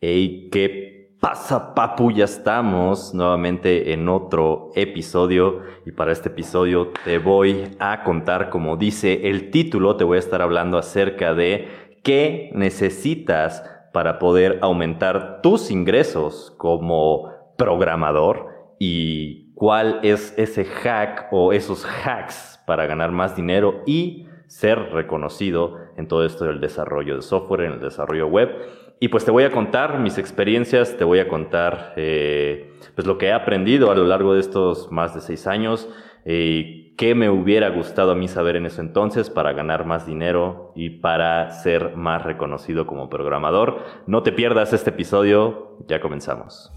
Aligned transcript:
Hey, 0.00 0.48
¿qué 0.52 1.16
pasa, 1.18 1.74
papu? 1.74 2.12
Ya 2.12 2.26
estamos 2.26 3.14
nuevamente 3.14 3.92
en 3.92 4.08
otro 4.08 4.70
episodio 4.76 5.62
y 5.84 5.90
para 5.90 6.12
este 6.12 6.28
episodio 6.28 6.92
te 7.04 7.18
voy 7.18 7.64
a 7.80 8.04
contar, 8.04 8.48
como 8.48 8.76
dice 8.76 9.28
el 9.28 9.50
título, 9.50 9.96
te 9.96 10.04
voy 10.04 10.14
a 10.14 10.20
estar 10.20 10.40
hablando 10.40 10.78
acerca 10.78 11.34
de 11.34 11.66
qué 12.04 12.52
necesitas 12.54 13.64
para 13.92 14.20
poder 14.20 14.60
aumentar 14.62 15.40
tus 15.42 15.68
ingresos 15.72 16.54
como 16.58 17.32
programador 17.56 18.76
y 18.78 19.52
cuál 19.54 19.98
es 20.04 20.32
ese 20.38 20.64
hack 20.64 21.26
o 21.32 21.52
esos 21.52 21.84
hacks 21.84 22.62
para 22.68 22.86
ganar 22.86 23.10
más 23.10 23.34
dinero 23.34 23.82
y 23.84 24.28
ser 24.46 24.78
reconocido 24.92 25.76
en 25.96 26.06
todo 26.06 26.24
esto 26.24 26.44
del 26.44 26.60
desarrollo 26.60 27.16
de 27.16 27.22
software, 27.22 27.62
en 27.62 27.72
el 27.72 27.80
desarrollo 27.80 28.28
web. 28.28 28.48
Y 29.00 29.08
pues 29.08 29.24
te 29.24 29.30
voy 29.30 29.44
a 29.44 29.52
contar 29.52 30.00
mis 30.00 30.18
experiencias, 30.18 30.96
te 30.96 31.04
voy 31.04 31.20
a 31.20 31.28
contar 31.28 31.92
eh, 31.96 32.72
pues 32.94 33.06
lo 33.06 33.16
que 33.16 33.26
he 33.26 33.32
aprendido 33.32 33.90
a 33.90 33.94
lo 33.94 34.04
largo 34.04 34.34
de 34.34 34.40
estos 34.40 34.90
más 34.90 35.14
de 35.14 35.20
seis 35.20 35.46
años, 35.46 35.88
y 36.26 36.96
qué 36.96 37.14
me 37.14 37.30
hubiera 37.30 37.70
gustado 37.70 38.10
a 38.10 38.14
mí 38.16 38.26
saber 38.26 38.56
en 38.56 38.66
ese 38.66 38.80
entonces 38.80 39.30
para 39.30 39.52
ganar 39.52 39.86
más 39.86 40.04
dinero 40.04 40.72
y 40.74 40.90
para 40.90 41.50
ser 41.50 41.96
más 41.96 42.24
reconocido 42.24 42.86
como 42.86 43.08
programador. 43.08 43.84
No 44.06 44.24
te 44.24 44.32
pierdas 44.32 44.72
este 44.72 44.90
episodio, 44.90 45.78
ya 45.86 46.00
comenzamos. 46.00 46.72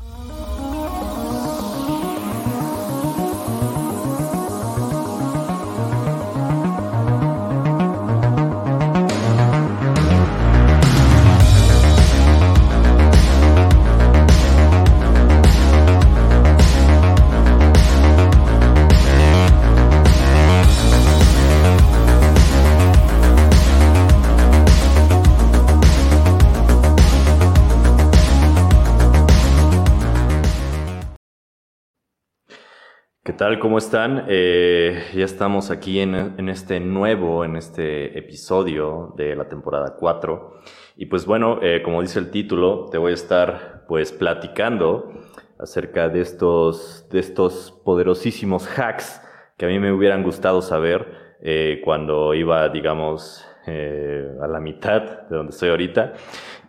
Tal? 33.41 33.57
¿Cómo 33.57 33.79
están? 33.79 34.25
Eh, 34.27 35.03
ya 35.15 35.25
estamos 35.25 35.71
aquí 35.71 35.99
en, 35.99 36.47
este 36.47 36.79
nuevo, 36.79 37.43
en 37.43 37.55
este 37.55 38.15
episodio 38.15 39.15
de 39.17 39.35
la 39.35 39.49
temporada 39.49 39.95
4. 39.99 40.59
Y 40.97 41.07
pues 41.07 41.25
bueno, 41.25 41.57
eh, 41.63 41.81
como 41.81 42.03
dice 42.03 42.19
el 42.19 42.29
título, 42.29 42.85
te 42.91 42.99
voy 42.99 43.13
a 43.13 43.15
estar 43.15 43.85
pues 43.87 44.11
platicando 44.11 45.11
acerca 45.57 46.07
de 46.07 46.21
estos, 46.21 47.07
de 47.09 47.17
estos 47.17 47.71
poderosísimos 47.83 48.67
hacks 48.77 49.19
que 49.57 49.65
a 49.65 49.69
mí 49.69 49.79
me 49.79 49.91
hubieran 49.91 50.21
gustado 50.21 50.61
saber 50.61 51.07
eh, 51.41 51.81
cuando 51.83 52.35
iba, 52.35 52.69
digamos, 52.69 53.43
a 53.65 54.47
la 54.47 54.59
mitad 54.59 55.01
de 55.29 55.35
donde 55.35 55.49
estoy 55.49 55.69
ahorita. 55.69 56.13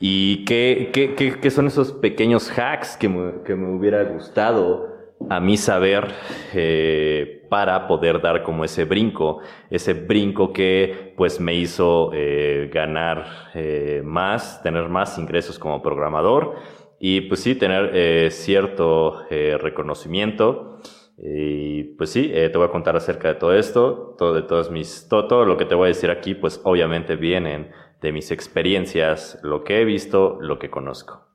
¿Y 0.00 0.46
qué, 0.46 0.88
qué, 0.90 1.14
qué, 1.38 1.50
son 1.50 1.66
esos 1.66 1.92
pequeños 1.92 2.50
hacks 2.58 2.96
que 2.96 3.10
me, 3.10 3.42
que 3.42 3.56
me 3.56 3.76
hubiera 3.76 4.04
gustado 4.04 4.91
a 5.28 5.40
mi 5.40 5.56
saber 5.56 6.08
eh, 6.54 7.46
para 7.48 7.86
poder 7.86 8.20
dar 8.20 8.42
como 8.42 8.64
ese 8.64 8.84
brinco, 8.84 9.40
ese 9.70 9.94
brinco 9.94 10.52
que 10.52 11.14
pues 11.16 11.40
me 11.40 11.54
hizo 11.54 12.10
eh, 12.14 12.70
ganar 12.72 13.50
eh, 13.54 14.02
más, 14.04 14.62
tener 14.62 14.88
más 14.88 15.18
ingresos 15.18 15.58
como 15.58 15.82
programador 15.82 16.56
y 16.98 17.22
pues 17.22 17.40
sí, 17.40 17.56
tener 17.56 18.30
cierto 18.30 19.24
reconocimiento. 19.28 20.78
Y 21.18 21.82
pues 21.94 22.10
sí, 22.10 22.28
te 22.28 22.56
voy 22.56 22.68
a 22.68 22.70
contar 22.70 22.94
acerca 22.94 23.26
de 23.26 23.34
todo 23.34 23.54
esto, 23.54 24.14
todo, 24.16 24.34
de 24.34 24.42
todos 24.42 24.70
mis, 24.70 25.08
todo, 25.08 25.44
lo 25.44 25.56
que 25.56 25.64
te 25.64 25.74
voy 25.74 25.86
a 25.86 25.88
decir 25.88 26.10
aquí, 26.10 26.36
pues 26.36 26.60
obviamente 26.62 27.16
vienen 27.16 27.72
de 28.00 28.12
mis 28.12 28.30
experiencias, 28.30 29.40
lo 29.42 29.64
que 29.64 29.80
he 29.80 29.84
visto, 29.84 30.38
lo 30.40 30.60
que 30.60 30.70
conozco. 30.70 31.26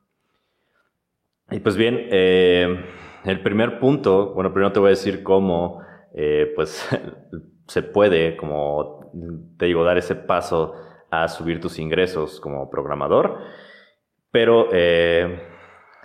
Y 1.50 1.60
pues 1.60 1.76
bien, 1.76 2.08
el 3.24 3.42
primer 3.42 3.78
punto, 3.78 4.32
bueno, 4.34 4.52
primero 4.52 4.72
te 4.72 4.80
voy 4.80 4.88
a 4.88 4.90
decir 4.90 5.22
cómo, 5.22 5.80
eh, 6.14 6.52
pues, 6.54 6.88
se 7.66 7.82
puede, 7.82 8.36
como 8.36 9.10
te 9.56 9.66
digo, 9.66 9.84
dar 9.84 9.98
ese 9.98 10.14
paso 10.14 10.74
a 11.10 11.28
subir 11.28 11.60
tus 11.60 11.78
ingresos 11.78 12.40
como 12.40 12.70
programador. 12.70 13.38
Pero, 14.30 14.68
eh, 14.72 15.42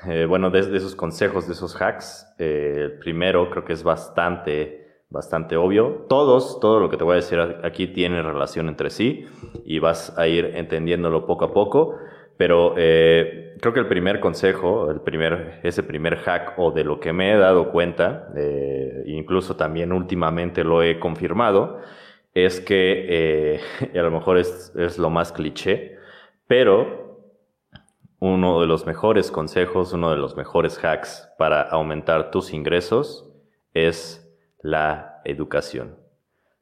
eh, 0.07 0.25
bueno, 0.28 0.50
de, 0.50 0.59
esos 0.59 0.96
consejos, 0.96 1.47
de 1.47 1.53
esos 1.53 1.79
hacks, 1.81 2.25
el 2.38 2.97
primero 3.00 3.50
creo 3.50 3.66
que 3.66 3.73
es 3.73 3.84
bastante, 3.84 5.03
bastante 5.09 5.56
obvio. 5.56 6.06
Todos, 6.09 6.59
todo 6.59 6.79
lo 6.79 6.90
que 6.90 6.97
te 6.97 7.03
voy 7.03 7.13
a 7.13 7.16
decir 7.18 7.40
aquí 7.63 7.88
tiene 7.88 8.22
relación 8.22 8.69
entre 8.69 8.90
sí 8.90 9.25
y 9.66 9.79
vas 9.79 10.18
a 10.18 10.28
ir 10.28 10.46
entendiéndolo 10.56 11.25
poco 11.25 11.46
a 11.46 11.53
poco. 11.53 11.96
Pero 12.38 12.73
eh, 12.77 13.55
creo 13.61 13.73
que 13.73 13.79
el 13.79 13.88
primer 13.88 14.19
consejo, 14.19 14.89
el 14.89 15.01
primer, 15.01 15.59
ese 15.63 15.83
primer 15.83 16.17
hack 16.17 16.53
o 16.57 16.71
de 16.71 16.83
lo 16.83 16.99
que 16.99 17.13
me 17.13 17.31
he 17.31 17.38
dado 17.38 17.71
cuenta, 17.71 18.29
eh, 18.35 19.03
incluso 19.05 19.55
también 19.55 19.91
últimamente 19.91 20.63
lo 20.63 20.81
he 20.81 20.99
confirmado, 20.99 21.79
es 22.33 22.59
que 22.59 23.05
eh, 23.09 23.59
a 23.99 24.01
lo 24.01 24.11
mejor 24.11 24.38
es, 24.38 24.73
es 24.75 24.97
lo 24.97 25.09
más 25.09 25.31
cliché, 25.31 25.97
pero 26.47 27.03
uno 28.19 28.61
de 28.61 28.67
los 28.67 28.85
mejores 28.85 29.31
consejos, 29.31 29.93
uno 29.93 30.09
de 30.09 30.17
los 30.17 30.35
mejores 30.35 30.83
hacks 30.83 31.29
para 31.38 31.61
aumentar 31.61 32.31
tus 32.31 32.53
ingresos 32.53 33.29
es 33.73 34.33
la 34.61 35.22
educación. 35.25 35.97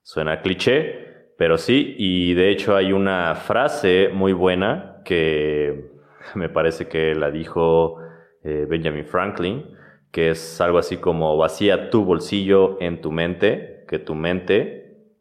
Suena 0.01 0.41
cliché, 0.41 1.10
pero 1.41 1.57
sí, 1.57 1.95
y 1.97 2.35
de 2.35 2.51
hecho 2.51 2.75
hay 2.75 2.93
una 2.93 3.33
frase 3.33 4.09
muy 4.13 4.31
buena 4.31 5.01
que 5.03 5.89
me 6.35 6.49
parece 6.49 6.87
que 6.87 7.15
la 7.15 7.31
dijo 7.31 7.97
eh, 8.43 8.67
Benjamin 8.69 9.05
Franklin, 9.05 9.65
que 10.11 10.29
es 10.29 10.61
algo 10.61 10.77
así 10.77 10.97
como 10.97 11.35
vacía 11.37 11.89
tu 11.89 12.05
bolsillo 12.05 12.79
en 12.79 13.01
tu 13.01 13.11
mente, 13.11 13.85
que 13.87 13.97
tu 13.97 14.13
mente 14.13 15.15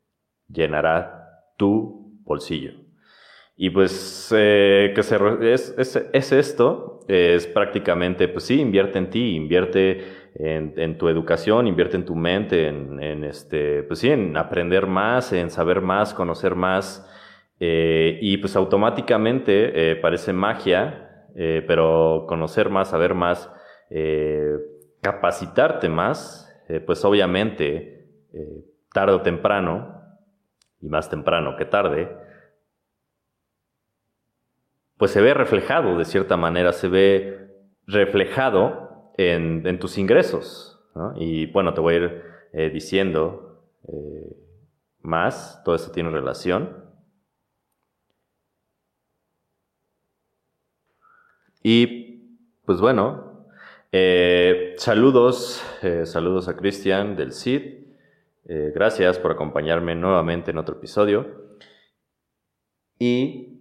llenará 0.47 1.47
tu 1.57 2.21
bolsillo. 2.23 2.73
Y 3.57 3.71
pues, 3.71 4.31
eh, 4.37 4.93
que 4.95 5.03
se, 5.03 5.17
es, 5.41 5.75
es, 5.79 6.33
esto, 6.33 7.01
es 7.09 7.47
prácticamente, 7.47 8.29
pues 8.29 8.45
sí, 8.45 8.61
invierte 8.61 8.99
en 8.99 9.09
ti, 9.09 9.37
invierte 9.37 10.05
en, 10.35 10.99
tu 10.99 11.09
educación, 11.09 11.67
invierte 11.67 11.97
en 11.97 12.05
tu 12.05 12.15
mente, 12.15 12.69
en, 12.69 13.25
este, 13.25 13.83
pues 13.83 13.99
sí, 13.99 14.11
en 14.11 14.37
aprender 14.37 14.87
más, 14.87 15.33
en 15.33 15.51
saber 15.51 15.81
más, 15.81 16.15
conocer 16.15 16.55
más, 16.55 17.07
eh, 17.59 18.19
y 18.23 18.39
pues 18.39 18.57
automáticamente 18.57 19.93
eh, 19.93 19.97
parece 19.97 20.33
magia, 20.33 21.27
eh, 21.37 21.65
pero 21.67 22.25
conocer 22.29 22.71
más, 22.71 22.89
saber 22.89 23.15
más, 23.15 23.51
capacitarte 25.01 25.89
más, 25.89 26.47
pues 26.87 27.05
obviamente 27.05 28.07
tarde 28.93 29.15
o 29.15 29.23
temprano, 29.23 30.01
y 30.81 30.89
más 30.89 31.11
temprano 31.11 31.57
que 31.57 31.65
tarde, 31.65 32.09
pues 34.97 35.11
se 35.11 35.21
ve 35.21 35.35
reflejado 35.35 35.99
de 35.99 36.05
cierta 36.05 36.37
manera, 36.37 36.73
se 36.73 36.87
ve 36.87 37.51
reflejado 37.89 38.90
en, 39.29 39.79
tus 39.79 39.99
ingresos. 39.99 40.81
Y 41.17 41.47
bueno, 41.47 41.75
te 41.75 41.81
voy 41.81 41.95
a 41.95 41.97
ir 41.99 42.73
diciendo 42.73 43.65
más, 45.03 45.63
todo 45.65 45.75
esto 45.75 45.93
tiene 45.93 46.11
relación. 46.11 46.85
Y 51.63 52.11
pues 52.65 52.81
bueno, 52.81 53.47
eh, 53.93 54.75
saludos, 54.78 55.63
eh, 55.83 56.07
saludos 56.07 56.49
a 56.49 56.57
Cristian 56.57 57.16
del 57.16 57.33
CID. 57.33 57.81
Eh, 58.47 58.73
gracias 58.75 59.19
por 59.19 59.33
acompañarme 59.33 59.95
nuevamente 59.95 60.51
en 60.51 60.59
otro 60.59 60.77
episodio. 60.77 61.59
Y 62.99 63.59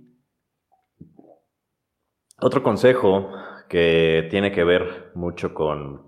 otro 2.40 2.64
consejo 2.64 3.32
que 3.70 4.28
tiene 4.30 4.52
que 4.52 4.64
ver 4.64 5.12
mucho 5.14 5.54
con, 5.54 6.02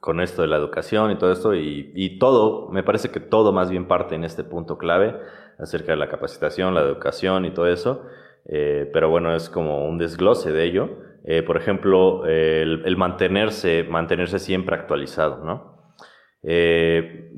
con 0.00 0.20
esto 0.20 0.42
de 0.42 0.48
la 0.48 0.56
educación 0.56 1.10
y 1.10 1.16
todo 1.16 1.32
esto, 1.32 1.54
y, 1.54 2.18
todo, 2.18 2.68
me 2.70 2.82
parece 2.84 3.10
que 3.10 3.20
todo 3.20 3.52
más 3.52 3.70
bien 3.70 3.88
parte 3.88 4.14
en 4.14 4.24
este 4.24 4.44
punto 4.44 4.78
clave 4.78 5.16
acerca 5.58 5.92
de 5.92 5.96
la 5.96 6.08
capacitación, 6.08 6.74
la 6.74 6.82
educación 6.82 7.44
y 7.44 7.50
todo 7.50 7.66
eso, 7.66 8.04
pero 8.44 9.10
bueno, 9.10 9.34
es 9.34 9.48
como 9.50 9.88
un 9.88 9.98
desglose 9.98 10.52
de 10.52 10.64
ello. 10.64 11.08
Eh, 11.24 11.42
por 11.42 11.56
ejemplo, 11.56 12.24
el, 12.26 12.96
mantenerse, 12.96 13.84
mantenerse 13.84 14.38
siempre 14.38 14.76
actualizado, 14.76 15.44
¿no? 15.44 15.78
Eh, 16.42 17.32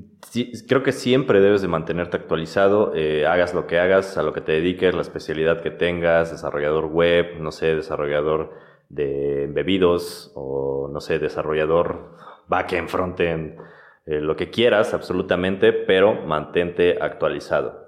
creo 0.68 0.82
que 0.82 0.92
siempre 0.92 1.40
debes 1.40 1.62
de 1.62 1.68
mantenerte 1.68 2.16
actualizado, 2.16 2.92
eh, 2.94 3.26
hagas 3.26 3.54
lo 3.54 3.66
que 3.66 3.78
hagas, 3.80 4.16
a 4.18 4.22
lo 4.22 4.32
que 4.32 4.42
te 4.42 4.52
dediques, 4.52 4.94
la 4.94 5.00
especialidad 5.00 5.62
que 5.62 5.70
tengas, 5.70 6.30
desarrollador 6.30 6.86
web, 6.86 7.40
no 7.40 7.50
sé, 7.50 7.74
desarrollador 7.74 8.52
de 8.90 9.48
bebidos 9.50 10.32
o, 10.34 10.88
no 10.92 11.00
sé, 11.00 11.18
desarrollador 11.18 12.16
backend, 12.48 12.88
frontend, 12.88 13.58
eh, 14.04 14.20
lo 14.20 14.36
que 14.36 14.50
quieras 14.50 14.92
absolutamente, 14.92 15.72
pero 15.72 16.14
mantente 16.26 16.98
actualizado. 17.00 17.86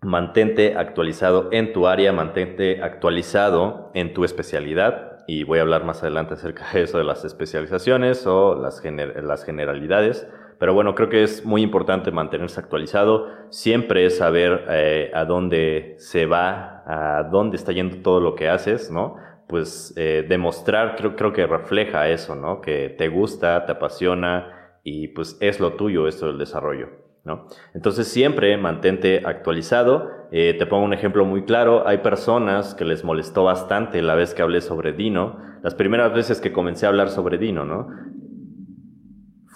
Mantente 0.00 0.76
actualizado 0.76 1.50
en 1.52 1.72
tu 1.72 1.86
área, 1.86 2.12
mantente 2.12 2.82
actualizado 2.82 3.90
en 3.94 4.14
tu 4.14 4.24
especialidad 4.24 5.24
y 5.26 5.44
voy 5.44 5.58
a 5.58 5.62
hablar 5.62 5.84
más 5.84 6.02
adelante 6.02 6.34
acerca 6.34 6.66
de 6.72 6.82
eso, 6.82 6.98
de 6.98 7.04
las 7.04 7.24
especializaciones 7.24 8.26
o 8.26 8.54
las, 8.54 8.82
las 8.84 9.44
generalidades. 9.44 10.26
Pero 10.58 10.74
bueno, 10.74 10.94
creo 10.94 11.08
que 11.08 11.22
es 11.22 11.44
muy 11.44 11.62
importante 11.62 12.10
mantenerse 12.10 12.58
actualizado, 12.58 13.28
siempre 13.48 14.10
saber 14.10 14.64
eh, 14.68 15.10
a 15.14 15.24
dónde 15.24 15.94
se 15.98 16.26
va, 16.26 16.82
a 16.86 17.22
dónde 17.24 17.56
está 17.56 17.72
yendo 17.72 17.98
todo 17.98 18.20
lo 18.20 18.34
que 18.34 18.48
haces, 18.48 18.90
¿no? 18.90 19.16
Pues 19.46 19.94
eh, 19.96 20.26
demostrar, 20.28 20.96
creo, 20.96 21.14
creo 21.14 21.32
que 21.32 21.46
refleja 21.46 22.08
eso, 22.08 22.34
¿no? 22.34 22.60
Que 22.60 22.88
te 22.88 23.08
gusta, 23.08 23.66
te 23.66 23.72
apasiona 23.72 24.78
y 24.82 25.08
pues 25.08 25.36
es 25.40 25.60
lo 25.60 25.74
tuyo 25.74 26.08
esto 26.08 26.26
del 26.26 26.38
desarrollo. 26.38 26.88
¿No? 27.24 27.46
Entonces 27.74 28.08
siempre 28.08 28.56
mantente 28.56 29.20
actualizado. 29.26 30.08
Eh, 30.32 30.54
te 30.58 30.64
pongo 30.64 30.84
un 30.84 30.94
ejemplo 30.94 31.26
muy 31.26 31.44
claro. 31.44 31.86
Hay 31.86 31.98
personas 31.98 32.74
que 32.74 32.86
les 32.86 33.04
molestó 33.04 33.44
bastante 33.44 34.00
la 34.00 34.14
vez 34.14 34.32
que 34.32 34.40
hablé 34.40 34.62
sobre 34.62 34.94
Dino. 34.94 35.36
Las 35.62 35.74
primeras 35.74 36.14
veces 36.14 36.40
que 36.40 36.52
comencé 36.52 36.86
a 36.86 36.88
hablar 36.88 37.10
sobre 37.10 37.36
Dino, 37.36 37.66
¿no? 37.66 37.88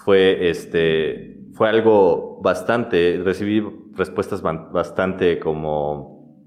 Fue, 0.03 0.49
este, 0.49 1.37
fue 1.53 1.69
algo 1.69 2.39
bastante, 2.41 3.21
recibí 3.23 3.63
respuestas 3.95 4.41
bastante 4.41 5.39
como, 5.39 6.45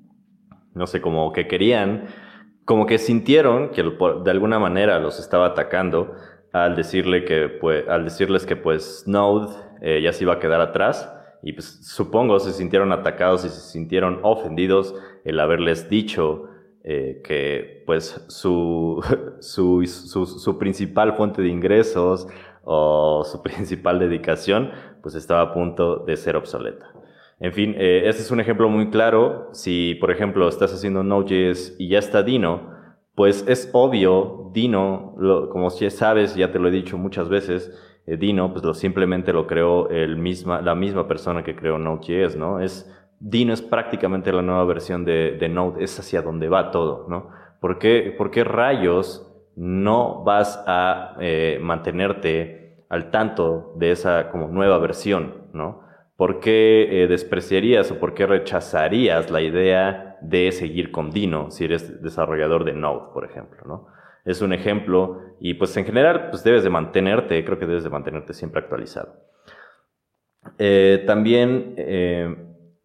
no 0.75 0.87
sé, 0.87 1.01
como 1.01 1.33
que 1.33 1.47
querían, 1.47 2.07
como 2.65 2.87
que 2.87 2.99
sintieron 2.99 3.71
que 3.71 3.83
de 3.83 4.31
alguna 4.31 4.59
manera 4.59 4.99
los 4.99 5.21
estaba 5.21 5.47
atacando 5.47 6.15
al 6.53 6.77
decirle 6.77 7.25
que, 7.25 7.49
pues, 7.49 7.89
al 7.89 8.05
decirles 8.05 8.45
que 8.45 8.57
pues 8.57 9.05
Node 9.07 9.55
eh, 9.81 10.01
ya 10.03 10.13
se 10.13 10.25
iba 10.25 10.35
a 10.35 10.39
quedar 10.39 10.61
atrás 10.61 11.13
y 11.43 11.53
pues 11.53 11.81
supongo 11.83 12.39
se 12.41 12.53
sintieron 12.53 12.93
atacados 12.93 13.45
y 13.45 13.49
se 13.49 13.61
sintieron 13.61 14.21
ofendidos 14.23 14.95
el 15.25 15.39
haberles 15.39 15.89
dicho 15.89 16.49
eh, 16.83 17.21
que 17.25 17.83
pues 17.87 18.25
su, 18.29 19.03
su, 19.41 19.85
su, 19.87 20.27
su, 20.27 20.59
principal 20.59 21.15
fuente 21.15 21.43
de 21.43 21.49
ingresos 21.49 22.29
o 22.67 23.25
su 23.25 23.43
principal 23.45 23.99
dedicación, 23.99 24.71
pues 25.01 25.15
estaba 25.15 25.41
a 25.41 25.55
punto 25.55 25.99
de 25.99 26.17
ser 26.17 26.37
obsoleta. 26.37 26.93
En 27.39 27.53
fin, 27.53 27.75
este 27.79 28.23
es 28.23 28.31
un 28.31 28.41
ejemplo 28.41 28.69
muy 28.69 28.91
claro. 28.91 29.51
Si, 29.53 29.95
por 29.97 30.11
ejemplo, 30.11 30.49
estás 30.49 30.73
haciendo 30.73 31.03
Node.js 31.03 31.77
y 31.79 31.89
ya 31.89 31.99
está 31.99 32.23
Dino, 32.23 32.75
pues 33.15 33.45
es 33.47 33.71
obvio, 33.73 34.51
Dino, 34.53 35.15
como 35.51 35.71
ya 35.71 35.91
sabes, 35.91 36.35
ya 36.35 36.51
te 36.51 36.59
lo 36.59 36.69
he 36.69 36.71
dicho 36.71 36.99
muchas 36.99 37.29
veces, 37.29 37.73
eh, 38.07 38.17
Dino, 38.17 38.53
pues 38.53 38.65
lo, 38.65 38.75
simplemente 38.75 39.33
lo 39.33 39.47
creó 39.47 39.89
el 39.91 40.17
misma, 40.17 40.61
la 40.61 40.75
misma 40.75 41.07
persona 41.09 41.43
que 41.43 41.57
creó 41.57 41.79
Node.js, 41.79 42.37
¿no? 42.37 42.61
Es, 42.61 42.91
Dino 43.21 43.53
es 43.53 43.63
prácticamente 43.63 44.33
la 44.33 44.43
nueva 44.43 44.65
versión 44.65 45.05
de, 45.05 45.37
de 45.39 45.49
Node, 45.49 45.83
es 45.83 45.99
hacia 45.99 46.23
donde 46.23 46.49
va 46.49 46.71
todo, 46.71 47.07
¿no? 47.09 47.31
¿Por 47.61 47.79
qué, 47.79 48.15
por 48.17 48.31
qué 48.31 48.45
rayos 48.45 49.27
no 49.57 50.23
vas 50.23 50.63
a 50.67 51.17
eh, 51.19 51.59
mantenerte 51.61 52.85
al 52.89 53.11
tanto 53.11 53.73
de 53.77 53.91
esa 53.91 54.31
como 54.31 54.49
nueva 54.49 54.79
versión, 54.79 55.49
¿no? 55.53 55.83
¿Por 56.17 56.41
qué 56.41 57.03
eh, 57.03 57.07
despreciarías 57.09 57.91
o 57.91 57.99
por 57.99 58.15
qué 58.15 58.27
rechazarías 58.27 59.31
la 59.31 59.41
idea 59.41 60.19
de 60.21 60.53
seguir 60.53 60.93
con 60.93 61.11
Dino 61.11 61.51
si 61.51 61.65
eres 61.65 62.03
desarrollador 62.03 62.65
de 62.65 62.75
Node, 62.75 63.13
por 63.13 63.25
ejemplo, 63.25 63.63
¿no? 63.67 63.89
Es 64.25 64.43
un 64.43 64.53
ejemplo 64.53 65.23
y 65.41 65.55
pues 65.55 65.77
en 65.77 65.85
general 65.85 66.29
pues 66.31 66.45
debes 66.45 66.63
de 66.63 66.71
mantenerte, 66.71 67.45
creo 67.45 67.59
que 67.59 67.67
debes 67.67 67.85
de 67.85 67.91
mantenerte 67.91 68.35
siempre 68.35 68.61
actualizado. 68.61 69.15
Eh, 70.59 71.03
también 71.07 71.75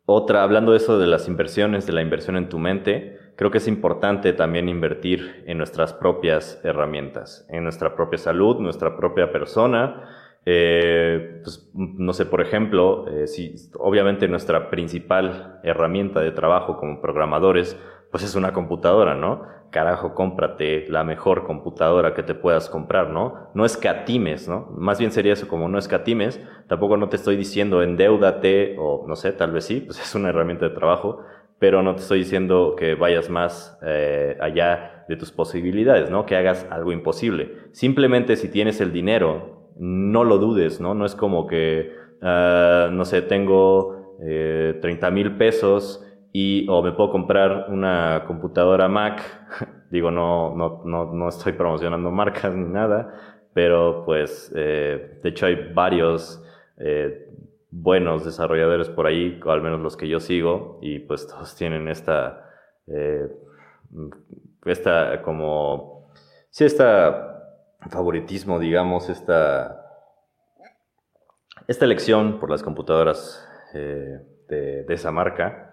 otra, 0.06 0.44
hablando 0.44 0.71
de 0.71 0.77
eso 0.77 1.00
de 1.00 1.07
las 1.07 1.27
inversiones, 1.27 1.85
de 1.85 1.94
la 1.94 2.01
inversión 2.01 2.38
en 2.38 2.50
tu 2.50 2.59
mente, 2.59 3.17
creo 3.35 3.51
que 3.51 3.59
es 3.59 3.67
importante 3.67 4.33
también 4.33 4.69
invertir 4.69 5.43
en 5.47 5.57
nuestras 5.57 5.93
propias 5.93 6.59
herramientas, 6.63 7.45
en 7.49 7.63
nuestra 7.63 7.95
propia 7.95 8.17
salud, 8.17 8.59
nuestra 8.59 8.95
propia 8.97 9.31
persona. 9.31 10.09
Eh, 10.45 11.41
pues, 11.43 11.69
no 11.73 12.13
sé, 12.13 12.25
por 12.25 12.41
ejemplo, 12.41 13.07
eh, 13.07 13.27
si 13.27 13.55
obviamente 13.79 14.27
nuestra 14.27 14.69
principal 14.69 15.59
herramienta 15.63 16.19
de 16.19 16.31
trabajo 16.31 16.77
como 16.77 16.99
programadores, 16.99 17.77
pues 18.11 18.23
es 18.23 18.35
una 18.35 18.51
computadora, 18.51 19.15
¿no? 19.15 19.43
Carajo, 19.71 20.13
cómprate 20.13 20.85
la 20.89 21.05
mejor 21.05 21.45
computadora 21.45 22.13
que 22.13 22.23
te 22.23 22.35
puedas 22.35 22.69
comprar, 22.69 23.09
¿no? 23.09 23.49
No 23.53 23.63
escatimes, 23.63 24.49
¿no? 24.49 24.67
Más 24.75 24.99
bien 24.99 25.11
sería 25.11 25.31
eso 25.31 25.47
como 25.47 25.69
no 25.69 25.77
escatimes. 25.77 26.45
Tampoco 26.67 26.97
no 26.97 27.07
te 27.07 27.15
estoy 27.15 27.37
diciendo 27.37 27.81
endeudate 27.81 28.75
o 28.77 29.05
no 29.07 29.15
sé, 29.15 29.31
tal 29.31 29.51
vez 29.53 29.65
sí, 29.65 29.79
pues 29.79 30.01
es 30.01 30.13
una 30.13 30.29
herramienta 30.29 30.67
de 30.67 30.75
trabajo, 30.75 31.23
pero 31.61 31.83
no 31.83 31.93
te 31.93 32.01
estoy 32.01 32.17
diciendo 32.17 32.75
que 32.75 32.95
vayas 32.95 33.29
más 33.29 33.77
eh, 33.83 34.35
allá 34.41 35.05
de 35.07 35.15
tus 35.15 35.31
posibilidades, 35.31 36.09
¿no? 36.09 36.25
Que 36.25 36.35
hagas 36.35 36.65
algo 36.71 36.91
imposible. 36.91 37.51
Simplemente 37.71 38.35
si 38.35 38.49
tienes 38.49 38.81
el 38.81 38.91
dinero, 38.91 39.69
no 39.77 40.23
lo 40.23 40.39
dudes, 40.39 40.81
¿no? 40.81 40.95
No 40.95 41.05
es 41.05 41.13
como 41.13 41.45
que, 41.45 41.93
ah, 42.23 42.89
no 42.91 43.05
sé, 43.05 43.21
tengo 43.21 44.17
eh, 44.23 44.79
30 44.81 45.11
mil 45.11 45.37
pesos 45.37 46.03
y 46.33 46.65
o 46.67 46.81
me 46.81 46.93
puedo 46.93 47.11
comprar 47.11 47.67
una 47.69 48.23
computadora 48.25 48.87
Mac. 48.87 49.21
Digo, 49.91 50.09
no, 50.09 50.55
no, 50.55 50.81
no, 50.83 51.13
no 51.13 51.29
estoy 51.29 51.53
promocionando 51.53 52.09
marcas 52.23 52.55
ni 52.55 52.73
nada, 52.73 53.13
pero 53.53 54.01
pues, 54.03 54.51
eh, 54.55 55.19
de 55.21 55.29
hecho 55.29 55.45
hay 55.45 55.71
varios 55.75 56.43
eh, 56.77 57.27
buenos 57.71 58.25
desarrolladores 58.25 58.89
por 58.89 59.07
ahí, 59.07 59.39
o 59.44 59.51
al 59.51 59.62
menos 59.62 59.79
los 59.79 59.95
que 59.97 60.07
yo 60.07 60.19
sigo, 60.19 60.77
y 60.81 61.00
pues 61.00 61.27
todos 61.27 61.56
tienen 61.57 61.88
esta, 61.88 62.50
eh, 62.88 63.27
esta 64.65 65.21
como, 65.23 66.12
sí, 66.50 66.65
esta 66.65 67.29
favoritismo, 67.89 68.59
digamos, 68.59 69.09
esta, 69.09 69.85
esta 71.68 71.85
elección 71.85 72.39
por 72.39 72.51
las 72.51 72.62
computadoras 72.62 73.47
eh, 73.74 74.19
de, 74.47 74.85
esa 74.89 75.12
marca 75.12 75.67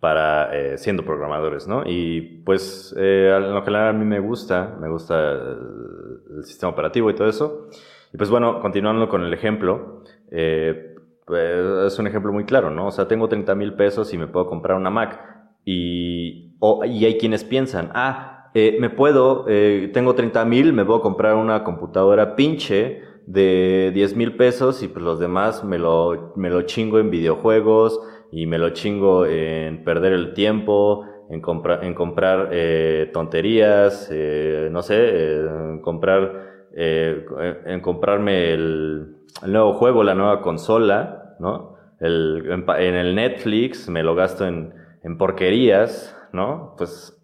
para 0.00 0.56
eh, 0.56 0.78
siendo 0.78 1.04
programadores, 1.04 1.68
¿no? 1.68 1.82
Y 1.86 2.42
pues 2.44 2.94
en 2.96 3.54
lo 3.54 3.62
general 3.62 3.88
a 3.88 3.92
mí 3.92 4.04
me 4.04 4.20
gusta, 4.20 4.76
me 4.80 4.88
gusta 4.88 5.32
el, 5.32 6.44
sistema 6.44 6.72
operativo 6.72 7.10
y 7.10 7.14
todo 7.14 7.28
eso. 7.28 7.68
Y 8.12 8.16
pues 8.16 8.30
bueno, 8.30 8.60
continuando 8.60 9.08
con 9.08 9.22
el 9.22 9.34
ejemplo, 9.34 10.02
eh, 10.30 10.97
pues, 11.28 11.92
es 11.92 11.98
un 11.98 12.08
ejemplo 12.08 12.32
muy 12.32 12.44
claro, 12.44 12.70
¿no? 12.70 12.88
O 12.88 12.90
sea, 12.90 13.06
tengo 13.06 13.28
30 13.28 13.54
mil 13.54 13.74
pesos 13.74 14.12
y 14.12 14.18
me 14.18 14.26
puedo 14.26 14.46
comprar 14.46 14.76
una 14.76 14.90
Mac. 14.90 15.20
Y, 15.64 16.56
y 16.86 17.04
hay 17.04 17.18
quienes 17.18 17.44
piensan, 17.44 17.90
ah, 17.94 18.50
eh, 18.54 18.78
me 18.80 18.90
puedo, 18.90 19.44
eh, 19.48 19.90
tengo 19.92 20.14
30 20.14 20.44
mil, 20.46 20.72
me 20.72 20.84
puedo 20.84 21.02
comprar 21.02 21.36
una 21.36 21.62
computadora 21.62 22.34
pinche 22.34 23.02
de 23.26 23.92
10 23.94 24.16
mil 24.16 24.36
pesos 24.36 24.82
y 24.82 24.88
pues 24.88 25.04
los 25.04 25.20
demás 25.20 25.62
me 25.62 25.78
lo, 25.78 26.32
me 26.36 26.48
lo 26.48 26.62
chingo 26.62 26.98
en 26.98 27.10
videojuegos 27.10 28.00
y 28.32 28.46
me 28.46 28.56
lo 28.56 28.70
chingo 28.70 29.26
en 29.26 29.84
perder 29.84 30.14
el 30.14 30.32
tiempo, 30.32 31.04
en, 31.30 31.40
comprar 31.40 31.84
en 31.84 31.94
comprar 31.94 32.48
eh, 32.52 33.10
tonterías, 33.12 34.08
eh, 34.10 34.68
no 34.70 34.82
sé, 34.82 35.40
en 35.40 35.80
comprar, 35.80 36.66
eh, 36.74 37.24
en 37.66 37.80
comprarme 37.80 38.52
el, 38.52 39.16
el 39.42 39.52
nuevo 39.52 39.74
juego, 39.74 40.02
la 40.02 40.14
nueva 40.14 40.40
consola, 40.40 41.17
¿no? 41.38 41.76
El, 42.00 42.44
en, 42.50 42.94
el 42.94 43.14
Netflix 43.14 43.88
me 43.88 44.02
lo 44.02 44.14
gasto 44.14 44.46
en, 44.46 44.74
en 45.02 45.18
porquerías, 45.18 46.16
¿no? 46.32 46.74
Pues 46.76 47.14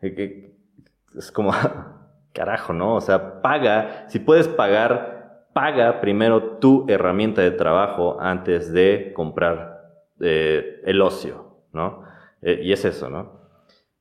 es 0.00 1.32
como, 1.32 1.52
carajo, 2.32 2.72
¿no? 2.72 2.94
O 2.94 3.00
sea, 3.00 3.42
paga, 3.42 4.04
si 4.08 4.18
puedes 4.18 4.48
pagar, 4.48 5.46
paga 5.52 6.00
primero 6.00 6.58
tu 6.58 6.86
herramienta 6.88 7.42
de 7.42 7.50
trabajo 7.50 8.20
antes 8.20 8.72
de 8.72 9.12
comprar 9.14 9.78
eh, 10.20 10.80
el 10.84 11.02
ocio, 11.02 11.64
¿no? 11.72 12.04
Eh, 12.42 12.60
y 12.62 12.72
es 12.72 12.84
eso, 12.84 13.10
¿no? 13.10 13.37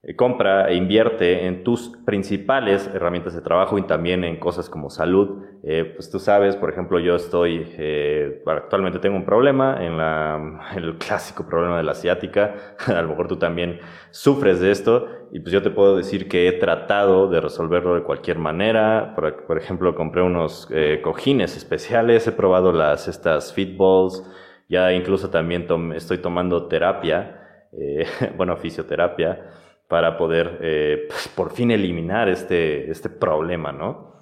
Eh, 0.07 0.15
compra 0.15 0.69
e 0.69 0.75
invierte 0.75 1.47
en 1.47 1.65
tus 1.65 1.89
principales 2.05 2.89
herramientas 2.93 3.33
de 3.33 3.41
trabajo 3.41 3.77
y 3.77 3.81
también 3.81 4.23
en 4.23 4.37
cosas 4.39 4.69
como 4.69 4.89
salud. 4.89 5.43
Eh, 5.63 5.91
pues 5.95 6.09
tú 6.09 6.17
sabes, 6.17 6.55
por 6.55 6.69
ejemplo, 6.69 6.97
yo 6.97 7.17
estoy, 7.17 7.67
eh, 7.77 8.41
actualmente 8.45 8.99
tengo 8.99 9.17
un 9.17 9.25
problema, 9.25 9.83
en 9.83 9.97
la, 9.97 10.61
el 10.77 10.97
clásico 10.97 11.45
problema 11.45 11.75
de 11.75 11.83
la 11.83 11.91
asiática. 11.91 12.55
A 12.87 13.01
lo 13.01 13.09
mejor 13.09 13.27
tú 13.27 13.35
también 13.35 13.79
sufres 14.11 14.61
de 14.61 14.71
esto 14.71 15.09
y 15.33 15.41
pues 15.41 15.51
yo 15.51 15.61
te 15.61 15.71
puedo 15.71 15.97
decir 15.97 16.29
que 16.29 16.47
he 16.47 16.53
tratado 16.53 17.27
de 17.27 17.41
resolverlo 17.41 17.95
de 17.95 18.03
cualquier 18.03 18.39
manera. 18.39 19.13
Por, 19.13 19.57
ejemplo, 19.57 19.93
compré 19.93 20.21
unos 20.21 20.69
cojines 21.03 21.57
especiales, 21.57 22.25
he 22.27 22.31
probado 22.31 22.71
las, 22.71 23.09
estas 23.09 23.51
Fitballs, 23.51 24.23
ya 24.69 24.93
incluso 24.93 25.29
también 25.29 25.67
estoy 25.93 26.19
tomando 26.19 26.67
terapia, 26.67 27.67
bueno, 28.37 28.55
fisioterapia 28.55 29.66
para 29.87 30.17
poder 30.17 30.59
eh, 30.61 31.05
pues, 31.07 31.27
por 31.29 31.51
fin 31.51 31.71
eliminar 31.71 32.29
este, 32.29 32.91
este 32.91 33.09
problema, 33.09 33.71
¿no? 33.71 34.15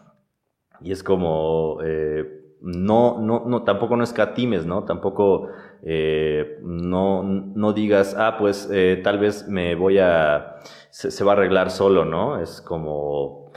Y 0.81 0.91
es 0.91 1.03
como, 1.03 1.79
eh, 1.83 2.55
no, 2.61 3.19
no, 3.19 3.43
no, 3.45 3.63
tampoco 3.63 3.95
no 3.95 4.03
escatimes, 4.03 4.65
¿no? 4.65 4.83
Tampoco 4.83 5.49
eh, 5.83 6.59
no, 6.61 7.23
no 7.23 7.73
digas, 7.73 8.15
ah, 8.17 8.37
pues 8.37 8.69
tal 9.03 9.19
vez 9.19 9.47
me 9.47 9.75
voy 9.75 9.99
a, 9.99 10.57
se, 10.89 11.23
va 11.23 11.31
a 11.31 11.35
arreglar 11.35 11.71
solo, 11.71 12.05
¿no? 12.05 12.39
Es 12.39 12.61
como, 12.61 13.51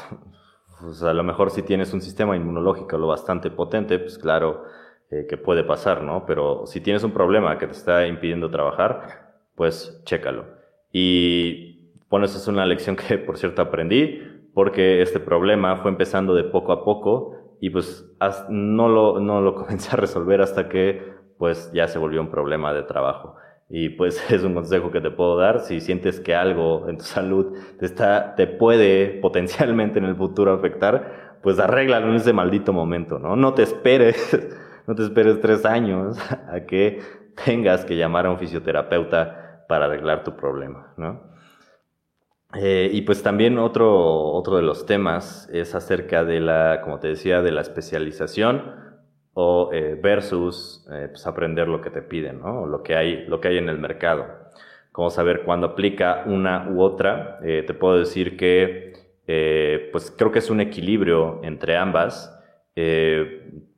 pues 0.81 1.03
a 1.03 1.13
lo 1.13 1.25
mejor 1.25 1.51
si 1.51 1.63
tienes 1.63 1.93
un 1.93 2.01
sistema 2.01 2.37
inmunológico 2.37 2.97
lo 2.97 3.09
bastante 3.09 3.51
potente, 3.51 3.99
pues 3.99 4.19
claro 4.19 4.65
que 5.11 5.39
puede 5.39 5.65
pasar, 5.65 6.03
¿no? 6.03 6.27
Pero 6.27 6.67
si 6.67 6.83
tienes 6.83 7.03
un 7.03 7.13
problema 7.13 7.57
que 7.57 7.67
te 7.67 7.73
está 7.73 8.07
impidiendo 8.07 8.51
trabajar, 8.51 9.35
pues 9.55 10.03
chécalo. 10.05 10.45
Y 10.93 11.68
bueno, 12.11 12.27
esa 12.27 12.39
es 12.39 12.49
una 12.49 12.65
lección 12.65 12.97
que, 12.97 13.19
por 13.19 13.37
cierto, 13.37 13.63
aprendí, 13.63 14.23
porque 14.55 15.03
este 15.03 15.21
problema 15.21 15.77
fue 15.77 15.91
empezando 15.91 16.35
de 16.35 16.45
poco 16.45 16.73
a 16.73 16.85
poco 16.85 17.57
y 17.61 17.71
pues 17.71 18.11
no 18.49 18.89
lo, 18.89 19.21
no 19.21 19.41
lo 19.41 19.55
comencé 19.57 19.91
a 19.93 19.97
resolver 19.97 20.41
hasta 20.41 20.69
que 20.69 21.17
pues 21.39 21.71
ya 21.73 21.87
se 21.87 21.99
volvió 21.99 22.21
un 22.21 22.31
problema 22.31 22.73
de 22.73 22.83
trabajo. 22.83 23.37
Y 23.69 23.91
pues 23.91 24.31
es 24.31 24.43
un 24.43 24.55
consejo 24.55 24.91
que 24.91 25.01
te 25.01 25.11
puedo 25.11 25.37
dar. 25.37 25.61
Si 25.61 25.81
sientes 25.81 26.21
que 26.21 26.35
algo 26.35 26.89
en 26.89 26.99
tu 26.99 27.05
salud 27.05 27.57
te, 27.79 27.87
está, 27.87 28.35
te 28.35 28.47
puede 28.47 29.09
potencialmente 29.23 29.99
en 29.99 30.07
el 30.07 30.17
futuro 30.17 30.53
afectar, 30.53 31.39
pues 31.43 31.59
arréglalo 31.59 32.09
en 32.09 32.17
ese 32.17 32.33
maldito 32.33 32.73
momento, 32.73 33.19
¿no? 33.19 33.37
No 33.37 33.55
te 33.55 33.63
esperes, 33.63 34.37
no 34.87 34.95
te 34.95 35.03
esperes 35.03 35.41
tres 35.41 35.65
años 35.65 36.19
a 36.53 36.61
que 36.67 37.01
tengas 37.45 37.85
que 37.85 37.97
llamar 37.97 38.27
a 38.27 38.31
un 38.31 38.39
fisioterapeuta 38.39 39.65
para 39.69 39.85
arreglar 39.85 40.25
tu 40.25 40.35
problema, 40.35 40.93
¿no? 40.97 41.28
Eh, 42.55 42.91
y 42.93 43.03
pues 43.03 43.23
también 43.23 43.59
otro, 43.59 44.33
otro 44.33 44.57
de 44.57 44.63
los 44.63 44.87
temas 44.87 45.49
es 45.53 45.75
acerca 45.75 46.25
de 46.25 46.41
la, 46.41 46.81
como 46.83 46.99
te 46.99 47.09
decía, 47.09 47.43
de 47.43 47.53
la 47.53 47.61
especialización 47.61 48.75
o 49.35 49.71
eh, 49.73 49.99
versus 50.03 50.87
eh, 50.91 51.09
pues 51.11 51.27
aprender 51.27 51.69
lo 51.69 51.83
que 51.83 51.91
te 51.91 52.01
piden, 52.03 52.41
¿no? 52.41 52.67
Lo 52.67 52.83
que 52.83 52.97
hay, 52.97 53.27
lo 53.27 53.41
que 53.41 53.49
hay 53.49 53.59
en 53.59 53.69
el 53.69 53.79
mercado. 53.79 54.27
Cómo 54.93 55.11
saber 55.11 55.43
cuándo 55.45 55.69
aplica 55.69 56.25
una 56.27 56.69
u 56.71 56.83
otra. 56.83 57.39
te 57.41 57.73
puedo 57.75 57.99
decir 57.99 58.37
que 58.37 58.93
pues 59.93 60.11
creo 60.11 60.33
que 60.33 60.41
es 60.41 60.51
un 60.51 60.61
equilibrio 60.61 61.41
entre 61.45 61.77
ambas. 61.77 62.35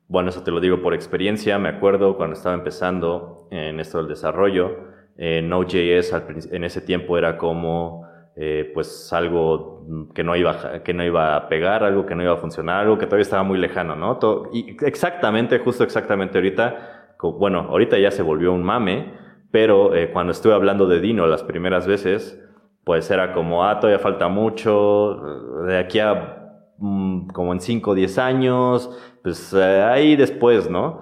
bueno, 0.07 0.29
eso 0.29 0.43
te 0.43 0.51
lo 0.51 0.59
digo 0.59 0.81
por 0.81 0.95
experiencia. 0.95 1.59
Me 1.59 1.69
acuerdo 1.69 2.17
cuando 2.17 2.35
estaba 2.35 2.55
empezando 2.55 3.47
en 3.51 3.79
esto 3.79 3.99
del 3.99 4.07
desarrollo, 4.07 4.77
Node.js 5.17 6.13
en 6.51 6.63
ese 6.63 6.81
tiempo 6.81 7.17
era 7.19 7.37
como 7.37 8.10
eh, 8.35 8.71
pues 8.73 9.11
algo 9.11 9.85
que 10.15 10.23
no, 10.23 10.35
iba, 10.35 10.83
que 10.83 10.93
no 10.93 11.03
iba 11.03 11.35
a 11.35 11.49
pegar, 11.49 11.83
algo 11.83 12.05
que 12.05 12.15
no 12.15 12.23
iba 12.23 12.33
a 12.33 12.37
funcionar, 12.37 12.81
algo 12.81 12.97
que 12.97 13.05
todavía 13.05 13.23
estaba 13.23 13.43
muy 13.43 13.57
lejano, 13.57 13.95
¿no? 13.95 14.19
y 14.53 14.77
exactamente, 14.85 15.59
justo 15.59 15.83
exactamente 15.83 16.37
ahorita, 16.37 17.17
bueno, 17.21 17.67
ahorita 17.69 17.99
ya 17.99 18.09
se 18.09 18.23
volvió 18.23 18.53
un 18.53 18.63
mame, 18.63 19.13
pero 19.51 19.93
eh, 19.95 20.11
cuando 20.11 20.31
estuve 20.31 20.53
hablando 20.53 20.87
de 20.87 21.01
Dino 21.01 21.27
las 21.27 21.43
primeras 21.43 21.85
veces, 21.87 22.41
pues 22.85 23.11
era 23.11 23.33
como, 23.33 23.65
ah, 23.65 23.79
todavía 23.79 23.99
falta 23.99 24.27
mucho, 24.27 25.21
de 25.67 25.77
aquí 25.77 25.99
a 25.99 26.57
mm, 26.77 27.27
como 27.27 27.53
en 27.53 27.59
5 27.59 27.91
o 27.91 27.95
10 27.95 28.17
años, 28.17 28.89
pues 29.23 29.53
eh, 29.53 29.83
ahí 29.83 30.15
después, 30.15 30.69
¿no? 30.69 31.01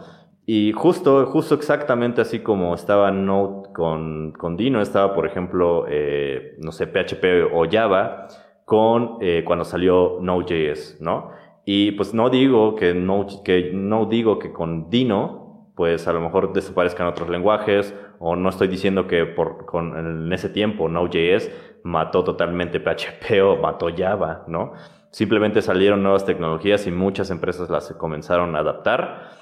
Y 0.52 0.72
justo, 0.72 1.28
justo 1.28 1.54
exactamente 1.54 2.22
así 2.22 2.40
como 2.40 2.74
estaba 2.74 3.12
Node 3.12 3.72
con, 3.72 4.32
con 4.32 4.58
Dino, 4.58 4.82
estaba, 4.82 5.14
por 5.14 5.28
ejemplo, 5.28 5.86
eh, 5.88 6.56
no 6.58 6.72
sé, 6.72 6.88
PHP 6.88 7.54
o 7.54 7.70
Java 7.70 8.26
con 8.66 9.20
eh, 9.22 9.44
cuando 9.46 9.64
salió 9.64 10.18
Node.js, 10.20 11.02
¿no? 11.02 11.30
Y 11.66 11.92
pues 11.92 12.16
no 12.16 12.32
digo 12.32 12.74
que 12.74 12.96
no, 12.96 13.28
que 13.46 13.70
no 13.76 14.08
digo 14.08 14.40
que 14.40 14.52
con 14.52 14.90
Dino, 14.90 15.72
pues 15.76 16.08
a 16.08 16.14
lo 16.14 16.20
mejor 16.20 16.52
desaparezcan 16.52 17.06
otros 17.06 17.30
lenguajes, 17.30 17.94
o 18.18 18.36
no 18.36 18.50
estoy 18.50 18.70
diciendo 18.70 19.06
que 19.06 19.28
por, 19.28 19.68
con, 19.68 19.96
en 20.00 20.34
ese 20.34 20.50
tiempo 20.50 20.90
Node.js 20.90 21.52
mató 21.84 22.24
totalmente 22.24 22.80
PHP 22.80 23.40
o 23.44 23.58
mató 23.58 23.90
Java, 23.96 24.46
¿no? 24.48 24.74
Simplemente 25.12 25.62
salieron 25.62 26.02
nuevas 26.02 26.26
tecnologías 26.26 26.88
y 26.88 26.92
muchas 26.92 27.30
empresas 27.30 27.70
las 27.70 27.94
comenzaron 27.94 28.56
a 28.56 28.60
adaptar 28.62 29.38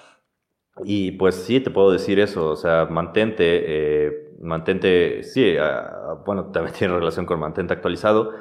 y 0.84 1.12
pues 1.14 1.36
sí, 1.36 1.60
te 1.60 1.72
puedo 1.72 1.92
decir 1.92 2.20
eso, 2.20 2.50
o 2.50 2.56
sea, 2.56 2.86
mantente, 2.86 3.44
eh, 3.46 4.28
mantente, 4.40 5.24
sí, 5.24 5.56
ah, 5.60 6.22
bueno, 6.26 6.46
también 6.52 6.76
tiene 6.76 6.94
relación 6.94 7.26
con 7.26 7.40
mantente 7.40 7.74
actualizado, 7.74 8.34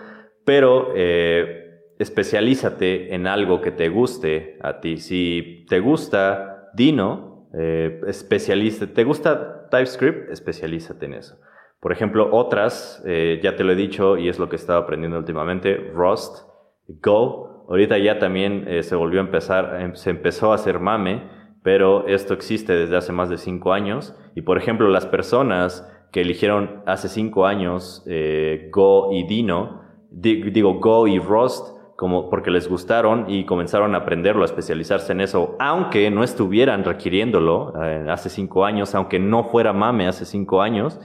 pero 0.45 0.93
eh, 0.95 1.93
especialízate 1.99 3.15
en 3.15 3.27
algo 3.27 3.61
que 3.61 3.73
te 3.73 3.89
guste 3.89 4.59
a 4.63 4.81
ti. 4.81 4.99
Si 4.99 5.67
te 5.69 5.81
gusta 5.81 6.71
Dino, 6.75 7.49
eh, 7.59 8.01
especialízate, 8.07 8.93
¿te 8.93 9.05
gusta 9.05 9.69
TypeScript? 9.71 10.31
Especialízate 10.31 11.07
en 11.07 11.15
eso. 11.15 11.39
Por 11.81 11.93
ejemplo, 11.93 12.29
otras, 12.33 13.03
eh, 13.07 13.41
ya 13.43 13.57
te 13.57 13.65
lo 13.65 13.73
he 13.73 13.77
dicho 13.77 14.17
y 14.17 14.29
es 14.29 14.39
lo 14.39 14.49
que 14.49 14.57
he 14.57 14.59
estado 14.59 14.81
aprendiendo 14.81 15.19
últimamente, 15.19 15.77
Rust, 15.93 16.47
Go, 16.89 17.67
ahorita 17.69 17.99
ya 17.99 18.21
también 18.21 18.85
se 18.85 18.95
volvió 18.95 19.19
a 19.19 19.25
empezar, 19.25 19.91
se 19.97 20.11
empezó 20.11 20.53
a 20.53 20.55
hacer 20.55 20.79
mame 20.79 21.36
pero 21.67 22.07
esto 22.07 22.33
existe 22.33 22.77
desde 22.77 22.97
hace 22.97 23.11
más 23.11 23.29
de 23.29 23.39
cinco 23.39 23.73
años. 23.73 24.15
Y 24.37 24.43
por 24.43 24.57
ejemplo 24.57 24.89
las 24.89 25.05
personas 25.05 25.85
que 26.13 26.21
eligieron 26.21 26.85
hace 26.87 27.09
cinco 27.09 27.45
años 27.45 28.05
eh, 28.07 28.71
Go 28.73 29.11
y 29.11 29.25
Dino, 29.25 29.83
digo 30.13 30.75
Go 30.75 31.09
y 31.09 31.19
Rust, 31.19 31.77
como 31.97 32.31
porque 32.31 32.53
les 32.53 32.69
gustaron 32.69 33.25
y 33.27 33.47
comenzaron 33.47 33.97
a 33.97 33.99
aprenderlo, 33.99 34.43
a 34.43 34.45
especializarse 34.45 35.11
en 35.11 35.23
eso, 35.23 35.57
aunque 35.59 36.09
no 36.09 36.23
estuvieran 36.23 36.85
requiriéndolo 36.85 37.73
eh, 37.83 38.07
hace 38.11 38.29
cinco 38.29 38.65
años, 38.65 38.95
aunque 38.95 39.19
no 39.19 39.43
fuera 39.51 39.73
mame 39.73 40.07
hace 40.07 40.25
cinco 40.25 40.63
años, 40.63 41.01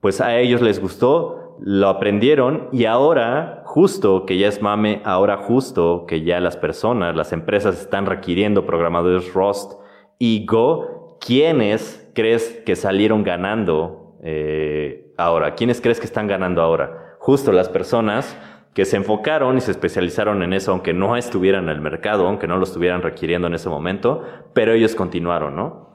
pues 0.00 0.20
a 0.20 0.38
ellos 0.38 0.62
les 0.62 0.80
gustó, 0.80 1.56
lo 1.58 1.88
aprendieron 1.88 2.68
y 2.70 2.84
ahora, 2.84 3.64
justo 3.64 4.24
que 4.24 4.38
ya 4.38 4.46
es 4.46 4.62
mame, 4.62 5.02
ahora 5.04 5.38
justo 5.38 6.04
que 6.06 6.22
ya 6.22 6.38
las 6.38 6.56
personas, 6.56 7.16
las 7.16 7.32
empresas 7.32 7.80
están 7.80 8.06
requiriendo 8.06 8.66
programadores 8.66 9.34
Rust, 9.34 9.84
y 10.18 10.46
Go, 10.46 11.18
¿quiénes 11.20 12.10
crees 12.14 12.62
que 12.64 12.76
salieron 12.76 13.24
ganando 13.24 14.16
eh, 14.22 15.12
ahora? 15.16 15.54
¿Quiénes 15.54 15.80
crees 15.80 16.00
que 16.00 16.06
están 16.06 16.26
ganando 16.26 16.62
ahora? 16.62 17.16
Justo 17.18 17.52
las 17.52 17.68
personas 17.68 18.36
que 18.74 18.84
se 18.84 18.96
enfocaron 18.96 19.56
y 19.56 19.60
se 19.62 19.70
especializaron 19.70 20.42
en 20.42 20.52
eso, 20.52 20.70
aunque 20.70 20.92
no 20.92 21.16
estuvieran 21.16 21.64
en 21.64 21.70
el 21.70 21.80
mercado, 21.80 22.26
aunque 22.26 22.46
no 22.46 22.58
lo 22.58 22.64
estuvieran 22.64 23.02
requiriendo 23.02 23.48
en 23.48 23.54
ese 23.54 23.70
momento, 23.70 24.22
pero 24.52 24.72
ellos 24.72 24.94
continuaron, 24.94 25.56
¿no? 25.56 25.86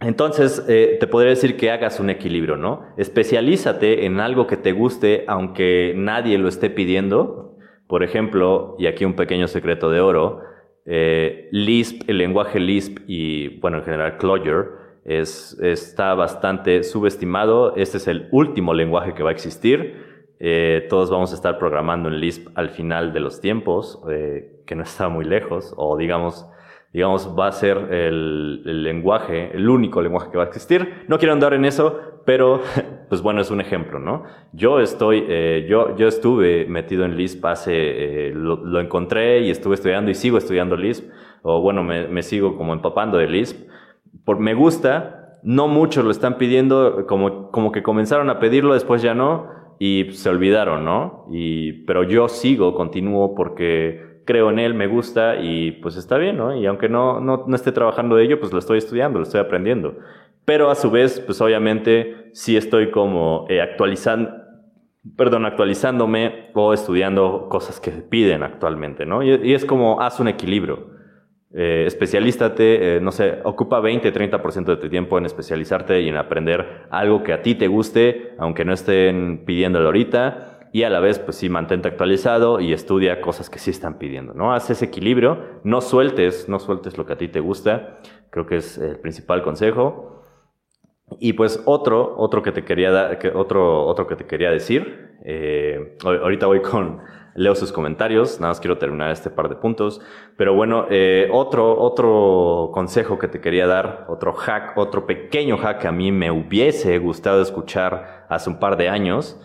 Entonces, 0.00 0.64
eh, 0.68 0.96
te 0.98 1.06
podría 1.06 1.30
decir 1.30 1.56
que 1.56 1.70
hagas 1.70 2.00
un 2.00 2.08
equilibrio, 2.08 2.56
¿no? 2.56 2.86
Especialízate 2.96 4.06
en 4.06 4.18
algo 4.20 4.46
que 4.46 4.56
te 4.56 4.72
guste, 4.72 5.24
aunque 5.26 5.92
nadie 5.96 6.38
lo 6.38 6.48
esté 6.48 6.70
pidiendo. 6.70 7.58
Por 7.86 8.02
ejemplo, 8.02 8.76
y 8.78 8.86
aquí 8.86 9.04
un 9.04 9.14
pequeño 9.14 9.46
secreto 9.46 9.90
de 9.90 10.00
oro, 10.00 10.42
eh, 10.86 11.48
Lisp, 11.52 12.08
el 12.08 12.18
lenguaje 12.18 12.58
Lisp 12.58 12.98
y, 13.06 13.58
bueno, 13.60 13.78
en 13.78 13.84
general 13.84 14.16
Clojure, 14.18 14.80
es, 15.04 15.58
está 15.60 16.14
bastante 16.14 16.82
subestimado. 16.82 17.76
Este 17.76 17.98
es 17.98 18.08
el 18.08 18.28
último 18.32 18.74
lenguaje 18.74 19.14
que 19.14 19.22
va 19.22 19.30
a 19.30 19.32
existir. 19.32 20.10
Eh, 20.38 20.86
todos 20.88 21.10
vamos 21.10 21.32
a 21.32 21.34
estar 21.34 21.58
programando 21.58 22.08
en 22.08 22.18
Lisp 22.18 22.48
al 22.54 22.70
final 22.70 23.12
de 23.12 23.20
los 23.20 23.40
tiempos, 23.40 24.00
eh, 24.10 24.62
que 24.66 24.74
no 24.74 24.82
está 24.84 25.08
muy 25.08 25.24
lejos, 25.26 25.74
o 25.76 25.98
digamos, 25.98 26.46
digamos, 26.94 27.34
va 27.38 27.48
a 27.48 27.52
ser 27.52 27.76
el, 27.76 28.62
el, 28.64 28.82
lenguaje, 28.82 29.50
el 29.54 29.68
único 29.68 30.00
lenguaje 30.00 30.30
que 30.30 30.38
va 30.38 30.44
a 30.44 30.46
existir. 30.46 31.04
No 31.08 31.18
quiero 31.18 31.34
andar 31.34 31.52
en 31.52 31.66
eso, 31.66 32.19
pero 32.30 32.60
pues 33.08 33.22
bueno, 33.22 33.40
es 33.40 33.50
un 33.50 33.60
ejemplo, 33.60 33.98
¿no? 33.98 34.22
Yo 34.52 34.78
estoy, 34.78 35.24
eh, 35.28 35.66
yo, 35.68 35.96
yo 35.96 36.06
estuve 36.06 36.64
metido 36.66 37.04
en 37.04 37.16
Lisp 37.16 37.44
hace, 37.44 37.72
eh, 37.74 38.32
lo, 38.32 38.64
lo, 38.64 38.78
encontré 38.78 39.40
y 39.40 39.50
estuve 39.50 39.74
estudiando 39.74 40.12
y 40.12 40.14
sigo 40.14 40.38
estudiando 40.38 40.76
Lisp, 40.76 41.10
o 41.42 41.60
bueno, 41.60 41.82
me, 41.82 42.06
me 42.06 42.22
sigo 42.22 42.56
como 42.56 42.72
empapando 42.72 43.18
de 43.18 43.26
Lisp. 43.26 43.68
Por, 44.24 44.38
me 44.38 44.54
gusta, 44.54 45.40
no 45.42 45.66
muchos 45.66 46.04
lo 46.04 46.12
están 46.12 46.38
pidiendo, 46.38 47.04
como, 47.08 47.50
como 47.50 47.72
que 47.72 47.82
comenzaron 47.82 48.30
a 48.30 48.38
pedirlo, 48.38 48.74
después 48.74 49.02
ya 49.02 49.12
no, 49.12 49.48
y 49.80 50.12
se 50.12 50.28
olvidaron, 50.28 50.84
¿no? 50.84 51.26
Y, 51.32 51.84
pero 51.84 52.04
yo 52.04 52.28
sigo, 52.28 52.74
continúo 52.74 53.34
porque 53.34 54.22
creo 54.24 54.50
en 54.50 54.60
él, 54.60 54.74
me 54.74 54.86
gusta 54.86 55.40
y 55.40 55.72
pues 55.72 55.96
está 55.96 56.16
bien, 56.16 56.36
¿no? 56.36 56.54
Y 56.54 56.64
aunque 56.66 56.88
no, 56.88 57.18
no, 57.18 57.42
no 57.48 57.56
esté 57.56 57.72
trabajando 57.72 58.14
de 58.14 58.22
ello, 58.22 58.38
pues 58.38 58.52
lo 58.52 58.60
estoy 58.60 58.78
estudiando, 58.78 59.18
lo 59.18 59.24
estoy 59.24 59.40
aprendiendo. 59.40 59.96
Pero 60.44 60.70
a 60.70 60.74
su 60.74 60.90
vez, 60.90 61.20
pues 61.20 61.40
obviamente 61.40 62.19
sí 62.32 62.56
estoy 62.56 62.90
como 62.90 63.46
eh, 63.48 63.60
actualizando, 63.60 64.30
perdón, 65.16 65.46
actualizándome 65.46 66.50
o 66.54 66.72
estudiando 66.72 67.48
cosas 67.48 67.80
que 67.80 67.90
piden 67.90 68.42
actualmente, 68.42 69.06
¿no? 69.06 69.22
Y, 69.22 69.54
es 69.54 69.64
como, 69.64 70.00
haz 70.00 70.20
un 70.20 70.28
equilibrio. 70.28 70.90
Eh, 71.52 71.84
especialízate, 71.86 72.96
eh, 72.96 73.00
no 73.00 73.10
sé, 73.10 73.38
ocupa 73.42 73.80
20, 73.80 74.12
30% 74.12 74.64
de 74.66 74.76
tu 74.76 74.88
tiempo 74.88 75.18
en 75.18 75.26
especializarte 75.26 76.00
y 76.00 76.08
en 76.08 76.16
aprender 76.16 76.86
algo 76.90 77.24
que 77.24 77.32
a 77.32 77.42
ti 77.42 77.56
te 77.56 77.66
guste, 77.66 78.34
aunque 78.38 78.64
no 78.64 78.72
estén 78.72 79.44
pidiéndolo 79.44 79.86
ahorita 79.86 80.50
y 80.72 80.84
a 80.84 80.90
la 80.90 81.00
vez, 81.00 81.18
pues 81.18 81.36
sí, 81.36 81.48
mantente 81.48 81.88
actualizado 81.88 82.60
y 82.60 82.72
estudia 82.72 83.20
cosas 83.20 83.50
que 83.50 83.58
sí 83.58 83.70
están 83.70 83.98
pidiendo, 83.98 84.34
¿no? 84.34 84.52
Haz 84.52 84.70
ese 84.70 84.84
equilibrio, 84.84 85.38
no 85.64 85.80
sueltes, 85.80 86.48
no 86.48 86.60
sueltes 86.60 86.96
lo 86.96 87.06
que 87.06 87.14
a 87.14 87.18
ti 87.18 87.26
te 87.26 87.40
gusta, 87.40 87.98
creo 88.30 88.46
que 88.46 88.56
es 88.56 88.78
el 88.78 88.98
principal 89.00 89.42
consejo. 89.42 90.19
Y 91.18 91.32
pues 91.32 91.62
otro, 91.66 92.14
otro 92.16 92.42
que 92.42 92.52
te 92.52 92.64
quería 92.64 92.90
dar, 92.90 93.18
otro, 93.34 93.84
otro 93.86 94.06
que 94.06 94.16
te 94.16 94.26
quería 94.26 94.50
decir, 94.50 95.16
eh, 95.24 95.96
ahorita 96.04 96.46
voy 96.46 96.62
con, 96.62 97.00
leo 97.34 97.54
sus 97.54 97.72
comentarios, 97.72 98.40
nada 98.40 98.50
más 98.50 98.60
quiero 98.60 98.78
terminar 98.78 99.10
este 99.10 99.30
par 99.30 99.48
de 99.48 99.56
puntos, 99.56 100.00
pero 100.36 100.54
bueno, 100.54 100.86
eh, 100.90 101.28
otro, 101.32 101.80
otro 101.80 102.70
consejo 102.72 103.18
que 103.18 103.28
te 103.28 103.40
quería 103.40 103.66
dar, 103.66 104.06
otro 104.08 104.32
hack, 104.32 104.76
otro 104.76 105.06
pequeño 105.06 105.56
hack 105.58 105.80
que 105.80 105.88
a 105.88 105.92
mí 105.92 106.12
me 106.12 106.30
hubiese 106.30 106.98
gustado 106.98 107.42
escuchar 107.42 108.26
hace 108.28 108.50
un 108.50 108.58
par 108.58 108.76
de 108.76 108.88
años, 108.88 109.40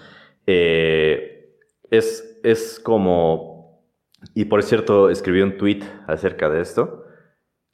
eh, 0.47 1.51
es, 1.89 2.39
es 2.43 2.79
como, 2.79 3.81
y 4.33 4.45
por 4.45 4.63
cierto, 4.63 5.09
escribí 5.09 5.41
un 5.41 5.57
tweet 5.57 5.81
acerca 6.07 6.49
de 6.49 6.61
esto, 6.61 7.05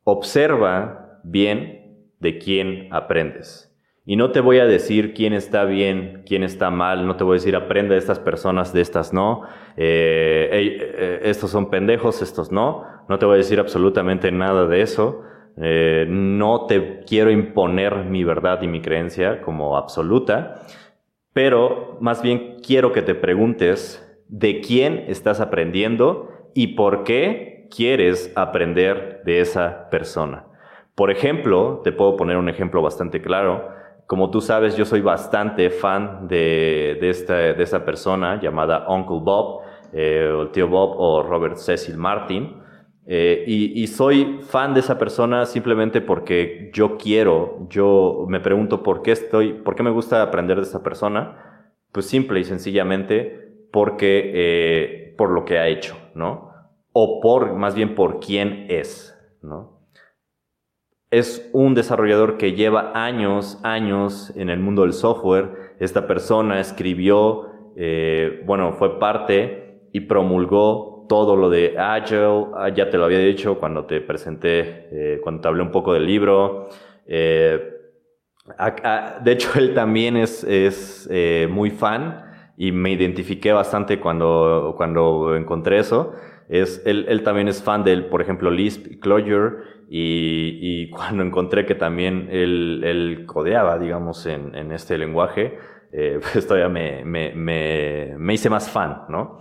observa 0.04 1.20
bien 1.24 2.12
de 2.20 2.38
quién 2.38 2.88
aprendes. 2.92 3.71
Y 4.04 4.16
no 4.16 4.32
te 4.32 4.40
voy 4.40 4.58
a 4.60 4.66
decir 4.66 5.14
quién 5.14 5.34
está 5.34 5.66
bien, 5.66 6.24
quién 6.26 6.44
está 6.44 6.72
mal, 6.72 7.06
no 7.06 7.18
te 7.18 7.24
voy 7.24 7.36
a 7.36 7.40
decir 7.40 7.56
aprende 7.56 7.94
de 7.94 8.00
estas 8.00 8.20
personas, 8.20 8.74
de 8.74 8.82
estas 8.82 9.14
no, 9.14 9.44
eh, 9.78 10.50
eh, 10.52 11.20
estos 11.24 11.52
son 11.52 11.70
pendejos, 11.70 12.24
estos 12.24 12.52
no, 12.52 12.84
no 13.08 13.20
te 13.20 13.28
voy 13.28 13.36
a 13.36 13.38
decir 13.38 13.60
absolutamente 13.60 14.32
nada 14.32 14.66
de 14.66 14.82
eso, 14.82 15.22
eh, 15.58 16.08
no 16.10 16.66
te 16.66 17.02
quiero 17.06 17.30
imponer 17.30 18.06
mi 18.06 18.24
verdad 18.24 18.64
y 18.64 18.68
mi 18.68 18.82
creencia 18.82 19.42
como 19.42 19.78
absoluta, 19.78 20.64
pero 21.34 21.98
más 22.02 22.24
bien 22.24 22.58
quiero 22.66 22.94
que 22.94 23.04
te 23.04 23.14
preguntes 23.14 24.04
de 24.28 24.62
quién 24.62 25.06
estás 25.10 25.40
aprendiendo 25.40 26.50
y 26.56 26.76
por 26.76 27.04
qué 27.04 27.68
quieres 27.70 28.34
aprender 28.36 29.22
de 29.26 29.42
esa 29.42 29.90
persona. 29.90 30.46
Por 30.96 31.12
ejemplo, 31.12 31.82
te 31.84 31.92
puedo 31.92 32.18
poner 32.18 32.38
un 32.38 32.50
ejemplo 32.50 32.82
bastante 32.82 33.22
claro. 33.22 33.70
Como 34.12 34.30
tú 34.30 34.42
sabes, 34.42 34.76
yo 34.76 34.84
soy 34.84 35.00
bastante 35.00 35.70
fan 35.70 36.28
de, 36.28 36.98
de, 37.00 37.10
esta, 37.10 37.34
de 37.34 37.64
esa 37.64 37.86
persona 37.86 38.42
llamada 38.42 38.86
Uncle 38.90 39.22
Bob, 39.22 39.62
eh, 39.94 40.30
o 40.36 40.42
el 40.42 40.52
tío 40.52 40.68
Bob 40.68 40.96
o 40.98 41.24
Robert 41.24 41.56
Cecil 41.56 41.96
Martin. 41.96 42.62
Eh, 43.06 43.46
y, 43.48 43.82
y, 43.82 43.88
soy 43.88 44.40
fan 44.42 44.74
de 44.74 44.82
esa 44.82 44.98
persona 44.98 45.46
simplemente 45.46 46.02
porque 46.02 46.72
yo 46.74 46.98
quiero, 46.98 47.66
yo 47.70 48.26
me 48.28 48.42
pregunto 48.42 48.84
por 48.84 49.02
qué 49.02 49.14
estoy, 49.14 49.54
por 49.54 49.76
qué 49.76 49.84
me 49.84 49.92
gusta 49.92 50.22
aprender 50.22 50.58
de 50.58 50.64
esa 50.64 50.84
persona. 50.84 51.70
Pues 51.94 52.06
simple 52.06 52.42
y 52.42 52.44
sencillamente 52.44 53.64
porque, 53.72 54.32
eh, 54.34 55.16
por 55.18 55.30
lo 55.30 55.46
que 55.46 55.58
ha 55.58 55.70
hecho, 55.70 55.96
¿no? 56.16 56.52
O 56.92 57.22
por, 57.22 57.54
más 57.54 57.76
bien 57.76 57.96
por 57.96 58.20
quién 58.20 58.66
es, 58.68 59.18
¿no? 59.42 59.71
Es 61.12 61.50
un 61.52 61.76
desarrollador 61.76 62.38
que 62.38 62.54
lleva 62.54 62.94
años, 62.96 63.60
años 63.64 64.32
en 64.38 64.50
el 64.50 64.62
mundo 64.62 64.84
del 64.84 64.94
software. 64.94 65.76
Esta 65.78 66.08
persona 66.08 66.62
escribió, 66.62 67.50
eh, 67.76 68.42
bueno, 68.46 68.72
fue 68.72 68.98
parte 68.98 69.90
y 69.92 70.00
promulgó 70.00 71.06
todo 71.10 71.36
lo 71.36 71.50
de 71.50 71.78
Agile, 71.78 72.46
ah, 72.56 72.70
ya 72.70 72.90
te 72.90 72.98
lo 72.98 73.04
había 73.04 73.20
dicho 73.20 73.60
cuando 73.60 73.84
te 73.84 74.00
presenté, 74.00 74.88
eh, 74.90 75.20
cuando 75.22 75.42
te 75.42 75.50
hablé 75.50 75.62
un 75.64 75.72
poco 75.72 75.92
del 75.94 76.06
libro. 76.06 76.70
Eh, 77.06 77.60
de 79.22 79.32
hecho, 79.34 79.50
él 79.60 79.74
también 79.74 80.16
es, 80.16 80.46
es 80.46 81.10
muy 81.50 81.72
fan 81.72 82.24
y 82.56 82.72
me 82.72 82.94
identifiqué 82.94 83.52
bastante 83.52 84.00
cuando, 84.00 84.76
cuando 84.78 85.36
encontré 85.36 85.80
eso. 85.80 86.14
Es, 86.48 86.82
él, 86.86 87.06
él 87.10 87.22
también 87.24 87.50
es 87.50 87.62
fan 87.62 87.84
del, 87.84 88.06
por 88.06 88.22
ejemplo, 88.22 88.50
Lisp 88.50 88.88
y 88.90 88.98
Clojure 88.98 89.81
y, 89.94 90.58
y 90.62 90.90
cuando 90.92 91.24
encontré 91.24 91.66
que 91.66 91.76
también 91.76 92.30
él, 92.32 92.82
él 92.86 93.26
codeaba, 93.26 93.78
digamos, 93.78 94.26
en, 94.26 94.56
en 94.56 94.72
este 94.72 94.98
lenguaje, 94.98 95.58
pues 95.92 96.48
todavía 96.48 96.70
me, 96.70 97.04
me, 97.04 97.34
me, 97.36 98.16
me 98.18 98.34
hice 98.34 98.50
más 98.50 98.70
fan, 98.70 99.04
¿no? 99.10 99.40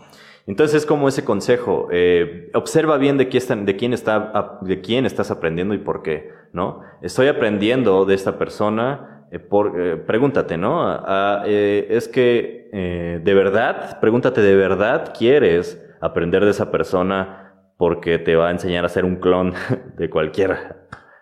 Entonces 0.50 0.78
es 0.82 0.86
como 0.86 1.06
ese 1.06 1.24
consejo, 1.24 1.86
eh, 1.92 2.50
observa 2.54 2.96
bien 2.98 3.18
de 3.18 3.28
quién, 3.28 3.64
de, 3.64 3.76
quién 3.76 3.92
está, 3.92 4.58
de 4.62 4.80
quién 4.80 5.06
estás 5.06 5.30
aprendiendo 5.30 5.74
y 5.74 5.78
por 5.78 6.02
qué, 6.02 6.32
¿no? 6.52 6.80
Estoy 7.02 7.28
aprendiendo 7.28 8.04
de 8.04 8.16
esta 8.16 8.36
persona, 8.36 9.26
eh, 9.30 9.38
por, 9.38 9.80
eh, 9.80 9.96
pregúntate, 9.96 10.56
¿no? 10.56 10.82
Ah, 10.82 11.44
es 11.46 12.08
que, 12.08 13.20
de 13.22 13.34
verdad, 13.34 14.00
pregúntate, 14.00 14.40
¿de 14.40 14.56
verdad 14.56 15.12
quieres 15.16 15.80
aprender 16.00 16.44
de 16.44 16.50
esa 16.50 16.72
persona 16.72 17.49
porque 17.80 18.18
te 18.18 18.36
va 18.36 18.48
a 18.48 18.50
enseñar 18.50 18.84
a 18.84 18.90
ser 18.90 19.06
un 19.06 19.16
clon 19.16 19.54
de 19.96 20.10
cualquier 20.10 20.76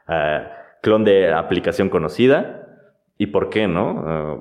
ah, 0.08 0.48
clon 0.82 1.04
de 1.04 1.32
aplicación 1.32 1.88
conocida? 1.88 2.66
¿Y 3.16 3.28
por 3.28 3.48
qué, 3.48 3.68
no? 3.68 4.02
Ah, 4.04 4.38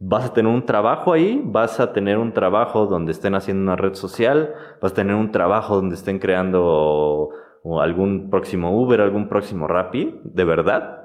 vas 0.00 0.24
a 0.24 0.32
tener 0.32 0.52
un 0.52 0.66
trabajo 0.66 1.12
ahí, 1.12 1.40
vas 1.44 1.78
a 1.78 1.92
tener 1.92 2.18
un 2.18 2.32
trabajo 2.32 2.86
donde 2.86 3.12
estén 3.12 3.36
haciendo 3.36 3.62
una 3.62 3.76
red 3.76 3.94
social, 3.94 4.54
vas 4.82 4.90
a 4.90 4.94
tener 4.96 5.14
un 5.14 5.30
trabajo 5.30 5.76
donde 5.76 5.94
estén 5.94 6.18
creando 6.18 7.30
algún 7.80 8.28
próximo 8.28 8.76
Uber, 8.76 9.00
algún 9.00 9.28
próximo 9.28 9.68
Rappi, 9.68 10.20
¿de 10.24 10.44
verdad? 10.44 10.98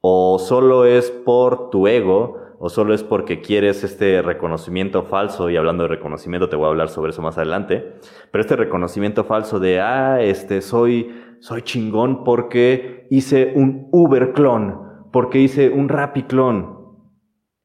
¿O 0.00 0.38
solo 0.38 0.84
es 0.84 1.10
por 1.10 1.70
tu 1.70 1.88
ego? 1.88 2.41
¿O 2.64 2.68
solo 2.68 2.94
es 2.94 3.02
porque 3.02 3.40
quieres 3.40 3.82
este 3.82 4.22
reconocimiento 4.22 5.02
falso? 5.02 5.50
Y 5.50 5.56
hablando 5.56 5.82
de 5.82 5.88
reconocimiento, 5.88 6.48
te 6.48 6.54
voy 6.54 6.66
a 6.66 6.68
hablar 6.68 6.90
sobre 6.90 7.10
eso 7.10 7.20
más 7.20 7.36
adelante. 7.36 7.94
Pero 8.30 8.40
este 8.40 8.54
reconocimiento 8.54 9.24
falso 9.24 9.58
de, 9.58 9.80
ah, 9.80 10.22
este, 10.22 10.60
soy, 10.62 11.12
soy 11.40 11.62
chingón 11.62 12.22
porque 12.22 13.08
hice 13.10 13.52
un 13.56 13.88
Uber 13.90 14.32
clon, 14.32 15.08
porque 15.10 15.40
hice 15.40 15.70
un 15.70 15.88
Rappi 15.88 16.22
clon 16.22 17.00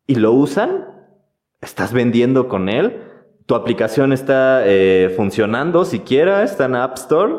y 0.08 0.16
lo 0.16 0.32
usan, 0.32 0.88
estás 1.62 1.94
vendiendo 1.94 2.48
con 2.48 2.68
él, 2.68 3.04
tu 3.46 3.54
aplicación 3.54 4.14
está 4.14 4.66
eh, 4.66 5.14
funcionando 5.16 5.86
siquiera, 5.86 6.42
está 6.42 6.66
en 6.66 6.74
App 6.74 6.98
Store, 6.98 7.36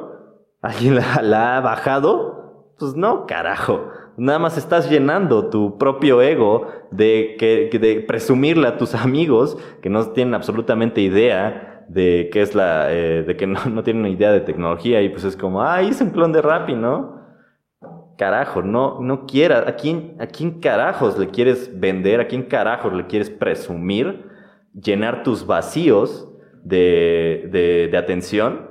alguien 0.62 0.94
la, 0.94 1.57
ha 1.57 1.61
bajado, 1.61 2.73
pues 2.79 2.94
no, 2.94 3.27
carajo. 3.27 3.90
Nada 4.18 4.38
más 4.38 4.59
estás 4.59 4.90
llenando 4.90 5.48
tu 5.48 5.78
propio 5.78 6.20
ego 6.20 6.66
de, 6.90 7.37
que, 7.38 7.78
de 7.78 8.00
presumirle 8.00 8.66
a 8.68 8.76
tus 8.76 8.94
amigos 8.94 9.57
que 9.81 9.88
no 9.88 10.04
tienen 10.11 10.35
absolutamente 10.35 11.00
idea 11.00 11.87
de 11.88 12.28
qué 12.31 12.42
es 12.42 12.54
la, 12.54 12.92
eh, 12.92 13.22
de 13.22 13.37
que 13.37 13.46
no, 13.46 13.64
no 13.66 13.83
tienen 13.83 14.07
idea 14.07 14.31
de 14.33 14.40
tecnología 14.40 15.00
y 15.00 15.09
pues 15.09 15.24
es 15.24 15.37
como, 15.37 15.62
ah, 15.62 15.83
hice 15.83 16.04
un 16.04 16.11
clon 16.11 16.33
de 16.33 16.42
Rappi, 16.42 16.74
¿no? 16.74 17.18
carajo, 18.18 18.62
no, 18.62 19.00
no 19.00 19.26
quieras, 19.26 19.66
¿a 19.66 19.76
quién, 19.76 20.16
¿a 20.18 20.26
quién 20.26 20.61
carajos 20.61 21.16
le 21.18 21.28
quieres 21.28 21.70
vender? 21.78 22.20
¿A 22.20 22.26
quién 22.26 22.42
carajos 22.42 22.92
le 22.92 23.07
quieres 23.07 23.31
presumir? 23.31 24.26
Llenar 24.74 25.22
tus 25.22 25.46
vacíos 25.46 26.28
de, 26.64 27.48
de, 27.50 27.88
de 27.90 27.96
atención. 27.96 28.68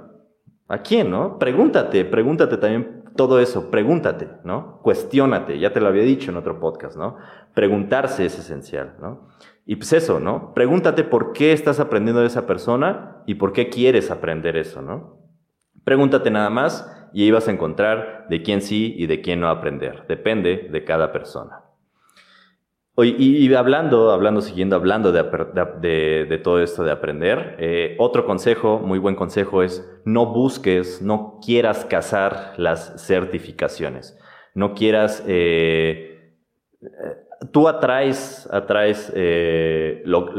¿A 0.67 0.79
quién, 0.79 1.09
no? 1.09 1.39
Pregúntate, 1.39 2.03
pregúntate 2.03 2.57
también 2.57 2.96
todo 3.17 3.41
eso, 3.41 3.69
pregúntate, 3.69 4.29
¿no? 4.45 4.79
Cuestiónate, 4.81 5.59
ya 5.59 5.73
te 5.73 5.81
lo 5.81 5.87
había 5.87 6.03
dicho 6.03 6.31
en 6.31 6.37
otro 6.37 6.61
podcast, 6.61 6.95
¿no? 6.95 7.17
Preguntarse 7.53 8.25
es 8.25 8.39
esencial, 8.39 8.95
¿no? 9.01 9.27
Y 9.65 9.75
pues 9.75 9.91
eso, 9.91 10.21
¿no? 10.21 10.53
Pregúntate 10.53 11.03
por 11.03 11.33
qué 11.33 11.51
estás 11.51 11.81
aprendiendo 11.81 12.21
de 12.21 12.27
esa 12.27 12.47
persona 12.47 13.23
y 13.25 13.35
por 13.35 13.51
qué 13.51 13.67
quieres 13.67 14.09
aprender 14.09 14.55
eso, 14.55 14.81
¿no? 14.81 15.19
Pregúntate 15.83 16.31
nada 16.31 16.49
más 16.49 16.89
y 17.11 17.23
ahí 17.23 17.31
vas 17.31 17.49
a 17.49 17.51
encontrar 17.51 18.27
de 18.29 18.41
quién 18.41 18.61
sí 18.61 18.95
y 18.97 19.07
de 19.07 19.19
quién 19.19 19.41
no 19.41 19.49
aprender. 19.49 20.05
Depende 20.07 20.69
de 20.71 20.83
cada 20.85 21.11
persona. 21.11 21.66
Y, 22.99 23.53
hablando, 23.53 24.09
hablando, 24.09 24.41
siguiendo 24.41 24.75
hablando 24.75 25.11
de, 25.11 26.41
todo 26.43 26.63
esto 26.63 26.83
de 26.83 26.91
aprender, 26.91 27.55
eh, 27.59 27.95
otro 27.99 28.25
consejo, 28.25 28.79
muy 28.79 28.97
buen 28.97 29.13
consejo 29.13 29.61
es 29.61 29.87
no 30.03 30.25
busques, 30.25 30.99
no 30.99 31.39
quieras 31.45 31.85
cazar 31.85 32.55
las 32.57 33.05
certificaciones. 33.05 34.17
No 34.55 34.73
quieras, 34.73 35.23
eh, 35.27 36.33
tú 37.51 37.67
atraes, 37.67 38.49
atraes, 38.51 39.13
eh, 39.15 40.01
lo, 40.05 40.33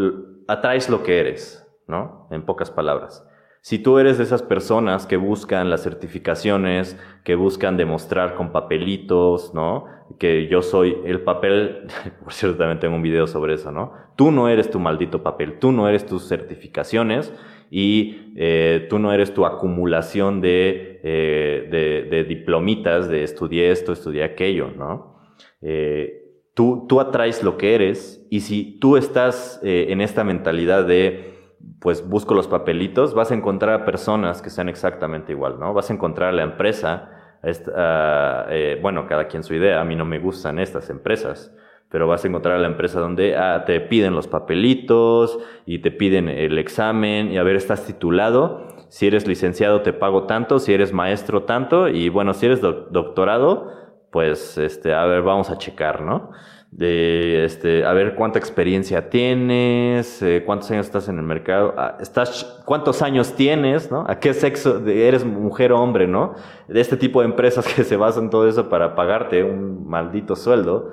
atraes 0.49 0.89
lo 0.89 1.05
que 1.05 1.21
eres, 1.21 1.65
¿no? 1.87 2.27
En 2.33 2.45
pocas 2.45 2.73
palabras. 2.73 3.25
Si 3.69 3.79
tú 3.79 3.99
eres 3.99 4.17
de 4.17 4.25
esas 4.25 4.43
personas 4.43 5.07
que 5.07 5.19
buscan 5.19 5.69
las 5.69 5.83
certificaciones, 5.83 6.99
que 7.23 7.35
buscan 7.35 7.77
demostrar 7.77 8.35
con 8.35 8.51
papelitos, 8.51 9.53
¿no? 9.53 9.85
Que 10.19 10.49
yo 10.49 10.63
soy 10.63 10.97
el 11.05 11.21
papel, 11.21 11.83
por 12.25 12.33
cierto 12.33 12.57
también 12.57 12.81
tengo 12.81 12.97
un 12.97 13.03
video 13.03 13.27
sobre 13.27 13.53
eso, 13.53 13.71
¿no? 13.71 13.93
Tú 14.17 14.31
no 14.31 14.49
eres 14.49 14.71
tu 14.71 14.81
maldito 14.81 15.23
papel, 15.23 15.59
tú 15.59 15.71
no 15.71 15.87
eres 15.87 16.07
tus 16.07 16.27
certificaciones 16.27 17.31
y 17.71 18.33
eh, 18.37 18.87
tú 18.89 18.99
no 18.99 19.13
eres 19.13 19.35
tu 19.35 19.45
acumulación 19.45 20.41
de, 20.41 21.03
eh, 21.05 22.07
de, 22.11 22.25
diplomitas 22.25 23.11
de 23.11 23.23
estudié 23.23 23.71
esto, 23.71 23.93
estudié 23.93 24.25
aquello, 24.25 24.71
¿no? 24.71 25.21
Eh, 25.61 26.23
tú, 26.55 26.87
tú 26.89 27.03
atraes 27.03 27.43
lo 27.43 27.59
que 27.59 27.75
eres 27.75 28.27
y 28.31 28.41
si 28.41 28.79
tú 28.81 28.97
estás 28.97 29.61
en 29.63 30.01
esta 30.01 30.25
mentalidad 30.25 30.87
de 30.87 31.37
pues 31.81 32.09
busco 32.09 32.35
los 32.35 32.49
papelitos, 32.49 33.15
vas 33.15 33.31
a 33.31 33.35
encontrar 33.35 33.81
a 33.81 33.85
personas 33.85 34.43
que 34.43 34.51
sean 34.51 34.69
exactamente 34.69 35.33
igual, 35.33 35.59
¿no? 35.61 35.73
Vas 35.75 35.91
a 35.91 35.95
encontrar 35.95 36.31
a 36.31 36.33
la 36.33 36.43
empresa, 36.43 37.11
eh, 37.43 38.79
bueno, 38.83 39.07
cada 39.07 39.29
quien 39.29 39.45
su 39.45 39.55
idea, 39.55 39.81
a 39.81 39.85
mí 39.85 39.95
no 39.95 40.05
me 40.05 40.19
gustan 40.19 40.59
estas 40.59 40.91
empresas, 40.91 41.55
pero 41.89 42.07
vas 42.07 42.25
a 42.25 42.29
encontrar 42.29 42.57
a 42.57 42.59
la 42.59 42.67
empresa 42.67 43.01
donde 43.01 43.37
ah, 43.37 43.65
te 43.65 43.81
piden 43.81 44.15
los 44.15 44.27
papelitos 44.27 45.39
y 45.67 45.79
te 45.79 45.91
piden 45.91 46.29
el 46.29 46.59
examen 46.59 47.31
y 47.31 47.39
a 47.39 47.43
ver, 47.43 47.57
estás 47.57 47.87
titulado, 47.87 48.67
si 48.89 49.07
eres 49.07 49.27
licenciado 49.29 49.83
te 49.83 49.93
pago 49.93 50.25
tanto, 50.25 50.59
si 50.59 50.75
eres 50.75 50.93
maestro 50.93 51.45
tanto 51.45 51.89
y 51.89 52.09
bueno, 52.09 52.35
si 52.35 52.47
eres 52.47 52.61
doctorado, 52.61 53.73
pues 54.11 54.59
este, 54.59 54.95
a 54.95 55.05
ver, 55.07 55.23
vamos 55.23 55.51
a 55.51 55.59
checar, 55.59 56.01
¿no? 56.03 56.31
de 56.71 57.45
este, 57.45 57.85
a 57.85 57.93
ver 57.93 58.15
cuánta 58.15 58.39
experiencia 58.39 59.09
tienes, 59.09 60.23
eh, 60.23 60.43
cuántos 60.45 60.71
años 60.71 60.87
estás 60.87 61.09
en 61.09 61.19
el 61.19 61.25
mercado, 61.25 61.75
ah, 61.79 61.97
estás, 62.01 62.63
cuántos 62.67 63.01
años 63.01 63.35
tienes, 63.35 63.91
¿no? 63.91 64.05
A 64.07 64.21
qué 64.21 64.35
sexo, 64.35 64.87
eres 64.87 65.25
mujer 65.25 65.73
o 65.73 65.81
hombre, 65.81 66.07
¿no? 66.07 66.35
De 66.69 66.81
este 66.81 66.97
tipo 66.97 67.21
de 67.21 67.27
empresas 67.27 67.67
que 67.75 67.85
se 67.85 67.97
basan 67.97 68.31
todo 68.31 68.47
eso 68.49 68.69
para 68.69 68.95
pagarte 68.95 69.43
un 69.43 69.89
maldito 69.89 70.37
sueldo. 70.37 70.93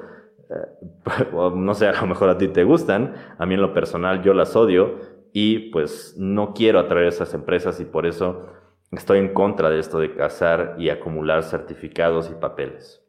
Eh, 0.50 1.34
no 1.56 1.74
sé, 1.74 1.88
a 1.88 2.02
lo 2.02 2.08
mejor 2.08 2.30
a 2.30 2.38
ti 2.38 2.48
te 2.48 2.64
gustan, 2.64 3.14
a 3.38 3.46
mí 3.46 3.56
en 3.56 3.62
lo 3.62 3.74
personal 3.74 4.22
yo 4.24 4.34
las 4.34 4.56
odio 4.56 4.96
y 5.34 5.72
pues 5.72 6.16
no 6.18 6.54
quiero 6.54 6.80
atraer 6.80 7.08
esas 7.08 7.34
empresas 7.34 7.82
y 7.82 7.86
por 7.86 8.06
eso 8.06 8.48
estoy 8.92 9.20
en 9.20 9.34
contra 9.34 9.70
de 9.70 9.80
esto 9.80 10.00
de 10.00 10.16
cazar 10.16 10.76
y 10.78 10.90
acumular 10.90 11.44
certificados 11.44 12.30
y 12.30 12.36
papeles. 12.36 13.05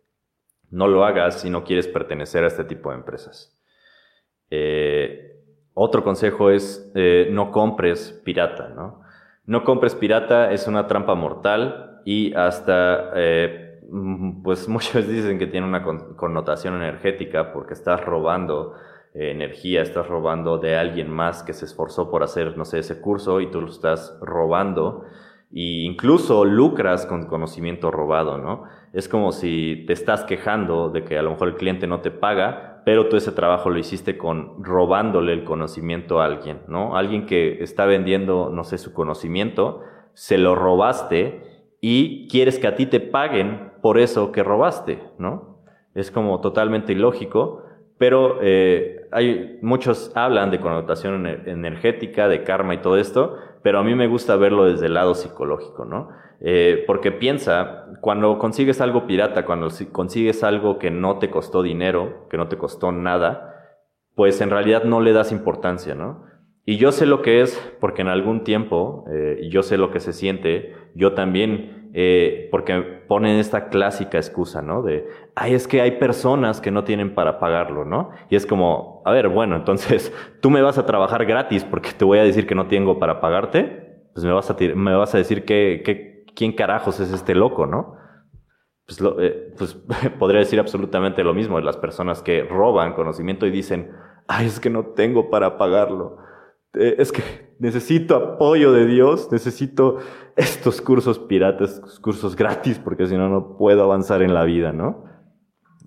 No 0.76 0.88
lo 0.88 1.06
hagas 1.06 1.40
si 1.40 1.48
no 1.48 1.64
quieres 1.64 1.88
pertenecer 1.88 2.44
a 2.44 2.48
este 2.48 2.62
tipo 2.62 2.90
de 2.90 2.96
empresas. 2.96 3.58
Eh, 4.50 5.40
otro 5.72 6.04
consejo 6.04 6.50
es 6.50 6.92
eh, 6.94 7.30
no 7.32 7.50
compres 7.50 8.20
pirata, 8.26 8.68
¿no? 8.68 9.00
No 9.46 9.64
compres 9.64 9.94
pirata 9.94 10.52
es 10.52 10.68
una 10.68 10.86
trampa 10.86 11.14
mortal 11.14 12.02
y 12.04 12.34
hasta, 12.34 13.10
eh, 13.14 13.80
pues 14.44 14.68
muchos 14.68 15.08
dicen 15.08 15.38
que 15.38 15.46
tiene 15.46 15.66
una 15.66 15.82
connotación 15.82 16.74
energética 16.74 17.54
porque 17.54 17.72
estás 17.72 18.04
robando 18.04 18.74
energía, 19.14 19.80
estás 19.80 20.06
robando 20.06 20.58
de 20.58 20.76
alguien 20.76 21.10
más 21.10 21.42
que 21.42 21.54
se 21.54 21.64
esforzó 21.64 22.10
por 22.10 22.22
hacer, 22.22 22.58
no 22.58 22.66
sé, 22.66 22.80
ese 22.80 23.00
curso 23.00 23.40
y 23.40 23.50
tú 23.50 23.62
lo 23.62 23.68
estás 23.68 24.18
robando 24.20 25.06
e 25.50 25.86
incluso 25.86 26.44
lucras 26.44 27.06
con 27.06 27.24
conocimiento 27.24 27.90
robado, 27.90 28.36
¿no? 28.36 28.64
Es 28.96 29.10
como 29.10 29.30
si 29.30 29.84
te 29.86 29.92
estás 29.92 30.24
quejando 30.24 30.88
de 30.88 31.04
que 31.04 31.18
a 31.18 31.22
lo 31.22 31.32
mejor 31.32 31.48
el 31.48 31.56
cliente 31.56 31.86
no 31.86 32.00
te 32.00 32.10
paga, 32.10 32.80
pero 32.86 33.10
tú 33.10 33.18
ese 33.18 33.30
trabajo 33.30 33.68
lo 33.68 33.78
hiciste 33.78 34.16
con 34.16 34.64
robándole 34.64 35.34
el 35.34 35.44
conocimiento 35.44 36.18
a 36.18 36.24
alguien, 36.24 36.62
¿no? 36.66 36.96
Alguien 36.96 37.26
que 37.26 37.62
está 37.62 37.84
vendiendo, 37.84 38.48
no 38.48 38.64
sé, 38.64 38.78
su 38.78 38.94
conocimiento, 38.94 39.82
se 40.14 40.38
lo 40.38 40.54
robaste 40.54 41.42
y 41.82 42.26
quieres 42.28 42.58
que 42.58 42.68
a 42.68 42.74
ti 42.74 42.86
te 42.86 43.00
paguen 43.00 43.70
por 43.82 43.98
eso 43.98 44.32
que 44.32 44.42
robaste, 44.42 45.02
¿no? 45.18 45.60
Es 45.94 46.10
como 46.10 46.40
totalmente 46.40 46.94
ilógico, 46.94 47.64
pero 47.98 48.38
eh, 48.40 49.08
hay, 49.12 49.58
muchos 49.60 50.10
hablan 50.14 50.50
de 50.50 50.58
connotación 50.58 51.26
energética, 51.26 52.28
de 52.28 52.44
karma 52.44 52.72
y 52.72 52.78
todo 52.78 52.96
esto, 52.96 53.36
pero 53.62 53.78
a 53.78 53.84
mí 53.84 53.94
me 53.94 54.06
gusta 54.06 54.36
verlo 54.36 54.64
desde 54.64 54.86
el 54.86 54.94
lado 54.94 55.14
psicológico, 55.14 55.84
¿no? 55.84 56.08
Eh, 56.40 56.84
porque 56.86 57.12
piensa, 57.12 57.86
cuando 58.00 58.38
consigues 58.38 58.80
algo 58.80 59.06
pirata, 59.06 59.44
cuando 59.44 59.68
consigues 59.92 60.44
algo 60.44 60.78
que 60.78 60.90
no 60.90 61.18
te 61.18 61.30
costó 61.30 61.62
dinero, 61.62 62.26
que 62.28 62.36
no 62.36 62.48
te 62.48 62.58
costó 62.58 62.92
nada, 62.92 63.56
pues 64.14 64.40
en 64.40 64.50
realidad 64.50 64.84
no 64.84 65.00
le 65.00 65.12
das 65.12 65.32
importancia, 65.32 65.94
¿no? 65.94 66.24
Y 66.64 66.78
yo 66.78 66.90
sé 66.90 67.06
lo 67.06 67.22
que 67.22 67.42
es, 67.42 67.56
porque 67.80 68.02
en 68.02 68.08
algún 68.08 68.42
tiempo, 68.42 69.04
eh, 69.12 69.48
yo 69.50 69.62
sé 69.62 69.78
lo 69.78 69.92
que 69.92 70.00
se 70.00 70.12
siente, 70.12 70.74
yo 70.94 71.12
también, 71.12 71.90
eh, 71.94 72.48
porque 72.50 72.74
ponen 73.06 73.36
esta 73.38 73.68
clásica 73.68 74.18
excusa, 74.18 74.62
¿no? 74.62 74.82
De, 74.82 75.06
ay, 75.36 75.54
es 75.54 75.68
que 75.68 75.80
hay 75.80 75.92
personas 75.92 76.60
que 76.60 76.72
no 76.72 76.82
tienen 76.82 77.14
para 77.14 77.38
pagarlo, 77.38 77.84
¿no? 77.84 78.10
Y 78.30 78.36
es 78.36 78.46
como, 78.46 79.00
a 79.04 79.12
ver, 79.12 79.28
bueno, 79.28 79.54
entonces, 79.54 80.12
¿tú 80.42 80.50
me 80.50 80.60
vas 80.60 80.76
a 80.76 80.86
trabajar 80.86 81.24
gratis 81.24 81.64
porque 81.64 81.90
te 81.96 82.04
voy 82.04 82.18
a 82.18 82.24
decir 82.24 82.48
que 82.48 82.56
no 82.56 82.66
tengo 82.66 82.98
para 82.98 83.20
pagarte? 83.20 84.08
Pues 84.12 84.24
me 84.24 84.32
vas 84.32 84.50
a, 84.50 84.56
me 84.74 84.96
vas 84.96 85.14
a 85.14 85.18
decir 85.18 85.44
que, 85.44 86.15
quién 86.36 86.52
carajos 86.52 87.00
es 87.00 87.12
este 87.12 87.34
loco, 87.34 87.66
¿no? 87.66 87.96
Pues, 88.86 89.00
eh, 89.18 89.54
pues 89.58 89.74
podría 90.18 90.40
decir 90.40 90.60
absolutamente 90.60 91.24
lo 91.24 91.34
mismo 91.34 91.56
de 91.56 91.64
las 91.64 91.76
personas 91.76 92.22
que 92.22 92.44
roban 92.44 92.94
conocimiento 92.94 93.46
y 93.46 93.50
dicen, 93.50 93.90
ay, 94.28 94.46
es 94.46 94.60
que 94.60 94.70
no 94.70 94.86
tengo 94.86 95.30
para 95.30 95.58
pagarlo. 95.58 96.18
Eh, 96.74 96.96
es 96.98 97.10
que 97.10 97.56
necesito 97.58 98.14
apoyo 98.14 98.72
de 98.72 98.86
Dios, 98.86 99.32
necesito 99.32 99.98
estos 100.36 100.80
cursos 100.80 101.18
piratas, 101.18 101.80
cursos 102.00 102.36
gratis, 102.36 102.78
porque 102.78 103.06
si 103.06 103.16
no, 103.16 103.28
no 103.28 103.56
puedo 103.56 103.82
avanzar 103.82 104.22
en 104.22 104.34
la 104.34 104.44
vida, 104.44 104.72
¿no? 104.72 105.04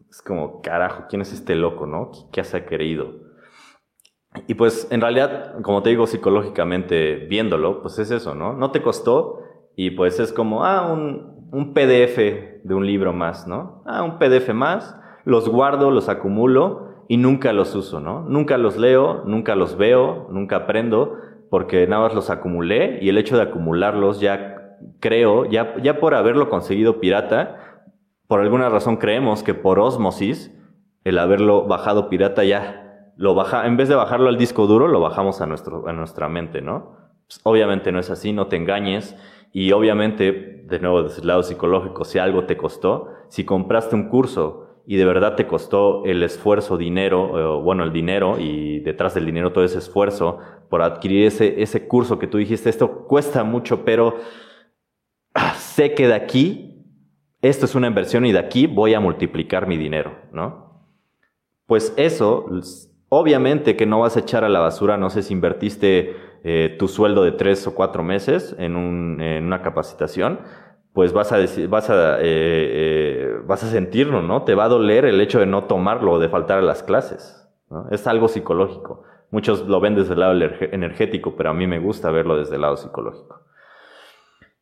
Es 0.09 0.21
como, 0.21 0.61
carajo, 0.61 1.05
¿quién 1.07 1.21
es 1.21 1.31
este 1.31 1.55
loco, 1.55 1.85
no? 1.85 2.11
¿Qué, 2.31 2.43
se 2.43 2.57
ha 2.57 2.65
querido? 2.65 3.29
Y 4.47 4.55
pues 4.55 4.87
en 4.91 5.01
realidad, 5.01 5.61
como 5.61 5.83
te 5.83 5.91
digo, 5.91 6.07
psicológicamente 6.07 7.27
viéndolo, 7.27 7.81
pues 7.81 7.99
es 7.99 8.09
eso, 8.09 8.33
¿no? 8.33 8.53
No 8.53 8.71
te 8.71 8.81
costó 8.81 9.39
y 9.81 9.91
pues 9.91 10.19
es 10.19 10.33
como, 10.33 10.65
ah, 10.65 10.91
un, 10.91 11.47
un 11.53 11.73
PDF 11.73 12.17
de 12.17 12.73
un 12.73 12.85
libro 12.85 13.13
más, 13.13 13.47
¿no? 13.47 13.81
Ah, 13.85 14.03
un 14.03 14.19
PDF 14.19 14.53
más, 14.53 14.99
los 15.23 15.47
guardo, 15.47 15.89
los 15.89 16.09
acumulo 16.09 17.05
y 17.07 17.15
nunca 17.15 17.53
los 17.53 17.73
uso, 17.75 18.01
¿no? 18.01 18.23
Nunca 18.27 18.57
los 18.57 18.75
leo, 18.75 19.23
nunca 19.23 19.55
los 19.55 19.77
veo, 19.77 20.27
nunca 20.31 20.57
aprendo, 20.57 21.15
porque 21.49 21.87
nada 21.87 22.01
más 22.01 22.13
los 22.13 22.29
acumulé 22.29 22.99
y 23.01 23.07
el 23.07 23.17
hecho 23.17 23.37
de 23.37 23.43
acumularlos 23.43 24.19
ya 24.19 24.75
creo, 24.99 25.45
ya, 25.45 25.77
ya 25.81 25.97
por 26.01 26.13
haberlo 26.13 26.49
conseguido 26.49 26.99
pirata, 26.99 27.85
por 28.27 28.41
alguna 28.41 28.67
razón 28.67 28.97
creemos 28.97 29.43
que 29.43 29.53
por 29.53 29.79
osmosis, 29.79 30.53
el 31.05 31.17
haberlo 31.17 31.67
bajado 31.67 32.09
pirata 32.09 32.43
ya 32.43 33.13
lo 33.15 33.33
baja, 33.33 33.65
en 33.65 33.77
vez 33.77 33.87
de 33.87 33.95
bajarlo 33.95 34.27
al 34.27 34.37
disco 34.37 34.67
duro, 34.67 34.89
lo 34.89 34.99
bajamos 34.99 35.39
a, 35.39 35.45
nuestro, 35.45 35.87
a 35.87 35.93
nuestra 35.93 36.27
mente, 36.27 36.61
¿no? 36.61 36.97
Pues 37.29 37.39
obviamente 37.43 37.91
no 37.91 37.99
es 37.99 38.09
así, 38.09 38.33
no 38.33 38.47
te 38.47 38.55
engañes. 38.55 39.15
Y 39.51 39.71
obviamente, 39.71 40.63
de 40.65 40.79
nuevo, 40.79 41.03
desde 41.03 41.21
el 41.21 41.27
lado 41.27 41.43
psicológico, 41.43 42.05
si 42.05 42.19
algo 42.19 42.45
te 42.45 42.57
costó, 42.57 43.09
si 43.29 43.45
compraste 43.45 43.95
un 43.95 44.09
curso 44.09 44.69
y 44.85 44.95
de 44.95 45.05
verdad 45.05 45.35
te 45.35 45.47
costó 45.47 46.03
el 46.05 46.23
esfuerzo, 46.23 46.77
dinero, 46.77 47.61
bueno, 47.61 47.83
el 47.83 47.93
dinero 47.93 48.39
y 48.39 48.79
detrás 48.79 49.13
del 49.13 49.25
dinero 49.25 49.51
todo 49.51 49.63
ese 49.63 49.77
esfuerzo 49.77 50.39
por 50.69 50.81
adquirir 50.81 51.27
ese, 51.27 51.61
ese 51.61 51.87
curso 51.87 52.17
que 52.17 52.27
tú 52.27 52.37
dijiste, 52.37 52.69
esto 52.69 53.05
cuesta 53.05 53.43
mucho, 53.43 53.85
pero 53.85 54.17
ah, 55.33 55.53
sé 55.55 55.93
que 55.93 56.07
de 56.07 56.15
aquí, 56.15 56.85
esto 57.41 57.65
es 57.65 57.75
una 57.75 57.87
inversión 57.87 58.25
y 58.25 58.31
de 58.31 58.39
aquí 58.39 58.67
voy 58.67 58.93
a 58.93 58.99
multiplicar 58.99 59.67
mi 59.67 59.77
dinero, 59.77 60.15
¿no? 60.31 60.87
Pues 61.65 61.93
eso, 61.97 62.49
obviamente 63.09 63.75
que 63.75 63.85
no 63.85 63.99
vas 63.99 64.17
a 64.17 64.21
echar 64.21 64.43
a 64.43 64.49
la 64.49 64.59
basura, 64.59 64.97
no 64.97 65.11
sé 65.11 65.21
si 65.21 65.33
invertiste 65.33 66.15
eh, 66.43 66.75
tu 66.79 66.87
sueldo 66.87 67.23
de 67.23 67.33
tres 67.33 67.67
o 67.67 67.75
cuatro 67.75 68.01
meses 68.01 68.55
en, 68.59 68.75
un, 68.75 69.19
en 69.21 69.45
una 69.45 69.61
capacitación, 69.61 70.39
pues 70.93 71.13
eh, 71.13 71.47
eh, 72.21 73.37
vas 73.45 73.63
a 73.63 73.67
sentirlo, 73.67 74.21
¿no? 74.21 74.43
Te 74.43 74.55
va 74.55 74.65
a 74.65 74.69
doler 74.69 75.05
el 75.05 75.19
hecho 75.21 75.39
de 75.39 75.45
no 75.45 75.65
tomarlo 75.65 76.13
o 76.13 76.19
de 76.19 76.29
faltar 76.29 76.59
a 76.59 76.61
las 76.61 76.83
clases. 76.83 77.47
Es 77.91 78.07
algo 78.07 78.27
psicológico. 78.27 79.03
Muchos 79.31 79.67
lo 79.67 79.79
ven 79.79 79.95
desde 79.95 80.13
el 80.13 80.19
lado 80.21 80.33
energético, 80.33 81.35
pero 81.35 81.51
a 81.51 81.53
mí 81.53 81.67
me 81.67 81.79
gusta 81.79 82.09
verlo 82.09 82.37
desde 82.37 82.55
el 82.55 82.61
lado 82.61 82.77
psicológico. 82.77 83.41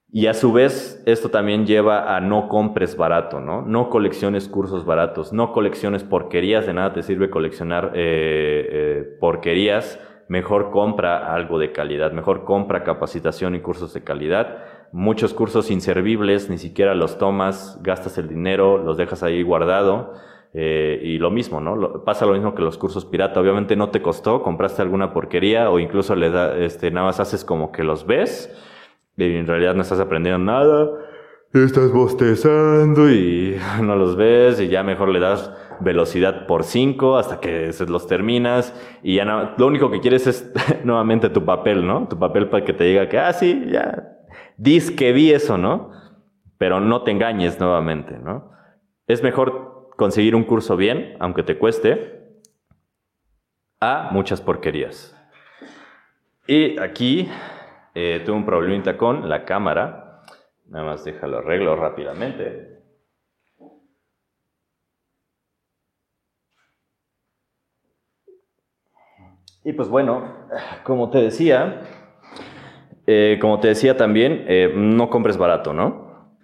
Y 0.09 0.27
a 0.27 0.33
su 0.33 0.51
vez, 0.51 1.01
esto 1.05 1.29
también 1.29 1.65
lleva 1.65 2.15
a 2.15 2.21
no 2.21 2.47
compres 2.49 2.97
barato, 2.97 3.39
¿no? 3.39 3.61
No 3.61 3.89
colecciones 3.89 4.47
cursos 4.47 4.85
baratos, 4.85 5.31
no 5.31 5.51
colecciones 5.53 6.03
porquerías, 6.03 6.65
de 6.65 6.73
nada 6.73 6.93
te 6.93 7.03
sirve 7.03 7.29
coleccionar 7.29 7.93
porquerías, 9.19 9.99
mejor 10.27 10.71
compra 10.71 11.33
algo 11.33 11.59
de 11.59 11.71
calidad, 11.71 12.11
mejor 12.11 12.43
compra 12.43 12.83
capacitación 12.83 13.55
y 13.55 13.61
cursos 13.61 13.93
de 13.93 14.03
calidad 14.03 14.57
muchos 14.91 15.33
cursos 15.33 15.71
inservibles, 15.71 16.49
ni 16.49 16.57
siquiera 16.57 16.95
los 16.95 17.17
tomas, 17.17 17.79
gastas 17.83 18.17
el 18.17 18.27
dinero, 18.27 18.77
los 18.77 18.97
dejas 18.97 19.23
ahí 19.23 19.41
guardado. 19.43 20.13
Eh, 20.53 20.99
y 21.03 21.17
lo 21.19 21.29
mismo, 21.29 21.59
¿no? 21.59 22.03
pasa 22.03 22.25
lo 22.25 22.33
mismo 22.33 22.55
que 22.55 22.61
los 22.61 22.77
cursos 22.77 23.05
pirata. 23.05 23.39
Obviamente 23.39 23.75
no 23.75 23.89
te 23.89 24.01
costó, 24.01 24.41
compraste 24.41 24.81
alguna 24.81 25.13
porquería 25.13 25.69
o 25.69 25.77
incluso 25.77 26.15
le 26.15 26.31
da, 26.31 26.57
este, 26.57 26.89
nada 26.89 27.07
más 27.07 27.19
haces 27.19 27.43
como 27.43 27.71
que 27.71 27.83
los 27.83 28.07
ves 28.07 28.51
y 29.17 29.35
en 29.35 29.45
realidad 29.45 29.75
no 29.75 29.81
estás 29.81 29.99
aprendiendo 29.99 30.39
nada. 30.39 30.89
Estás 31.53 31.91
bostezando 31.91 33.09
y 33.09 33.57
no 33.83 33.95
los 33.95 34.15
ves 34.15 34.59
y 34.59 34.67
ya 34.67 34.83
mejor 34.83 35.09
le 35.09 35.19
das 35.19 35.51
velocidad 35.79 36.47
por 36.47 36.63
5 36.63 37.17
hasta 37.17 37.39
que 37.39 37.71
los 37.87 38.07
terminas 38.07 38.73
y 39.03 39.15
ya 39.15 39.25
no, 39.25 39.51
lo 39.57 39.67
único 39.67 39.91
que 39.91 39.99
quieres 39.99 40.27
es 40.27 40.51
nuevamente 40.83 41.29
tu 41.29 41.43
papel, 41.45 41.85
¿no? 41.85 42.07
Tu 42.07 42.17
papel 42.17 42.49
para 42.49 42.65
que 42.65 42.73
te 42.73 42.83
diga 42.83 43.07
que, 43.09 43.19
ah, 43.19 43.33
sí, 43.33 43.65
ya, 43.69 44.17
Diz 44.57 44.89
que 44.89 45.13
vi 45.13 45.31
eso, 45.31 45.57
¿no? 45.57 45.91
Pero 46.57 46.79
no 46.79 47.03
te 47.03 47.11
engañes 47.11 47.59
nuevamente, 47.59 48.17
¿no? 48.17 48.51
Es 49.05 49.21
mejor 49.21 49.91
conseguir 49.95 50.35
un 50.35 50.43
curso 50.43 50.75
bien, 50.75 51.15
aunque 51.19 51.43
te 51.43 51.57
cueste, 51.57 52.41
a 53.79 54.09
muchas 54.11 54.41
porquerías. 54.41 55.13
Y 56.47 56.79
aquí 56.79 57.29
eh, 57.93 58.23
tuve 58.25 58.35
un 58.35 58.45
problemita 58.45 58.97
con 58.97 59.29
la 59.29 59.45
cámara. 59.45 60.23
Nada 60.65 60.85
más 60.85 61.05
déjalo 61.05 61.37
arreglo 61.37 61.75
rápidamente. 61.75 62.76
Y 69.67 69.73
pues 69.73 69.89
bueno, 69.89 70.23
como 70.85 71.09
te 71.09 71.17
decía, 71.17 71.81
eh, 73.05 73.37
como 73.41 73.59
te 73.59 73.67
decía 73.67 73.97
también, 73.97 74.45
eh, 74.47 74.71
no 74.73 75.09
compres 75.09 75.35
barato, 75.35 75.73
¿no? 75.73 76.37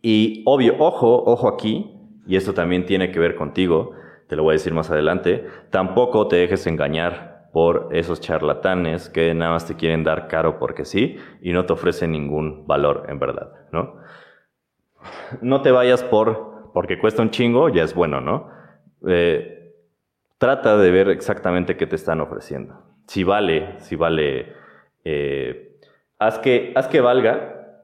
Y 0.00 0.42
obvio, 0.46 0.74
ojo, 0.78 1.22
ojo 1.26 1.48
aquí, 1.48 2.00
y 2.26 2.34
esto 2.34 2.54
también 2.54 2.86
tiene 2.86 3.12
que 3.12 3.18
ver 3.18 3.36
contigo, 3.36 3.90
te 4.26 4.36
lo 4.36 4.42
voy 4.42 4.52
a 4.52 4.54
decir 4.54 4.72
más 4.72 4.90
adelante, 4.90 5.46
tampoco 5.68 6.28
te 6.28 6.36
dejes 6.36 6.66
engañar 6.66 7.50
por 7.52 7.90
esos 7.92 8.22
charlatanes 8.22 9.10
que 9.10 9.34
nada 9.34 9.50
más 9.50 9.66
te 9.66 9.76
quieren 9.76 10.02
dar 10.02 10.26
caro 10.26 10.58
porque 10.58 10.86
sí 10.86 11.18
y 11.42 11.52
no 11.52 11.66
te 11.66 11.74
ofrecen 11.74 12.12
ningún 12.12 12.66
valor 12.66 13.04
en 13.10 13.18
verdad, 13.18 13.52
¿no? 13.70 13.96
No 15.42 15.60
te 15.60 15.72
vayas 15.72 16.02
por 16.02 16.70
porque 16.72 16.98
cuesta 16.98 17.20
un 17.20 17.28
chingo, 17.28 17.68
ya 17.68 17.82
es 17.82 17.94
bueno, 17.94 18.22
¿no? 18.22 18.48
Eh, 19.06 19.55
trata 20.38 20.76
de 20.76 20.90
ver 20.90 21.08
exactamente 21.08 21.76
qué 21.76 21.86
te 21.86 21.96
están 21.96 22.20
ofreciendo. 22.20 22.82
Si 23.06 23.24
vale, 23.24 23.78
si 23.78 23.96
vale, 23.96 24.52
eh, 25.04 25.78
haz, 26.18 26.38
que, 26.38 26.72
haz 26.74 26.88
que 26.88 27.00
valga. 27.00 27.82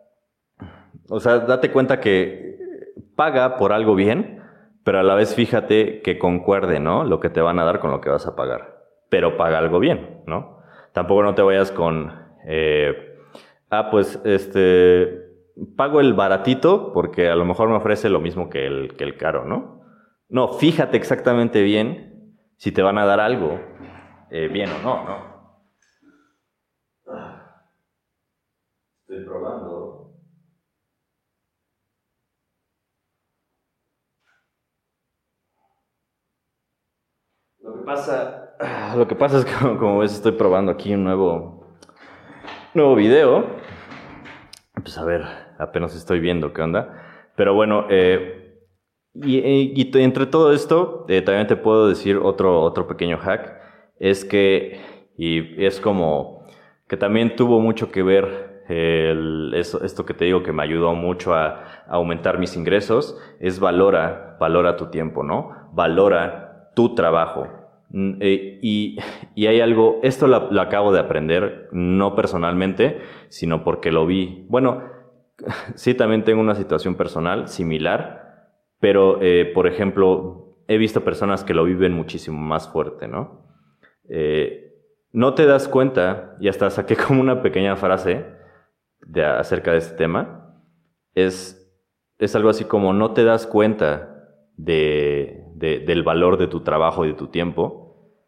O 1.08 1.20
sea, 1.20 1.40
date 1.40 1.70
cuenta 1.70 2.00
que 2.00 2.58
paga 3.16 3.56
por 3.56 3.72
algo 3.72 3.94
bien, 3.94 4.42
pero 4.84 4.98
a 4.98 5.02
la 5.02 5.14
vez 5.14 5.34
fíjate 5.34 6.02
que 6.02 6.18
concuerde, 6.18 6.80
¿no? 6.80 7.04
Lo 7.04 7.20
que 7.20 7.30
te 7.30 7.40
van 7.40 7.58
a 7.58 7.64
dar 7.64 7.78
con 7.78 7.90
lo 7.90 8.00
que 8.00 8.10
vas 8.10 8.26
a 8.26 8.36
pagar. 8.36 8.82
Pero 9.08 9.36
paga 9.36 9.58
algo 9.58 9.78
bien, 9.78 10.22
¿no? 10.26 10.58
Tampoco 10.92 11.22
no 11.22 11.34
te 11.34 11.42
vayas 11.42 11.70
con, 11.70 12.12
eh, 12.46 13.16
ah, 13.70 13.90
pues, 13.90 14.20
este, 14.24 15.22
pago 15.76 16.00
el 16.00 16.14
baratito 16.14 16.92
porque 16.92 17.28
a 17.28 17.36
lo 17.36 17.44
mejor 17.44 17.68
me 17.68 17.76
ofrece 17.76 18.08
lo 18.08 18.20
mismo 18.20 18.50
que 18.50 18.66
el, 18.66 18.94
que 18.96 19.04
el 19.04 19.16
caro, 19.16 19.44
¿no? 19.44 19.82
No, 20.28 20.48
fíjate 20.54 20.96
exactamente 20.96 21.62
bien 21.62 22.11
si 22.62 22.70
te 22.70 22.80
van 22.80 22.96
a 22.96 23.04
dar 23.04 23.18
algo 23.18 23.58
eh, 24.30 24.46
bien 24.46 24.70
o 24.70 24.78
no, 24.78 25.04
¿no? 25.04 25.32
Estoy 29.00 29.24
probando. 29.24 30.12
Lo 37.58 37.78
que 37.78 37.84
pasa, 37.84 38.54
lo 38.94 39.08
que 39.08 39.16
pasa 39.16 39.38
es 39.38 39.44
que, 39.44 39.52
como 39.78 39.98
ves, 39.98 40.12
estoy 40.12 40.30
probando 40.30 40.70
aquí 40.70 40.94
un 40.94 41.02
nuevo, 41.02 41.66
nuevo 42.74 42.94
video. 42.94 43.56
Pues 44.74 44.96
a 44.98 45.04
ver, 45.04 45.24
apenas 45.58 45.96
estoy 45.96 46.20
viendo 46.20 46.52
qué 46.52 46.62
onda. 46.62 47.26
Pero 47.34 47.54
bueno, 47.54 47.86
eh, 47.90 48.41
y, 49.14 49.90
entre 49.98 50.26
todo 50.26 50.52
esto, 50.52 51.04
eh, 51.08 51.22
también 51.22 51.46
te 51.46 51.56
puedo 51.56 51.88
decir 51.88 52.16
otro, 52.16 52.62
otro 52.62 52.86
pequeño 52.86 53.18
hack. 53.18 53.60
Es 53.98 54.24
que, 54.24 54.80
y 55.16 55.64
es 55.64 55.80
como 55.80 56.46
que 56.88 56.96
también 56.96 57.36
tuvo 57.36 57.60
mucho 57.60 57.90
que 57.90 58.02
ver 58.02 58.52
esto 58.72 60.06
que 60.06 60.14
te 60.14 60.24
digo 60.24 60.42
que 60.42 60.52
me 60.52 60.62
ayudó 60.62 60.94
mucho 60.94 61.34
a, 61.34 61.84
aumentar 61.88 62.38
mis 62.38 62.56
ingresos, 62.56 63.18
es 63.38 63.60
valora, 63.60 64.36
valora 64.40 64.76
tu 64.76 64.86
tiempo, 64.86 65.22
¿no? 65.22 65.50
Valora 65.72 66.70
tu 66.74 66.94
trabajo. 66.94 67.48
Mm, 67.90 68.14
eh, 68.20 68.58
y, 68.62 68.98
y, 69.34 69.46
hay 69.46 69.60
algo, 69.60 70.00
esto 70.02 70.26
lo, 70.26 70.58
acabo 70.58 70.92
de 70.92 71.00
aprender, 71.00 71.68
no 71.72 72.14
personalmente, 72.14 73.00
sino 73.28 73.62
porque 73.62 73.92
lo 73.92 74.06
vi. 74.06 74.46
Bueno, 74.48 74.84
sí, 75.74 75.92
también 75.92 76.24
tengo 76.24 76.40
una 76.40 76.54
situación 76.54 76.94
personal 76.94 77.48
similar, 77.48 78.21
pero, 78.82 79.22
eh, 79.22 79.44
por 79.54 79.68
ejemplo, 79.68 80.56
he 80.66 80.76
visto 80.76 81.04
personas 81.04 81.44
que 81.44 81.54
lo 81.54 81.62
viven 81.62 81.92
muchísimo 81.92 82.40
más 82.40 82.68
fuerte, 82.68 83.06
¿no? 83.06 83.46
Eh, 84.08 84.74
no 85.12 85.34
te 85.34 85.46
das 85.46 85.68
cuenta, 85.68 86.36
y 86.40 86.48
hasta 86.48 86.68
saqué 86.68 86.96
como 87.06 87.20
una 87.20 87.42
pequeña 87.42 87.76
frase 87.76 88.26
de, 89.06 89.24
acerca 89.24 89.70
de 89.70 89.78
este 89.78 89.94
tema, 89.94 90.60
es, 91.14 91.72
es 92.18 92.34
algo 92.34 92.48
así 92.48 92.64
como 92.64 92.92
no 92.92 93.14
te 93.14 93.22
das 93.22 93.46
cuenta 93.46 94.26
de, 94.56 95.44
del 95.54 96.02
valor 96.02 96.36
de 96.36 96.48
tu 96.48 96.64
trabajo 96.64 97.04
y 97.04 97.10
de 97.10 97.14
tu 97.14 97.28
tiempo, 97.28 98.18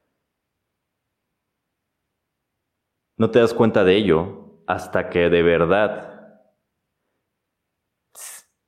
no 3.17 3.33
te 3.33 3.41
das 3.41 3.55
cuenta 3.55 3.83
de 3.83 3.97
ello 3.97 4.63
hasta 4.69 5.11
que 5.11 5.31
de 5.31 5.43
verdad 5.43 6.15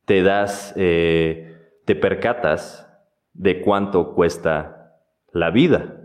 te 0.05 0.23
das, 0.25 0.73
eh, 0.77 1.46
te 1.87 1.97
percatas 1.97 2.87
de 3.33 3.63
cuánto 3.63 4.15
cuesta 4.15 5.01
la 5.33 5.51
vida, 5.51 5.97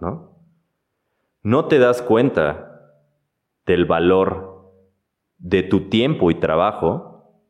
¿no? 0.00 0.36
No 1.42 1.66
te 1.66 1.78
das 1.78 2.02
cuenta 2.02 2.92
del 3.64 3.84
valor 3.84 4.72
de 5.38 5.62
tu 5.62 5.88
tiempo 5.88 6.32
y 6.32 6.34
trabajo 6.34 7.40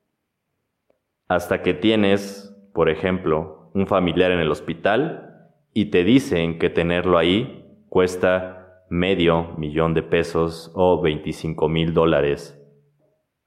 hasta 1.29 1.63
que 1.63 1.73
tienes 1.73 2.47
por 2.77 2.91
ejemplo, 2.91 3.71
un 3.73 3.87
familiar 3.87 4.33
en 4.33 4.39
el 4.39 4.51
hospital 4.51 5.49
y 5.73 5.87
te 5.87 6.05
dicen 6.05 6.59
que 6.59 6.69
tenerlo 6.69 7.17
ahí 7.17 7.65
cuesta 7.89 8.85
medio 8.91 9.55
millón 9.57 9.95
de 9.95 10.03
pesos 10.03 10.71
o 10.75 11.01
25 11.01 11.71
mil 11.71 11.95
dólares 11.95 12.63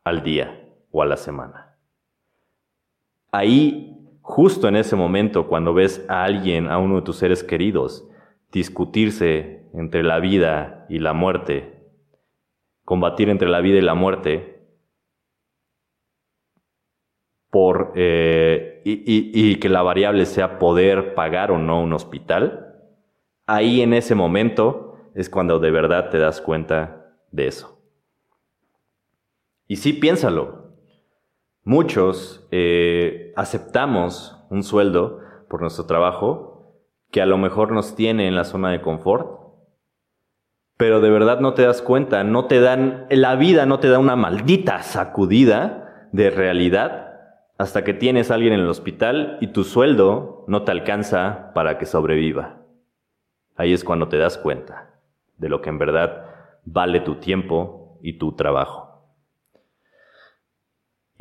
al 0.03 0.23
día 0.23 0.67
o 0.89 1.03
a 1.03 1.05
la 1.05 1.15
semana. 1.15 1.77
Ahí, 3.31 3.98
justo 4.29 4.67
en 4.67 4.75
ese 4.75 4.95
momento, 4.95 5.47
cuando 5.47 5.73
ves 5.73 6.05
a 6.07 6.23
alguien, 6.23 6.67
a 6.67 6.77
uno 6.77 6.97
de 6.97 7.01
tus 7.01 7.15
seres 7.15 7.43
queridos, 7.43 8.07
discutirse 8.51 9.63
entre 9.73 10.03
la 10.03 10.19
vida 10.19 10.85
y 10.87 10.99
la 10.99 11.13
muerte, 11.13 11.81
combatir 12.85 13.29
entre 13.29 13.49
la 13.49 13.59
vida 13.59 13.79
y 13.79 13.81
la 13.81 13.95
muerte, 13.95 14.67
por, 17.49 17.93
eh, 17.95 18.83
y, 18.85 19.55
que 19.55 19.67
la 19.67 19.81
variable 19.81 20.27
sea 20.27 20.59
poder 20.59 21.15
pagar 21.15 21.49
o 21.49 21.57
no 21.57 21.81
un 21.81 21.93
hospital, 21.93 22.75
ahí 23.47 23.81
en 23.81 23.95
ese 23.95 24.13
momento 24.13 25.09
es 25.15 25.27
cuando 25.27 25.57
de 25.57 25.71
verdad 25.71 26.11
te 26.11 26.19
das 26.19 26.39
cuenta 26.39 27.15
de 27.31 27.47
eso. 27.47 27.81
Y 29.67 29.77
sí, 29.77 29.93
piénsalo. 29.93 30.68
Muchos 31.63 32.47
eh, 32.51 33.33
aceptamos 33.35 34.37
un 34.49 34.63
sueldo 34.63 35.19
por 35.49 35.61
nuestro 35.61 35.85
trabajo 35.85 36.49
que 37.11 37.21
a 37.21 37.25
lo 37.25 37.37
mejor 37.37 37.71
nos 37.71 37.95
tiene 37.95 38.27
en 38.27 38.35
la 38.35 38.43
zona 38.43 38.71
de 38.71 38.81
confort, 38.81 39.39
pero 40.77 41.01
de 41.01 41.09
verdad 41.09 41.39
no 41.39 41.53
te 41.53 41.63
das 41.63 41.81
cuenta, 41.81 42.23
no 42.23 42.45
te 42.45 42.61
dan, 42.61 43.05
la 43.09 43.35
vida 43.35 43.65
no 43.65 43.79
te 43.79 43.89
da 43.89 43.99
una 43.99 44.15
maldita 44.15 44.81
sacudida 44.81 46.07
de 46.13 46.29
realidad 46.29 47.09
hasta 47.57 47.83
que 47.83 47.93
tienes 47.93 48.31
a 48.31 48.35
alguien 48.35 48.53
en 48.53 48.61
el 48.61 48.69
hospital 48.69 49.37
y 49.41 49.47
tu 49.47 49.65
sueldo 49.65 50.45
no 50.47 50.63
te 50.63 50.71
alcanza 50.71 51.51
para 51.53 51.77
que 51.77 51.85
sobreviva. 51.85 52.61
Ahí 53.57 53.73
es 53.73 53.83
cuando 53.83 54.07
te 54.07 54.17
das 54.17 54.37
cuenta 54.37 55.01
de 55.37 55.49
lo 55.49 55.61
que 55.61 55.69
en 55.69 55.77
verdad 55.77 56.25
vale 56.63 57.01
tu 57.01 57.15
tiempo 57.15 57.99
y 58.01 58.17
tu 58.17 58.37
trabajo. 58.37 58.78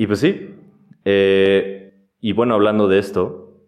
Y 0.01 0.07
pues 0.07 0.21
sí, 0.21 0.55
eh, 1.03 2.09
y 2.21 2.31
bueno, 2.31 2.55
hablando 2.55 2.87
de 2.87 2.99
esto, 2.99 3.65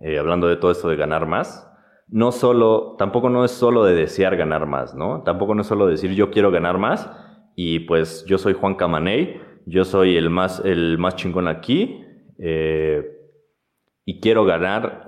eh, 0.00 0.18
hablando 0.18 0.48
de 0.48 0.56
todo 0.56 0.72
esto 0.72 0.88
de 0.88 0.96
ganar 0.96 1.26
más, 1.26 1.72
no 2.08 2.32
solo, 2.32 2.96
tampoco 2.98 3.30
no 3.30 3.44
es 3.44 3.52
solo 3.52 3.84
de 3.84 3.94
desear 3.94 4.36
ganar 4.36 4.66
más, 4.66 4.96
¿no? 4.96 5.22
Tampoco 5.22 5.54
no 5.54 5.60
es 5.60 5.68
solo 5.68 5.86
decir 5.86 6.10
yo 6.14 6.32
quiero 6.32 6.50
ganar 6.50 6.78
más 6.78 7.08
y 7.54 7.78
pues 7.80 8.24
yo 8.26 8.38
soy 8.38 8.54
Juan 8.54 8.74
Camaney 8.74 9.40
yo 9.66 9.84
soy 9.84 10.16
el 10.16 10.30
más, 10.30 10.64
el 10.64 10.98
más 10.98 11.14
chingón 11.14 11.46
aquí 11.46 12.04
eh, 12.40 13.08
y 14.04 14.20
quiero 14.20 14.44
ganar 14.44 15.06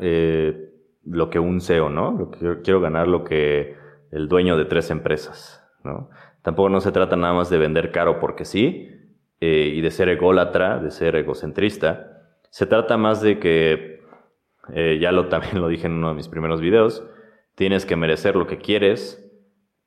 lo 1.04 1.30
que 1.30 1.40
un 1.40 1.60
CEO, 1.60 1.90
¿no? 1.90 2.30
quiero 2.62 2.80
ganar 2.80 3.08
lo 3.08 3.24
que 3.24 3.74
el 4.12 4.28
dueño 4.28 4.56
de 4.56 4.66
tres 4.66 4.90
empresas, 4.92 5.64
¿no? 5.82 6.10
Tampoco 6.42 6.68
no 6.68 6.80
se 6.80 6.92
trata 6.92 7.16
nada 7.16 7.34
más 7.34 7.50
de 7.50 7.58
vender 7.58 7.90
caro 7.90 8.20
porque 8.20 8.44
sí 8.44 8.97
eh, 9.40 9.72
y 9.74 9.80
de 9.80 9.90
ser 9.90 10.08
ególatra, 10.08 10.78
de 10.78 10.90
ser 10.90 11.16
egocentrista. 11.16 12.22
Se 12.50 12.66
trata 12.66 12.96
más 12.96 13.20
de 13.20 13.38
que, 13.38 14.02
ya 15.00 15.12
lo 15.12 15.26
también 15.28 15.60
lo 15.60 15.68
dije 15.68 15.86
en 15.86 15.94
uno 15.94 16.08
de 16.08 16.14
mis 16.14 16.28
primeros 16.28 16.60
videos, 16.60 17.04
tienes 17.54 17.86
que 17.86 17.96
merecer 17.96 18.36
lo 18.36 18.46
que 18.46 18.58
quieres 18.58 19.24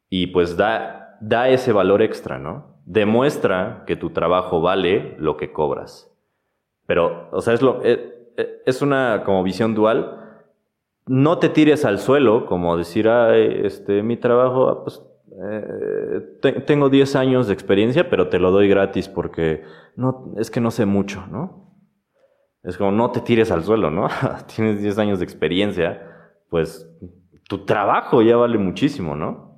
y 0.10 0.28
pues 0.28 0.58
da, 0.58 1.18
da 1.22 1.50
ese 1.50 1.72
valor 1.72 2.02
extra, 2.02 2.38
¿no? 2.40 2.72
demuestra 2.86 3.84
que 3.86 3.96
tu 3.96 4.10
trabajo 4.10 4.62
vale 4.62 5.16
lo 5.18 5.38
que 5.38 5.52
cobras. 5.52 6.12
Pero, 6.86 7.30
o 7.32 7.42
sea, 7.42 7.54
es, 7.54 7.62
lo, 7.62 7.82
eh, 7.84 8.32
eh, 8.38 8.62
es, 8.66 8.82
una 8.82 9.24
como 9.24 9.44
visión 9.44 9.76
dual. 9.76 10.18
No 11.08 11.40
te 11.40 11.50
tires 11.50 11.86
al 11.86 12.00
suelo 12.00 12.46
como 12.46 12.78
decir, 12.78 13.08
ay, 13.08 13.62
este, 13.64 14.04
mi 14.04 14.18
trabajo, 14.18 14.68
ah, 14.68 14.84
pues 14.84 15.02
eh, 15.32 16.62
tengo 16.66 16.90
10 16.90 17.16
años 17.16 17.48
de 17.48 17.54
experiencia, 17.54 18.10
pero 18.10 18.28
te 18.30 18.40
lo 18.40 18.52
doy 18.52 18.68
gratis 18.68 19.08
porque 19.08 19.64
no, 19.96 20.34
es 20.38 20.52
que 20.52 20.60
no 20.60 20.72
sé 20.72 20.86
mucho, 20.86 21.26
¿no? 21.32 21.72
Es 22.64 22.78
como, 22.78 22.92
no 22.92 23.12
te 23.12 23.22
tires 23.22 23.52
al 23.52 23.64
suelo, 23.64 23.90
¿no? 23.90 24.08
Tienes 24.56 24.82
10 24.82 24.98
años 25.00 25.20
de 25.20 25.26
experiencia, 25.26 26.36
pues 26.50 26.90
tu 27.48 27.66
trabajo 27.66 28.22
ya 28.22 28.38
vale 28.38 28.58
muchísimo, 28.58 29.16
¿no? 29.16 29.58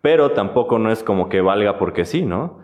Pero 0.00 0.32
tampoco 0.32 0.78
no 0.78 0.92
es 0.92 1.02
como 1.02 1.28
que 1.28 1.40
valga 1.40 1.78
porque 1.78 2.04
sí, 2.04 2.22
¿no? 2.22 2.60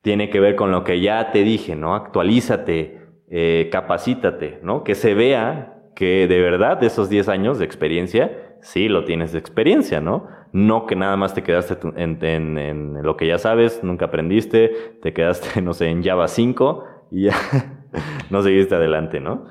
Tiene 0.00 0.30
que 0.30 0.40
ver 0.40 0.56
con 0.56 0.70
lo 0.70 0.84
que 0.84 1.00
ya 1.00 1.32
te 1.32 1.42
dije, 1.42 1.76
¿no? 1.76 1.94
Actualízate, 1.94 3.00
eh, 3.28 3.68
capacítate, 3.70 4.60
¿no? 4.62 4.84
Que 4.84 4.94
se 4.94 5.14
vea 5.14 5.90
que 5.94 6.26
de 6.26 6.40
verdad 6.40 6.82
esos 6.82 7.08
10 7.08 7.28
años 7.28 7.58
de 7.58 7.64
experiencia, 7.64 8.43
sí 8.64 8.88
lo 8.88 9.04
tienes 9.04 9.32
de 9.32 9.38
experiencia, 9.38 10.00
¿no? 10.00 10.26
No 10.52 10.86
que 10.86 10.96
nada 10.96 11.16
más 11.16 11.34
te 11.34 11.42
quedaste 11.42 11.76
en, 11.96 13.02
lo 13.02 13.16
que 13.16 13.26
ya 13.26 13.38
sabes, 13.38 13.84
nunca 13.84 14.06
aprendiste, 14.06 14.98
te 15.02 15.12
quedaste, 15.12 15.60
no 15.62 15.74
sé, 15.74 15.88
en 15.88 16.02
Java 16.02 16.26
5 16.26 16.84
y 17.10 17.24
ya 17.24 17.34
no 18.30 18.42
seguiste 18.42 18.74
adelante, 18.74 19.20
¿no? 19.20 19.46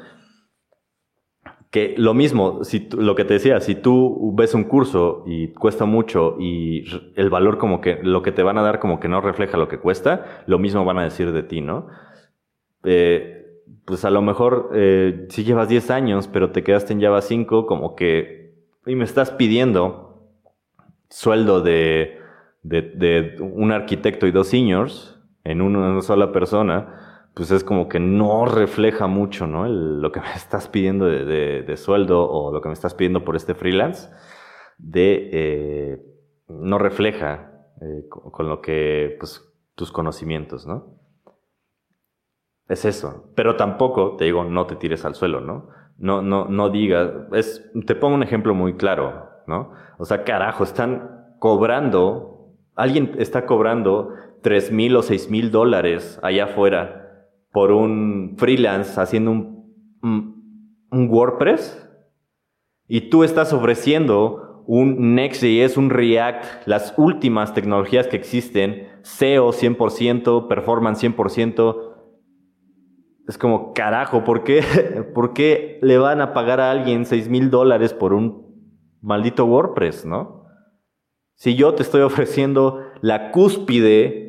Que 1.70 1.96
lo 1.98 2.14
mismo, 2.14 2.64
si 2.64 2.88
lo 2.92 3.16
que 3.16 3.24
te 3.24 3.36
decía, 3.36 3.60
si 3.60 3.76
tú 3.76 4.34
ves 4.36 4.54
un 4.54 4.64
curso 4.64 5.24
y 5.26 5.54
cuesta 5.54 5.86
mucho 5.86 6.36
y 6.40 6.86
el 7.16 7.30
valor 7.30 7.58
como 7.58 7.82
que 7.82 8.00
lo 8.04 8.22
que 8.22 8.32
te 8.32 8.44
van 8.44 8.58
a 8.58 8.62
dar 8.62 8.80
como 8.80 9.00
que 9.00 9.08
no 9.08 9.22
refleja 9.22 9.58
lo 9.58 9.68
que 9.68 9.80
cuesta, 9.80 10.44
lo 10.46 10.60
mismo 10.60 10.86
van 10.86 11.00
a 11.00 11.04
decir 11.04 11.32
de 11.32 11.44
ti, 11.44 11.62
¿no? 11.62 11.88
Eh, 12.84 13.44
pues 13.86 14.06
a 14.06 14.12
lo 14.12 14.22
mejor 14.22 14.72
eh, 14.74 15.26
si 15.30 15.44
llevas 15.44 15.70
10 15.70 15.92
años, 15.92 16.28
pero 16.28 16.52
te 16.52 16.64
quedaste 16.64 16.94
en 16.94 17.02
Java 17.02 17.22
5, 17.22 17.66
como 17.66 17.96
que, 17.96 18.43
y 18.86 18.96
me 18.96 19.04
estás 19.04 19.32
pidiendo 19.32 20.30
sueldo 21.10 21.62
de, 21.62 22.20
de, 22.64 23.36
un 23.40 23.72
arquitecto 23.72 24.28
y 24.28 24.32
dos 24.32 24.48
seniors 24.48 25.20
en 25.44 25.62
una 25.62 26.02
sola 26.02 26.32
persona, 26.32 27.30
pues 27.34 27.52
es 27.52 27.64
como 27.64 27.88
que 27.88 28.00
no 28.00 28.46
refleja 28.46 29.08
mucho, 29.08 29.48
¿no? 29.48 29.68
lo 29.68 30.12
que 30.12 30.20
me 30.20 30.32
estás 30.36 30.68
pidiendo 30.68 31.06
de, 31.06 31.64
de, 31.64 31.78
sueldo 31.78 32.30
o 32.30 32.52
lo 32.52 32.62
que 32.62 32.70
me 32.70 32.74
estás 32.74 32.94
pidiendo 32.94 33.24
por 33.24 33.36
este 33.36 33.56
freelance, 33.56 34.10
de, 34.78 35.30
eh, 35.32 36.06
no 36.48 36.78
refleja 36.78 37.68
eh, 37.82 38.08
con, 38.10 38.32
con, 38.32 38.50
lo 38.50 38.62
que, 38.62 39.16
pues, 39.20 39.42
tus 39.76 39.92
conocimientos, 39.92 40.66
¿no? 40.66 41.00
Es 42.68 42.86
eso. 42.86 43.32
Pero 43.36 43.56
tampoco, 43.56 44.16
te 44.16 44.26
digo, 44.26 44.44
no 44.44 44.66
te 44.66 44.76
tires 44.76 45.06
al 45.06 45.16
suelo, 45.16 45.42
¿no? 45.42 45.70
No, 45.98 46.22
no, 46.22 46.46
no 46.46 46.70
digas. 46.70 47.12
Te 47.86 47.96
pongo 47.96 48.16
un 48.16 48.24
ejemplo 48.24 48.54
muy 48.54 48.76
claro, 48.76 49.30
¿no? 49.48 49.72
O 49.98 50.06
sea, 50.06 50.24
carajo, 50.24 50.64
están 50.64 51.36
cobrando, 51.40 52.56
alguien 52.76 53.16
está 53.18 53.46
cobrando 53.46 54.14
tres 54.42 54.72
mil 54.72 54.96
o 54.96 55.02
seis 55.02 55.30
mil 55.30 55.52
dólares 55.52 56.20
allá 56.22 56.46
afuera 56.46 57.04
por 57.52 57.72
un 57.72 58.36
freelance 58.38 59.00
haciendo 59.00 59.32
un, 59.32 60.84
un, 60.92 61.10
WordPress 61.10 61.88
y 62.88 63.10
tú 63.10 63.24
estás 63.24 63.54
ofreciendo 63.54 64.64
un 64.66 65.16
Next.js, 65.16 65.78
un 65.78 65.90
React, 65.90 66.68
las 66.68 66.94
últimas 66.98 67.54
tecnologías 67.54 68.08
que 68.08 68.16
existen, 68.16 68.88
SEO 69.04 69.52
100%, 69.52 70.48
performance 70.48 71.04
100%, 71.04 71.93
es 73.28 73.38
como, 73.38 73.74
carajo, 73.74 74.24
¿por 74.24 74.44
qué, 74.44 74.62
¿por 75.14 75.34
qué 75.34 75.80
le 75.82 75.98
van 75.98 76.22
a 76.22 76.34
pagar 76.34 76.60
a 76.60 76.72
alguien 76.72 77.06
6 77.06 77.30
mil 77.30 77.50
dólares 77.50 77.94
por 77.94 78.14
un 78.14 78.44
maldito 79.02 79.46
WordPress, 79.46 80.06
no? 80.06 80.44
Si 81.36 81.56
yo 81.56 81.74
te 81.74 81.84
estoy 81.84 82.02
ofreciendo 82.02 82.82
la 83.02 83.32
cúspide 83.32 84.24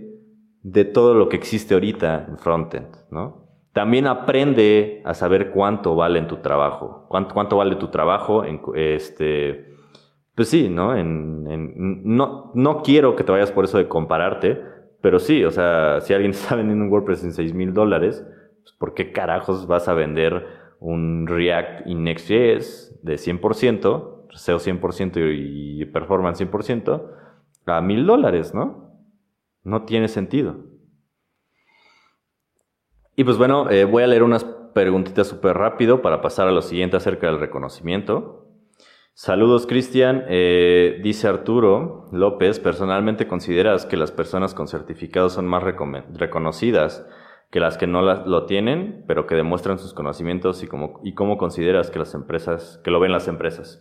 de 0.63 0.85
todo 0.85 1.15
lo 1.15 1.29
que 1.29 1.37
existe 1.37 1.75
ahorita 1.75 2.27
en 2.29 2.39
frontend, 2.39 2.97
¿no? 3.11 3.45
También 3.73 4.07
aprende 4.07 5.03
a 5.05 5.15
saber 5.15 5.51
cuánto 5.51 5.97
vale 5.97 6.21
en 6.21 6.29
tu 6.29 6.37
trabajo, 6.37 7.07
cuánto, 7.09 7.35
cuánto 7.35 7.57
vale 7.57 7.75
tu 7.77 7.89
trabajo 7.89 8.45
en 8.45 8.61
este, 8.75 9.75
pues 10.35 10.49
sí, 10.49 10.69
¿no? 10.69 10.95
No, 10.97 12.53
no 12.55 12.83
quiero 12.83 13.17
que 13.17 13.25
te 13.25 13.33
vayas 13.33 13.51
por 13.51 13.65
eso 13.65 13.79
de 13.79 13.89
compararte, 13.89 14.63
pero 15.01 15.19
sí, 15.19 15.45
o 15.45 15.51
sea, 15.51 16.01
si 16.01 16.15
alguien 16.15 16.31
está 16.33 16.55
vendiendo 16.55 16.85
un 16.85 16.91
WordPress 16.91 17.25
en 17.25 17.33
6 17.33 17.53
mil 17.53 17.75
dólares, 17.75 18.25
¿por 18.73 18.95
qué 18.95 19.13
carajos 19.13 19.67
vas 19.67 19.89
a 19.89 19.95
vender 19.95 20.47
un 20.81 21.27
React 21.27 21.87
y 21.87 21.95
Next.js 21.95 23.01
de 23.03 23.15
100%, 23.15 24.27
SEO 24.31 24.59
100% 24.59 25.35
y 25.37 25.85
performance 25.87 26.41
100% 26.41 27.11
a 27.67 27.81
mil 27.81 28.07
dólares, 28.07 28.55
¿no? 28.55 28.93
No 29.63 29.85
tiene 29.85 30.09
sentido. 30.09 30.57
Y 33.17 33.25
pues 33.25 33.39
bueno, 33.39 33.71
eh, 33.71 33.85
voy 33.85 34.03
a 34.03 34.07
leer 34.07 34.23
unas 34.23 34.45
preguntitas 34.45 35.29
súper 35.29 35.57
rápido 35.57 36.03
para 36.03 36.21
pasar 36.21 36.49
a 36.49 36.53
lo 36.53 36.63
siguiente 36.63 36.97
acerca 36.97 37.29
del 37.29 37.39
reconocimiento. 37.39 38.45
Saludos, 39.15 39.67
Cristian. 39.67 40.25
Eh, 40.29 41.01
dice 41.03 41.29
Arturo 41.29 42.09
López, 42.11 42.59
personalmente 42.59 43.29
consideras 43.29 43.87
que 43.87 43.97
las 43.97 44.11
personas 44.11 44.53
con 44.55 44.67
certificados 44.67 45.35
son 45.35 45.47
más 45.47 45.63
reconocidas 45.63 47.07
que 47.55 47.61
las 47.61 47.79
que 47.79 47.87
no 47.87 48.03
lo 48.03 48.47
tienen, 48.47 49.05
pero 49.07 49.29
que 49.29 49.37
demuestran 49.37 49.79
sus 49.79 49.95
conocimientos 49.95 50.65
y 50.65 50.67
cómo, 50.67 50.99
y 51.05 51.15
cómo 51.15 51.39
consideras 51.39 51.89
que 51.89 52.01
las 52.01 52.13
empresas, 52.13 52.81
que 52.83 52.91
lo 52.91 52.99
ven 52.99 53.13
las 53.13 53.29
empresas. 53.29 53.81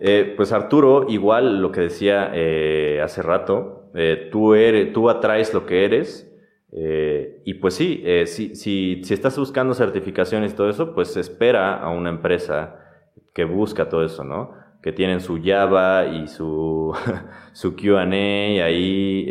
Eh, 0.00 0.32
pues 0.38 0.52
Arturo, 0.52 1.04
igual 1.10 1.60
lo 1.60 1.70
que 1.70 1.82
decía 1.82 2.30
eh, 2.32 3.02
hace 3.04 3.20
rato, 3.20 3.90
eh, 3.94 4.30
tú, 4.32 4.54
eres, 4.54 4.94
tú 4.94 5.10
atraes 5.10 5.52
lo 5.52 5.66
que 5.66 5.84
eres. 5.84 6.34
y 7.44 7.52
pues 7.60 7.74
sí, 7.74 8.02
si, 8.24 8.56
si, 8.56 9.04
si, 9.04 9.12
estás 9.12 9.38
buscando 9.38 9.74
certificaciones 9.74 10.54
y 10.54 10.56
todo 10.56 10.70
eso, 10.70 10.94
pues 10.94 11.14
espera 11.18 11.76
a 11.76 11.90
una 11.90 12.08
empresa 12.08 12.76
que 13.34 13.44
busca 13.44 13.90
todo 13.90 14.02
eso, 14.02 14.24
¿no? 14.24 14.52
Que 14.82 14.92
tienen 14.92 15.20
su 15.20 15.42
Java 15.44 16.06
y 16.06 16.26
su, 16.26 16.96
su 17.52 17.76
QA 17.76 18.00
ahí 18.64 19.28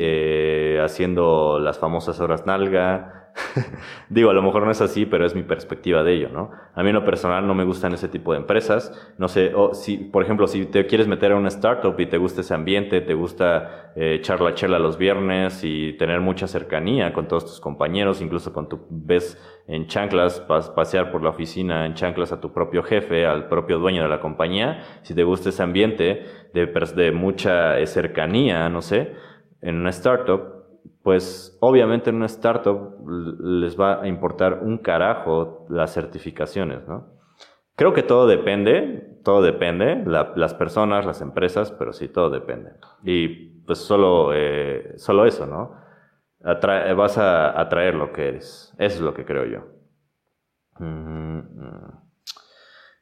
haciendo 0.79 1.57
las 1.57 1.79
famosas 1.79 2.19
horas 2.19 2.45
nalga, 2.45 3.22
Digo, 4.09 4.29
a 4.29 4.33
lo 4.33 4.43
mejor 4.43 4.63
no 4.63 4.71
es 4.71 4.81
así, 4.81 5.05
pero 5.05 5.25
es 5.25 5.33
mi 5.33 5.43
perspectiva 5.43 6.03
de 6.03 6.13
ello, 6.13 6.29
¿no? 6.29 6.51
A 6.75 6.83
mí 6.83 6.89
en 6.89 6.95
lo 6.95 7.03
personal 7.03 7.47
no 7.47 7.55
me 7.55 7.63
gustan 7.63 7.93
ese 7.93 8.07
tipo 8.07 8.31
de 8.31 8.39
empresas. 8.39 8.91
No 9.17 9.27
sé, 9.27 9.53
o 9.55 9.73
si, 9.73 9.97
por 9.97 10.23
ejemplo, 10.23 10.47
si 10.47 10.65
te 10.65 10.85
quieres 10.85 11.07
meter 11.07 11.31
a 11.31 11.35
una 11.35 11.47
startup 11.47 11.99
y 11.99 12.05
te 12.05 12.17
gusta 12.17 12.41
ese 12.41 12.53
ambiente, 12.53 13.01
te 13.01 13.13
gusta 13.13 13.91
eh, 13.95 14.15
echar 14.15 14.41
la 14.41 14.53
chela 14.53 14.77
los 14.77 14.97
viernes 14.97 15.61
y 15.63 15.93
tener 15.93 16.21
mucha 16.21 16.47
cercanía 16.47 17.11
con 17.13 17.27
todos 17.27 17.45
tus 17.45 17.59
compañeros, 17.59 18.21
incluso 18.21 18.53
con 18.53 18.67
ves 18.89 19.39
en 19.67 19.87
chanclas, 19.87 20.41
pasear 20.41 21.11
por 21.11 21.23
la 21.23 21.29
oficina 21.29 21.85
en 21.85 21.95
chanclas 21.95 22.31
a 22.31 22.41
tu 22.41 22.53
propio 22.53 22.83
jefe, 22.83 23.25
al 23.25 23.47
propio 23.47 23.79
dueño 23.79 24.03
de 24.03 24.09
la 24.09 24.19
compañía, 24.19 24.99
si 25.03 25.15
te 25.15 25.23
gusta 25.23 25.49
ese 25.49 25.63
ambiente 25.63 26.23
de, 26.53 26.67
de 26.67 27.11
mucha 27.11 27.79
eh, 27.79 27.87
cercanía, 27.87 28.69
no 28.69 28.81
sé, 28.81 29.13
en 29.61 29.77
una 29.77 29.89
startup, 29.91 30.62
pues 31.03 31.57
obviamente 31.59 32.09
en 32.09 32.15
una 32.15 32.25
startup 32.27 32.97
les 33.39 33.79
va 33.79 34.01
a 34.01 34.07
importar 34.07 34.59
un 34.63 34.77
carajo 34.77 35.65
las 35.69 35.93
certificaciones, 35.93 36.87
¿no? 36.87 37.13
Creo 37.75 37.93
que 37.93 38.03
todo 38.03 38.25
depende, 38.27 39.19
todo 39.23 39.41
depende, 39.41 40.03
las 40.05 40.53
personas, 40.53 41.05
las 41.05 41.21
empresas, 41.21 41.71
pero 41.71 41.91
sí, 41.91 42.07
todo 42.07 42.29
depende. 42.29 42.71
Y 43.03 43.27
pues 43.65 43.79
solo, 43.79 44.31
eh, 44.33 44.93
solo 44.97 45.25
eso, 45.25 45.45
¿no? 45.45 45.81
vas 46.39 47.17
a 47.17 47.59
atraer 47.59 47.95
lo 47.95 48.11
que 48.11 48.27
eres. 48.27 48.73
Eso 48.77 48.95
es 48.97 49.01
lo 49.01 49.13
que 49.13 49.25
creo 49.25 49.45
yo. 49.45 49.65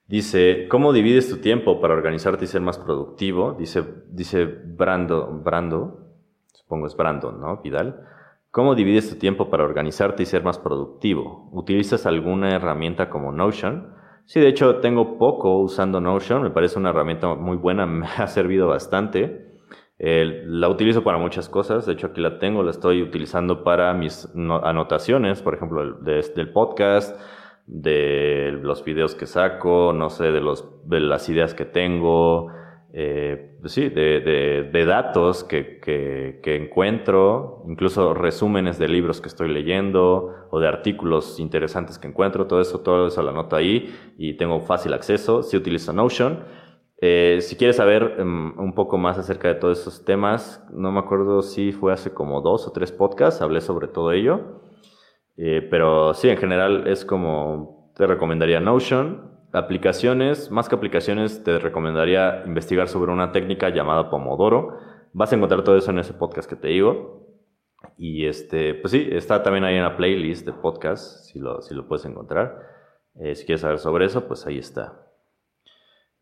Dice, 0.07 0.67
¿cómo 0.69 0.93
divides 0.93 1.29
tu 1.29 1.37
tiempo 1.37 1.81
para 1.81 1.93
organizarte 1.93 2.45
y 2.45 2.47
ser 2.47 2.61
más 2.61 2.77
productivo? 2.77 3.53
Dice, 3.53 3.83
dice 4.09 4.45
Brando, 4.45 5.27
Brando, 5.43 6.00
supongo 6.71 6.87
es 6.87 6.95
Brandon, 6.95 7.37
¿no? 7.41 7.57
Vidal. 7.61 8.07
¿Cómo 8.49 8.75
divides 8.75 9.09
tu 9.09 9.17
tiempo 9.17 9.49
para 9.49 9.65
organizarte 9.65 10.23
y 10.23 10.25
ser 10.25 10.41
más 10.41 10.57
productivo? 10.57 11.49
¿Utilizas 11.51 12.05
alguna 12.05 12.55
herramienta 12.55 13.09
como 13.09 13.33
Notion? 13.33 13.93
Sí, 14.25 14.39
de 14.39 14.47
hecho 14.47 14.77
tengo 14.77 15.17
poco 15.17 15.59
usando 15.59 15.99
Notion, 15.99 16.43
me 16.43 16.49
parece 16.49 16.79
una 16.79 16.91
herramienta 16.91 17.35
muy 17.35 17.57
buena, 17.57 17.85
me 17.87 18.07
ha 18.07 18.27
servido 18.27 18.69
bastante. 18.69 19.57
la 19.99 20.69
utilizo 20.69 21.03
para 21.03 21.17
muchas 21.17 21.49
cosas, 21.49 21.85
de 21.85 21.93
hecho 21.93 22.07
aquí 22.07 22.21
la 22.21 22.39
tengo, 22.39 22.63
la 22.63 22.71
estoy 22.71 23.01
utilizando 23.01 23.65
para 23.65 23.93
mis 23.93 24.29
anotaciones, 24.63 25.41
por 25.41 25.55
ejemplo, 25.55 25.95
del 25.99 26.53
podcast, 26.53 27.19
de 27.67 28.57
los 28.63 28.85
videos 28.85 29.13
que 29.15 29.25
saco, 29.25 29.91
no 29.93 30.09
sé, 30.09 30.31
de, 30.31 30.39
los, 30.39 30.65
de 30.87 31.01
las 31.01 31.27
ideas 31.27 31.53
que 31.53 31.65
tengo, 31.65 32.47
eh, 32.93 33.57
pues 33.61 33.71
sí, 33.73 33.89
de, 33.89 34.19
de, 34.71 34.85
datos 34.85 35.43
que, 35.45 35.79
que, 35.79 36.39
que, 36.43 36.55
encuentro, 36.57 37.63
incluso 37.69 38.13
resúmenes 38.13 38.77
de 38.79 38.89
libros 38.89 39.21
que 39.21 39.29
estoy 39.29 39.47
leyendo 39.49 40.47
o 40.49 40.59
de 40.59 40.67
artículos 40.67 41.39
interesantes 41.39 41.97
que 41.97 42.07
encuentro, 42.07 42.47
todo 42.47 42.59
eso, 42.59 42.81
todo 42.81 43.07
eso 43.07 43.21
lo 43.21 43.29
anoto 43.29 43.55
ahí 43.55 43.93
y 44.17 44.35
tengo 44.35 44.59
fácil 44.59 44.93
acceso. 44.93 45.41
Si 45.43 45.55
utilizo 45.57 45.93
Notion, 45.93 46.39
Eh, 47.03 47.39
si 47.41 47.55
quieres 47.55 47.77
saber 47.77 48.17
em, 48.19 48.53
un 48.59 48.73
poco 48.75 48.97
más 48.99 49.17
acerca 49.17 49.47
de 49.47 49.55
todos 49.55 49.79
esos 49.81 50.05
temas, 50.05 50.63
no 50.71 50.91
me 50.91 50.99
acuerdo 50.99 51.41
si 51.41 51.71
fue 51.71 51.91
hace 51.93 52.13
como 52.13 52.41
dos 52.41 52.67
o 52.67 52.71
tres 52.71 52.91
podcasts, 52.91 53.41
hablé 53.41 53.59
sobre 53.61 53.87
todo 53.87 54.11
ello. 54.11 54.61
Eh, 55.37 55.67
pero 55.71 56.13
sí, 56.13 56.29
en 56.29 56.37
general 56.37 56.87
es 56.87 57.03
como 57.05 57.91
te 57.95 58.05
recomendaría 58.07 58.59
Notion. 58.59 59.31
Aplicaciones, 59.53 60.49
más 60.49 60.69
que 60.69 60.75
aplicaciones, 60.75 61.43
te 61.43 61.59
recomendaría 61.59 62.43
investigar 62.45 62.87
sobre 62.87 63.11
una 63.11 63.31
técnica 63.31 63.69
llamada 63.69 64.09
Pomodoro. 64.09 64.77
Vas 65.13 65.33
a 65.33 65.35
encontrar 65.35 65.63
todo 65.63 65.77
eso 65.77 65.91
en 65.91 65.99
ese 65.99 66.13
podcast 66.13 66.49
que 66.49 66.55
te 66.55 66.69
digo. 66.69 67.27
Y 67.97 68.25
este, 68.25 68.75
pues 68.75 68.91
sí, 68.91 69.07
está 69.11 69.43
también 69.43 69.65
ahí 69.65 69.75
en 69.75 69.83
la 69.83 69.97
playlist 69.97 70.45
de 70.45 70.53
podcast, 70.53 71.25
si 71.25 71.39
lo, 71.39 71.61
si 71.61 71.73
lo 71.75 71.87
puedes 71.87 72.05
encontrar. 72.05 72.59
Eh, 73.15 73.35
si 73.35 73.45
quieres 73.45 73.61
saber 73.61 73.79
sobre 73.79 74.05
eso, 74.05 74.27
pues 74.27 74.45
ahí 74.47 74.57
está. 74.57 75.05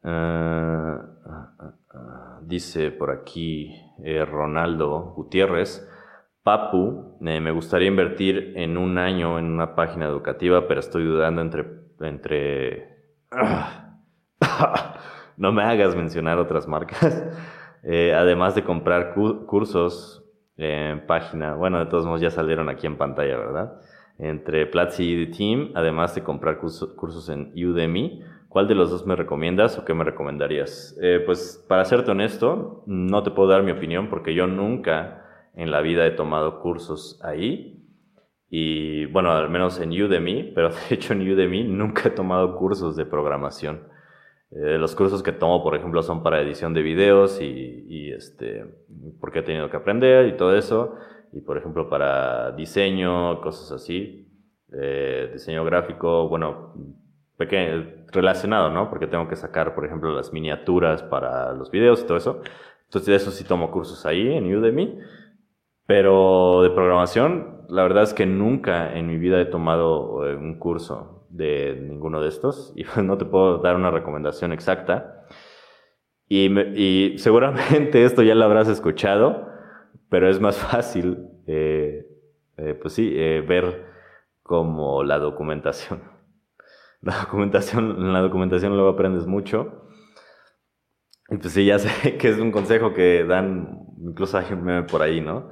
Ah, 0.02 1.02
ah, 1.26 1.74
ah, 1.94 2.40
dice 2.44 2.92
por 2.92 3.12
aquí 3.12 3.76
eh, 4.04 4.26
Ronaldo 4.26 5.14
Gutiérrez, 5.16 5.88
Papu, 6.42 7.18
eh, 7.22 7.40
me 7.40 7.52
gustaría 7.52 7.90
invertir 7.90 8.54
en 8.56 8.78
un 8.78 8.98
año 8.98 9.38
en 9.38 9.46
una 9.46 9.76
página 9.76 10.06
educativa, 10.06 10.68
pero 10.68 10.80
estoy 10.80 11.04
dudando 11.06 11.42
entre... 11.42 11.66
entre... 12.00 12.99
no 15.38 15.52
me 15.52 15.64
hagas 15.64 15.96
mencionar 15.96 16.38
otras 16.38 16.68
marcas. 16.68 17.24
Eh, 17.82 18.14
además 18.14 18.56
de 18.56 18.66
comprar 18.66 19.14
cursos 19.14 20.26
en 20.58 21.08
página, 21.08 21.56
bueno, 21.56 21.80
de 21.80 21.86
todos 21.86 22.06
modos 22.06 22.20
ya 22.20 22.30
salieron 22.30 22.68
aquí 22.68 22.88
en 22.88 22.98
pantalla, 22.98 23.38
¿verdad? 23.38 23.80
Entre 24.18 24.66
Platzi 24.66 25.14
y 25.14 25.32
Team, 25.32 25.72
además 25.76 26.14
de 26.14 26.22
comprar 26.22 26.60
cursos 26.60 27.30
en 27.30 27.54
Udemy 27.56 28.22
¿Cuál 28.50 28.68
de 28.68 28.74
los 28.74 28.90
dos 28.90 29.06
me 29.06 29.16
recomiendas 29.16 29.78
o 29.78 29.86
qué 29.86 29.94
me 29.94 30.04
recomendarías? 30.04 30.98
Eh, 31.04 31.22
pues 31.24 31.64
para 31.68 31.86
serte 31.86 32.10
honesto, 32.10 32.84
no 32.88 33.22
te 33.22 33.30
puedo 33.30 33.48
dar 33.48 33.62
mi 33.62 33.72
opinión 33.72 34.10
porque 34.10 34.34
yo 34.34 34.48
nunca 34.48 35.24
en 35.54 35.70
la 35.70 35.82
vida 35.82 36.08
he 36.08 36.12
tomado 36.12 36.60
cursos 36.60 37.22
ahí. 37.24 37.79
Y 38.50 39.06
bueno, 39.08 39.32
al 39.32 39.50
menos 39.50 39.80
en 39.80 39.92
Udemy, 39.92 40.44
pero 40.56 40.70
de 40.70 40.96
hecho 40.96 41.14
en 41.14 41.22
Udemy 41.22 41.64
nunca 41.64 42.08
he 42.08 42.12
tomado 42.12 42.56
cursos 42.56 42.96
de 42.96 43.06
programación. 43.06 43.88
Eh, 44.52 44.78
los 44.80 44.96
cursos 44.96 45.22
que 45.22 45.32
tomo, 45.32 45.64
por 45.64 45.76
ejemplo, 45.76 46.02
son 46.02 46.24
para 46.24 46.42
edición 46.42 46.74
de 46.74 46.82
videos 46.82 47.40
y, 47.40 48.12
este, 48.12 48.66
porque 49.20 49.40
he 49.40 49.44
tenido 49.44 49.70
que 49.70 49.78
aprender 49.78 50.28
y 50.28 50.38
todo 50.38 50.56
eso. 50.56 50.96
Y 51.32 51.42
por 51.42 51.58
ejemplo, 51.58 51.90
para 51.90 52.52
diseño, 52.54 53.42
cosas 53.42 53.72
así. 53.72 54.28
Eh, 54.72 55.30
diseño 55.34 55.64
gráfico, 55.66 56.28
bueno, 56.28 56.74
pequeño, 57.38 57.86
relacionado, 58.12 58.70
¿no? 58.72 58.90
Porque 58.90 59.08
tengo 59.08 59.28
que 59.28 59.36
sacar, 59.36 59.76
por 59.76 59.86
ejemplo, 59.86 60.12
las 60.14 60.34
miniaturas 60.34 61.04
para 61.04 61.54
los 61.54 61.70
videos 61.70 62.02
y 62.02 62.08
todo 62.08 62.18
eso. 62.18 62.42
Entonces, 62.86 63.08
de 63.08 63.16
eso 63.16 63.32
sí 63.32 63.44
tomo 63.44 63.70
cursos 63.72 64.06
ahí 64.06 64.34
en 64.34 64.56
Udemy. 64.56 65.00
Pero 65.86 66.64
de 66.64 66.70
programación, 66.72 67.59
la 67.70 67.84
verdad 67.84 68.04
es 68.04 68.14
que 68.14 68.26
nunca 68.26 68.94
en 68.98 69.08
mi 69.08 69.18
vida 69.18 69.40
he 69.40 69.46
tomado 69.46 70.28
eh, 70.28 70.36
un 70.36 70.58
curso 70.58 71.28
de 71.30 71.80
ninguno 71.80 72.20
de 72.22 72.30
estos 72.30 72.74
y 72.76 72.84
no 73.02 73.18
te 73.18 73.26
puedo 73.26 73.60
dar 73.60 73.76
una 73.76 73.92
recomendación 73.92 74.52
exacta. 74.52 75.26
Y, 76.28 77.18
seguramente 77.18 78.04
esto 78.06 78.22
ya 78.22 78.36
lo 78.36 78.46
habrás 78.46 78.68
escuchado, 78.68 79.48
pero 80.10 80.30
es 80.30 80.40
más 80.40 80.58
fácil, 80.72 81.28
eh, 81.48 82.06
eh, 82.58 82.74
pues 82.80 82.94
sí, 82.94 83.10
ver 83.12 83.86
como 84.44 85.04
la 85.04 85.20
documentación. 85.20 86.02
La 87.02 87.20
documentación, 87.22 87.92
en 87.92 88.14
la 88.14 88.20
documentación 88.20 88.74
luego 88.74 88.90
aprendes 88.90 89.26
mucho. 89.26 89.86
Y 91.30 91.38
pues 91.38 91.54
sí, 91.54 91.66
ya 91.66 91.80
sé 91.80 92.18
que 92.18 92.30
es 92.30 92.40
un 92.40 92.52
consejo 92.52 92.94
que 92.94 93.24
dan, 93.24 93.86
incluso 94.02 94.38
hay 94.38 94.52
un 94.52 94.86
por 94.88 95.02
ahí, 95.02 95.22
¿no? 95.22 95.50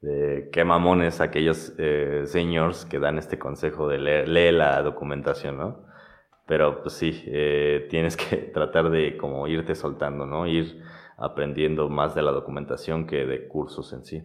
De 0.00 0.48
qué 0.52 0.64
mamones 0.64 1.20
aquellos 1.20 1.74
eh, 1.78 2.22
señores 2.26 2.84
que 2.84 2.98
dan 2.98 3.18
este 3.18 3.38
consejo 3.38 3.88
de 3.88 3.98
leer, 3.98 4.28
lee 4.28 4.52
la 4.52 4.80
documentación, 4.82 5.58
¿no? 5.58 5.84
Pero 6.46 6.82
pues 6.82 6.94
sí, 6.94 7.24
eh, 7.26 7.86
tienes 7.90 8.16
que 8.16 8.36
tratar 8.54 8.90
de 8.90 9.16
como 9.16 9.46
irte 9.48 9.74
soltando, 9.74 10.26
¿no? 10.26 10.46
Ir 10.46 10.82
aprendiendo 11.16 11.88
más 11.88 12.14
de 12.14 12.22
la 12.22 12.30
documentación 12.30 13.06
que 13.06 13.26
de 13.26 13.48
cursos 13.48 13.92
en 13.92 14.04
sí. 14.04 14.22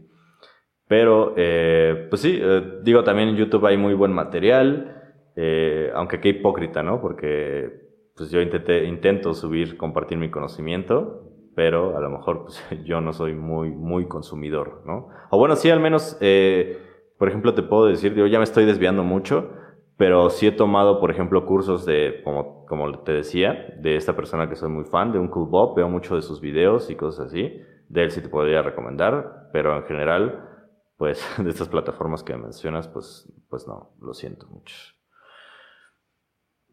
Pero, 0.88 1.34
eh, 1.38 2.08
pues 2.10 2.22
sí, 2.22 2.40
eh, 2.42 2.80
digo, 2.84 3.04
también 3.04 3.30
en 3.30 3.36
YouTube 3.36 3.66
hay 3.66 3.78
muy 3.78 3.94
buen 3.94 4.14
material. 4.14 5.02
Eh, 5.36 5.92
aunque 5.96 6.20
qué 6.20 6.30
hipócrita, 6.30 6.84
¿no? 6.84 7.02
Porque 7.02 7.82
pues 8.16 8.30
yo 8.30 8.42
intenté, 8.42 8.84
intento 8.86 9.34
subir, 9.34 9.78
compartir 9.78 10.20
mi 10.20 10.30
conocimiento, 10.30 11.33
pero 11.56 11.98
a 11.98 12.02
lo 12.02 12.10
mejor 12.10 12.44
pues, 12.44 12.64
yo 12.86 13.02
no 13.02 13.14
soy 13.14 13.34
muy, 13.34 13.72
muy 13.72 14.08
consumidor, 14.08 14.82
¿no? 14.86 15.10
O 15.30 15.38
bueno, 15.38 15.56
sí, 15.56 15.70
al 15.70 15.80
menos, 15.80 16.18
eh, 16.22 16.80
por 17.18 17.28
ejemplo, 17.28 17.54
te 17.54 17.64
puedo 17.64 17.86
decir, 17.86 18.14
yo 18.16 18.28
ya 18.28 18.38
me 18.38 18.44
estoy 18.44 18.66
desviando 18.66 19.04
mucho, 19.04 19.52
pero 19.98 20.30
sí 20.30 20.48
he 20.48 20.52
tomado, 20.52 21.00
por 21.00 21.12
ejemplo, 21.12 21.46
cursos 21.46 21.86
de, 21.86 22.22
como, 22.24 22.66
como 22.66 23.00
te 23.00 23.14
decía, 23.14 23.76
de 23.80 23.96
esta 23.96 24.16
persona 24.16 24.50
que 24.50 24.56
soy 24.56 24.70
muy 24.70 24.86
fan, 24.86 25.12
de 25.12 25.20
un 25.20 25.28
Cool 25.28 25.50
Bob, 25.50 25.76
veo 25.76 25.88
mucho 25.88 26.16
de 26.16 26.22
sus 26.22 26.42
videos 26.42 26.90
y 26.90 26.96
cosas 26.96 27.28
así, 27.28 27.62
de 27.90 28.04
él 28.04 28.12
sí 28.12 28.22
te 28.22 28.30
podría 28.30 28.62
recomendar, 28.62 29.50
pero 29.54 29.78
en 29.78 29.84
general, 29.84 30.50
pues 30.98 31.24
de 31.38 31.50
estas 31.50 31.70
plataformas 31.70 32.24
que 32.24 32.36
mencionas, 32.36 32.88
pues, 32.88 33.32
pues 33.50 33.68
no, 33.68 33.96
lo 34.02 34.14
siento 34.14 34.48
mucho. 34.48 34.76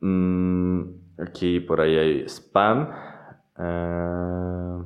Mm, 0.01 1.21
aquí 1.23 1.61
por 1.61 1.81
ahí 1.81 1.97
hay 1.97 2.29
spam. 2.29 2.89
Ah, 3.57 4.85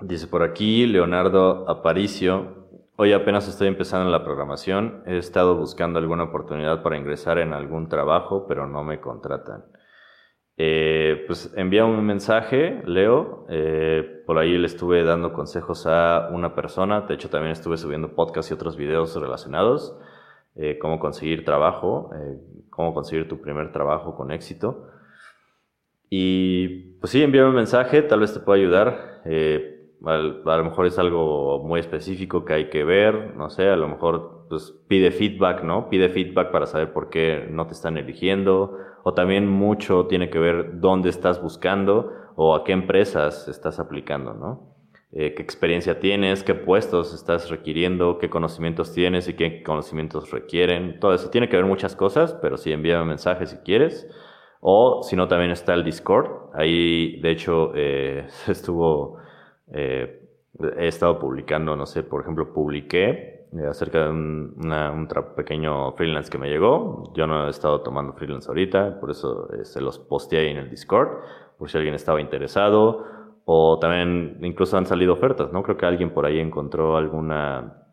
dice 0.00 0.26
por 0.26 0.42
aquí 0.42 0.86
Leonardo 0.86 1.68
Aparicio. 1.68 2.64
Hoy 2.96 3.12
apenas 3.12 3.48
estoy 3.48 3.68
empezando 3.68 4.10
la 4.10 4.24
programación. 4.24 5.02
He 5.06 5.16
estado 5.18 5.56
buscando 5.56 5.98
alguna 5.98 6.24
oportunidad 6.24 6.82
para 6.82 6.96
ingresar 6.96 7.38
en 7.38 7.52
algún 7.52 7.88
trabajo, 7.88 8.46
pero 8.46 8.68
no 8.68 8.84
me 8.84 9.00
contratan. 9.00 9.64
Eh, 10.56 11.24
pues 11.26 11.52
envía 11.56 11.84
un 11.84 12.04
mensaje, 12.06 12.82
Leo. 12.86 13.46
Eh, 13.48 14.22
por 14.26 14.38
ahí 14.38 14.56
le 14.56 14.66
estuve 14.66 15.02
dando 15.02 15.32
consejos 15.32 15.86
a 15.88 16.28
una 16.32 16.54
persona. 16.54 17.00
De 17.02 17.14
hecho, 17.14 17.30
también 17.30 17.52
estuve 17.52 17.76
subiendo 17.76 18.14
podcasts 18.14 18.52
y 18.52 18.54
otros 18.54 18.76
videos 18.76 19.20
relacionados. 19.20 19.98
Eh, 20.54 20.78
cómo 20.78 21.00
conseguir 21.00 21.44
trabajo, 21.44 22.10
cómo 22.70 22.94
conseguir 22.94 23.26
tu 23.28 23.40
primer 23.40 23.72
trabajo 23.72 24.14
con 24.14 24.30
éxito. 24.30 24.86
Y 26.10 26.98
pues 27.00 27.10
sí, 27.12 27.22
envíame 27.22 27.48
un 27.48 27.54
mensaje, 27.54 28.02
tal 28.02 28.20
vez 28.20 28.32
te 28.32 28.40
pueda 28.40 28.58
ayudar. 28.58 29.22
Eh, 29.24 29.74
a, 30.04 30.16
lo 30.18 30.64
mejor 30.64 30.86
es 30.86 30.98
algo 30.98 31.62
muy 31.64 31.80
específico 31.80 32.44
que 32.44 32.54
hay 32.54 32.70
que 32.70 32.84
ver, 32.84 33.34
no 33.36 33.50
sé, 33.50 33.68
a 33.68 33.76
lo 33.76 33.88
mejor 33.88 34.46
pues 34.48 34.74
pide 34.88 35.10
feedback, 35.10 35.62
¿no? 35.62 35.88
Pide 35.88 36.10
feedback 36.10 36.50
para 36.50 36.66
saber 36.66 36.92
por 36.92 37.08
qué 37.08 37.46
no 37.50 37.66
te 37.66 37.72
están 37.72 37.96
eligiendo. 37.96 38.78
O 39.02 39.14
también 39.14 39.48
mucho 39.48 40.06
tiene 40.06 40.30
que 40.30 40.38
ver 40.38 40.80
dónde 40.80 41.10
estás 41.10 41.42
buscando 41.42 42.12
o 42.36 42.54
a 42.54 42.64
qué 42.64 42.72
empresas 42.72 43.48
estás 43.48 43.78
aplicando, 43.78 44.34
¿no? 44.34 44.74
Eh, 45.16 45.34
qué 45.34 45.42
experiencia 45.42 46.00
tienes, 46.00 46.42
qué 46.42 46.54
puestos 46.54 47.14
estás 47.14 47.48
requiriendo, 47.48 48.18
qué 48.18 48.28
conocimientos 48.28 48.92
tienes 48.92 49.28
y 49.28 49.34
qué 49.34 49.62
conocimientos 49.62 50.30
requieren. 50.32 50.98
Todo 50.98 51.14
eso 51.14 51.30
tiene 51.30 51.48
que 51.48 51.56
ver 51.56 51.66
muchas 51.66 51.94
cosas, 51.94 52.34
pero 52.42 52.56
sí 52.56 52.72
envíame 52.72 53.04
mensajes 53.04 53.50
si 53.50 53.56
quieres. 53.58 54.08
O 54.66 55.02
si 55.02 55.14
no, 55.14 55.28
también 55.28 55.50
está 55.50 55.74
el 55.74 55.84
Discord. 55.84 56.50
Ahí, 56.54 57.20
de 57.20 57.30
hecho, 57.30 57.72
eh, 57.74 58.26
estuvo, 58.48 59.18
eh, 59.70 60.26
he 60.78 60.88
estado 60.88 61.18
publicando, 61.18 61.76
no 61.76 61.84
sé, 61.84 62.02
por 62.02 62.22
ejemplo, 62.22 62.50
publiqué 62.54 63.46
acerca 63.68 64.04
de 64.04 64.10
un, 64.10 64.56
un 64.58 65.08
pequeño 65.36 65.92
freelance 65.92 66.30
que 66.30 66.38
me 66.38 66.48
llegó. 66.48 67.12
Yo 67.14 67.26
no 67.26 67.46
he 67.46 67.50
estado 67.50 67.82
tomando 67.82 68.14
freelance 68.14 68.48
ahorita, 68.48 69.00
por 69.00 69.10
eso 69.10 69.48
se 69.64 69.82
los 69.82 69.98
posteé 69.98 70.40
ahí 70.40 70.48
en 70.52 70.56
el 70.56 70.70
Discord, 70.70 71.10
por 71.58 71.68
si 71.68 71.76
alguien 71.76 71.94
estaba 71.94 72.22
interesado 72.22 73.04
o 73.44 73.78
también 73.78 74.38
incluso 74.42 74.78
han 74.78 74.86
salido 74.86 75.12
ofertas, 75.12 75.52
¿no? 75.52 75.62
Creo 75.62 75.76
que 75.76 75.84
alguien 75.84 76.14
por 76.14 76.24
ahí 76.24 76.40
encontró 76.40 76.96
alguna 76.96 77.84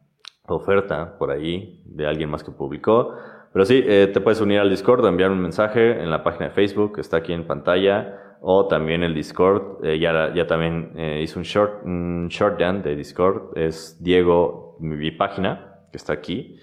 oferta 0.48 1.18
por 1.18 1.32
ahí 1.32 1.84
de 1.86 2.08
alguien 2.08 2.30
más 2.30 2.46
que 2.46 2.52
publicó. 2.52 3.14
Pero 3.54 3.66
sí, 3.66 3.84
eh, 3.86 4.10
te 4.14 4.22
puedes 4.22 4.40
unir 4.40 4.60
al 4.60 4.70
Discord, 4.70 5.06
enviar 5.06 5.32
un 5.32 5.42
mensaje 5.42 6.02
en 6.02 6.10
la 6.10 6.24
página 6.24 6.48
de 6.48 6.52
Facebook, 6.52 6.96
que 6.96 7.02
está 7.02 7.18
aquí 7.18 7.34
en 7.34 7.46
pantalla, 7.46 8.38
o 8.40 8.68
también 8.68 9.04
el 9.04 9.14
Discord, 9.14 9.86
eh, 9.86 10.00
ya, 10.00 10.34
ya 10.34 10.48
también 10.48 10.94
eh, 10.96 11.22
hice 11.22 11.38
un 11.38 11.44
short, 11.44 11.84
un 11.84 12.28
shorthand 12.30 12.84
de 12.84 12.96
Discord, 12.96 13.58
es 13.58 14.02
Diego, 14.02 14.78
mi, 14.80 15.12
página, 15.12 15.84
que 15.92 15.98
está 15.98 16.14
aquí, 16.14 16.60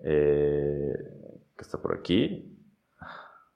que 0.00 0.92
está 1.58 1.80
por 1.80 1.94
aquí. 1.94 2.54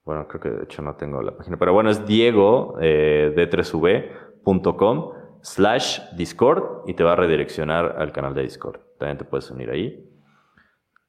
Bueno, 0.04 0.26
creo 0.26 0.40
que 0.40 0.50
de 0.50 0.64
hecho 0.64 0.82
no 0.82 0.96
tengo 0.96 1.22
la 1.22 1.36
página, 1.36 1.56
pero 1.58 1.72
bueno, 1.72 1.90
es 1.90 2.04
Diego 2.04 2.76
de 2.80 3.48
3V 3.48 4.32
com 4.42 5.12
slash 5.42 6.00
Discord 6.16 6.88
y 6.88 6.94
te 6.94 7.04
va 7.04 7.12
a 7.12 7.16
redireccionar 7.16 7.96
al 7.98 8.12
canal 8.12 8.34
de 8.34 8.42
Discord. 8.42 8.80
También 8.98 9.18
te 9.18 9.24
puedes 9.24 9.48
unir 9.50 9.70
ahí. 9.70 10.11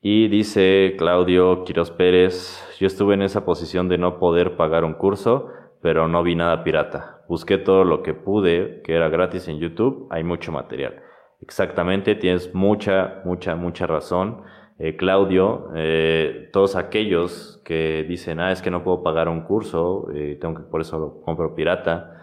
Y 0.06 0.28
dice 0.28 0.95
Claudio 0.97 1.64
Quiroz 1.64 1.89
Pérez, 1.91 2.62
yo 2.78 2.88
estuve 2.88 3.14
en 3.14 3.22
esa 3.22 3.45
posición 3.45 3.88
de 3.88 3.97
no 3.97 4.20
poder 4.20 4.58
pagar 4.58 4.84
un 4.84 4.95
curso, 4.95 5.47
pero 5.82 6.10
no 6.10 6.24
vi 6.24 6.36
nada 6.36 6.66
pirata. 6.66 7.24
Busqué 7.30 7.58
todo 7.58 7.86
lo 7.86 8.04
que 8.04 8.14
pude, 8.14 8.82
que 8.84 8.95
era 8.95 9.08
gratis 9.08 9.47
en 9.47 9.60
YouTube, 9.60 10.08
hay 10.10 10.26
mucho 10.26 10.51
material. 10.51 11.01
Exactamente, 11.39 12.16
tienes 12.16 12.54
mucha, 12.54 13.22
mucha, 13.24 13.56
mucha 13.56 13.88
razón. 13.88 14.41
Eh, 14.78 14.97
Claudio, 14.97 15.70
eh, 15.74 16.49
todos 16.51 16.76
aquellos 16.76 17.62
que 17.64 18.04
dicen, 18.04 18.41
ah, 18.41 18.51
es 18.51 18.62
que 18.62 18.72
no 18.72 18.84
puedo 18.84 19.04
pagar 19.04 19.30
un 19.30 19.45
curso, 19.45 20.10
eh, 20.14 20.38
tengo 20.41 20.56
que 20.56 20.64
por 20.64 20.82
eso 20.82 20.99
lo 20.99 21.22
compro 21.22 21.56
pirata, 21.56 22.23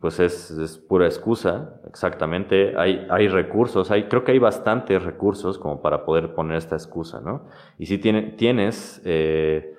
pues 0.00 0.20
es, 0.20 0.78
pura 0.88 1.06
excusa, 1.06 1.80
exactamente. 1.88 2.74
Hay, 2.76 3.06
hay 3.10 3.28
recursos, 3.28 3.90
hay, 3.90 4.04
creo 4.04 4.24
que 4.24 4.32
hay 4.32 4.38
bastantes 4.38 5.02
recursos 5.02 5.58
como 5.58 5.82
para 5.82 6.04
poder 6.04 6.34
poner 6.34 6.56
esta 6.56 6.74
excusa, 6.74 7.20
¿no? 7.20 7.46
Y 7.78 7.86
si 7.86 7.98
tiene, 7.98 8.22
tienes, 8.32 9.00
eh, 9.04 9.74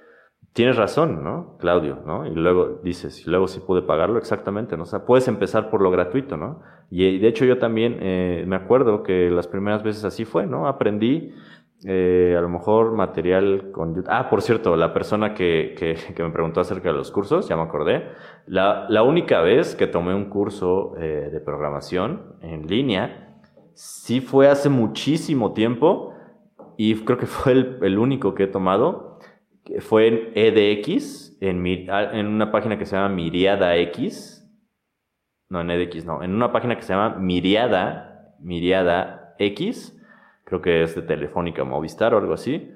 tienes 0.54 0.78
razón, 0.78 1.24
¿no? 1.24 1.58
Claudio, 1.60 2.00
¿no? 2.06 2.26
Y 2.26 2.34
luego 2.36 2.80
dices, 2.84 3.26
y 3.26 3.30
luego 3.30 3.48
si 3.48 3.60
pude 3.60 3.82
pagarlo, 3.82 4.18
exactamente, 4.18 4.78
¿no? 4.78 4.84
O 4.84 4.88
sea, 4.88 5.06
puedes 5.06 5.28
empezar 5.28 5.70
por 5.70 5.82
lo 5.82 5.92
gratuito, 5.92 6.38
¿no? 6.38 6.62
Y 6.90 7.18
de 7.18 7.28
hecho 7.28 7.46
yo 7.46 7.58
también 7.58 7.98
eh, 8.00 8.46
me 8.48 8.56
acuerdo 8.56 9.04
que 9.04 9.30
las 9.32 9.48
primeras 9.48 9.84
veces 9.84 10.06
así 10.06 10.24
fue, 10.24 10.46
¿no? 10.46 10.68
Aprendí 10.68 11.34
eh, 11.84 12.36
a 12.38 12.42
lo 12.42 12.50
mejor 12.50 12.94
material 12.94 13.72
con 13.72 14.04
Ah, 14.08 14.30
por 14.30 14.42
cierto, 14.42 14.76
la 14.76 14.94
persona 14.94 15.34
que, 15.34 15.76
que, 15.78 16.24
me 16.24 16.30
preguntó 16.32 16.62
acerca 16.62 16.90
de 16.90 16.96
los 16.96 17.12
cursos, 17.12 17.50
ya 17.50 17.56
me 17.56 17.64
acordé. 17.64 18.10
La, 18.48 18.86
la 18.90 19.04
única 19.04 19.42
vez 19.42 19.76
que 19.76 19.86
tomé 19.86 20.16
un 20.16 20.30
curso 20.30 20.96
eh, 20.98 21.30
de 21.32 21.40
programación 21.42 22.38
en 22.42 22.68
línea, 22.68 23.40
sí 23.74 24.22
fue 24.22 24.48
hace 24.48 24.70
muchísimo 24.70 25.54
tiempo 25.54 26.14
y 26.78 26.96
creo 27.04 27.18
que 27.18 27.26
fue 27.28 27.52
el, 27.52 27.80
el 27.82 28.00
único 28.00 28.34
que 28.34 28.44
he 28.44 28.48
tomado. 28.48 29.20
Fue 29.80 30.08
en 30.08 30.32
EDX, 30.36 31.38
en, 31.42 31.66
en 31.66 32.28
una 32.28 32.52
página 32.52 32.78
que 32.78 32.86
se 32.86 32.96
llama 32.96 33.14
Miriada 33.14 33.76
X. 33.78 34.48
No, 35.50 35.62
en 35.62 35.72
EDX 35.72 36.06
no, 36.06 36.24
en 36.24 36.34
una 36.34 36.52
página 36.52 36.76
que 36.76 36.84
se 36.84 36.94
llama 36.94 37.18
Miriada, 37.20 38.36
Miriada 38.40 39.36
X 39.40 39.95
creo 40.46 40.62
que 40.62 40.84
es 40.84 40.96
de 40.96 41.02
Telefónica 41.02 41.64
Movistar 41.64 42.14
o 42.14 42.18
algo 42.18 42.34
así. 42.34 42.72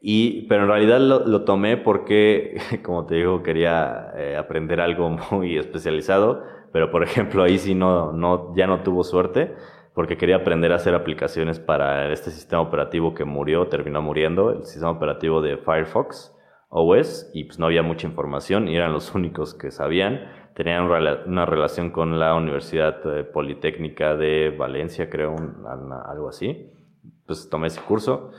Y, 0.00 0.42
pero 0.48 0.64
en 0.64 0.68
realidad 0.68 1.00
lo, 1.00 1.44
tomé 1.44 1.76
porque, 1.76 2.58
como 2.82 3.06
te 3.06 3.14
digo, 3.14 3.42
quería 3.42 4.12
eh, 4.16 4.36
aprender 4.36 4.80
algo 4.80 5.08
muy 5.30 5.56
especializado, 5.56 6.42
pero 6.72 6.90
por 6.90 7.04
ejemplo 7.04 7.42
ahí 7.42 7.58
sí 7.58 7.74
no, 7.74 8.12
no, 8.12 8.54
ya 8.56 8.66
no 8.66 8.82
tuvo 8.82 9.04
suerte 9.04 9.54
porque 9.94 10.16
quería 10.16 10.36
aprender 10.36 10.72
a 10.72 10.76
hacer 10.76 10.94
aplicaciones 10.94 11.60
para 11.60 12.12
este 12.12 12.32
sistema 12.32 12.60
operativo 12.60 13.14
que 13.14 13.24
murió, 13.24 13.68
terminó 13.68 14.02
muriendo, 14.02 14.50
el 14.50 14.64
sistema 14.64 14.90
operativo 14.90 15.40
de 15.40 15.56
Firefox 15.56 16.34
OS, 16.68 17.30
y 17.32 17.44
pues 17.44 17.60
no 17.60 17.66
había 17.66 17.84
mucha 17.84 18.08
información 18.08 18.66
y 18.66 18.76
eran 18.76 18.92
los 18.92 19.14
únicos 19.14 19.54
que 19.54 19.70
sabían 19.70 20.43
tenían 20.54 20.84
una 20.84 21.44
relación 21.44 21.90
con 21.90 22.18
la 22.18 22.34
Universidad 22.34 23.00
eh, 23.06 23.24
Politécnica 23.24 24.16
de 24.16 24.54
Valencia, 24.56 25.10
creo, 25.10 25.34
algo 26.08 26.28
así. 26.28 26.70
Pues 27.26 27.48
tomé 27.50 27.66
ese 27.66 27.80
curso, 27.80 28.30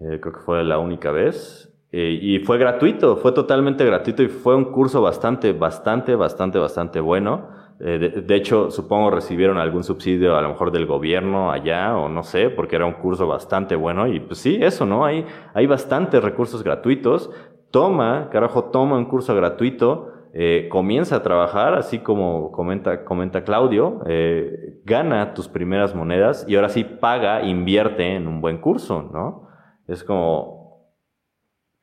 eh, 0.00 0.18
creo 0.20 0.32
que 0.32 0.40
fue 0.40 0.64
la 0.64 0.78
única 0.78 1.12
vez. 1.12 1.68
Eh, 1.92 2.18
y 2.20 2.38
fue 2.40 2.58
gratuito, 2.58 3.16
fue 3.16 3.32
totalmente 3.32 3.84
gratuito 3.84 4.22
y 4.22 4.28
fue 4.28 4.56
un 4.56 4.72
curso 4.72 5.00
bastante, 5.02 5.52
bastante, 5.52 6.16
bastante, 6.16 6.58
bastante 6.58 7.00
bueno. 7.00 7.62
De, 7.78 8.36
hecho, 8.36 8.70
supongo 8.70 9.10
recibieron 9.10 9.58
algún 9.58 9.82
subsidio 9.82 10.36
a 10.36 10.42
lo 10.42 10.50
mejor 10.50 10.70
del 10.70 10.86
gobierno 10.86 11.50
allá 11.50 11.96
o 11.96 12.08
no 12.08 12.22
sé, 12.22 12.48
porque 12.48 12.76
era 12.76 12.86
un 12.86 12.92
curso 12.92 13.26
bastante 13.26 13.74
bueno 13.74 14.06
y 14.06 14.20
pues 14.20 14.38
sí, 14.38 14.56
eso, 14.62 14.86
¿no? 14.86 15.04
Hay, 15.04 15.26
hay 15.52 15.66
bastantes 15.66 16.22
recursos 16.22 16.62
gratuitos. 16.62 17.32
Toma, 17.72 18.28
carajo, 18.30 18.66
toma 18.66 18.96
un 18.96 19.06
curso 19.06 19.34
gratuito 19.34 20.11
eh, 20.34 20.68
comienza 20.70 21.16
a 21.16 21.22
trabajar, 21.22 21.74
así 21.74 21.98
como 21.98 22.52
comenta, 22.52 23.04
comenta 23.04 23.44
Claudio, 23.44 24.00
eh, 24.06 24.80
gana 24.82 25.34
tus 25.34 25.46
primeras 25.46 25.94
monedas 25.94 26.46
y 26.48 26.56
ahora 26.56 26.70
sí 26.70 26.84
paga, 26.84 27.42
invierte 27.42 28.14
en 28.14 28.26
un 28.26 28.40
buen 28.40 28.58
curso, 28.58 29.02
¿no? 29.12 29.48
Es 29.86 30.02
como, 30.02 30.86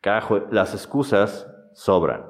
carajo, 0.01 0.39
las 0.49 0.73
excusas 0.73 1.47
sobran. 1.73 2.25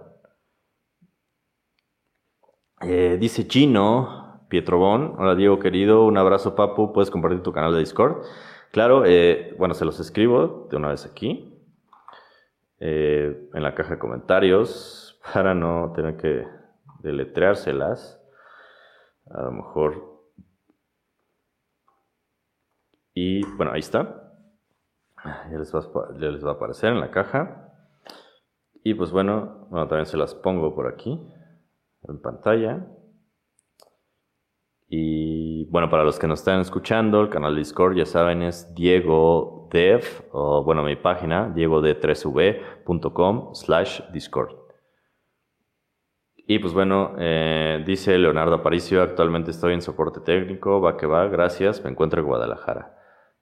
Eh, 2.82 3.17
dice 3.17 3.47
Chino, 3.47 4.43
Pietrobón, 4.49 5.15
hola 5.20 5.36
Diego 5.36 5.59
querido, 5.59 6.05
un 6.05 6.17
abrazo 6.17 6.53
papu, 6.53 6.91
puedes 6.91 7.09
compartir 7.09 7.43
tu 7.43 7.53
canal 7.53 7.72
de 7.74 7.80
Discord. 7.80 8.24
Claro, 8.72 9.03
bueno, 9.57 9.74
se 9.74 9.86
los 9.86 10.01
escribo 10.01 10.67
de 10.70 10.76
una 10.76 10.89
vez 10.89 11.05
aquí, 11.05 11.57
en 12.80 13.63
la 13.63 13.74
caja 13.74 13.91
de 13.95 13.99
comentarios 13.99 14.99
para 15.34 15.53
no 15.53 15.91
tener 15.95 16.17
que 16.17 16.47
deletreárselas. 16.99 18.19
A 19.30 19.43
lo 19.43 19.51
mejor. 19.51 20.23
Y 23.13 23.45
bueno, 23.55 23.73
ahí 23.73 23.80
está. 23.80 24.34
Ya 25.23 25.57
les, 25.57 25.73
va, 25.73 26.49
a 26.49 26.53
aparecer 26.53 26.93
en 26.93 26.99
la 26.99 27.11
caja. 27.11 27.73
Y 28.84 28.93
pues 28.93 29.11
bueno, 29.11 29.67
bueno, 29.69 29.88
también 29.88 30.05
se 30.05 30.17
las 30.17 30.34
pongo 30.34 30.73
por 30.73 30.88
aquí, 30.88 31.21
en 32.07 32.21
pantalla. 32.21 32.88
Y 34.88 35.65
bueno, 35.65 35.89
para 35.89 36.03
los 36.03 36.17
que 36.17 36.27
nos 36.27 36.39
están 36.39 36.61
escuchando, 36.61 37.21
el 37.21 37.30
canal 37.30 37.53
de 37.53 37.59
Discord, 37.59 37.97
ya 37.97 38.05
saben, 38.05 38.41
es 38.41 38.73
Diego 38.73 39.67
Dev, 39.71 40.03
o 40.32 40.63
bueno, 40.63 40.84
mi 40.84 40.95
página, 40.95 41.53
diegod3v.com 41.53 43.53
slash 43.53 44.01
Discord. 44.11 44.59
Y 46.52 46.58
pues 46.58 46.74
bueno, 46.74 47.14
eh, 47.20 47.84
dice 47.86 48.18
Leonardo 48.18 48.56
Aparicio, 48.56 49.04
actualmente 49.04 49.52
estoy 49.52 49.76
en 49.76 49.84
soporte 49.84 50.20
técnico, 50.20 50.82
va 50.82 50.97
que 50.97 51.06
va, 51.06 51.28
gracias, 51.28 51.84
me 51.84 51.91
encuentro 51.91 52.22
en 52.22 52.26
Guadalajara. 52.26 52.97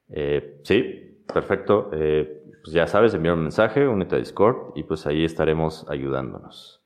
Eh, 0.09 0.59
sí, 0.65 1.23
perfecto. 1.25 1.89
Eh, 1.93 2.43
pues 2.61 2.73
ya 2.73 2.85
sabes, 2.85 3.13
enviar 3.13 3.35
un 3.35 3.43
mensaje, 3.43 3.87
únete 3.87 4.17
a 4.17 4.19
Discord 4.19 4.73
y 4.75 4.83
pues 4.83 5.07
ahí 5.07 5.23
estaremos 5.23 5.89
ayudándonos. 5.89 6.83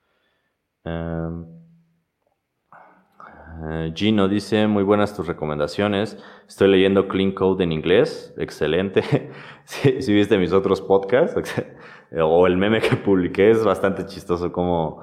Em, 0.84 1.44
Gino 3.96 4.28
dice, 4.28 4.68
muy 4.68 4.84
buenas 4.84 5.16
tus 5.16 5.26
recomendaciones. 5.26 6.24
Estoy 6.48 6.68
leyendo 6.68 7.08
Clean 7.08 7.32
Code 7.32 7.64
en 7.64 7.72
inglés, 7.72 8.32
excelente. 8.38 9.02
si, 9.64 10.04
si, 10.04 10.14
viste 10.14 10.38
mis 10.38 10.54
otros 10.54 10.82
podcasts 10.82 11.36
o 12.22 12.46
el 12.46 12.58
meme 12.58 12.80
que 12.80 12.96
publiqué, 12.96 13.50
es 13.50 13.66
bastante 13.66 14.06
chistoso 14.06 14.52
como 14.52 15.02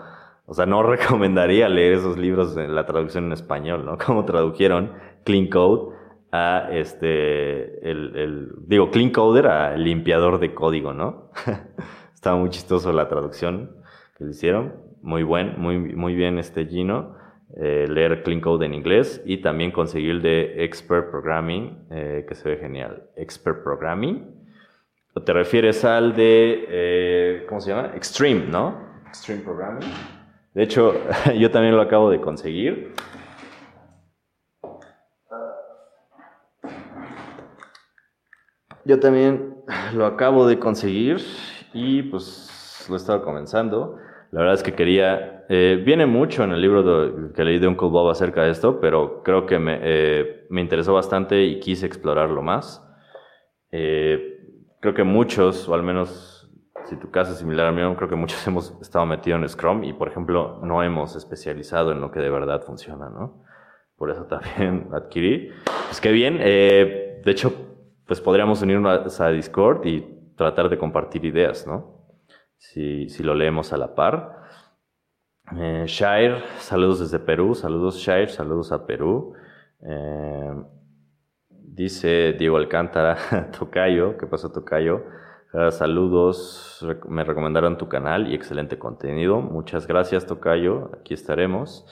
o 0.49 0.55
sea, 0.55 0.67
no 0.67 0.83
recomendaría 0.95 1.69
leer 1.69 1.93
esos 1.93 2.19
libros 2.19 2.57
en 2.57 2.75
la 2.75 2.87
traducción 2.87 3.27
en 3.27 3.33
español, 3.33 3.85
¿no? 3.85 3.99
Como 3.99 4.25
tradujeron 4.25 4.93
Clean 5.25 5.47
Code 5.49 5.95
a 6.33 6.69
este, 6.73 7.89
el, 7.89 8.17
el 8.17 8.49
digo, 8.67 8.91
Clean 8.91 9.11
Coder 9.11 9.47
a 9.47 9.77
limpiador 9.77 10.41
de 10.41 10.55
código, 10.55 10.93
¿no? 10.93 11.31
Estaba 12.15 12.37
muy 12.37 12.51
chistoso 12.51 12.93
la 12.93 13.09
traducción 13.09 13.77
que 14.17 14.25
le 14.25 14.31
hicieron. 14.31 14.75
Muy 15.03 15.23
buen, 15.23 15.61
muy, 15.61 15.79
muy 15.79 16.15
bien 16.15 16.39
este 16.39 16.67
Gino. 16.67 17.17
Eh, 17.57 17.87
leer 17.89 18.23
Clean 18.23 18.41
Code 18.41 18.67
en 18.67 18.75
inglés 18.75 19.23
y 19.25 19.39
también 19.39 19.71
conseguir 19.71 20.11
el 20.11 20.23
de 20.23 20.65
Expert 20.65 21.11
Programming, 21.11 21.87
eh, 21.91 22.27
que 22.29 22.35
se 22.35 22.49
ve 22.49 22.57
genial. 22.57 23.05
Expert 23.17 23.63
Programming. 23.63 24.27
¿O 25.15 25.23
te 25.23 25.33
refieres 25.33 25.85
al 25.85 26.15
de, 26.15 26.67
eh, 26.69 27.47
¿cómo 27.49 27.61
se 27.61 27.71
llama? 27.71 27.93
Extreme, 27.95 28.47
¿no? 28.47 28.77
Extreme 29.09 29.43
Programming. 29.43 30.18
De 30.59 30.65
hecho, 30.65 30.93
yo 31.39 31.53
también 31.53 31.77
lo 31.77 31.83
acabo 31.83 32.11
de 32.11 32.21
conseguir. 32.21 32.93
Yo 38.85 38.99
también 38.99 39.55
lo 39.95 40.05
acabo 40.05 40.49
de 40.49 40.59
conseguir 40.59 41.19
y 41.73 42.03
pues 42.03 42.87
lo 42.89 42.97
he 42.97 42.99
estado 42.99 43.23
comenzando. 43.23 43.99
La 44.33 44.41
verdad 44.41 44.55
es 44.55 44.65
que 44.65 44.75
quería, 44.75 45.45
eh, 45.49 45.81
viene 45.87 46.07
mucho 46.07 46.43
en 46.43 46.51
el 46.51 46.61
libro 46.61 47.33
que 47.33 47.45
leí 47.45 47.61
de 47.61 47.69
Uncle 47.69 47.91
Bob 47.91 48.11
acerca 48.11 48.43
de 48.43 48.51
esto, 48.51 48.81
pero 48.81 49.23
creo 49.23 49.47
que 49.47 49.61
me, 49.61 49.79
eh, 49.81 50.47
me 50.51 50.61
interesó 50.61 50.93
bastante 50.93 51.41
y 51.45 51.61
quise 51.61 51.87
explorarlo 51.87 52.43
más. 52.43 52.85
Eh, 53.71 54.41
creo 54.81 54.93
que 54.93 55.05
muchos, 55.05 55.69
o 55.69 55.75
al 55.75 55.85
menos 55.85 56.38
si 56.89 56.97
tu 56.97 57.11
caso 57.11 57.33
es 57.33 57.39
similar 57.39 57.67
al 57.67 57.75
mío, 57.75 57.95
creo 57.97 58.09
que 58.09 58.17
muchos 58.17 58.45
hemos 58.47 58.75
estado 58.81 59.05
metidos 59.07 59.41
en 59.41 59.49
Scrum 59.49 59.85
y, 59.85 59.93
por 59.93 60.09
ejemplo, 60.09 60.59
no 60.63 60.83
hemos 60.83 61.17
especializado 61.17 61.93
en 61.93 62.01
lo 62.01 62.11
que 62.11 62.21
de 62.21 62.31
verdad 62.31 62.63
funciona, 62.63 63.11
¿no? 63.11 63.45
Por 63.97 64.11
eso 64.11 64.25
también 64.27 64.89
adquirí. 64.93 65.51
Pues 65.87 66.01
qué 66.01 66.13
bien. 66.13 66.39
Eh, 66.41 67.21
de 67.25 67.31
hecho, 67.31 67.53
pues 68.07 68.21
podríamos 68.21 68.63
unirnos 68.63 69.21
a 69.21 69.29
Discord 69.29 69.87
y 69.87 70.33
tratar 70.37 70.69
de 70.69 70.79
compartir 70.79 71.25
ideas, 71.25 71.67
¿no? 71.67 71.99
Si, 72.57 73.09
si 73.09 73.23
lo 73.23 73.35
leemos 73.35 73.73
a 73.73 73.77
la 73.77 73.95
par. 73.95 74.39
Eh, 75.57 75.85
Shire, 75.87 76.43
saludos 76.59 77.01
desde 77.01 77.19
Perú. 77.19 77.55
Saludos, 77.55 77.97
Shire, 77.97 78.29
saludos 78.29 78.73
a 78.73 78.87
Perú. 78.87 79.35
Eh, 79.83 80.55
dice 81.51 82.35
Diego 82.39 82.57
Alcántara, 82.57 83.51
Tocayo, 83.59 84.17
¿qué 84.17 84.27
pasó, 84.27 84.51
Tocayo? 84.51 85.05
Saludos, 85.71 86.87
me 87.09 87.25
recomendaron 87.25 87.79
tu 87.79 87.89
canal 87.89 88.31
y 88.31 88.35
excelente 88.35 88.79
contenido. 88.79 89.41
Muchas 89.41 89.87
gracias, 89.87 90.27
Tocayo. 90.27 90.91
Aquí 90.99 91.15
estaremos. 91.15 91.87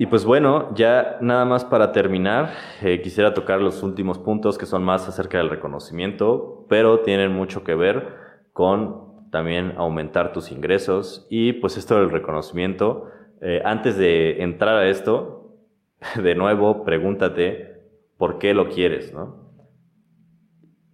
Y 0.00 0.06
pues 0.06 0.24
bueno, 0.24 0.72
ya 0.76 1.18
nada 1.20 1.44
más 1.44 1.64
para 1.64 1.90
terminar, 1.90 2.52
eh, 2.82 3.00
quisiera 3.02 3.34
tocar 3.34 3.60
los 3.60 3.82
últimos 3.82 4.18
puntos 4.18 4.56
que 4.56 4.64
son 4.64 4.84
más 4.84 5.08
acerca 5.08 5.38
del 5.38 5.50
reconocimiento, 5.50 6.66
pero 6.68 7.00
tienen 7.00 7.32
mucho 7.32 7.64
que 7.64 7.74
ver 7.74 8.14
con 8.52 9.30
también 9.32 9.74
aumentar 9.76 10.32
tus 10.32 10.52
ingresos 10.52 11.26
y 11.28 11.52
pues 11.54 11.76
esto 11.76 11.98
del 11.98 12.10
reconocimiento. 12.10 13.10
Eh, 13.40 13.60
antes 13.64 13.96
de 13.96 14.40
entrar 14.42 14.76
a 14.76 14.88
esto, 14.88 15.56
de 16.22 16.34
nuevo, 16.36 16.84
pregúntate 16.84 17.82
por 18.16 18.38
qué 18.38 18.54
lo 18.54 18.68
quieres, 18.68 19.12
¿no? 19.12 19.37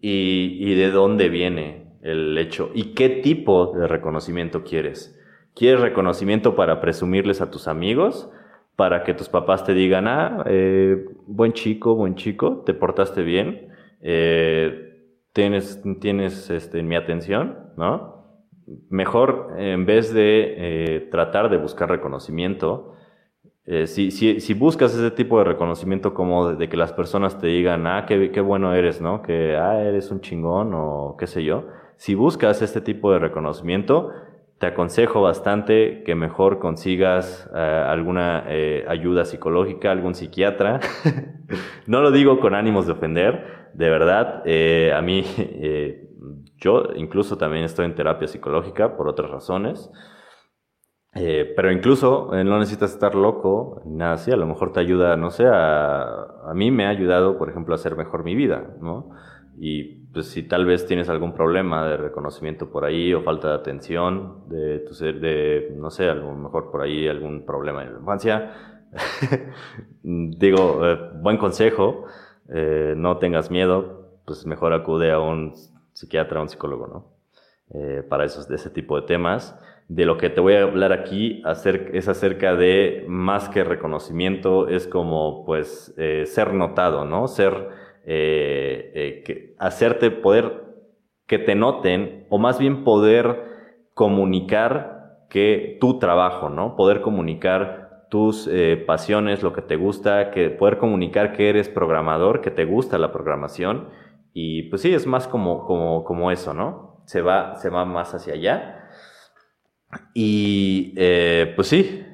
Y, 0.07 0.75
de 0.75 0.91
dónde 0.91 1.31
viene 1.31 1.87
el 2.03 2.37
hecho 2.37 2.71
y 2.75 2.93
qué 2.93 3.09
tipo 3.09 3.73
de 3.73 3.89
reconocimiento 3.89 4.63
quieres. 4.63 5.19
¿Quieres 5.55 5.81
reconocimiento 5.81 6.55
para 6.57 6.81
presumirles 6.83 7.41
a 7.41 7.51
tus 7.51 7.69
amigos? 7.69 8.29
para 8.77 9.05
que 9.05 9.15
tus 9.15 9.29
papás 9.29 9.65
te 9.65 9.73
digan, 9.73 10.09
ah, 10.09 10.45
eh, 10.47 11.05
buen 11.27 11.53
chico, 11.53 11.95
buen 11.95 12.17
chico, 12.17 12.65
te 12.67 12.75
portaste 12.75 13.23
bien, 13.23 13.69
eh, 14.01 15.01
tienes, 15.33 15.81
tienes 16.01 16.51
este, 16.51 16.83
mi 16.83 16.97
atención, 16.97 17.71
¿no? 17.77 18.25
Mejor, 18.89 19.55
en 19.59 19.87
vez 19.87 20.13
de 20.13 20.55
eh, 20.57 21.01
tratar 21.11 21.51
de 21.51 21.59
buscar 21.59 21.89
reconocimiento, 21.89 22.95
si, 23.87 24.11
si, 24.11 24.41
si, 24.41 24.55
buscas 24.55 24.95
ese 24.95 25.11
tipo 25.11 25.39
de 25.39 25.45
reconocimiento 25.45 26.13
como 26.13 26.53
de, 26.53 26.69
que 26.69 26.77
las 26.77 26.93
personas 26.93 27.39
te 27.39 27.47
digan, 27.47 27.87
ah, 27.87 28.05
qué, 28.07 28.31
qué, 28.31 28.41
bueno 28.41 28.75
eres, 28.75 29.01
¿no? 29.01 29.23
Que, 29.23 29.57
ah, 29.57 29.81
eres 29.81 30.11
un 30.11 30.21
chingón 30.21 30.73
o 30.75 31.17
qué 31.19 31.27
sé 31.27 31.45
yo. 31.45 31.67
Si 31.97 32.15
buscas 32.15 32.61
este 32.61 32.81
tipo 32.81 33.13
de 33.13 33.19
reconocimiento, 33.19 34.11
te 34.59 34.67
aconsejo 34.67 35.21
bastante 35.21 36.03
que 36.05 36.15
mejor 36.15 36.59
consigas 36.59 37.51
eh, 37.55 37.59
alguna 37.59 38.45
eh, 38.49 38.85
ayuda 38.89 39.25
psicológica, 39.25 39.91
algún 39.91 40.15
psiquiatra. 40.15 40.81
no 41.87 42.01
lo 42.01 42.11
digo 42.11 42.41
con 42.41 42.55
ánimos 42.55 42.87
de 42.87 42.93
ofender, 42.93 43.71
de 43.75 43.91
verdad, 43.91 44.43
eh, 44.45 44.93
a 44.95 45.03
mí, 45.03 45.25
yo 46.59 46.85
incluso 46.97 47.37
también 47.37 47.65
estoy 47.65 47.87
en 47.87 47.95
terapia 47.95 48.29
psicológica 48.29 48.97
por 48.97 49.09
otras 49.09 49.31
razones. 49.31 49.91
Pero 51.15 51.71
incluso 51.71 52.31
no 52.33 52.59
necesitas 52.59 52.93
estar 52.93 53.15
loco, 53.15 53.83
nada 53.87 54.15
así, 54.15 54.33
a 54.33 54.37
lo 54.37 54.47
mejor 54.47 54.73
te 54.73 54.81
ayuda, 54.81 55.17
no 55.17 55.31
sé, 55.31 55.47
a, 55.47 56.25
a 56.45 56.55
mí 56.55 56.71
me 56.71 56.87
ha 56.87 56.89
ayudado, 56.89 57.39
por 57.39 57.49
ejemplo, 57.49 57.75
a 57.75 57.77
hacer 57.77 57.97
mejor 57.97 58.25
mi 58.25 58.35
vida, 58.35 58.75
¿no? 58.81 59.11
Y 59.57 60.05
pues 60.13 60.27
si 60.29 60.43
tal 60.43 60.65
vez 60.65 60.87
tienes 60.87 61.09
algún 61.09 61.35
problema 61.35 61.87
de 61.87 61.97
reconocimiento 61.97 62.71
por 62.71 62.85
ahí 62.85 63.15
o 63.15 63.23
falta 63.23 63.49
de 63.49 63.55
atención 63.55 64.49
de 64.49 64.81
tu 64.81 64.95
ser, 64.95 65.21
de, 65.21 65.73
no 65.77 65.91
sé, 65.91 66.09
a 66.09 66.15
lo 66.15 66.35
mejor 66.35 66.71
por 66.71 66.83
ahí 66.83 67.07
algún 67.09 67.45
problema 67.45 67.83
en 67.83 67.95
la 67.95 67.99
infancia, 68.01 68.53
digo, 70.03 70.87
eh, 70.87 71.11
buen 71.21 71.37
consejo, 71.37 72.05
eh, 72.49 72.95
no 72.97 73.19
tengas 73.19 73.51
miedo, 73.51 74.21
pues 74.25 74.47
mejor 74.47 74.73
acude 74.73 75.11
a 75.13 75.21
un 75.21 75.55
psiquiatra 75.93 76.41
o 76.41 76.43
un 76.43 76.49
psicólogo, 76.49 76.87
¿no? 76.87 77.15
Eh, 77.71 78.03
para 78.09 78.25
esos, 78.25 78.49
de 78.49 78.57
ese 78.57 78.71
tipo 78.71 79.01
de 79.01 79.07
temas. 79.07 79.59
De 79.89 80.07
lo 80.07 80.17
que 80.17 80.31
te 80.31 80.41
voy 80.41 80.55
a 80.55 80.63
hablar 80.63 80.93
aquí 80.93 81.43
es 81.93 82.09
acerca 82.09 82.55
de 82.57 83.05
más 83.07 83.49
que 83.49 83.65
reconocimiento, 83.65 84.69
es 84.69 84.89
como 84.89 85.45
pues 85.45 85.95
ser 86.25 86.55
notado, 86.55 87.05
¿no? 87.05 87.29
Ser 87.29 87.69
eh, 88.07 88.93
eh, 88.95 89.23
que 89.25 89.57
hacerte 89.59 90.11
poder 90.11 90.65
que 91.27 91.39
te 91.39 91.55
noten 91.55 92.27
o 92.29 92.37
más 92.37 92.59
bien 92.59 92.85
poder 92.85 93.45
comunicar 93.95 95.25
que 95.31 95.79
tu 95.81 95.99
trabajo, 95.99 96.51
¿no? 96.51 96.77
Poder 96.77 97.01
comunicar 97.01 98.07
tus 98.11 98.47
eh, 98.47 98.77
pasiones, 98.87 99.43
lo 99.43 99.55
que 99.55 99.63
te 99.63 99.77
gusta, 99.77 100.31
que 100.33 100.51
poder 100.51 100.77
comunicar 100.77 101.33
que 101.33 101.49
eres 101.49 101.71
programador, 101.71 102.43
que 102.43 102.51
te 102.51 102.67
gusta 102.67 102.99
la 102.99 103.11
programación 103.11 103.89
y 104.35 104.65
pues 104.65 104.83
sí, 104.83 104.93
es 104.93 105.07
más 105.07 105.27
como, 105.27 105.65
como, 105.65 106.05
como 106.05 106.31
eso, 106.31 106.53
¿no? 106.53 107.01
Se 107.07 107.23
va, 107.23 107.57
se 107.57 107.71
va 107.71 107.87
más 107.87 108.15
hacia 108.15 108.35
allá. 108.35 108.84
Y 110.15 110.95
pues 111.57 111.69
sí, 111.69 112.05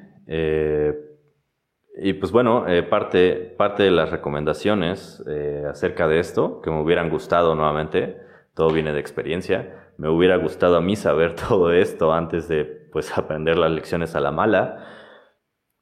y 2.03 2.13
pues 2.13 2.31
bueno, 2.31 2.67
eh, 2.67 2.83
parte, 2.83 3.35
parte 3.35 3.83
de 3.83 3.91
las 3.91 4.09
recomendaciones 4.09 5.23
eh, 5.27 5.65
acerca 5.69 6.07
de 6.07 6.19
esto, 6.19 6.61
que 6.61 6.71
me 6.71 6.81
hubieran 6.81 7.09
gustado 7.09 7.53
nuevamente, 7.53 8.17
todo 8.55 8.71
viene 8.71 8.91
de 8.93 8.99
experiencia, 8.99 9.93
me 9.97 10.09
hubiera 10.09 10.37
gustado 10.37 10.77
a 10.77 10.81
mí 10.81 10.95
saber 10.95 11.35
todo 11.47 11.71
esto 11.71 12.13
antes 12.13 12.47
de 12.47 12.65
pues 12.91 13.17
aprender 13.17 13.57
las 13.57 13.71
lecciones 13.71 14.15
a 14.15 14.19
la 14.19 14.31
mala, 14.31 14.87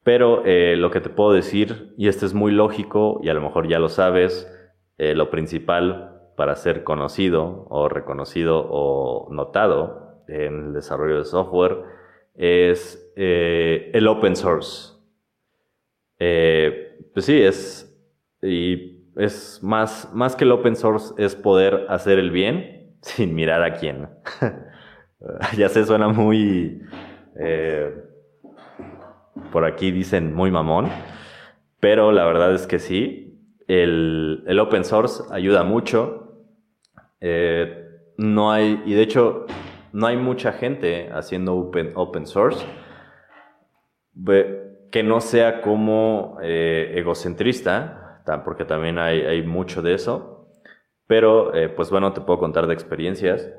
pero 0.03 0.43
eh, 0.45 0.75
lo 0.75 0.91
que 0.91 0.99
te 0.99 1.09
puedo 1.09 1.31
decir, 1.31 1.93
y 1.97 2.07
esto 2.07 2.25
es 2.25 2.33
muy 2.33 2.51
lógico 2.51 3.21
y 3.23 3.29
a 3.29 3.33
lo 3.33 3.41
mejor 3.41 3.67
ya 3.67 3.79
lo 3.79 3.89
sabes, 3.89 4.53
lo 4.97 5.29
principal 5.29 6.33
para 6.35 6.57
ser 6.57 6.83
conocido 6.83 7.65
o 7.69 7.87
reconocido 7.87 8.67
o 8.69 9.29
notado 9.31 10.08
en 10.29 10.67
el 10.67 10.73
desarrollo 10.73 11.19
de 11.19 11.25
software 11.25 11.77
es 12.35 13.11
el 13.15 14.07
open 14.07 14.35
source. 14.35 14.99
Eh, 16.19 16.97
pues 17.13 17.25
sí, 17.25 17.41
es, 17.41 17.97
y 18.41 19.05
es 19.15 19.59
más, 19.63 20.09
más 20.13 20.35
que 20.35 20.43
el 20.43 20.51
open 20.51 20.75
source, 20.75 21.13
es 21.17 21.35
poder 21.35 21.85
hacer 21.89 22.19
el 22.19 22.31
bien 22.31 22.97
sin 23.01 23.33
mirar 23.33 23.63
a 23.63 23.73
quién. 23.73 24.09
ya 25.57 25.69
se 25.69 25.85
suena 25.85 26.09
muy, 26.09 26.81
eh, 27.39 27.93
por 29.51 29.65
aquí 29.65 29.91
dicen 29.91 30.33
muy 30.33 30.51
mamón, 30.51 30.89
pero 31.79 32.11
la 32.11 32.25
verdad 32.25 32.53
es 32.53 32.67
que 32.67 32.79
sí, 32.79 33.37
el, 33.67 34.43
el 34.47 34.59
open 34.59 34.83
source 34.83 35.23
ayuda 35.31 35.63
mucho. 35.63 36.25
Eh, 37.21 37.85
no 38.17 38.51
hay, 38.51 38.81
y 38.85 38.93
de 38.93 39.01
hecho, 39.01 39.45
no 39.91 40.07
hay 40.07 40.17
mucha 40.17 40.53
gente 40.53 41.09
haciendo 41.11 41.55
open, 41.55 41.91
open 41.95 42.25
source 42.25 42.65
que 44.91 45.03
no 45.03 45.21
sea 45.21 45.61
como 45.61 46.37
eh, 46.41 46.93
egocentrista, 46.95 48.21
porque 48.45 48.65
también 48.65 48.99
hay, 48.99 49.41
mucho 49.43 49.81
de 49.81 49.95
eso, 49.95 50.47
pero 51.07 51.55
eh, 51.55 51.69
pues 51.69 51.89
bueno, 51.89 52.13
te 52.13 52.21
puedo 52.21 52.39
contar 52.39 52.67
de 52.67 52.73
experiencias. 52.73 53.49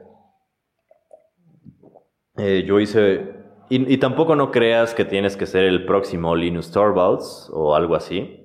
Eh, 2.37 2.65
yo 2.67 2.79
hice, 2.79 3.35
y, 3.69 3.97
tampoco 3.99 4.37
no 4.37 4.51
creas 4.51 4.95
que 4.95 5.05
tienes 5.05 5.37
que 5.37 5.47
ser 5.47 5.65
el 5.65 5.87
próximo 5.87 6.37
Linus 6.37 6.71
Torvalds 6.71 7.51
o 7.53 7.75
algo 7.75 7.97
así. 7.97 8.37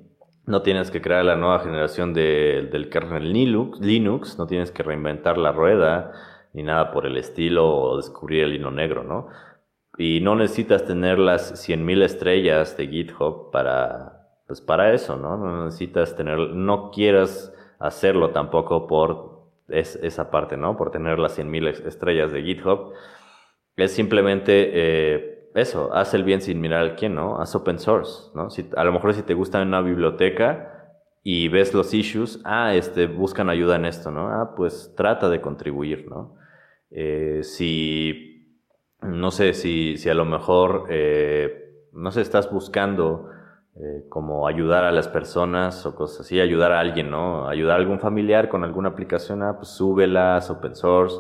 No 0.47 0.61
tienes 0.61 0.91
que 0.91 1.01
crear 1.01 1.25
la 1.25 1.35
nueva 1.35 1.59
generación 1.59 2.13
del 2.13 2.89
kernel 2.89 3.33
Linux, 3.33 3.79
Linux, 3.79 4.37
no 4.37 4.45
tienes 4.45 4.71
que 4.71 4.83
reinventar 4.83 5.37
la 5.37 5.51
rueda 5.51 6.11
ni 6.55 6.63
nada 6.63 6.91
por 6.91 7.05
el 7.05 7.17
estilo 7.17 7.67
o 7.67 7.97
descubrir 7.97 8.45
el 8.45 8.53
hilo 8.55 8.71
negro, 8.71 9.03
¿no? 9.03 9.27
Y 9.97 10.21
no 10.21 10.35
necesitas 10.35 10.85
tener 10.85 11.19
las 11.19 11.53
100.000 11.67 12.03
estrellas 12.03 12.77
de 12.77 12.87
GitHub 12.87 13.51
para, 13.51 14.29
pues 14.47 14.61
para 14.61 14.93
eso, 14.93 15.17
¿no? 15.17 15.37
No 15.37 15.65
necesitas 15.65 16.15
tener, 16.15 16.39
no 16.39 16.91
quieras 16.91 17.53
hacerlo 17.77 18.29
tampoco 18.29 18.87
por 18.87 19.35
esa 19.67 20.31
parte, 20.31 20.55
¿no? 20.55 20.77
Por 20.77 20.91
tener 20.91 21.19
las 21.19 21.37
100.000 21.37 21.85
estrellas 21.85 22.31
de 22.31 22.41
GitHub. 22.41 22.93
Es 23.75 23.91
simplemente 23.91 24.71
eh, 24.73 25.49
eso, 25.55 25.93
haz 25.93 26.13
el 26.13 26.23
bien 26.23 26.41
sin 26.41 26.61
mirar 26.61 26.81
al 26.81 26.95
quién, 26.95 27.15
¿no? 27.15 27.41
Haz 27.41 27.53
open 27.55 27.79
source, 27.79 28.31
¿no? 28.33 28.47
A 28.77 28.83
lo 28.85 28.93
mejor 28.93 29.13
si 29.13 29.23
te 29.23 29.33
gusta 29.33 29.61
una 29.61 29.81
biblioteca 29.81 30.71
y 31.21 31.49
ves 31.49 31.73
los 31.73 31.93
issues, 31.93 32.39
ah, 32.45 32.75
este, 32.75 33.07
buscan 33.07 33.49
ayuda 33.49 33.75
en 33.75 33.85
esto, 33.85 34.11
¿no? 34.11 34.29
Ah, 34.29 34.53
pues 34.55 34.93
trata 34.95 35.27
de 35.27 35.41
contribuir, 35.41 36.07
¿no? 36.09 36.37
Eh, 36.91 37.41
si 37.43 38.57
no 39.01 39.31
sé 39.31 39.53
si, 39.53 39.97
si 39.97 40.09
a 40.09 40.13
lo 40.13 40.25
mejor, 40.25 40.85
eh, 40.89 41.83
no 41.93 42.11
sé, 42.11 42.21
estás 42.21 42.51
buscando 42.51 43.29
eh, 43.75 44.05
como 44.09 44.47
ayudar 44.47 44.85
a 44.85 44.91
las 44.91 45.07
personas 45.07 45.85
o 45.85 45.95
cosas 45.95 46.21
así, 46.21 46.39
ayudar 46.39 46.71
a 46.71 46.79
alguien, 46.79 47.11
¿no? 47.11 47.47
Ayudar 47.47 47.77
a 47.77 47.79
algún 47.81 47.99
familiar 47.99 48.49
con 48.49 48.63
alguna 48.63 48.89
aplicación, 48.89 49.43
ah, 49.43 49.55
pues 49.57 49.69
súbelas, 49.69 50.49
open 50.49 50.75
source. 50.75 51.17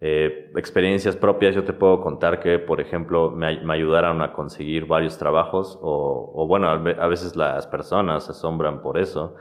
Experiencias 0.00 1.14
propias, 1.16 1.54
yo 1.54 1.62
te 1.62 1.72
puedo 1.72 2.00
contar 2.00 2.40
que, 2.40 2.58
por 2.58 2.80
ejemplo, 2.80 3.30
me, 3.30 3.64
me 3.64 3.74
ayudaron 3.74 4.20
a 4.20 4.32
conseguir 4.32 4.84
varios 4.86 5.16
trabajos 5.16 5.78
o, 5.80 6.32
o, 6.34 6.46
bueno, 6.48 6.68
a 6.70 7.06
veces 7.06 7.36
las 7.36 7.68
personas 7.68 8.24
se 8.24 8.32
asombran 8.32 8.82
por 8.82 8.98
eso, 8.98 9.36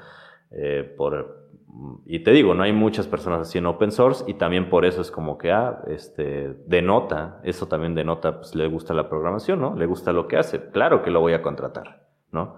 por, 0.98 1.41
y 2.06 2.20
te 2.20 2.32
digo, 2.32 2.54
no 2.54 2.64
hay 2.64 2.74
muchas 2.74 3.08
personas 3.08 3.42
así 3.42 3.58
en 3.58 3.66
open 3.66 3.92
source 3.92 4.24
y 4.28 4.34
también 4.34 4.70
por 4.70 4.86
eso 4.86 5.02
es 5.02 5.12
como 5.12 5.38
que, 5.38 5.52
ah, 5.52 5.82
este, 5.88 6.56
denota, 6.68 7.40
eso 7.44 7.68
también 7.68 7.96
denota, 7.96 8.38
pues 8.38 8.56
le 8.56 8.68
gusta 8.68 8.94
la 8.94 9.10
programación, 9.10 9.62
¿no? 9.62 9.76
Le 9.76 9.86
gusta 9.86 10.12
lo 10.12 10.28
que 10.28 10.38
hace, 10.38 10.70
claro 10.72 11.02
que 11.02 11.12
lo 11.12 11.22
voy 11.22 11.34
a 11.34 11.42
contratar, 11.42 12.08
¿no? 12.32 12.58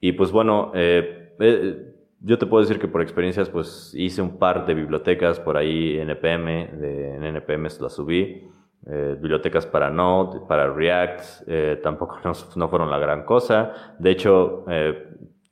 Y 0.00 0.12
pues 0.12 0.32
bueno, 0.32 0.72
eh, 0.74 1.34
eh, 1.38 1.92
yo 2.20 2.38
te 2.38 2.46
puedo 2.46 2.62
decir 2.62 2.78
que 2.78 2.88
por 2.88 3.02
experiencias, 3.02 3.50
pues 3.50 3.92
hice 3.94 4.22
un 4.22 4.38
par 4.38 4.64
de 4.66 4.74
bibliotecas 4.74 5.40
por 5.40 5.56
ahí 5.56 5.98
NPM, 5.98 6.78
de, 6.78 7.16
en 7.16 7.24
NPM 7.24 7.64
las 7.80 7.94
subí. 7.94 8.48
Eh, 8.84 9.16
bibliotecas 9.20 9.64
para 9.64 9.90
Node, 9.90 10.40
para 10.48 10.72
React, 10.72 11.22
eh, 11.46 11.80
tampoco 11.82 12.18
no, 12.56 12.68
fueron 12.68 12.90
la 12.90 12.98
gran 12.98 13.24
cosa. 13.24 13.94
De 13.98 14.10
hecho, 14.10 14.64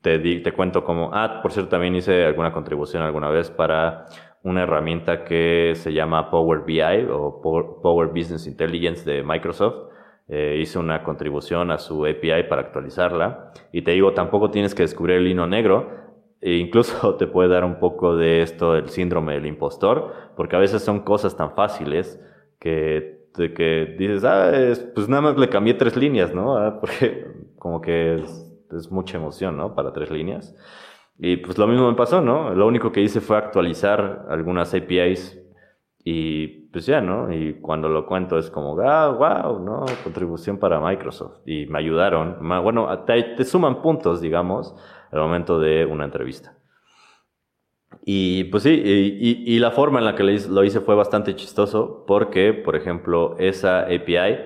eh, 0.05 0.19
te, 0.19 0.41
te 0.41 0.53
cuento 0.53 0.85
como, 0.85 1.11
ah, 1.13 1.41
por 1.43 1.53
cierto, 1.53 1.71
también 1.71 1.95
hice 1.95 2.25
alguna 2.25 2.53
contribución 2.53 3.03
alguna 3.03 3.29
vez 3.31 3.51
para 3.51 4.07
una 4.43 4.63
herramienta 4.63 5.25
que 5.25 5.73
se 5.75 5.93
llama 5.93 6.31
Power 6.31 6.61
BI 6.61 7.07
o 7.11 7.41
Power 7.43 8.09
Business 8.09 8.47
Intelligence 8.47 9.09
de 9.11 9.23
Microsoft. 9.23 9.91
hice 10.29 10.79
una 10.79 11.03
contribución 11.03 11.71
a 11.71 11.79
su 11.79 12.07
API 12.07 12.45
para 12.49 12.63
actualizarla. 12.63 13.53
Y 13.73 13.83
te 13.83 13.91
digo, 13.91 14.13
tampoco 14.13 14.51
tienes 14.51 14.75
que 14.75 14.83
descubrir 14.83 15.17
el 15.19 15.27
hilo 15.27 15.47
negro. 15.47 15.91
E 16.41 16.57
incluso 16.57 17.15
te 17.19 17.27
puede 17.27 17.51
dar 17.51 17.65
un 17.65 17.79
poco 17.79 18.17
de 18.17 18.43
esto, 18.43 18.77
el 18.77 18.89
síndrome 18.89 19.35
del 19.35 19.47
impostor, 19.47 20.15
porque 20.37 20.57
a 20.57 20.59
veces 20.61 20.83
son 20.83 21.01
cosas 21.01 21.37
tan 21.37 21.55
fáciles 21.55 22.19
que 22.59 23.21
que 23.35 23.95
dices, 23.99 24.25
ah, 24.25 24.53
pues 24.95 25.09
nada 25.09 25.23
más 25.23 25.39
le 25.39 25.49
cambié 25.49 25.75
tres 25.75 25.97
líneas, 25.97 26.35
¿no? 26.35 26.57
Ah, 26.57 26.81
porque 26.81 27.27
como 27.59 27.81
que 27.81 28.23
mucha 28.91 29.17
emoción, 29.17 29.57
¿no? 29.57 29.75
Para 29.75 29.93
tres 29.93 30.11
líneas. 30.11 30.55
Y 31.19 31.37
pues 31.37 31.59
lo 31.59 31.67
mismo 31.67 31.91
me 31.91 31.97
pasó, 31.97 32.21
¿no? 32.21 32.55
Lo 32.55 32.67
único 32.67 32.93
que 32.93 33.01
hice 33.01 33.21
fue 33.21 33.37
actualizar 33.37 34.27
algunas 34.31 34.73
APIs 34.75 35.39
y 36.03 36.47
pues 36.73 36.87
ya, 36.87 37.01
¿no? 37.01 37.33
Y 37.33 37.55
cuando 37.61 37.89
lo 37.89 38.07
cuento 38.07 38.39
es 38.39 38.51
como, 38.51 38.79
ah, 38.81 39.09
wow, 39.09 39.59
¿no? 39.59 39.85
Contribución 40.03 40.59
para 40.59 40.81
Microsoft. 40.81 41.41
Y 41.47 41.67
me 41.67 41.79
ayudaron. 41.79 42.39
Bueno, 42.63 42.89
te 43.05 43.45
suman 43.45 43.83
puntos, 43.83 44.21
digamos, 44.21 44.75
al 45.11 45.21
momento 45.21 45.59
de 45.59 45.85
una 45.85 46.05
entrevista. 46.05 46.57
Y 48.05 48.45
pues 48.45 48.63
sí, 48.63 48.71
y, 48.71 49.59
la 49.59 49.73
forma 49.73 49.99
en 49.99 50.07
la 50.07 50.15
que 50.15 50.23
lo 50.23 50.65
hice 50.65 50.81
fue 50.81 50.95
bastante 50.95 51.35
chistoso 51.35 52.05
porque, 52.07 52.55
por 52.55 52.77
ejemplo, 52.77 53.37
esa 53.39 53.81
API 53.83 54.39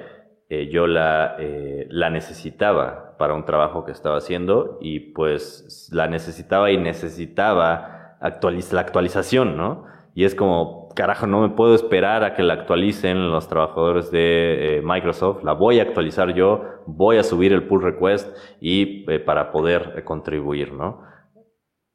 eh, 0.48 0.68
yo 0.70 0.86
la, 0.86 1.36
eh, 1.38 1.86
la 1.90 2.10
necesitaba 2.10 3.16
para 3.18 3.34
un 3.34 3.44
trabajo 3.44 3.84
que 3.84 3.92
estaba 3.92 4.18
haciendo 4.18 4.78
y 4.80 5.00
pues 5.00 5.88
la 5.92 6.06
necesitaba 6.08 6.70
y 6.70 6.78
necesitaba 6.78 8.16
la 8.20 8.80
actualización, 8.80 9.56
¿no? 9.56 9.84
Y 10.14 10.24
es 10.24 10.34
como, 10.34 10.88
carajo, 10.94 11.26
no 11.26 11.40
me 11.40 11.48
puedo 11.50 11.74
esperar 11.74 12.24
a 12.24 12.34
que 12.34 12.42
la 12.42 12.54
actualicen 12.54 13.30
los 13.30 13.48
trabajadores 13.48 14.10
de 14.10 14.78
eh, 14.78 14.82
Microsoft, 14.82 15.42
la 15.42 15.52
voy 15.52 15.80
a 15.80 15.82
actualizar 15.82 16.34
yo, 16.34 16.62
voy 16.86 17.16
a 17.16 17.24
subir 17.24 17.52
el 17.52 17.66
pull 17.66 17.82
request 17.82 18.36
y 18.60 19.04
para 19.20 19.50
poder 19.50 20.04
contribuir, 20.04 20.72
¿no? 20.72 21.02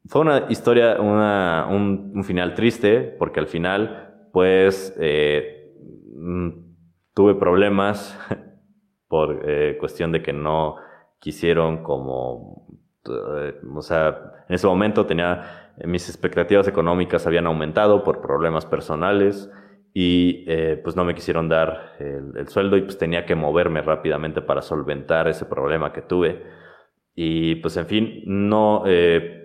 Fue 0.06 0.22
una 0.22 0.46
historia, 0.48 1.00
una, 1.00 1.66
un, 1.70 2.24
final 2.24 2.54
triste, 2.54 3.00
porque 3.18 3.38
al 3.38 3.46
final, 3.46 4.28
pues, 4.32 4.96
eh, 4.98 5.72
mm, 6.16 6.69
tuve 7.14 7.34
problemas 7.34 8.18
por 9.08 9.42
eh, 9.48 9.76
cuestión 9.78 10.12
de 10.12 10.22
que 10.22 10.32
no 10.32 10.76
quisieron 11.18 11.82
como, 11.82 12.66
eh, 13.08 13.54
o 13.74 13.82
sea, 13.82 14.44
en 14.48 14.54
ese 14.54 14.66
momento 14.66 15.06
tenía, 15.06 15.72
mis 15.84 16.08
expectativas 16.08 16.68
económicas 16.68 17.26
habían 17.26 17.46
aumentado 17.46 18.04
por 18.04 18.20
problemas 18.20 18.66
personales 18.66 19.50
y 19.92 20.44
pues 20.84 20.94
no 20.94 21.04
me 21.04 21.16
quisieron 21.16 21.48
dar 21.48 21.96
el, 21.98 22.36
el, 22.36 22.46
sueldo 22.46 22.76
y 22.76 22.82
pues 22.82 22.96
tenía 22.96 23.26
que 23.26 23.34
moverme 23.34 23.82
rápidamente 23.82 24.40
para 24.40 24.62
solventar 24.62 25.26
ese 25.26 25.46
problema 25.46 25.92
que 25.92 26.00
tuve. 26.00 26.44
Y 27.16 27.56
pues 27.56 27.76
en 27.76 27.86
fin, 27.86 28.22
no 28.24 28.84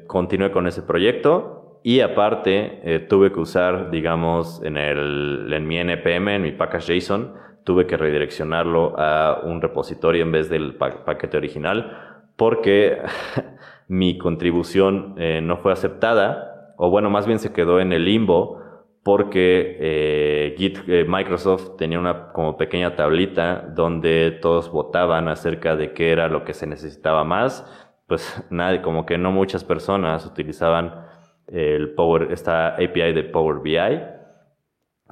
continué 0.07 0.51
con 0.51 0.67
ese 0.67 0.83
proyecto 0.83 1.55
y 1.85 1.99
aparte 1.99 2.79
eh, 2.83 2.99
tuve 2.99 3.31
que 3.31 3.39
usar, 3.39 3.91
digamos, 3.91 4.59
en, 4.63 4.75
el, 4.75 5.53
en 5.53 5.67
mi 5.67 5.77
NPM, 5.77 6.29
en 6.29 6.41
mi 6.41 6.51
package 6.51 6.99
JSON, 6.99 7.35
tuve 7.65 7.87
que 7.87 7.97
redireccionarlo 7.97 8.97
a 8.97 9.41
un 9.43 9.61
repositorio 9.61 10.23
en 10.23 10.31
vez 10.31 10.49
del 10.49 10.75
paquete 10.75 11.35
original 11.35 12.13
porque 12.35 13.01
mi 13.87 14.17
contribución 14.17 15.15
eh, 15.17 15.41
no 15.41 15.57
fue 15.57 15.73
aceptada, 15.73 16.73
o 16.77 16.89
bueno, 16.89 17.09
más 17.09 17.25
bien 17.25 17.39
se 17.39 17.53
quedó 17.53 17.79
en 17.79 17.93
el 17.93 18.05
limbo 18.05 18.61
porque 19.03 19.77
eh, 19.79 20.55
Git, 20.57 20.79
Microsoft 21.07 21.77
tenía 21.77 21.99
una 21.99 22.31
como 22.33 22.57
pequeña 22.57 22.95
tablita 22.95 23.61
donde 23.75 24.31
todos 24.41 24.71
votaban 24.71 25.27
acerca 25.27 25.75
de 25.75 25.93
qué 25.93 26.11
era 26.11 26.27
lo 26.27 26.43
que 26.43 26.53
se 26.53 26.65
necesitaba 26.65 27.23
más. 27.23 27.65
Pues 28.07 28.45
nadie, 28.49 28.81
como 28.81 29.05
que 29.05 29.17
no 29.17 29.31
muchas 29.31 29.63
personas 29.63 30.25
utilizaban 30.25 31.05
el 31.47 31.93
Power, 31.93 32.31
esta 32.31 32.69
API 32.69 33.13
de 33.13 33.23
Power 33.23 33.59
BI 33.61 34.14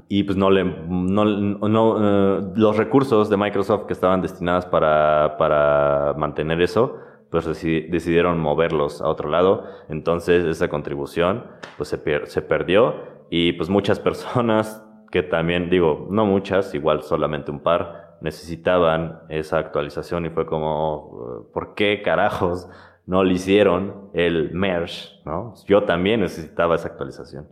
y 0.09 0.23
pues 0.23 0.37
no 0.37 0.49
le, 0.49 0.63
no, 0.63 1.25
no 1.25 1.97
eh, 1.99 2.41
los 2.55 2.77
recursos 2.77 3.29
de 3.29 3.37
Microsoft 3.37 3.85
que 3.85 3.93
estaban 3.93 4.21
destinados 4.21 4.65
para, 4.65 5.35
para 5.37 6.13
mantener 6.17 6.61
eso, 6.61 6.97
pues 7.29 7.45
decidieron 7.45 8.39
moverlos 8.39 9.01
a 9.01 9.07
otro 9.07 9.29
lado. 9.29 9.65
Entonces 9.89 10.45
esa 10.45 10.67
contribución 10.69 11.45
pues 11.77 11.89
se, 11.89 12.25
se 12.25 12.41
perdió 12.43 12.95
y 13.29 13.53
pues 13.53 13.69
muchas 13.69 13.99
personas 13.99 14.85
que 15.11 15.23
también, 15.23 15.69
digo, 15.69 16.07
no 16.09 16.25
muchas, 16.25 16.73
igual 16.73 17.03
solamente 17.03 17.51
un 17.51 17.59
par, 17.59 18.17
necesitaban 18.21 19.19
esa 19.29 19.59
actualización 19.59 20.25
y 20.25 20.29
fue 20.29 20.45
como, 20.45 21.49
¿por 21.53 21.75
qué 21.75 22.01
carajos 22.01 22.67
no 23.05 23.23
le 23.23 23.33
hicieron 23.33 24.09
el 24.13 24.53
merge? 24.53 25.09
¿no? 25.25 25.53
Yo 25.67 25.83
también 25.83 26.21
necesitaba 26.21 26.75
esa 26.75 26.87
actualización. 26.87 27.47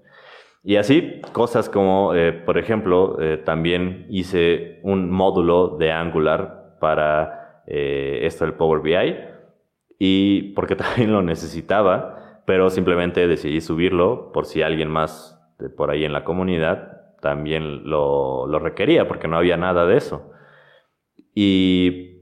Y 0.64 0.76
así, 0.76 1.22
cosas 1.34 1.70
como, 1.70 2.14
eh, 2.14 2.34
por 2.34 2.58
ejemplo, 2.58 3.18
eh, 3.20 3.38
también 3.38 4.06
hice 4.10 4.80
un 4.84 5.10
módulo 5.10 5.78
de 5.78 5.92
Angular 5.92 6.78
para 6.80 7.64
eh, 7.66 8.20
esto 8.24 8.46
del 8.46 8.54
Power 8.54 8.82
BI, 8.82 9.18
y 9.98 10.54
porque 10.54 10.76
también 10.78 11.12
lo 11.12 11.24
necesitaba, 11.24 12.44
pero 12.46 12.70
simplemente 12.70 13.28
decidí 13.28 13.62
subirlo 13.62 14.32
por 14.32 14.46
si 14.46 14.62
alguien 14.62 14.90
más 14.90 15.38
por 15.78 15.92
ahí 15.92 16.06
en 16.06 16.14
la 16.14 16.24
comunidad 16.24 17.02
también 17.22 17.88
lo, 17.88 18.48
lo 18.48 18.58
requería, 18.58 19.08
porque 19.08 19.28
no 19.28 19.38
había 19.38 19.56
nada 19.56 19.86
de 19.86 19.96
eso. 19.96 20.32
Y, 21.36 22.18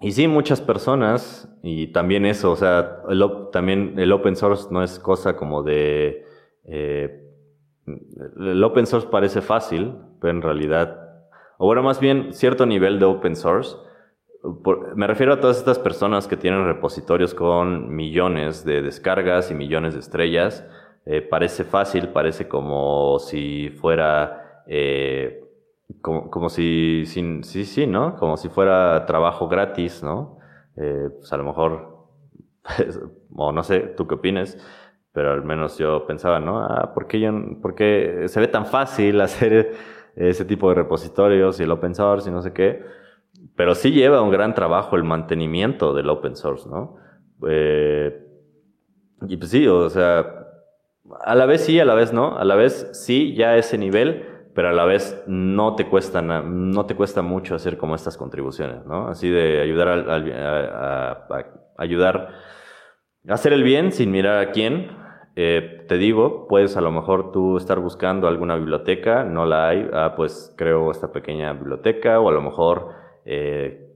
y 0.00 0.12
sí, 0.12 0.28
muchas 0.28 0.62
personas, 0.62 1.54
y 1.62 1.88
también 1.88 2.24
eso, 2.24 2.50
o 2.50 2.56
sea, 2.56 3.02
también 3.52 3.98
el 3.98 4.12
open 4.12 4.36
source 4.36 4.68
no 4.70 4.82
es 4.82 4.98
cosa 4.98 5.36
como 5.36 5.62
de... 5.62 6.24
El 8.38 8.62
open 8.64 8.86
source 8.86 9.08
parece 9.08 9.40
fácil, 9.40 9.94
pero 10.20 10.32
en 10.32 10.42
realidad, 10.42 11.24
o 11.58 11.66
bueno, 11.66 11.82
más 11.82 12.00
bien 12.00 12.32
cierto 12.32 12.66
nivel 12.66 12.98
de 12.98 13.06
open 13.06 13.36
source, 13.36 13.76
me 14.94 15.06
refiero 15.06 15.34
a 15.34 15.40
todas 15.40 15.58
estas 15.58 15.78
personas 15.78 16.26
que 16.26 16.36
tienen 16.36 16.64
repositorios 16.64 17.34
con 17.34 17.94
millones 17.94 18.64
de 18.64 18.82
descargas 18.82 19.50
y 19.50 19.54
millones 19.54 19.94
de 19.94 20.00
estrellas. 20.00 20.66
Eh, 21.06 21.20
parece 21.22 21.64
fácil, 21.64 22.08
parece 22.08 22.48
como 22.48 23.18
si 23.18 23.70
fuera 23.70 24.62
eh, 24.66 25.44
como, 26.00 26.30
como 26.30 26.48
si, 26.48 27.04
sí, 27.06 27.42
sí, 27.42 27.86
¿no? 27.86 28.16
Como 28.16 28.36
si 28.36 28.48
fuera 28.48 29.04
trabajo 29.06 29.48
gratis, 29.48 30.02
¿no? 30.02 30.38
Eh, 30.76 31.10
pues 31.18 31.32
a 31.32 31.36
lo 31.36 31.44
mejor, 31.44 32.06
o 33.34 33.52
no 33.52 33.62
sé, 33.62 33.80
tú 33.80 34.06
qué 34.06 34.14
opinas, 34.14 34.56
pero 35.12 35.32
al 35.32 35.44
menos 35.44 35.78
yo 35.78 36.06
pensaba, 36.06 36.40
¿no? 36.40 36.60
Ah, 36.60 36.92
¿por 36.94 37.06
qué, 37.06 37.20
yo, 37.20 37.32
¿por 37.60 37.74
qué 37.74 38.24
se 38.26 38.40
ve 38.40 38.48
tan 38.48 38.66
fácil 38.66 39.20
hacer 39.22 39.72
ese 40.16 40.44
tipo 40.44 40.68
de 40.68 40.76
repositorios 40.76 41.60
y 41.60 41.64
el 41.64 41.70
open 41.70 41.94
source 41.94 42.28
y 42.28 42.32
no 42.32 42.42
sé 42.42 42.52
qué? 42.52 42.84
Pero 43.56 43.74
sí 43.74 43.92
lleva 43.92 44.22
un 44.22 44.30
gran 44.30 44.54
trabajo 44.54 44.96
el 44.96 45.04
mantenimiento 45.04 45.94
del 45.94 46.10
open 46.10 46.36
source, 46.36 46.68
¿no? 46.68 46.96
Eh, 47.48 48.26
y 49.28 49.36
pues 49.36 49.50
sí, 49.50 49.66
o 49.66 49.88
sea, 49.90 50.40
a 51.20 51.34
la 51.34 51.46
vez 51.46 51.64
sí, 51.64 51.80
a 51.80 51.84
la 51.84 51.94
vez 51.94 52.12
no, 52.12 52.36
a 52.38 52.44
la 52.44 52.54
vez 52.54 52.88
sí, 52.92 53.34
ya 53.34 53.56
ese 53.56 53.78
nivel, 53.78 54.26
pero 54.54 54.68
a 54.68 54.72
la 54.72 54.84
vez 54.84 55.22
no 55.26 55.74
te 55.74 55.86
cuesta, 55.86 56.22
no 56.22 56.86
te 56.86 56.94
cuesta 56.94 57.22
mucho 57.22 57.54
hacer 57.54 57.76
como 57.76 57.94
estas 57.94 58.16
contribuciones, 58.16 58.84
¿no? 58.86 59.08
Así 59.08 59.28
de 59.28 59.60
ayudar 59.60 59.88
a, 59.88 60.14
ayudar 61.78 62.28
a 63.28 63.34
hacer 63.34 63.52
el 63.52 63.62
bien 63.62 63.92
sin 63.92 64.10
mirar 64.10 64.38
a 64.38 64.50
quién. 64.50 64.99
Eh, 65.42 65.86
te 65.88 65.96
digo, 65.96 66.46
puedes 66.48 66.76
a 66.76 66.82
lo 66.82 66.90
mejor 66.90 67.32
tú 67.32 67.56
estar 67.56 67.80
buscando 67.80 68.28
alguna 68.28 68.56
biblioteca, 68.56 69.24
no 69.24 69.46
la 69.46 69.68
hay, 69.68 69.88
ah, 69.90 70.12
pues 70.14 70.52
creo 70.54 70.90
esta 70.90 71.12
pequeña 71.12 71.54
biblioteca, 71.54 72.20
o 72.20 72.28
a 72.28 72.32
lo 72.32 72.42
mejor 72.42 72.90
eh, 73.24 73.90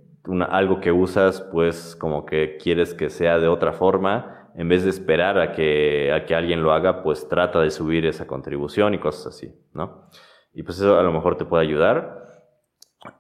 algo 0.49 0.81
que 0.81 0.91
usas, 0.91 1.43
pues 1.53 1.97
como 1.97 2.25
que 2.25 2.57
quieres 2.57 2.95
que 2.95 3.11
sea 3.11 3.39
de 3.39 3.49
otra 3.49 3.75
forma, 3.75 4.51
en 4.57 4.71
vez 4.71 4.85
de 4.85 4.89
esperar 4.89 5.39
a 5.39 5.53
que, 5.53 6.15
a 6.15 6.25
que 6.25 6.35
alguien 6.35 6.63
lo 6.63 6.73
haga, 6.73 7.03
pues 7.03 7.29
trata 7.29 7.61
de 7.61 7.71
subir 7.71 8.07
esa 8.07 8.27
contribución 8.27 8.95
y 8.95 8.99
cosas 8.99 9.35
así, 9.35 9.55
¿no? 9.75 10.09
Y 10.55 10.63
pues 10.63 10.79
eso 10.79 10.99
a 10.99 11.03
lo 11.03 11.13
mejor 11.13 11.37
te 11.37 11.45
puede 11.45 11.63
ayudar. 11.63 12.41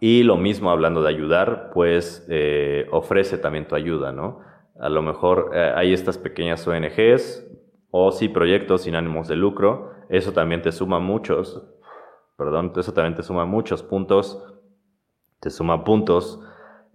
Y 0.00 0.22
lo 0.22 0.38
mismo 0.38 0.70
hablando 0.70 1.02
de 1.02 1.10
ayudar, 1.10 1.72
pues 1.74 2.26
eh, 2.30 2.86
ofrece 2.90 3.36
también 3.36 3.68
tu 3.68 3.74
ayuda, 3.74 4.12
¿no? 4.12 4.40
A 4.80 4.88
lo 4.88 5.02
mejor 5.02 5.50
eh, 5.52 5.72
hay 5.76 5.92
estas 5.92 6.16
pequeñas 6.16 6.66
ONGs 6.66 7.50
o 7.96 8.10
sí 8.10 8.28
proyectos 8.28 8.82
sin 8.82 8.96
ánimos 8.96 9.28
de 9.28 9.36
lucro. 9.36 9.92
Eso 10.08 10.32
también 10.32 10.62
te 10.62 10.72
suma 10.72 10.98
muchos, 10.98 11.64
perdón, 12.36 12.72
eso 12.76 12.92
también 12.92 13.14
te 13.14 13.22
suma 13.22 13.44
muchos 13.44 13.84
puntos, 13.84 14.44
te 15.38 15.48
suma 15.48 15.84
puntos, 15.84 16.40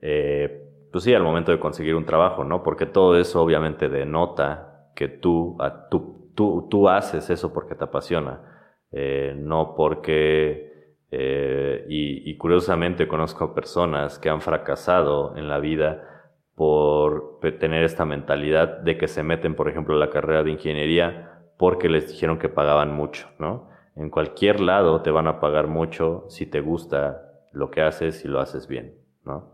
eh, 0.02 0.62
pues 0.92 1.06
sí, 1.06 1.14
al 1.14 1.24
momento 1.24 1.54
de 1.54 1.60
conseguir 1.60 1.96
un 1.96 2.06
trabajo, 2.06 2.44
¿no? 2.44 2.64
Porque 2.64 2.86
todo 2.86 3.18
eso 3.18 3.42
obviamente 3.42 3.88
denota 3.88 4.92
que 4.94 5.08
tú, 5.08 5.58
tú, 5.90 6.34
tú, 6.36 6.68
tú 6.70 6.90
haces 6.90 7.30
eso 7.30 7.54
porque 7.54 7.76
te 7.76 7.86
apasiona, 7.86 8.76
eh, 8.92 9.34
no 9.38 9.76
porque... 9.76 10.68
Eh, 11.12 11.86
y, 11.90 12.38
curiosamente 12.38 13.08
conozco 13.08 13.56
personas 13.56 14.20
que 14.20 14.30
han 14.30 14.42
fracasado 14.42 15.36
en 15.38 15.48
la 15.48 15.58
vida 15.58 16.19
por 16.60 17.40
tener 17.58 17.86
esta 17.86 18.04
mentalidad 18.04 18.80
de 18.80 18.98
que 18.98 19.08
se 19.08 19.24
meten, 19.24 19.56
por 19.56 19.70
ejemplo, 19.70 19.96
a 19.96 19.98
la 19.98 20.10
carrera 20.10 20.44
de 20.44 20.52
ingeniería 20.52 21.40
porque 21.58 21.88
les 21.88 22.10
dijeron 22.10 22.38
que 22.38 22.50
pagaban 22.50 22.94
mucho, 22.94 23.30
¿no? 23.40 23.70
En 23.96 24.10
cualquier 24.10 24.60
lado 24.60 25.02
te 25.02 25.10
van 25.10 25.28
a 25.28 25.40
pagar 25.40 25.68
mucho 25.68 26.26
si 26.28 26.46
te 26.46 26.60
gusta 26.60 27.32
lo 27.54 27.72
que 27.72 27.82
haces 27.82 28.26
y 28.26 28.28
lo 28.28 28.42
haces 28.42 28.68
bien, 28.68 28.98
¿no? 29.24 29.54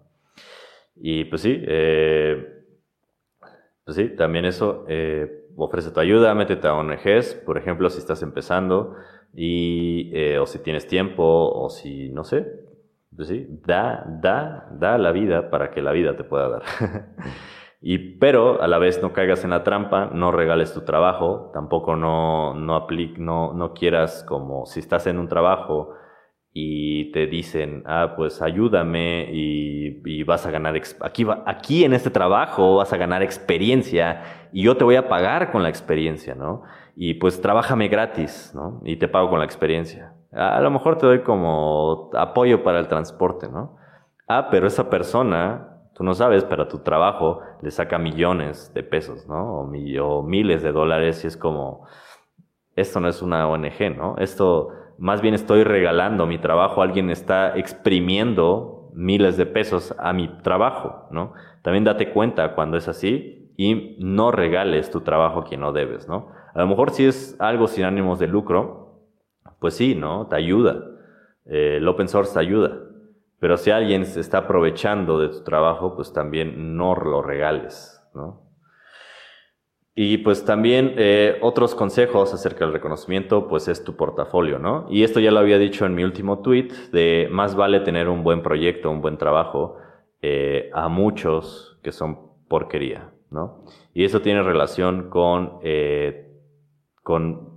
Y 0.95 1.25
pues 1.25 1.43
sí, 1.43 1.61
eh, 1.67 2.63
pues 3.83 3.97
sí, 3.97 4.09
también 4.09 4.45
eso 4.45 4.83
eh, 4.87 5.45
ofrece 5.57 5.91
tu 5.91 5.99
ayuda, 5.99 6.33
métete 6.33 6.67
a 6.67 6.73
ONGs, 6.73 7.35
por 7.45 7.59
ejemplo, 7.59 7.87
si 7.91 7.99
estás 7.99 8.23
empezando 8.23 8.95
y, 9.31 10.09
eh, 10.11 10.39
o 10.39 10.47
si 10.47 10.57
tienes 10.57 10.87
tiempo 10.87 11.23
o 11.23 11.69
si, 11.69 12.09
no 12.09 12.23
sé, 12.23 12.64
sí, 13.23 13.47
da, 13.65 14.03
da, 14.21 14.67
da 14.71 14.97
la 14.97 15.11
vida 15.11 15.49
para 15.49 15.71
que 15.71 15.81
la 15.81 15.91
vida 15.91 16.15
te 16.15 16.23
pueda 16.23 16.49
dar. 16.49 16.63
y, 17.81 18.17
pero 18.17 18.61
a 18.61 18.67
la 18.67 18.77
vez 18.77 19.01
no 19.01 19.13
caigas 19.13 19.43
en 19.43 19.51
la 19.51 19.63
trampa, 19.63 20.09
no 20.13 20.31
regales 20.31 20.73
tu 20.73 20.81
trabajo, 20.81 21.51
tampoco 21.53 21.95
no, 21.95 22.53
no, 22.53 22.87
no, 23.17 23.53
no 23.53 23.73
quieras 23.73 24.23
como 24.27 24.65
si 24.65 24.79
estás 24.79 25.07
en 25.07 25.19
un 25.19 25.27
trabajo 25.27 25.93
y 26.57 27.11
te 27.11 27.27
dicen, 27.27 27.83
ah, 27.85 28.13
pues 28.15 28.41
ayúdame 28.41 29.29
y, 29.29 30.01
y 30.05 30.23
vas 30.23 30.45
a 30.45 30.51
ganar, 30.51 30.73
aquí, 31.01 31.27
aquí 31.45 31.83
en 31.83 31.93
este 31.93 32.09
trabajo 32.09 32.77
vas 32.77 32.93
a 32.93 32.97
ganar 32.97 33.21
experiencia 33.21 34.47
y 34.53 34.63
yo 34.63 34.77
te 34.77 34.85
voy 34.85 34.95
a 34.95 35.09
pagar 35.09 35.51
con 35.51 35.63
la 35.63 35.69
experiencia, 35.69 36.33
¿no? 36.33 36.63
Y 36.95 37.15
pues 37.15 37.41
trabájame 37.41 37.89
gratis, 37.89 38.53
¿no? 38.55 38.81
Y 38.85 38.95
te 38.95 39.09
pago 39.09 39.29
con 39.29 39.39
la 39.39 39.45
experiencia. 39.45 40.14
A 40.35 40.59
lo 40.59 40.69
mejor 40.69 40.97
te 40.97 41.05
doy 41.05 41.21
como 41.21 42.09
apoyo 42.13 42.63
para 42.63 42.79
el 42.79 42.87
transporte, 42.87 43.47
¿no? 43.47 43.77
Ah, 44.27 44.49
pero 44.51 44.67
esa 44.67 44.89
persona, 44.89 45.79
tú 45.93 46.03
no 46.03 46.13
sabes, 46.13 46.43
pero 46.43 46.67
tu 46.67 46.79
trabajo 46.79 47.39
le 47.61 47.71
saca 47.71 47.97
millones 47.97 48.73
de 48.73 48.83
pesos, 48.83 49.27
¿no? 49.27 49.61
O, 49.61 50.23
miles 50.23 50.61
de 50.61 50.71
dólares 50.71 51.23
y 51.23 51.27
es 51.27 51.37
como, 51.37 51.87
esto 52.75 52.99
no 52.99 53.07
es 53.07 53.21
una 53.21 53.47
ONG, 53.47 53.95
¿no? 53.95 54.15
Esto, 54.17 54.69
más 54.97 55.21
bien 55.21 55.35
estoy 55.35 55.63
regalando 55.63 56.25
mi 56.25 56.37
trabajo, 56.37 56.81
alguien 56.81 57.09
está 57.09 57.55
exprimiendo 57.55 58.89
miles 58.93 59.37
de 59.37 59.45
pesos 59.45 59.95
a 59.97 60.11
mi 60.11 60.27
trabajo, 60.41 61.07
¿no? 61.11 61.33
También 61.61 61.83
date 61.85 62.11
cuenta 62.11 62.55
cuando 62.55 62.77
es 62.77 62.87
así 62.87 63.53
y 63.57 63.95
no 63.99 64.31
regales 64.31 64.91
tu 64.91 65.01
trabajo 65.01 65.39
a 65.39 65.43
quien 65.45 65.61
no 65.61 65.71
debes, 65.71 66.07
¿no? 66.09 66.29
A 66.53 66.59
lo 66.59 66.67
mejor 66.67 66.91
si 66.91 67.05
es 67.05 67.35
algo 67.39 67.67
sin 67.67 67.85
ánimos 67.85 68.19
de 68.19 68.27
lucro, 68.27 68.84
pues 69.65 69.77
sí, 69.77 69.95
¿no? 69.95 70.27
Te 70.27 70.35
ayuda. 70.35 70.85
Eh, 71.47 71.77
el 71.77 71.87
open 71.87 72.07
source 72.07 72.35
te 72.35 72.39
ayuda. 72.39 72.83
Pero 73.39 73.57
si 73.57 73.71
alguien 73.71 74.05
se 74.05 74.19
está 74.19 74.37
aprovechando 74.37 75.17
de 75.17 75.29
tu 75.29 75.43
trabajo, 75.43 75.95
pues 75.95 76.13
también 76.13 76.77
no 76.77 76.93
lo 76.93 77.23
regales, 77.23 77.99
¿no? 78.13 78.43
Y 79.95 80.19
pues 80.19 80.45
también 80.45 80.93
eh, 80.97 81.39
otros 81.41 81.73
consejos 81.73 82.31
acerca 82.31 82.63
del 82.63 82.73
reconocimiento, 82.73 83.47
pues 83.47 83.67
es 83.67 83.83
tu 83.83 83.95
portafolio, 83.95 84.59
¿no? 84.59 84.85
Y 84.87 85.01
esto 85.01 85.19
ya 85.19 85.31
lo 85.31 85.39
había 85.39 85.57
dicho 85.57 85.87
en 85.87 85.95
mi 85.95 86.03
último 86.03 86.43
tweet, 86.43 86.67
de 86.91 87.27
más 87.31 87.55
vale 87.55 87.79
tener 87.79 88.07
un 88.07 88.21
buen 88.21 88.43
proyecto, 88.43 88.91
un 88.91 89.01
buen 89.01 89.17
trabajo, 89.17 89.77
eh, 90.21 90.69
a 90.75 90.89
muchos 90.89 91.79
que 91.81 91.91
son 91.91 92.19
porquería, 92.47 93.15
¿no? 93.31 93.65
Y 93.95 94.05
eso 94.05 94.21
tiene 94.21 94.43
relación 94.43 95.09
con, 95.09 95.59
con 97.01 97.54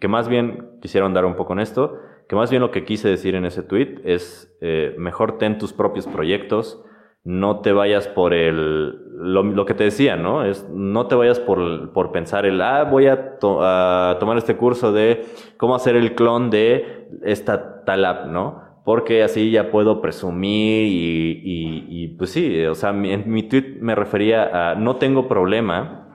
que 0.00 0.08
más 0.08 0.28
bien 0.28 0.78
quisieron 0.80 1.14
dar 1.14 1.24
un 1.24 1.36
poco 1.36 1.52
en 1.52 1.60
esto, 1.60 1.98
que 2.28 2.36
más 2.36 2.50
bien 2.50 2.62
lo 2.62 2.70
que 2.70 2.84
quise 2.84 3.08
decir 3.08 3.34
en 3.34 3.44
ese 3.44 3.62
tweet 3.62 4.00
es 4.04 4.56
eh, 4.60 4.94
mejor 4.98 5.38
ten 5.38 5.58
tus 5.58 5.72
propios 5.72 6.06
proyectos, 6.06 6.82
no 7.24 7.60
te 7.60 7.72
vayas 7.72 8.08
por 8.08 8.32
el, 8.32 8.94
lo, 9.20 9.66
que 9.66 9.74
te 9.74 9.84
decía, 9.84 10.16
¿no? 10.16 10.44
Es, 10.44 10.66
no 10.70 11.06
te 11.06 11.14
vayas 11.14 11.38
por, 11.38 11.92
por 11.92 12.12
pensar 12.12 12.46
el, 12.46 12.60
ah, 12.62 12.84
voy 12.84 13.08
a, 13.08 13.38
tomar 13.38 14.38
este 14.38 14.56
curso 14.56 14.92
de 14.92 15.26
cómo 15.56 15.74
hacer 15.74 15.96
el 15.96 16.14
clon 16.14 16.50
de 16.50 17.08
esta 17.22 17.84
tal 17.84 18.04
app, 18.04 18.26
¿no? 18.26 18.62
Porque 18.84 19.22
así 19.22 19.50
ya 19.50 19.70
puedo 19.70 20.00
presumir 20.00 20.86
y, 20.86 21.42
y, 21.44 21.86
y 21.88 22.08
pues 22.08 22.30
sí, 22.30 22.64
o 22.64 22.74
sea, 22.74 22.90
en 22.90 23.30
mi 23.30 23.42
tweet 23.42 23.78
me 23.80 23.94
refería 23.94 24.70
a, 24.70 24.74
no 24.74 24.96
tengo 24.96 25.28
problema 25.28 26.09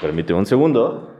Permíteme 0.00 0.38
un 0.38 0.46
segundo. 0.46 1.10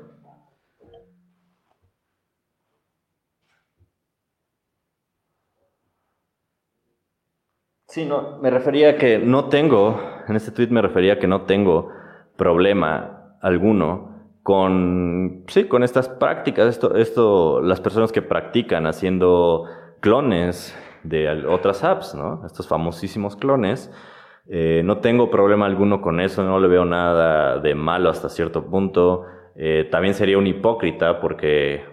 Sí, 7.86 8.04
no, 8.06 8.38
me 8.40 8.50
refería 8.50 8.90
a 8.90 8.96
que 8.96 9.18
no 9.18 9.48
tengo, 9.48 10.00
en 10.28 10.36
este 10.36 10.52
tweet 10.52 10.68
me 10.68 10.80
refería 10.80 11.14
a 11.14 11.18
que 11.18 11.26
no 11.26 11.42
tengo 11.42 11.90
problema 12.36 13.36
alguno 13.42 14.38
con, 14.44 15.44
sí, 15.48 15.64
con 15.64 15.82
estas 15.82 16.08
prácticas, 16.08 16.68
esto, 16.68 16.94
esto, 16.94 17.60
las 17.60 17.80
personas 17.80 18.12
que 18.12 18.22
practican 18.22 18.86
haciendo 18.86 19.66
clones 19.98 20.74
de 21.02 21.44
otras 21.46 21.82
apps, 21.82 22.14
¿no? 22.14 22.46
Estos 22.46 22.68
famosísimos 22.68 23.36
clones, 23.36 23.92
eh, 24.52 24.82
no 24.84 24.98
tengo 24.98 25.30
problema 25.30 25.66
alguno 25.66 26.00
con 26.00 26.18
eso, 26.18 26.42
no 26.42 26.58
le 26.58 26.66
veo 26.66 26.84
nada 26.84 27.60
de 27.60 27.76
malo 27.76 28.10
hasta 28.10 28.28
cierto 28.28 28.66
punto. 28.66 29.24
Eh, 29.54 29.86
también 29.92 30.14
sería 30.14 30.38
un 30.38 30.46
hipócrita 30.48 31.20
porque 31.20 31.84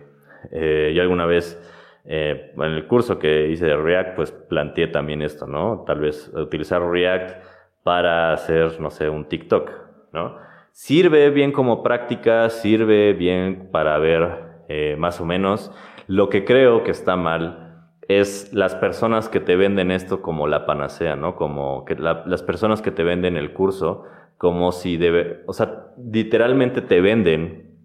eh, 0.52 0.92
yo 0.96 1.04
alguna 1.04 1.28
vez 1.28 1.64
en 2.10 2.62
el 2.62 2.88
curso 2.88 3.20
que 3.20 3.50
hice 3.50 3.66
de 3.66 3.76
React 3.76 4.16
pues 4.16 4.32
planteé 4.32 4.88
también 4.88 5.22
esto, 5.22 5.46
¿no? 5.46 5.84
Tal 5.86 6.00
vez 6.00 6.32
utilizar 6.34 6.82
React 6.82 7.44
para 7.84 8.32
hacer, 8.32 8.80
no 8.80 8.90
sé, 8.90 9.10
un 9.10 9.26
TikTok, 9.26 9.70
¿no? 10.14 10.38
Sirve 10.72 11.30
bien 11.32 11.52
como 11.52 11.84
práctica, 11.84 12.50
sirve 12.50 13.12
bien 13.12 13.68
para 13.74 13.98
ver 13.98 14.96
más 14.98 15.20
o 15.20 15.26
menos. 15.26 15.70
Lo 16.08 16.30
que 16.30 16.46
creo 16.46 16.84
que 16.84 16.92
está 16.92 17.18
mal 17.18 17.67
es 18.08 18.54
las 18.54 18.76
personas 18.76 19.30
que 19.30 19.40
te 19.40 19.56
venden 19.56 19.92
esto 19.92 20.22
como 20.22 20.48
la 20.48 20.66
panacea, 20.66 21.16
¿no? 21.16 21.36
Como 21.36 21.84
que 21.86 21.96
las 21.96 22.42
personas 22.44 22.82
que 22.82 22.92
te 22.92 23.04
venden 23.04 23.36
el 23.36 23.54
curso, 23.54 24.06
como 24.38 24.72
si 24.72 24.98
debe, 24.98 25.44
o 25.46 25.54
sea, 25.54 25.88
literalmente 25.98 26.82
te 26.82 27.02
venden, 27.02 27.78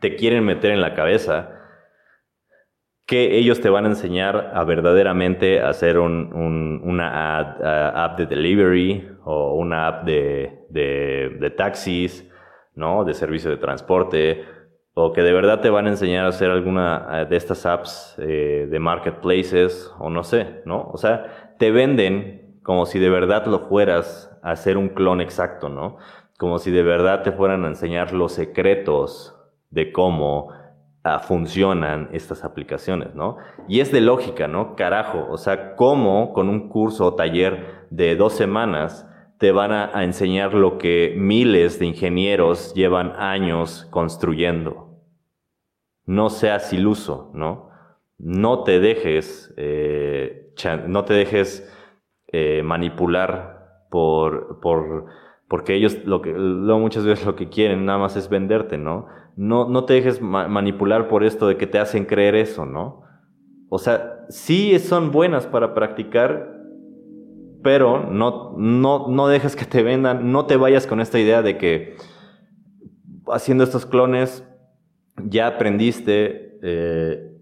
te 0.00 0.14
quieren 0.14 0.44
meter 0.44 0.70
en 0.70 0.80
la 0.80 0.94
cabeza 0.94 1.52
que 3.06 3.36
ellos 3.38 3.60
te 3.60 3.70
van 3.70 3.84
a 3.84 3.88
enseñar 3.88 4.52
a 4.54 4.64
verdaderamente 4.64 5.60
hacer 5.60 5.98
un, 5.98 6.80
una 6.82 7.38
app 8.04 8.18
de 8.18 8.26
delivery 8.26 9.08
o 9.24 9.54
una 9.54 9.86
app 9.86 10.04
de, 10.04 10.66
de, 10.70 11.36
de 11.40 11.50
taxis, 11.50 12.28
¿no? 12.74 13.04
De 13.04 13.14
servicio 13.14 13.50
de 13.50 13.56
transporte 13.56 14.44
o 14.98 15.12
que 15.12 15.22
de 15.22 15.34
verdad 15.34 15.60
te 15.60 15.68
van 15.68 15.86
a 15.86 15.90
enseñar 15.90 16.24
a 16.24 16.28
hacer 16.28 16.50
alguna 16.50 17.06
eh, 17.12 17.26
de 17.26 17.36
estas 17.36 17.66
apps 17.66 18.16
eh, 18.16 18.66
de 18.70 18.78
marketplaces 18.78 19.92
o 19.98 20.08
no 20.08 20.24
sé, 20.24 20.62
¿no? 20.64 20.88
O 20.90 20.96
sea, 20.96 21.52
te 21.58 21.70
venden 21.70 22.58
como 22.62 22.86
si 22.86 22.98
de 22.98 23.10
verdad 23.10 23.44
lo 23.44 23.58
fueras 23.58 24.34
a 24.42 24.52
hacer 24.52 24.78
un 24.78 24.88
clon 24.88 25.20
exacto, 25.20 25.68
¿no? 25.68 25.98
Como 26.38 26.58
si 26.58 26.70
de 26.70 26.82
verdad 26.82 27.22
te 27.22 27.30
fueran 27.30 27.66
a 27.66 27.68
enseñar 27.68 28.14
los 28.14 28.32
secretos 28.32 29.36
de 29.68 29.92
cómo 29.92 30.48
ah, 31.04 31.18
funcionan 31.18 32.08
estas 32.12 32.42
aplicaciones, 32.42 33.14
¿no? 33.14 33.36
Y 33.68 33.80
es 33.80 33.92
de 33.92 34.00
lógica, 34.00 34.48
¿no? 34.48 34.76
Carajo, 34.76 35.26
o 35.28 35.36
sea, 35.36 35.76
cómo 35.76 36.32
con 36.32 36.48
un 36.48 36.70
curso 36.70 37.04
o 37.08 37.14
taller 37.14 37.86
de 37.90 38.16
dos 38.16 38.32
semanas 38.32 39.06
te 39.36 39.52
van 39.52 39.72
a 39.72 40.02
enseñar 40.04 40.54
lo 40.54 40.78
que 40.78 41.14
miles 41.18 41.78
de 41.78 41.84
ingenieros 41.84 42.72
llevan 42.72 43.12
años 43.18 43.86
construyendo 43.90 44.85
no 46.06 46.30
seas 46.30 46.72
iluso, 46.72 47.30
¿no? 47.34 47.70
No 48.18 48.62
te 48.62 48.80
dejes, 48.80 49.52
eh, 49.56 50.54
no 50.86 51.04
te 51.04 51.14
dejes 51.14 51.70
eh, 52.28 52.62
manipular 52.64 53.86
por, 53.90 54.60
por, 54.60 55.06
porque 55.48 55.74
ellos 55.74 56.04
lo 56.04 56.22
que, 56.22 56.32
lo, 56.32 56.78
muchas 56.78 57.04
veces 57.04 57.26
lo 57.26 57.36
que 57.36 57.48
quieren 57.48 57.84
nada 57.84 57.98
más 57.98 58.16
es 58.16 58.28
venderte, 58.28 58.78
¿no? 58.78 59.06
No, 59.36 59.68
no 59.68 59.84
te 59.84 59.94
dejes 59.94 60.22
manipular 60.22 61.08
por 61.08 61.22
esto 61.24 61.46
de 61.46 61.58
que 61.58 61.66
te 61.66 61.78
hacen 61.78 62.06
creer 62.06 62.36
eso, 62.36 62.64
¿no? 62.64 63.02
O 63.68 63.78
sea, 63.78 64.24
sí 64.28 64.78
son 64.78 65.10
buenas 65.10 65.46
para 65.46 65.74
practicar, 65.74 66.56
pero 67.62 68.10
no, 68.10 68.54
no, 68.56 69.08
no 69.08 69.28
dejes 69.28 69.56
que 69.56 69.66
te 69.66 69.82
vendan, 69.82 70.32
no 70.32 70.46
te 70.46 70.56
vayas 70.56 70.86
con 70.86 71.00
esta 71.00 71.18
idea 71.18 71.42
de 71.42 71.58
que 71.58 71.96
haciendo 73.26 73.64
estos 73.64 73.84
clones, 73.84 74.46
ya 75.24 75.46
aprendiste, 75.46 76.58
eh, 76.62 77.32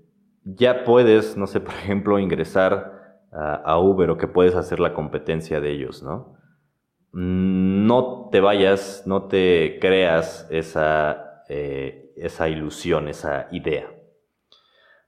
ya 0.45 0.85
puedes, 0.85 1.37
no 1.37 1.47
sé, 1.47 1.61
por 1.61 1.75
ejemplo, 1.75 2.18
ingresar 2.18 2.93
a, 3.33 3.79
Uber 3.81 4.11
o 4.11 4.16
que 4.16 4.29
puedes 4.29 4.55
hacer 4.55 4.79
la 4.79 4.95
competencia 4.95 5.61
de 5.61 5.72
ellos, 5.72 6.05
¿no? 6.05 6.37
No 7.12 8.29
te 8.31 8.41
vayas, 8.41 9.03
no 9.07 9.25
te 9.25 9.79
creas 9.81 10.47
esa, 10.51 11.43
eh, 11.49 12.12
esa 12.16 12.49
ilusión, 12.49 13.09
esa 13.09 13.49
idea. 13.51 13.93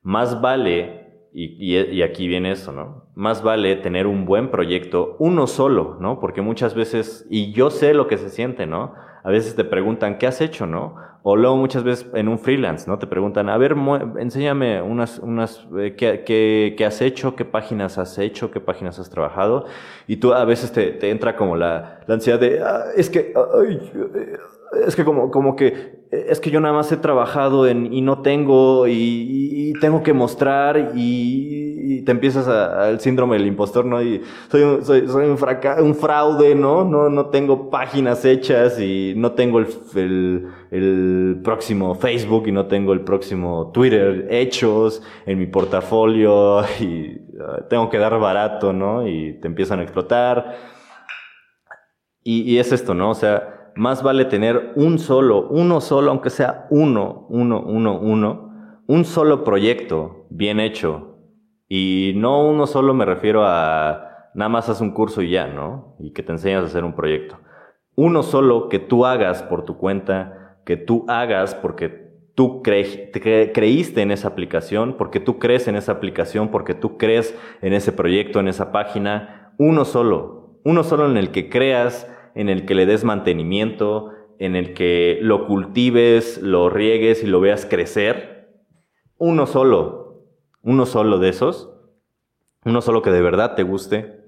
Más 0.02 0.40
vale 0.40 1.06
y, 1.38 2.02
aquí 2.02 2.26
viene 2.26 2.52
eso, 2.52 2.72
¿no? 2.72 3.10
Más 3.14 3.42
vale 3.42 3.76
tener 3.76 4.06
un 4.06 4.24
buen 4.24 4.50
proyecto, 4.50 5.16
uno 5.18 5.46
solo, 5.46 5.98
¿no? 6.00 6.18
Porque 6.18 6.40
muchas 6.40 6.74
veces, 6.74 7.26
y 7.28 7.52
yo 7.52 7.68
sé 7.68 7.92
lo 7.92 8.06
que 8.06 8.16
se 8.16 8.30
siente, 8.30 8.66
¿no? 8.66 8.94
A 9.26 9.30
veces 9.30 9.56
te 9.56 9.64
preguntan, 9.64 10.18
¿qué 10.18 10.28
has 10.28 10.40
hecho, 10.40 10.66
no? 10.66 10.94
O 11.24 11.34
luego 11.34 11.56
muchas 11.56 11.82
veces 11.82 12.06
en 12.14 12.28
un 12.28 12.38
freelance, 12.38 12.88
¿no? 12.88 12.96
Te 12.96 13.08
preguntan, 13.08 13.48
a 13.48 13.58
ver, 13.58 13.74
enséñame 14.20 14.80
unas, 14.80 15.18
unas, 15.18 15.66
eh, 15.76 15.96
¿qué, 15.96 16.84
has 16.86 17.00
hecho? 17.00 17.34
¿Qué 17.34 17.44
páginas 17.44 17.98
has 17.98 18.16
hecho? 18.18 18.52
¿Qué 18.52 18.60
páginas 18.60 19.00
has 19.00 19.10
trabajado? 19.10 19.64
Y 20.06 20.18
tú 20.18 20.32
a 20.32 20.44
veces 20.44 20.70
te, 20.70 21.10
entra 21.10 21.34
como 21.34 21.56
la, 21.56 22.04
ansiedad 22.06 22.38
de, 22.38 22.62
ah, 22.62 22.84
es 22.96 23.10
que, 23.10 23.34
es 24.86 24.94
que 24.94 25.04
como, 25.04 25.32
como 25.32 25.56
que 25.56 25.95
es 26.10 26.40
que 26.40 26.50
yo 26.50 26.60
nada 26.60 26.74
más 26.74 26.90
he 26.92 26.96
trabajado 26.96 27.66
en 27.66 27.92
y 27.92 28.00
no 28.00 28.22
tengo 28.22 28.86
y, 28.86 29.72
tengo 29.80 30.02
que 30.02 30.12
mostrar 30.12 30.92
y, 30.94 32.02
te 32.04 32.12
empiezas 32.12 32.46
al 32.46 33.00
síndrome 33.00 33.36
del 33.36 33.46
impostor, 33.46 33.84
¿no? 33.84 34.00
Y 34.00 34.22
soy 34.48 34.62
un, 34.62 34.84
soy, 34.84 35.08
soy 35.08 35.24
un, 35.24 35.38
un, 35.80 35.94
fraude, 35.94 36.54
¿no? 36.54 36.84
¿no? 36.84 37.08
No 37.08 37.26
tengo 37.26 37.68
páginas 37.68 38.24
hechas 38.24 38.78
y 38.80 39.14
no 39.16 39.32
tengo 39.32 39.58
el, 39.58 40.48
el, 40.70 41.40
próximo 41.42 41.94
Facebook 41.96 42.46
y 42.46 42.52
no 42.52 42.66
tengo 42.66 42.92
el 42.92 43.00
próximo 43.00 43.70
Twitter 43.72 44.28
hechos 44.30 45.02
en 45.26 45.38
mi 45.38 45.46
portafolio 45.46 46.62
y 46.80 47.20
ah, 47.40 47.66
tengo 47.68 47.88
que 47.90 47.98
dar 47.98 48.18
barato, 48.20 48.72
¿no? 48.72 49.06
Y 49.06 49.40
te 49.40 49.48
empiezan 49.48 49.80
a 49.80 49.82
explotar. 49.82 50.56
Y, 52.22 52.42
y 52.42 52.58
es 52.58 52.72
esto, 52.72 52.94
¿no? 52.94 53.10
O 53.10 53.14
sea, 53.14 53.55
más 53.76 54.02
vale 54.02 54.24
tener 54.24 54.72
un 54.76 54.98
solo, 54.98 55.48
uno 55.48 55.80
solo, 55.80 56.10
aunque 56.10 56.30
sea 56.30 56.66
uno, 56.70 57.26
uno, 57.28 57.62
uno, 57.62 57.98
uno, 57.98 58.82
un 58.86 59.04
solo 59.04 59.44
proyecto 59.44 60.26
bien 60.30 60.60
hecho. 60.60 61.18
Y 61.68 62.12
no 62.16 62.46
uno 62.48 62.66
solo 62.66 62.94
me 62.94 63.04
refiero 63.04 63.44
a 63.44 64.30
nada 64.34 64.48
más 64.48 64.68
haz 64.68 64.80
un 64.80 64.92
curso 64.92 65.22
y 65.22 65.30
ya, 65.30 65.46
¿no? 65.46 65.96
Y 65.98 66.12
que 66.12 66.22
te 66.22 66.32
enseñas 66.32 66.62
a 66.62 66.66
hacer 66.66 66.84
un 66.84 66.94
proyecto. 66.94 67.38
Uno 67.96 68.22
solo 68.22 68.68
que 68.68 68.78
tú 68.78 69.04
hagas 69.04 69.42
por 69.42 69.64
tu 69.64 69.76
cuenta, 69.78 70.58
que 70.64 70.76
tú 70.76 71.04
hagas 71.08 71.54
porque 71.54 72.06
tú 72.34 72.62
creíste 72.62 74.02
en 74.02 74.10
esa 74.10 74.28
aplicación, 74.28 74.96
porque 74.98 75.20
tú 75.20 75.38
crees 75.38 75.68
en 75.68 75.76
esa 75.76 75.92
aplicación, 75.92 76.50
porque 76.50 76.74
tú 76.74 76.98
crees 76.98 77.36
en 77.62 77.72
ese 77.72 77.92
proyecto, 77.92 78.38
en 78.38 78.48
esa 78.48 78.72
página. 78.72 79.54
Uno 79.58 79.84
solo, 79.84 80.60
uno 80.64 80.84
solo 80.84 81.10
en 81.10 81.16
el 81.16 81.30
que 81.30 81.48
creas 81.48 82.06
en 82.36 82.50
el 82.50 82.66
que 82.66 82.74
le 82.74 82.84
des 82.84 83.02
mantenimiento, 83.02 84.10
en 84.38 84.56
el 84.56 84.74
que 84.74 85.18
lo 85.22 85.46
cultives, 85.46 86.38
lo 86.42 86.68
riegues 86.68 87.24
y 87.24 87.26
lo 87.26 87.40
veas 87.40 87.64
crecer. 87.64 88.50
Uno 89.16 89.46
solo, 89.46 90.26
uno 90.62 90.84
solo 90.84 91.18
de 91.18 91.30
esos, 91.30 91.72
uno 92.66 92.82
solo 92.82 93.00
que 93.00 93.10
de 93.10 93.22
verdad 93.22 93.54
te 93.54 93.62
guste, 93.62 94.20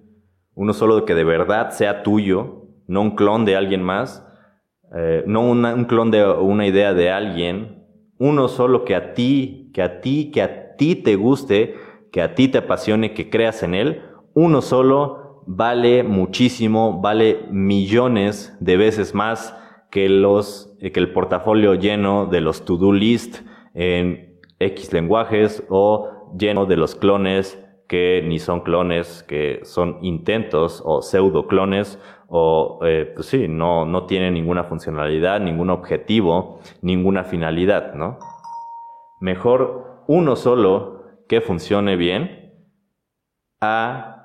uno 0.55 0.73
solo 0.73 1.05
que 1.05 1.15
de 1.15 1.25
verdad 1.25 1.71
sea 1.71 2.03
tuyo, 2.03 2.63
no 2.87 3.03
un 3.03 3.15
clon 3.15 3.45
de 3.45 3.57
alguien 3.57 3.83
más, 3.83 4.27
eh, 4.97 5.23
no 5.27 5.43
un 5.43 5.85
clon 5.85 6.11
de 6.11 6.27
una 6.27 6.67
idea 6.67 6.95
de 6.95 7.11
alguien, 7.11 7.85
uno 8.19 8.49
solo 8.49 8.87
que 8.87 8.95
a 8.95 9.13
ti, 9.13 9.71
que 9.75 9.83
a 9.83 10.01
ti, 10.01 10.31
que 10.31 10.41
a 10.41 10.77
ti 10.77 10.97
te 10.97 11.17
guste, 11.17 11.75
que 12.11 12.23
a 12.23 12.35
ti 12.35 12.49
te 12.49 12.57
apasione, 12.57 13.13
que 13.13 13.29
creas 13.29 13.63
en 13.63 13.75
él, 13.75 14.03
uno 14.33 14.63
solo 14.63 15.28
vale 15.51 16.03
muchísimo, 16.03 17.01
vale 17.01 17.47
millones 17.51 18.55
de 18.61 18.77
veces 18.77 19.15
más 19.15 19.57
que, 19.91 20.11
los, 20.11 20.77
que 20.79 21.01
el 21.01 21.11
portafolio 21.13 21.75
lleno 21.75 22.27
de 22.27 22.43
los 22.43 22.67
to-do 22.67 22.93
list 22.93 23.41
en 23.73 24.39
X 24.59 24.93
lenguajes 24.93 25.65
o 25.71 26.35
lleno 26.39 26.67
de 26.67 26.77
los 26.77 26.95
clones 26.95 27.59
que 27.89 28.23
ni 28.27 28.39
son 28.39 28.61
clones, 28.61 29.23
que 29.23 29.61
son 29.63 29.99
intentos 30.03 30.83
o 30.85 31.01
pseudo 31.01 31.47
clones 31.47 31.99
o, 32.29 32.81
eh, 32.83 33.11
pues 33.15 33.29
sí, 33.29 33.49
no, 33.49 33.87
no 33.87 34.05
tienen 34.05 34.35
ninguna 34.35 34.65
funcionalidad, 34.65 35.41
ningún 35.41 35.71
objetivo, 35.71 36.61
ninguna 36.83 37.25
finalidad, 37.25 37.95
¿no? 37.95 38.19
Mejor 39.19 40.03
uno 40.09 40.37
solo 40.37 41.05
que 41.27 41.41
funcione 41.41 41.97
bien 41.97 42.53
a 43.63 44.18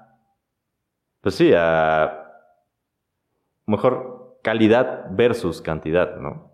pues 1.24 1.36
sí, 1.36 1.54
a 1.56 2.20
mejor 3.66 4.40
calidad 4.44 5.06
versus 5.12 5.62
cantidad, 5.62 6.18
¿no? 6.18 6.52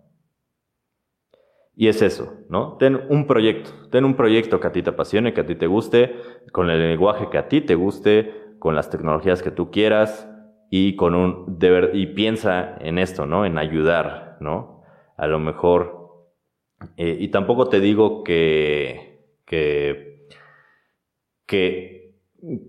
Y 1.74 1.88
es 1.88 2.02
eso, 2.02 2.34
¿no? 2.48 2.76
Ten 2.76 3.00
un 3.08 3.26
proyecto, 3.26 3.72
ten 3.90 4.04
un 4.04 4.14
proyecto 4.14 4.60
que 4.60 4.68
a 4.68 4.72
ti 4.72 4.82
te 4.82 4.90
apasione, 4.90 5.34
que 5.34 5.40
a 5.40 5.46
ti 5.46 5.56
te 5.56 5.66
guste, 5.66 6.14
con 6.52 6.70
el 6.70 6.78
lenguaje 6.78 7.28
que 7.30 7.38
a 7.38 7.48
ti 7.48 7.62
te 7.62 7.74
guste, 7.74 8.32
con 8.60 8.76
las 8.76 8.90
tecnologías 8.90 9.42
que 9.42 9.50
tú 9.50 9.72
quieras 9.72 10.28
y 10.70 10.94
con 10.94 11.16
un 11.16 11.58
deber, 11.58 11.90
y 11.94 12.06
piensa 12.06 12.76
en 12.80 12.98
esto, 12.98 13.26
¿no? 13.26 13.44
En 13.46 13.58
ayudar, 13.58 14.36
¿no? 14.38 14.84
A 15.16 15.26
lo 15.26 15.40
mejor, 15.40 16.28
eh, 16.96 17.16
y 17.18 17.28
tampoco 17.28 17.68
te 17.68 17.80
digo 17.80 18.22
que, 18.22 19.24
que, 19.46 20.28
que 21.46 21.99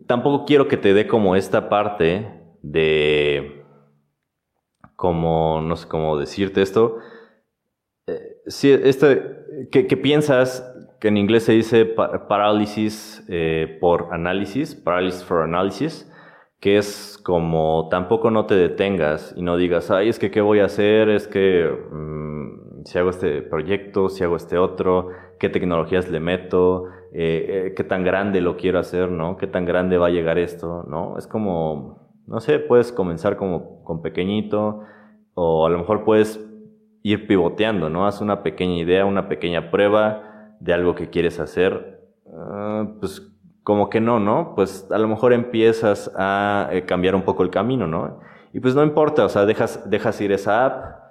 tampoco 0.07 0.45
quiero 0.45 0.67
que 0.67 0.78
te 0.78 0.93
dé 0.93 1.07
como 1.07 1.36
esta 1.36 1.69
parte 1.69 2.28
de, 2.61 3.63
como, 4.95 5.61
no 5.61 5.76
sé 5.76 5.88
cómo 5.88 6.17
decirte 6.17 6.61
esto, 6.61 6.97
eh, 8.07 8.38
si 8.47 8.72
esto 8.72 9.07
que, 9.72 9.84
piensas 9.97 10.67
que 10.99 11.07
en 11.07 11.17
inglés 11.17 11.43
se 11.43 11.53
dice 11.53 11.86
parálisis 11.86 13.26
eh, 13.28 13.78
por 13.80 14.09
análisis, 14.11 14.76
parálisis 14.76 15.24
for 15.24 15.43
analysis, 15.43 16.07
que 16.59 16.78
es 16.78 17.19
como 17.24 17.88
tampoco 17.89 18.30
no 18.30 18.45
te 18.45 18.55
detengas 18.55 19.34
y 19.36 19.41
no 19.41 19.57
digas, 19.57 19.89
ay, 19.89 20.09
es 20.09 20.19
que 20.19 20.30
qué 20.30 20.41
voy 20.41 20.59
a 20.59 20.65
hacer, 20.65 21.09
es 21.09 21.28
que 21.28 21.67
mm, 21.91 22.86
si 22.86 22.99
hago 22.99 23.09
este 23.09 23.41
proyecto, 23.41 24.09
si 24.09 24.24
hago 24.24 24.36
este 24.36 24.57
otro, 24.59 25.09
qué 25.39 25.49
tecnologías 25.49 26.09
le 26.09 26.19
meto, 26.19 26.86
eh, 27.14 27.68
eh, 27.68 27.74
qué 27.76 27.84
tan 27.84 28.05
grande 28.05 28.39
lo 28.39 28.55
quiero 28.55 28.80
hacer, 28.80 29.12
¿no? 29.12 29.36
Qué 29.36 29.45
tan 29.45 29.66
grande 29.66 29.97
va 29.97 30.07
a 30.07 30.12
llegar 30.12 30.38
esto, 30.38 30.86
¿no? 30.88 31.18
Es 31.18 31.28
como, 31.28 32.22
no 32.26 32.39
sé, 32.39 32.57
puedes 32.59 32.93
comenzar 32.93 33.36
como 33.36 33.84
con 33.84 34.01
pequeñito 34.01 34.84
o 35.34 35.66
a 35.66 35.70
lo 35.70 35.78
mejor 35.78 36.05
puedes 36.05 36.39
ir 37.03 37.28
pivoteando, 37.28 37.89
¿no? 37.89 38.07
Haz 38.07 38.22
una 38.22 38.43
pequeña 38.43 38.78
idea, 38.78 39.05
una 39.05 39.28
pequeña 39.28 39.72
prueba 39.72 40.55
de 40.62 40.74
algo 40.74 40.95
que 40.95 41.09
quieres 41.09 41.41
hacer, 41.41 41.99
ah, 42.34 42.95
pues 43.01 43.30
como 43.64 43.89
que 43.89 43.99
no, 43.99 44.22
¿no? 44.22 44.53
Pues 44.55 44.88
a 44.89 44.97
lo 44.97 45.09
mejor 45.09 45.34
empiezas 45.34 46.09
a 46.16 46.70
eh, 46.72 46.86
cambiar 46.86 47.16
un 47.16 47.24
poco 47.24 47.43
el 47.43 47.49
camino, 47.49 47.88
¿no? 47.88 48.20
Y 48.53 48.62
pues 48.62 48.74
no 48.74 48.84
importa, 48.84 49.26
o 49.26 49.30
sea, 49.30 49.45
dejas, 49.45 49.89
dejas 49.89 50.20
ir 50.22 50.32
esa 50.32 50.66
app, 50.66 51.01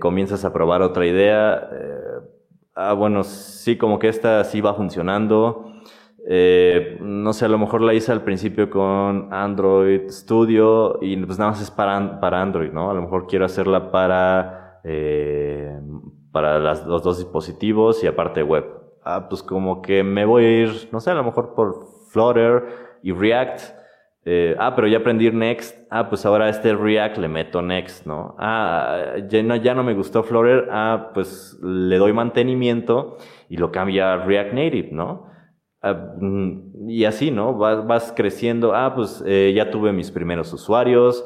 comienzas 0.00 0.44
a 0.44 0.52
probar 0.52 0.82
otra 0.82 1.06
idea, 1.06 1.68
ah, 2.76 2.92
bueno, 2.92 3.24
sí, 3.24 3.76
como 3.76 3.98
que 3.98 4.08
esta 4.08 4.44
sí 4.44 4.60
va 4.60 4.74
funcionando. 4.74 5.72
Eh, 6.28 6.98
no 7.00 7.32
sé, 7.32 7.44
a 7.44 7.48
lo 7.48 7.58
mejor 7.58 7.80
la 7.82 7.94
hice 7.94 8.12
al 8.12 8.22
principio 8.22 8.68
con 8.68 9.32
Android 9.32 10.08
Studio 10.10 10.98
y 11.00 11.16
pues 11.24 11.38
nada 11.38 11.52
más 11.52 11.62
es 11.62 11.70
para, 11.70 12.20
para 12.20 12.42
Android, 12.42 12.72
¿no? 12.72 12.90
A 12.90 12.94
lo 12.94 13.02
mejor 13.02 13.26
quiero 13.26 13.44
hacerla 13.44 13.90
para, 13.92 14.80
eh, 14.84 15.80
para 16.32 16.58
los 16.58 17.02
dos 17.02 17.18
dispositivos 17.18 18.02
y 18.04 18.08
aparte 18.08 18.42
web. 18.42 18.64
Ah, 19.04 19.28
pues 19.28 19.42
como 19.42 19.82
que 19.82 20.02
me 20.02 20.24
voy 20.24 20.44
a 20.44 20.62
ir, 20.62 20.88
no 20.90 21.00
sé, 21.00 21.12
a 21.12 21.14
lo 21.14 21.22
mejor 21.22 21.54
por 21.54 21.86
Flutter 22.08 22.98
y 23.02 23.12
React 23.12 23.60
eh, 24.28 24.56
ah, 24.58 24.74
pero 24.74 24.88
ya 24.88 24.98
aprendí 24.98 25.30
Next. 25.30 25.86
Ah, 25.88 26.08
pues 26.08 26.26
ahora 26.26 26.48
este 26.48 26.74
React 26.74 27.18
le 27.18 27.28
meto 27.28 27.62
Next, 27.62 28.06
¿no? 28.06 28.34
Ah, 28.40 29.14
ya 29.28 29.74
no, 29.74 29.84
me 29.84 29.94
gustó 29.94 30.24
Flutter. 30.24 30.68
Ah, 30.72 31.12
pues 31.14 31.56
le 31.62 31.96
doy 31.96 32.12
mantenimiento 32.12 33.18
y 33.48 33.56
lo 33.56 33.70
cambia 33.70 34.14
a 34.14 34.24
React 34.24 34.52
Native, 34.52 34.88
¿no? 34.90 35.28
Ah, 35.80 35.94
mm, 36.20 36.90
y 36.90 37.04
así, 37.04 37.30
¿no? 37.30 37.54
Vas, 37.54 38.12
creciendo. 38.16 38.74
Ah, 38.74 38.94
pues 38.96 39.22
eh, 39.24 39.52
ya 39.54 39.70
tuve 39.70 39.92
mis 39.92 40.10
primeros 40.10 40.52
usuarios. 40.52 41.24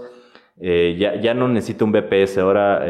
Eh, 0.61 0.97
ya, 0.99 1.19
ya 1.19 1.33
no 1.33 1.49
necesito 1.49 1.87
un 1.87 1.93
BPS, 1.93 2.37
ahora 2.37 2.85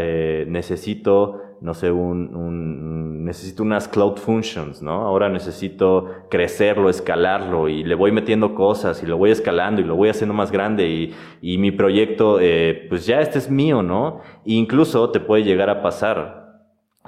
necesito 0.45 1.51
no 1.61 1.75
sé, 1.75 1.91
un, 1.91 2.35
necesito 3.31 3.63
unas 3.63 3.87
cloud 3.87 4.17
functions, 4.17 4.83
¿no? 4.83 5.03
Ahora 5.03 5.29
necesito 5.29 6.09
crecerlo, 6.29 6.91
escalarlo 6.91 7.69
y 7.69 7.85
le 7.85 7.95
voy 7.95 8.11
metiendo 8.11 8.55
cosas 8.57 9.03
y 9.05 9.07
lo 9.07 9.17
voy 9.17 9.31
escalando 9.31 9.81
y 9.81 9.85
lo 9.85 9.95
voy 9.95 10.09
haciendo 10.09 10.35
más 10.35 10.51
grande 10.51 10.89
y, 10.89 11.15
y 11.41 11.59
mi 11.59 11.71
proyecto, 11.71 12.39
eh, 12.41 12.87
pues 12.89 13.07
ya 13.07 13.21
este 13.21 13.39
es 13.39 13.49
mío, 13.49 13.83
¿no? 13.83 14.21
E 14.45 14.55
incluso 14.55 15.11
te 15.11 15.21
puede 15.21 15.45
llegar 15.45 15.71
a 15.71 15.81
pasar 15.81 16.41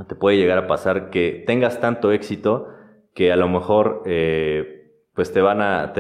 te 0.06 0.14
puede 0.14 0.36
llegar 0.38 0.58
a 0.58 0.66
pasar 0.66 1.10
que 1.10 1.44
tengas 1.46 1.80
tanto 1.80 2.12
éxito 2.12 2.68
que 3.14 3.30
a 3.30 3.36
lo 3.36 3.48
mejor 3.48 4.02
eh, 4.06 4.90
pues 5.14 5.32
te 5.32 5.42
van 5.42 5.60
a, 5.60 5.92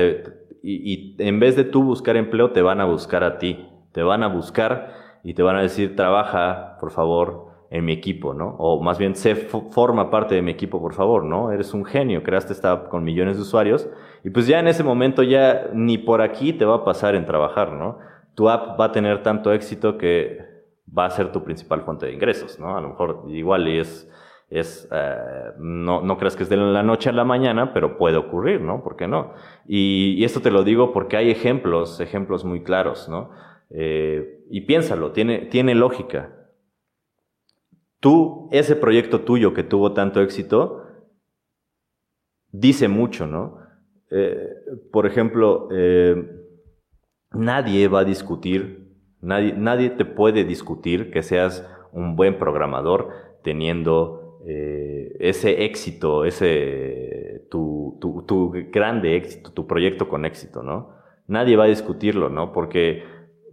y, 0.62 1.16
en 1.18 1.40
vez 1.40 1.56
de 1.56 1.64
tú 1.64 1.82
buscar 1.82 2.16
empleo, 2.16 2.52
te 2.52 2.62
van 2.62 2.80
a 2.80 2.84
buscar 2.84 3.22
a 3.22 3.38
ti, 3.38 3.68
te 3.92 4.02
van 4.02 4.22
a 4.22 4.28
buscar 4.28 4.94
y 5.24 5.34
te 5.34 5.42
van 5.42 5.56
a 5.56 5.62
decir, 5.62 5.94
trabaja, 5.94 6.78
por 6.80 6.90
favor, 6.90 7.51
en 7.72 7.86
mi 7.86 7.92
equipo, 7.92 8.34
¿no? 8.34 8.54
O 8.58 8.82
más 8.82 8.98
bien, 8.98 9.14
se 9.14 9.34
forma 9.34 10.10
parte 10.10 10.34
de 10.34 10.42
mi 10.42 10.50
equipo, 10.50 10.78
por 10.78 10.92
favor, 10.92 11.24
¿no? 11.24 11.50
Eres 11.52 11.72
un 11.72 11.86
genio, 11.86 12.22
creaste 12.22 12.52
esta 12.52 12.90
con 12.90 13.02
millones 13.02 13.36
de 13.36 13.42
usuarios 13.42 13.88
y 14.22 14.28
pues 14.28 14.46
ya 14.46 14.60
en 14.60 14.68
ese 14.68 14.84
momento 14.84 15.22
ya 15.22 15.70
ni 15.72 15.96
por 15.96 16.20
aquí 16.20 16.52
te 16.52 16.66
va 16.66 16.76
a 16.76 16.84
pasar 16.84 17.14
en 17.14 17.24
trabajar, 17.24 17.72
¿no? 17.72 17.98
Tu 18.34 18.50
app 18.50 18.78
va 18.78 18.86
a 18.86 18.92
tener 18.92 19.22
tanto 19.22 19.54
éxito 19.54 19.96
que 19.96 20.38
va 20.86 21.06
a 21.06 21.10
ser 21.10 21.32
tu 21.32 21.42
principal 21.44 21.80
fuente 21.80 22.04
de 22.04 22.12
ingresos, 22.12 22.60
¿no? 22.60 22.76
A 22.76 22.80
lo 22.82 22.90
mejor 22.90 23.24
igual 23.28 23.66
es, 23.66 24.06
es 24.50 24.86
eh, 24.92 25.52
no, 25.56 26.02
no 26.02 26.18
creas 26.18 26.36
que 26.36 26.42
es 26.42 26.50
de 26.50 26.58
la 26.58 26.82
noche 26.82 27.08
a 27.08 27.14
la 27.14 27.24
mañana, 27.24 27.72
pero 27.72 27.96
puede 27.96 28.18
ocurrir, 28.18 28.60
¿no? 28.60 28.82
¿Por 28.82 28.96
qué 28.96 29.08
no? 29.08 29.32
Y, 29.66 30.22
esto 30.22 30.40
te 30.42 30.50
lo 30.50 30.62
digo 30.62 30.92
porque 30.92 31.16
hay 31.16 31.30
ejemplos, 31.30 32.00
ejemplos 32.00 32.44
muy 32.44 32.62
claros, 32.62 33.08
¿no? 33.08 33.30
Eh, 33.70 34.44
y 34.50 34.60
piénsalo, 34.60 35.12
tiene, 35.12 35.46
tiene 35.46 35.74
lógica. 35.74 36.41
Tú, 38.02 38.48
ese 38.50 38.76
proyecto 38.76 39.22
tuyo 39.22 39.54
que 39.54 39.62
tuvo 39.62 39.94
tanto 39.94 40.20
éxito, 40.20 40.84
dice 42.50 42.88
mucho, 42.88 43.26
¿no? 43.26 43.58
Eh, 44.10 44.50
por 44.92 45.06
ejemplo, 45.06 45.68
nadie 47.30 47.88
va 47.88 48.00
a 48.00 48.04
discutir 48.04 48.82
Nadie, 49.22 49.90
te 49.90 50.04
puede 50.04 50.44
discutir 50.44 51.12
que 51.12 51.22
seas 51.22 51.64
un 51.92 52.16
buen 52.16 52.38
programador 52.38 53.10
teniendo 53.44 54.40
eh, 54.48 55.16
ese 55.20 55.64
éxito, 55.64 56.24
ese 56.24 57.46
tu, 57.48 57.98
tu, 58.00 58.52
grande 58.72 59.16
éxito, 59.16 59.52
tu 59.52 59.68
proyecto 59.68 60.08
con 60.08 60.24
éxito, 60.24 60.64
¿no? 60.64 60.96
Nadie 61.28 61.54
va 61.54 61.64
a 61.64 61.68
discutirlo, 61.68 62.30
¿no? 62.30 62.52
Porque 62.52 63.04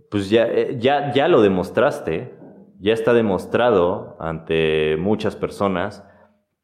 pues 0.09 0.31
ya, 0.31 0.47
eh, 0.47 0.77
ya, 0.79 1.13
ya 1.13 1.27
lo 1.27 1.39
demostraste, 1.43 2.33
ya 2.79 2.93
está 2.93 3.13
demostrado 3.13 4.15
ante 4.19 4.95
muchas 4.97 5.35
personas 5.35 6.05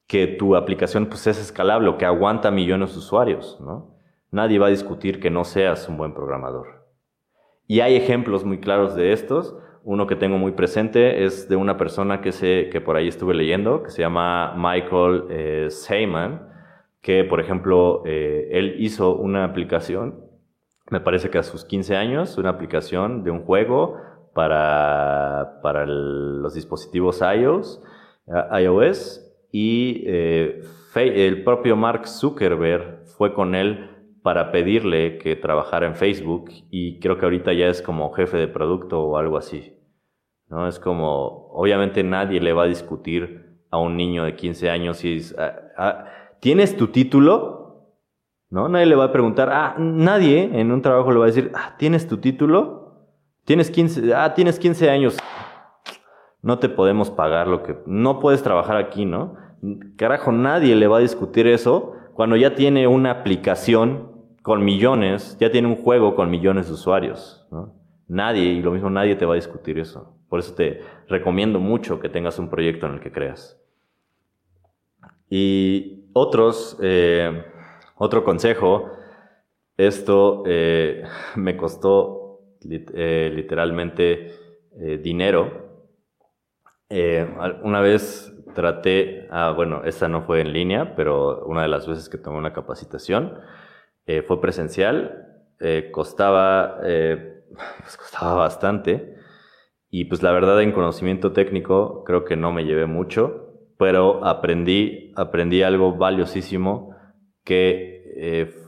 que 0.07 0.27
tu 0.27 0.55
aplicación 0.55 1.07
pues, 1.07 1.27
es 1.27 1.39
escalable, 1.39 1.97
que 1.97 2.05
aguanta 2.05 2.51
millones 2.51 2.93
de 2.93 2.99
usuarios, 2.99 3.59
¿no? 3.59 3.95
Nadie 4.31 4.59
va 4.59 4.67
a 4.67 4.71
discutir 4.71 5.19
que 5.19 5.29
no 5.29 5.43
seas 5.43 5.87
un 5.89 5.97
buen 5.97 6.13
programador. 6.13 6.85
Y 7.67 7.79
hay 7.81 7.95
ejemplos 7.95 8.43
muy 8.43 8.59
claros 8.59 8.95
de 8.95 9.11
estos. 9.11 9.57
Uno 9.83 10.07
que 10.07 10.15
tengo 10.15 10.37
muy 10.37 10.53
presente 10.53 11.25
es 11.25 11.47
de 11.47 11.55
una 11.55 11.77
persona 11.77 12.21
que, 12.21 12.31
sé, 12.31 12.69
que 12.71 12.81
por 12.81 12.95
ahí 12.95 13.07
estuve 13.07 13.33
leyendo, 13.33 13.83
que 13.83 13.91
se 13.91 14.01
llama 14.01 14.53
Michael 14.55 15.25
eh, 15.29 15.69
que 17.01 17.23
por 17.23 17.39
ejemplo, 17.39 18.01
eh, 18.05 18.49
él 18.51 18.75
hizo 18.79 19.15
una 19.15 19.43
aplicación, 19.43 20.25
me 20.89 20.99
parece 20.99 21.29
que 21.29 21.37
a 21.37 21.43
sus 21.43 21.65
15 21.65 21.95
años, 21.95 22.37
una 22.37 22.49
aplicación 22.49 23.23
de 23.23 23.31
un 23.31 23.43
juego 23.43 23.97
para, 24.35 25.61
para 25.63 25.85
los 25.85 26.53
dispositivos 26.53 27.21
iOS, 27.21 27.81
iOS 28.51 29.25
y 29.49 30.03
eh, 30.05 30.61
el 30.93 31.45
propio 31.45 31.77
Mark 31.77 32.05
Zuckerberg 32.05 33.05
fue 33.05 33.33
con 33.33 33.55
él 33.55 33.89
para 34.21 34.51
pedirle 34.51 35.19
que 35.19 35.37
trabajara 35.37 35.87
en 35.87 35.95
Facebook 35.95 36.51
y 36.69 36.99
creo 36.99 37.17
que 37.17 37.23
ahorita 37.23 37.53
ya 37.53 37.67
es 37.67 37.81
como 37.81 38.11
jefe 38.11 38.35
de 38.35 38.49
producto 38.49 39.01
o 39.01 39.17
algo 39.17 39.37
así. 39.37 39.79
¿no? 40.49 40.67
Es 40.67 40.79
como, 40.79 41.47
obviamente 41.53 42.03
nadie 42.03 42.41
le 42.41 42.51
va 42.51 42.63
a 42.63 42.67
discutir 42.67 43.61
a 43.71 43.77
un 43.77 43.95
niño 43.95 44.25
de 44.25 44.35
15 44.35 44.69
años 44.69 44.97
si 44.97 45.21
ah, 45.37 45.55
ah, 45.77 46.05
¿tienes 46.41 46.75
tu 46.75 46.87
título? 46.87 47.93
¿No? 48.49 48.67
Nadie 48.67 48.87
le 48.87 48.95
va 48.95 49.05
a 49.05 49.11
preguntar, 49.13 49.49
ah, 49.49 49.75
nadie 49.79 50.59
en 50.59 50.73
un 50.73 50.81
trabajo 50.81 51.09
le 51.13 51.19
va 51.19 51.25
a 51.25 51.27
decir, 51.27 51.51
ah, 51.55 51.75
¿tienes 51.77 52.05
tu 52.05 52.17
título? 52.17 52.84
Tienes 53.45 53.69
15, 53.69 54.13
ah, 54.13 54.33
tienes 54.33 54.59
15 54.59 54.89
años. 54.89 55.17
No 56.41 56.59
te 56.59 56.67
podemos 56.67 57.09
pagar 57.11 57.47
lo 57.47 57.63
que, 57.63 57.77
no 57.85 58.19
puedes 58.19 58.43
trabajar 58.43 58.77
aquí, 58.77 59.05
¿no? 59.05 59.35
Carajo, 59.95 60.31
nadie 60.31 60.75
le 60.75 60.87
va 60.87 60.97
a 60.97 61.01
discutir 61.01 61.47
eso 61.47 61.93
cuando 62.13 62.35
ya 62.35 62.55
tiene 62.55 62.87
una 62.87 63.11
aplicación 63.11 64.11
con 64.41 64.63
millones, 64.63 65.37
ya 65.39 65.51
tiene 65.51 65.67
un 65.67 65.75
juego 65.75 66.15
con 66.15 66.29
millones 66.29 66.67
de 66.67 66.73
usuarios. 66.73 67.47
Nadie, 68.07 68.43
y 68.43 68.61
lo 68.61 68.71
mismo 68.71 68.89
nadie 68.89 69.15
te 69.15 69.25
va 69.25 69.33
a 69.33 69.35
discutir 69.35 69.79
eso. 69.79 70.15
Por 70.29 70.39
eso 70.39 70.53
te 70.53 70.81
recomiendo 71.07 71.59
mucho 71.59 71.99
que 71.99 72.09
tengas 72.09 72.37
un 72.39 72.49
proyecto 72.49 72.85
en 72.87 72.93
el 72.93 72.99
que 72.99 73.11
creas. 73.11 73.59
Y 75.29 76.05
otros, 76.13 76.77
eh, 76.81 77.43
otro 77.95 78.23
consejo, 78.23 78.91
esto 79.77 80.43
eh, 80.45 81.03
me 81.35 81.57
costó 81.57 82.24
eh, 82.69 83.31
literalmente 83.33 84.31
dinero. 85.01 85.63
una 87.63 87.79
vez 87.81 88.35
traté, 88.55 89.27
ah, 89.29 89.53
bueno, 89.55 89.83
esta 89.83 90.07
no 90.07 90.23
fue 90.23 90.41
en 90.41 90.53
línea, 90.53 90.95
pero 90.95 91.45
una 91.45 91.61
de 91.61 91.67
las 91.67 91.87
veces 91.87 92.09
que 92.09 92.17
tomé 92.17 92.37
una 92.37 92.53
capacitación, 92.53 93.37
eh, 94.07 94.23
fue 94.23 94.41
presencial, 94.41 95.27
eh, 95.59 95.89
costaba, 95.91 96.79
eh, 96.83 97.43
pues 97.81 97.97
costaba 97.97 98.33
bastante 98.35 99.15
y 99.89 100.05
pues 100.05 100.21
la 100.23 100.31
verdad 100.31 100.61
en 100.61 100.71
conocimiento 100.71 101.31
técnico 101.31 102.03
creo 102.03 102.25
que 102.25 102.35
no 102.35 102.51
me 102.51 102.65
llevé 102.65 102.85
mucho, 102.85 103.53
pero 103.77 104.25
aprendí, 104.25 105.11
aprendí 105.15 105.63
algo 105.63 105.95
valiosísimo 105.95 106.95
que 107.43 107.93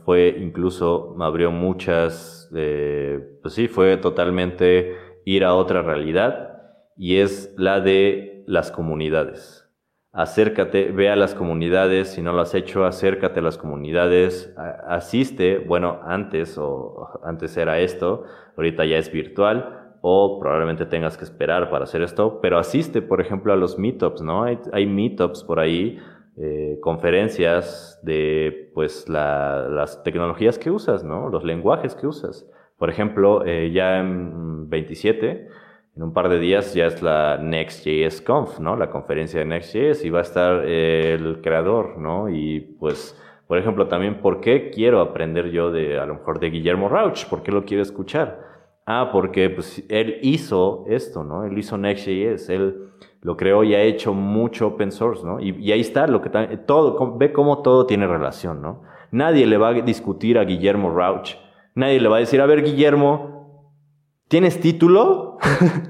fue 0.04 0.36
incluso, 0.39 1.16
me 1.18 1.26
abrió 1.26 1.52
muchas, 1.52 2.37
pues 2.50 3.54
sí, 3.54 3.68
fue 3.68 3.98
totalmente 3.98 4.95
ir 5.26 5.43
a 5.43 5.54
otra 5.54 5.82
realidad 5.82 6.62
y 6.98 7.18
es 7.18 7.54
la 7.58 7.80
de 7.80 8.43
las 8.48 8.72
comunidades 8.72 9.68
acércate, 10.18 10.91
ve 10.91 11.12
a 11.12 11.16
las 11.16 11.36
comunidades, 11.36 12.10
si 12.10 12.24
no 12.24 12.34
lo 12.34 12.41
has 12.41 12.56
hecho, 12.56 12.86
acércate 12.86 13.39
a 13.39 13.43
las 13.43 13.60
comunidades, 13.60 14.52
asiste, 14.88 15.60
bueno, 15.60 16.00
antes 16.04 16.58
o 16.58 17.22
antes 17.24 17.56
era 17.56 17.80
esto, 17.80 18.24
ahorita 18.58 18.84
ya 18.86 18.98
es 18.98 19.12
virtual 19.12 19.93
o 20.02 20.39
probablemente 20.39 20.88
tengas 20.88 21.20
que 21.20 21.24
esperar 21.24 21.70
para 21.70 21.84
hacer 21.84 22.02
esto, 22.02 22.39
pero 22.41 22.58
asiste, 22.58 23.04
por 23.04 23.22
ejemplo, 23.22 23.54
a 23.54 23.56
los 23.56 23.78
meetups, 23.78 24.24
¿no? 24.24 24.43
Hay, 24.43 24.88
meetups 24.88 25.43
por 25.43 25.60
ahí, 25.60 26.00
eh, 26.38 26.78
conferencias 26.82 28.00
de, 28.04 28.72
pues, 28.74 29.10
las 29.10 30.03
tecnologías 30.03 30.60
que 30.60 30.72
usas, 30.72 31.03
¿no? 31.03 31.30
Los 31.30 31.44
lenguajes 31.44 31.95
que 31.95 32.07
usas. 32.07 32.48
Por 32.78 32.90
ejemplo, 32.90 33.44
eh, 33.45 33.72
ya 33.72 33.99
en 33.99 34.70
27 34.70 35.48
en 35.98 36.03
un 36.03 36.14
par 36.14 36.30
de 36.30 36.40
días 36.40 36.76
ya 36.76 36.86
es 36.86 37.02
la 37.02 37.40
Next.js 37.41 38.22
Conf, 38.22 38.60
¿no? 38.60 38.76
La 38.76 38.91
conferencia 38.91 39.40
de 39.40 39.48
Next.js 39.48 40.06
y 40.06 40.11
va 40.11 40.20
a 40.20 40.22
estar 40.22 40.64
el 40.64 41.41
creador, 41.41 41.98
¿no? 41.98 42.30
Y 42.30 42.60
pues, 42.80 43.20
por 43.48 43.57
ejemplo, 43.57 43.88
también, 43.88 44.22
¿por 44.22 44.40
qué 44.40 44.70
quiero 44.70 45.02
aprender 45.02 45.49
yo 45.49 45.72
de, 45.72 45.98
a 45.98 46.06
lo 46.06 46.16
mejor, 46.16 46.40
de 46.40 46.52
Guillermo 46.52 46.88
Rauch? 46.88 47.26
¿Por 47.28 47.41
qué 47.41 47.52
lo 47.52 47.66
quiero 47.66 47.82
escuchar? 47.82 48.40
Ah, 48.86 49.10
porque 49.11 49.49
pues 49.49 49.84
él 49.90 50.20
hizo 50.22 50.86
esto, 50.88 51.24
¿no? 51.24 51.45
Él 51.45 51.57
hizo 51.57 51.80
Next.js, 51.80 52.49
él 52.52 52.90
lo 53.28 53.38
creó 53.38 53.64
y 53.64 53.76
ha 53.76 53.82
hecho 53.82 54.14
mucho 54.14 54.68
open 54.68 54.91
source, 54.91 55.24
¿no? 55.24 55.40
Y, 55.40 55.72
ahí 55.72 55.82
está, 55.82 56.08
lo 56.08 56.22
que 56.22 56.30
todo, 56.66 57.18
ve 57.18 57.32
cómo 57.34 57.62
todo 57.62 57.86
tiene 57.86 58.08
relación, 58.08 58.62
¿no? 58.62 58.84
Nadie 59.12 59.45
le 59.45 59.58
va 59.58 59.70
a 59.70 59.74
discutir 59.74 60.40
a 60.40 60.45
Guillermo 60.45 60.90
Rauch, 60.95 61.36
nadie 61.76 61.99
le 61.99 62.08
va 62.08 62.18
a 62.18 62.20
decir, 62.20 62.41
a 62.41 62.45
ver, 62.45 62.64
Guillermo, 62.64 63.38
¿Tienes 64.28 64.60
título? 64.60 65.38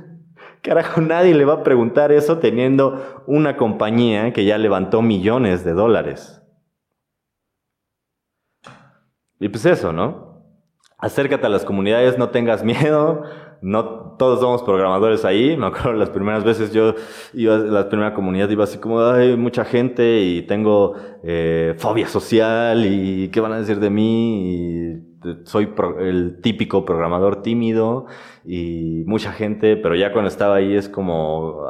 Carajo, 0.61 1.01
nadie 1.01 1.33
le 1.33 1.45
va 1.45 1.53
a 1.53 1.63
preguntar 1.63 2.11
eso 2.11 2.37
teniendo 2.37 3.23
una 3.25 3.57
compañía 3.57 4.31
que 4.31 4.45
ya 4.45 4.57
levantó 4.57 5.01
millones 5.01 5.63
de 5.63 5.73
dólares. 5.73 6.43
Y 9.39 9.49
pues 9.49 9.65
eso, 9.65 9.91
¿no? 9.91 10.43
Acércate 10.99 11.45
a 11.45 11.49
las 11.49 11.65
comunidades, 11.65 12.17
no 12.17 12.29
tengas 12.29 12.63
miedo. 12.63 13.23
No 13.61 14.15
todos 14.17 14.39
somos 14.39 14.63
programadores 14.63 15.25
ahí. 15.25 15.57
Me 15.57 15.67
acuerdo 15.67 15.93
las 15.93 16.09
primeras 16.09 16.43
veces 16.43 16.73
yo 16.73 16.93
iba 17.33 17.57
la 17.57 17.89
primera 17.89 18.13
comunidad, 18.13 18.49
iba 18.49 18.63
así 18.63 18.77
como, 18.77 19.01
hay 19.01 19.35
mucha 19.35 19.65
gente 19.65 20.21
y 20.21 20.41
tengo 20.43 20.95
eh, 21.23 21.75
fobia 21.77 22.07
social 22.07 22.85
y 22.85 23.29
qué 23.29 23.39
van 23.39 23.53
a 23.53 23.59
decir 23.59 23.79
de 23.79 23.89
mí. 23.89 24.51
Y 24.51 25.07
soy 25.43 25.69
el 25.99 26.39
típico 26.41 26.85
programador 26.85 27.41
tímido 27.41 28.05
y 28.45 29.03
mucha 29.05 29.31
gente, 29.31 29.75
pero 29.75 29.95
ya 29.95 30.11
cuando 30.11 30.29
estaba 30.29 30.55
ahí 30.55 30.75
es 30.75 30.89
como, 30.89 31.65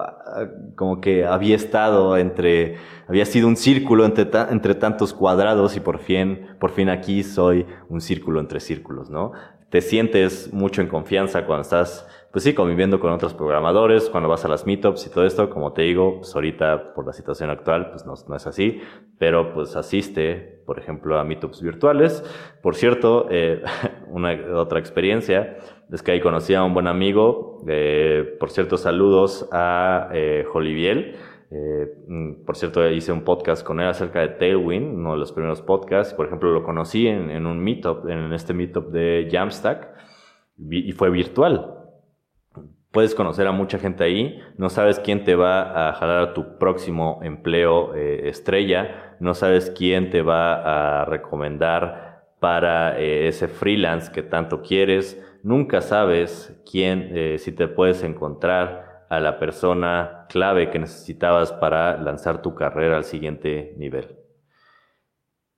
como 0.75 1.01
que 1.01 1.25
había 1.25 1.55
estado 1.55 2.17
entre, 2.17 2.75
había 3.07 3.25
sido 3.25 3.47
un 3.47 3.55
círculo 3.55 4.05
entre, 4.05 4.29
entre 4.51 4.75
tantos 4.75 5.13
cuadrados 5.13 5.75
y 5.75 5.79
por 5.79 5.99
fin, 5.99 6.41
por 6.59 6.71
fin 6.71 6.89
aquí 6.89 7.23
soy 7.23 7.65
un 7.89 8.01
círculo 8.01 8.39
entre 8.39 8.59
círculos, 8.59 9.09
¿no? 9.09 9.31
Te 9.69 9.81
sientes 9.81 10.53
mucho 10.53 10.81
en 10.81 10.87
confianza 10.87 11.45
cuando 11.45 11.61
estás 11.61 12.07
pues 12.31 12.43
sí, 12.43 12.53
conviviendo 12.53 12.99
con 12.99 13.11
otros 13.11 13.33
programadores, 13.33 14.09
cuando 14.09 14.29
vas 14.29 14.45
a 14.45 14.47
las 14.47 14.65
meetups 14.65 15.07
y 15.07 15.09
todo 15.09 15.25
esto, 15.25 15.49
como 15.49 15.73
te 15.73 15.83
digo, 15.83 16.17
pues 16.17 16.35
ahorita 16.35 16.93
por 16.93 17.07
la 17.07 17.11
situación 17.11 17.49
actual, 17.49 17.89
pues 17.89 18.05
no, 18.05 18.13
no 18.27 18.35
es 18.35 18.45
así, 18.45 18.79
pero 19.17 19.53
pues 19.53 19.75
asiste, 19.75 20.61
por 20.65 20.77
ejemplo, 20.77 21.17
a 21.17 21.23
meetups 21.23 21.61
virtuales. 21.61 22.23
Por 22.61 22.75
cierto, 22.75 23.27
eh, 23.31 23.63
una 24.09 24.37
otra 24.55 24.79
experiencia 24.79 25.57
es 25.91 26.03
que 26.03 26.11
ahí 26.11 26.21
conocí 26.21 26.53
a 26.53 26.63
un 26.63 26.73
buen 26.73 26.87
amigo, 26.87 27.63
eh, 27.67 28.35
por 28.39 28.51
cierto, 28.51 28.77
saludos 28.77 29.49
a 29.51 30.09
eh, 30.13 30.45
Joliviel. 30.51 31.15
Eh, 31.49 31.87
mm, 32.07 32.45
por 32.45 32.57
cierto, 32.57 32.87
hice 32.89 33.11
un 33.11 33.23
podcast 33.23 33.65
con 33.65 33.79
él 33.79 33.87
acerca 33.87 34.19
de 34.19 34.29
Tailwind, 34.29 34.95
uno 34.95 35.13
de 35.13 35.17
los 35.17 35.31
primeros 35.31 35.61
podcasts. 35.61 36.13
Por 36.13 36.25
ejemplo, 36.25 36.51
lo 36.51 36.63
conocí 36.63 37.07
en, 37.07 37.45
un 37.45 37.59
meetup, 37.59 38.07
en 38.09 38.33
este 38.33 38.53
meetup 38.53 38.91
de 38.91 39.27
Jamstack, 39.31 39.89
y 40.69 40.91
fue 40.91 41.09
virtual 41.09 41.73
puedes 42.91 43.13
conocer 43.13 43.45
a 43.45 43.51
mucha 43.51 43.77
gente 43.77 44.03
ahí, 44.03 44.39
no 44.57 44.69
sabes 44.69 44.97
quién 44.97 45.23
te 45.23 45.35
va 45.35 45.89
a 45.89 45.93
jalar 45.93 46.19
a 46.19 46.33
tu 46.33 46.57
próximo 46.57 47.19
empleo 47.21 47.93
eh, 47.93 48.27
estrella, 48.29 49.15
no 49.19 49.35
sabes 49.35 49.69
quién 49.69 50.09
te 50.09 50.23
va 50.23 51.01
a 51.01 51.05
recomendar 51.05 52.23
para 52.39 52.99
eh, 52.99 53.27
ese 53.27 53.49
freelance 53.49 54.11
que 54.11 54.23
tanto 54.23 54.63
quieres, 54.63 55.21
nunca 55.43 55.81
sabes 55.81 56.59
quién, 56.69 57.37
si 57.37 57.51
te 57.51 57.67
puedes 57.67 58.01
encontrar 58.03 58.86
a 59.09 59.19
la 59.19 59.39
persona 59.39 60.25
clave 60.29 60.69
que 60.69 60.79
necesitabas 60.79 61.53
para 61.53 61.97
lanzar 61.97 62.41
tu 62.41 62.55
carrera 62.55 62.97
al 62.97 63.03
siguiente 63.03 63.73
nivel. 63.77 64.15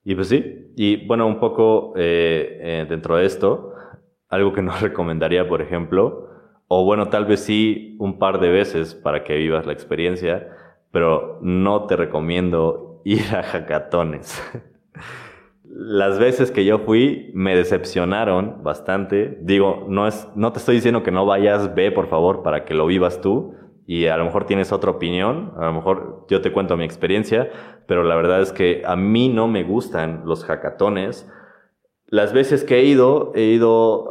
Y 0.04 0.14
pues 0.14 0.28
sí, 0.28 0.72
y 0.76 1.06
bueno, 1.06 1.26
un 1.26 1.38
poco 1.38 1.92
dentro 1.94 3.16
de 3.16 3.26
esto, 3.26 3.74
algo 4.28 4.52
que 4.52 4.62
nos 4.62 4.80
recomendaría, 4.82 5.46
por 5.46 5.60
ejemplo, 5.60 6.30
o 6.68 6.84
bueno, 6.84 7.08
tal 7.08 7.24
vez 7.24 7.40
sí 7.40 7.96
un 7.98 8.18
par 8.18 8.40
de 8.40 8.48
veces 8.48 8.94
para 8.94 9.24
que 9.24 9.34
vivas 9.34 9.66
la 9.66 9.72
experiencia, 9.72 10.56
pero 10.92 11.38
no 11.42 11.86
te 11.86 11.96
recomiendo 11.96 13.02
ir 13.04 13.34
a 13.34 13.42
hackatones. 13.42 14.40
Las 15.72 16.18
veces 16.18 16.50
que 16.50 16.64
yo 16.64 16.80
fui 16.80 17.30
me 17.32 17.54
decepcionaron 17.54 18.64
bastante. 18.64 19.38
Digo, 19.42 19.86
no, 19.88 20.08
es, 20.08 20.28
no 20.34 20.52
te 20.52 20.58
estoy 20.58 20.74
diciendo 20.74 21.04
que 21.04 21.12
no 21.12 21.26
vayas, 21.26 21.74
ve 21.76 21.92
por 21.92 22.08
favor 22.08 22.42
para 22.42 22.64
que 22.64 22.74
lo 22.74 22.86
vivas 22.86 23.20
tú 23.20 23.54
y 23.86 24.06
a 24.06 24.16
lo 24.16 24.24
mejor 24.24 24.46
tienes 24.46 24.72
otra 24.72 24.90
opinión, 24.90 25.52
a 25.56 25.66
lo 25.66 25.72
mejor 25.72 26.26
yo 26.28 26.40
te 26.40 26.52
cuento 26.52 26.76
mi 26.76 26.84
experiencia, 26.84 27.50
pero 27.86 28.04
la 28.04 28.14
verdad 28.14 28.40
es 28.40 28.52
que 28.52 28.82
a 28.84 28.94
mí 28.94 29.28
no 29.28 29.48
me 29.48 29.64
gustan 29.64 30.22
los 30.26 30.44
hackatones. 30.44 31.28
Las 32.06 32.32
veces 32.32 32.62
que 32.64 32.78
he 32.78 32.84
ido, 32.84 33.32
he 33.34 33.42
ido 33.42 34.08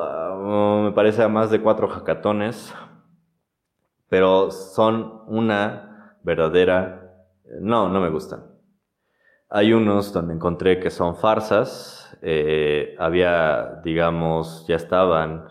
me 0.83 0.91
parece 0.91 1.23
a 1.23 1.27
más 1.27 1.51
de 1.51 1.61
cuatro 1.61 1.87
hackatones, 1.87 2.73
pero 4.07 4.51
son 4.51 5.23
una 5.27 6.17
verdadera... 6.23 7.13
No, 7.61 7.89
no 7.89 7.99
me 7.99 8.09
gustan. 8.09 8.48
Hay 9.49 9.73
unos 9.73 10.13
donde 10.13 10.35
encontré 10.35 10.79
que 10.79 10.91
son 10.91 11.15
farsas, 11.15 12.15
eh, 12.21 12.95
había, 12.99 13.81
digamos, 13.83 14.65
ya 14.67 14.75
estaban, 14.75 15.45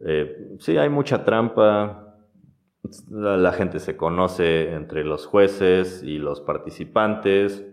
eh, 0.00 0.56
sí, 0.58 0.78
hay 0.78 0.88
mucha 0.88 1.24
trampa, 1.24 2.16
la, 3.10 3.52
gente 3.52 3.78
se 3.78 3.96
conoce 3.96 4.72
entre 4.72 5.04
los 5.04 5.26
jueces 5.26 6.02
y 6.02 6.18
los 6.18 6.40
participantes, 6.40 7.64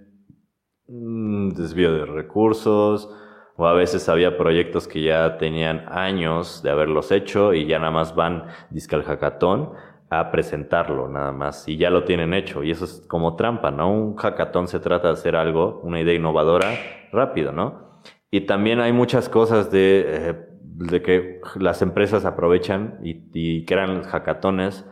mm, 0.87 1.49
desvío 1.51 1.93
de 1.93 2.05
recursos, 2.05 3.09
o 3.55 3.67
a 3.67 3.73
veces 3.73 4.09
había 4.09 4.37
proyectos 4.37 4.87
que 4.87 5.01
ya 5.01 5.37
tenían 5.37 5.85
años 5.89 6.61
de 6.63 6.71
haberlos 6.71 7.11
hecho 7.11 7.53
y 7.53 7.67
ya 7.67 7.79
nada 7.79 7.91
más 7.91 8.15
van, 8.15 8.47
disque 8.69 9.01
hackathon, 9.01 9.73
a 10.09 10.31
presentarlo 10.31 11.07
nada 11.07 11.31
más 11.31 11.67
y 11.67 11.77
ya 11.77 11.89
lo 11.89 12.03
tienen 12.03 12.33
hecho 12.33 12.63
y 12.63 12.71
eso 12.71 12.85
es 12.85 13.05
como 13.07 13.35
trampa, 13.35 13.71
¿no? 13.71 13.91
Un 13.91 14.15
hackathon 14.15 14.67
se 14.67 14.79
trata 14.79 15.07
de 15.07 15.13
hacer 15.13 15.35
algo, 15.35 15.79
una 15.83 16.01
idea 16.01 16.15
innovadora 16.15 16.73
rápido, 17.11 17.51
¿no? 17.51 18.01
Y 18.31 18.41
también 18.41 18.79
hay 18.79 18.91
muchas 18.91 19.29
cosas 19.29 19.71
de, 19.71 20.05
eh, 20.07 20.35
de 20.61 21.01
que 21.01 21.41
las 21.59 21.81
empresas 21.81 22.25
aprovechan 22.25 22.99
y, 23.03 23.23
y 23.33 23.65
crean 23.65 24.03
hackatones 24.03 24.85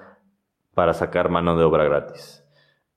para 0.73 0.94
sacar 0.94 1.30
mano 1.30 1.57
de 1.57 1.64
obra 1.64 1.84
gratis. 1.84 2.44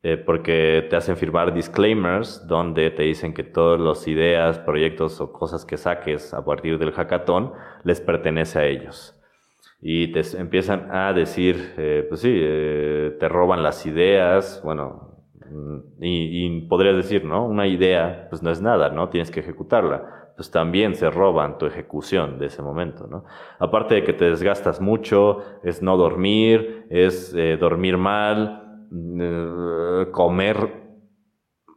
Eh, 0.02 0.16
porque 0.16 0.86
te 0.88 0.96
hacen 0.96 1.18
firmar 1.18 1.52
disclaimers 1.52 2.46
donde 2.46 2.90
te 2.90 3.02
dicen 3.02 3.34
que 3.34 3.44
todas 3.44 3.78
las 3.78 4.08
ideas, 4.08 4.58
proyectos 4.58 5.20
o 5.20 5.30
cosas 5.30 5.66
que 5.66 5.76
saques 5.76 6.32
a 6.32 6.42
partir 6.42 6.78
del 6.78 6.92
hackathon 6.92 7.52
les 7.84 8.00
pertenece 8.00 8.58
a 8.58 8.64
ellos. 8.64 9.19
Y 9.82 10.12
te 10.12 10.20
empiezan 10.38 10.88
a 10.90 11.12
decir, 11.12 11.74
eh, 11.78 12.04
pues 12.08 12.20
sí, 12.20 12.32
eh, 12.34 13.16
te 13.18 13.28
roban 13.28 13.62
las 13.62 13.86
ideas, 13.86 14.60
bueno, 14.62 15.22
mm, 15.50 16.02
y, 16.02 16.46
y, 16.46 16.60
podrías 16.68 16.96
decir, 16.96 17.24
¿no? 17.24 17.46
Una 17.46 17.66
idea, 17.66 18.26
pues 18.28 18.42
no 18.42 18.50
es 18.50 18.60
nada, 18.60 18.90
¿no? 18.90 19.08
Tienes 19.08 19.30
que 19.30 19.40
ejecutarla. 19.40 20.32
Pues 20.36 20.50
también 20.50 20.94
se 20.94 21.10
roban 21.10 21.58
tu 21.58 21.66
ejecución 21.66 22.38
de 22.38 22.46
ese 22.46 22.62
momento, 22.62 23.06
¿no? 23.06 23.24
Aparte 23.58 23.96
de 23.96 24.04
que 24.04 24.12
te 24.14 24.26
desgastas 24.26 24.80
mucho, 24.80 25.42
es 25.62 25.82
no 25.82 25.96
dormir, 25.98 26.86
es 26.88 27.36
dormir 27.58 27.98
mal, 27.98 28.60
eh, 28.92 30.06
comer 30.10 30.90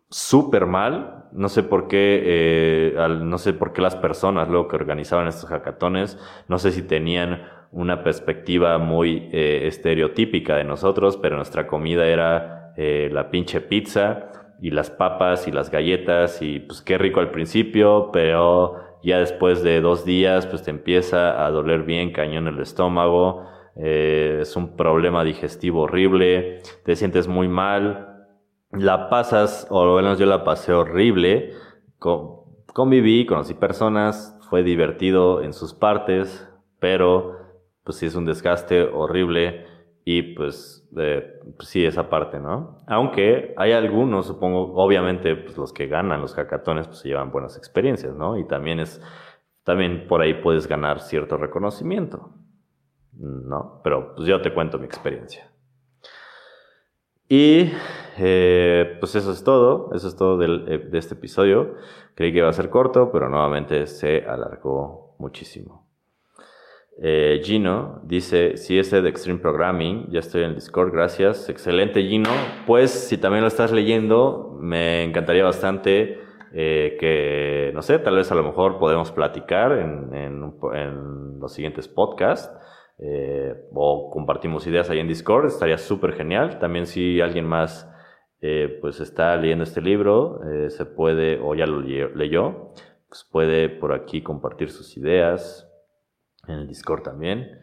súper 0.09 0.65
mal. 0.65 1.29
No 1.31 1.49
sé 1.49 1.63
por 1.63 1.87
qué, 1.87 2.21
eh, 2.23 3.07
no 3.21 3.37
sé 3.37 3.53
por 3.53 3.73
qué 3.73 3.81
las 3.81 3.95
personas 3.95 4.49
luego 4.49 4.67
que 4.67 4.75
organizaban 4.75 5.27
estos 5.27 5.49
hackatones, 5.49 6.19
no 6.47 6.59
sé 6.59 6.71
si 6.71 6.83
tenían 6.83 7.41
una 7.73 8.03
perspectiva 8.03 8.77
muy 8.77 9.29
eh, 9.33 9.67
estereotípica 9.67 10.55
de 10.55 10.63
nosotros, 10.63 11.17
pero 11.17 11.35
nuestra 11.35 11.67
comida 11.67 12.07
era 12.07 12.59
la 12.75 13.29
pinche 13.29 13.61
pizza 13.61 14.31
y 14.63 14.71
las 14.71 14.89
papas 14.89 15.47
y 15.47 15.51
las 15.51 15.69
galletas 15.69 16.41
y 16.41 16.59
pues 16.61 16.81
qué 16.81 16.97
rico 16.97 17.19
al 17.19 17.31
principio, 17.31 18.11
pero 18.13 18.77
ya 19.03 19.19
después 19.19 19.61
de 19.61 19.81
dos 19.81 20.05
días 20.05 20.47
pues 20.47 20.63
te 20.63 20.71
empieza 20.71 21.45
a 21.45 21.51
doler 21.51 21.83
bien 21.83 22.13
cañón 22.13 22.47
el 22.47 22.59
estómago, 22.59 23.45
eh, 23.75 24.39
es 24.41 24.55
un 24.55 24.77
problema 24.77 25.25
digestivo 25.25 25.81
horrible, 25.81 26.61
te 26.85 26.95
sientes 26.95 27.27
muy 27.27 27.49
mal, 27.49 28.27
la 28.71 29.09
pasas, 29.09 29.67
o 29.69 29.97
al 29.97 30.03
menos 30.03 30.17
yo 30.17 30.25
la 30.25 30.45
pasé 30.45 30.71
horrible, 30.71 31.51
conviví, 31.99 33.25
conocí 33.25 33.53
personas, 33.55 34.39
fue 34.49 34.63
divertido 34.63 35.41
en 35.41 35.51
sus 35.51 35.73
partes, 35.73 36.49
pero 36.79 37.42
pues 37.83 37.97
sí 37.97 38.05
es 38.05 38.15
un 38.15 38.25
desgaste 38.25 38.83
horrible 38.83 39.65
y 40.05 40.21
pues, 40.35 40.89
pues 40.93 41.69
sí 41.69 41.85
esa 41.85 42.09
parte, 42.09 42.39
¿no? 42.39 42.77
Aunque 42.87 43.53
hay 43.57 43.71
algunos, 43.71 44.27
supongo, 44.27 44.73
obviamente 44.75 45.35
pues 45.35 45.57
los 45.57 45.73
que 45.73 45.87
ganan 45.87 46.21
los 46.21 46.33
hackatones 46.35 46.87
pues 46.87 46.99
se 46.99 47.09
llevan 47.09 47.31
buenas 47.31 47.57
experiencias, 47.57 48.15
¿no? 48.15 48.37
Y 48.37 48.45
también 48.45 48.79
es, 48.79 49.01
también 49.63 50.07
por 50.07 50.21
ahí 50.21 50.35
puedes 50.35 50.67
ganar 50.67 50.99
cierto 50.99 51.37
reconocimiento. 51.37 52.31
¿no? 53.19 53.81
Pero 53.83 54.15
pues 54.15 54.27
yo 54.27 54.41
te 54.41 54.53
cuento 54.53 54.77
mi 54.77 54.85
experiencia. 54.85 55.49
Y 57.29 57.71
eh, 58.17 58.97
pues 58.99 59.15
eso 59.15 59.31
es 59.31 59.43
todo, 59.43 59.91
eso 59.93 60.07
es 60.07 60.15
todo 60.15 60.41
eh, 60.43 60.77
de 60.77 60.97
este 60.97 61.15
episodio. 61.15 61.75
Creí 62.15 62.31
que 62.31 62.39
iba 62.39 62.49
a 62.49 62.53
ser 62.53 62.69
corto, 62.69 63.11
pero 63.11 63.29
nuevamente 63.29 63.87
se 63.87 64.25
alargó 64.25 65.15
muchísimo. 65.19 65.82
Eh, 67.01 67.41
Gino 67.43 68.01
dice, 68.03 68.57
si 68.57 68.77
ese 68.77 69.01
de 69.01 69.09
Extreme 69.09 69.39
Programming, 69.39 70.09
ya 70.11 70.19
estoy 70.19 70.43
en 70.43 70.55
Discord, 70.55 70.91
gracias. 70.91 71.49
Excelente 71.49 72.01
Gino. 72.03 72.29
Pues 72.67 72.91
si 72.91 73.17
también 73.17 73.41
lo 73.41 73.47
estás 73.47 73.71
leyendo, 73.71 74.57
me 74.59 75.03
encantaría 75.03 75.43
bastante 75.43 76.19
que, 76.53 77.71
no 77.73 77.81
sé, 77.81 77.97
tal 77.97 78.15
vez 78.15 78.31
a 78.31 78.35
lo 78.35 78.43
mejor 78.43 78.77
podemos 78.77 79.11
platicar 79.11 79.71
en, 79.71 80.13
en 80.13 81.39
los 81.39 81.51
siguientes 81.51 81.87
podcasts. 81.87 82.51
Eh, 82.99 83.53
o 83.73 84.09
compartimos 84.11 84.67
ideas 84.67 84.89
ahí 84.89 84.99
en 84.99 85.07
Discord, 85.07 85.47
estaría 85.47 85.77
súper 85.77 86.13
genial. 86.13 86.59
También 86.59 86.85
si 86.85 87.21
alguien 87.21 87.45
más 87.45 87.89
eh, 88.41 88.77
pues 88.81 88.99
está 88.99 89.35
leyendo 89.35 89.63
este 89.63 89.81
libro, 89.81 90.39
eh, 90.49 90.69
se 90.69 90.85
puede, 90.85 91.39
o 91.41 91.55
ya 91.55 91.65
lo 91.65 91.81
leyó, 91.81 92.71
pues 93.07 93.27
puede 93.29 93.69
por 93.69 93.93
aquí 93.93 94.21
compartir 94.21 94.69
sus 94.69 94.95
ideas 94.97 95.69
en 96.47 96.59
el 96.59 96.67
Discord 96.67 97.03
también. 97.03 97.59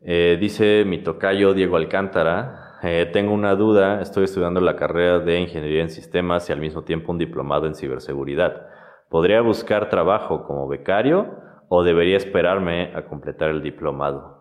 dice 0.00 0.84
mi 0.84 1.02
tocayo 1.02 1.54
Diego 1.54 1.76
Alcántara, 1.76 2.78
tengo 3.12 3.32
una 3.32 3.54
duda, 3.54 4.00
estoy 4.00 4.24
estudiando 4.24 4.60
la 4.60 4.76
carrera 4.76 5.18
de 5.20 5.40
Ingeniería 5.40 5.82
en 5.82 5.90
Sistemas 5.90 6.48
y 6.48 6.52
al 6.52 6.60
mismo 6.60 6.84
tiempo 6.84 7.12
un 7.12 7.18
diplomado 7.18 7.66
en 7.66 7.74
ciberseguridad. 7.74 8.68
¿Podría 9.08 9.40
buscar 9.40 9.88
trabajo 9.88 10.44
como 10.44 10.68
becario 10.68 11.36
o 11.68 11.82
debería 11.82 12.16
esperarme 12.16 12.92
a 12.94 13.06
completar 13.06 13.50
el 13.50 13.62
diplomado? 13.62 14.36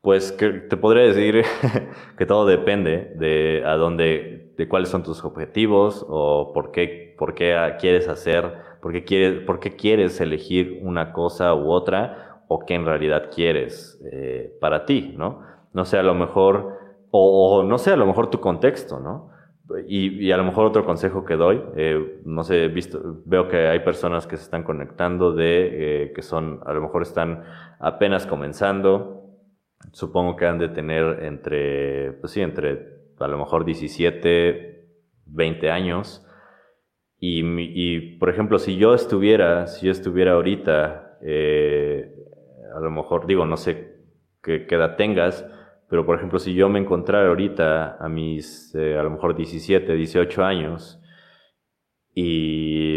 Pues 0.00 0.36
te 0.36 0.76
podría 0.76 1.04
decir 1.04 1.44
que 2.18 2.26
todo 2.26 2.46
depende 2.46 3.12
de 3.16 3.62
a 3.66 3.76
dónde, 3.76 4.52
de 4.56 4.68
cuáles 4.68 4.88
son 4.88 5.02
tus 5.02 5.24
objetivos 5.24 6.04
o 6.08 6.52
por 6.52 6.70
qué, 6.70 7.14
por 7.18 7.34
qué 7.34 7.74
quieres 7.80 8.08
hacer, 8.08 8.54
por 8.80 8.92
qué 8.92 9.04
quieres, 9.04 9.40
por 9.44 9.58
qué 9.58 9.76
quieres 9.76 10.20
elegir 10.20 10.80
una 10.82 11.12
cosa 11.12 11.54
u 11.54 11.70
otra 11.70 12.25
o 12.48 12.64
qué 12.64 12.74
en 12.74 12.86
realidad 12.86 13.30
quieres 13.34 14.00
eh, 14.12 14.56
para 14.60 14.84
ti, 14.84 15.14
¿no? 15.16 15.56
no 15.76 15.84
sé, 15.84 15.98
a 15.98 16.02
lo 16.02 16.14
mejor, 16.14 16.78
o, 17.10 17.62
no 17.62 17.76
sé, 17.76 17.92
a 17.92 17.96
lo 17.96 18.06
mejor 18.06 18.30
tu 18.30 18.40
contexto, 18.40 18.98
¿no? 18.98 19.30
Y, 19.86 20.30
a 20.30 20.38
lo 20.38 20.44
mejor 20.44 20.64
otro 20.64 20.86
consejo 20.86 21.26
que 21.26 21.36
doy, 21.36 21.62
eh, 21.76 22.22
no 22.24 22.44
sé, 22.44 22.68
visto, 22.68 23.20
veo 23.26 23.46
que 23.48 23.66
hay 23.66 23.80
personas 23.80 24.26
que 24.26 24.38
se 24.38 24.44
están 24.44 24.62
conectando 24.62 25.34
de, 25.34 26.04
eh, 26.04 26.12
que 26.14 26.22
son, 26.22 26.60
a 26.64 26.72
lo 26.72 26.80
mejor 26.80 27.02
están 27.02 27.44
apenas 27.78 28.26
comenzando, 28.26 29.26
supongo 29.92 30.34
que 30.36 30.46
han 30.46 30.58
de 30.58 30.70
tener 30.70 31.24
entre, 31.24 32.12
pues 32.12 32.32
sí, 32.32 32.40
entre 32.40 32.96
a 33.18 33.28
lo 33.28 33.36
mejor 33.36 33.66
17, 33.66 34.88
20 35.26 35.70
años. 35.70 36.26
Y, 37.18 37.42
y 37.44 38.16
por 38.16 38.30
ejemplo, 38.30 38.58
si 38.58 38.76
yo 38.76 38.94
estuviera, 38.94 39.66
si 39.66 39.86
yo 39.86 39.92
estuviera 39.92 40.32
ahorita, 40.32 41.18
eh, 41.20 42.15
a 42.74 42.80
lo 42.80 42.90
mejor 42.90 43.26
digo, 43.26 43.46
no 43.46 43.56
sé 43.56 43.96
qué, 44.42 44.66
edad 44.68 44.96
tengas, 44.96 45.46
pero 45.88 46.04
por 46.04 46.16
ejemplo, 46.16 46.38
si 46.38 46.54
yo 46.54 46.68
me 46.68 46.78
encontrara 46.78 47.28
ahorita 47.28 47.96
a 47.98 48.08
mis, 48.08 48.74
eh, 48.74 48.98
a 48.98 49.02
lo 49.02 49.10
mejor 49.10 49.36
17, 49.36 49.94
18 49.94 50.44
años, 50.44 51.00
y, 52.14 52.96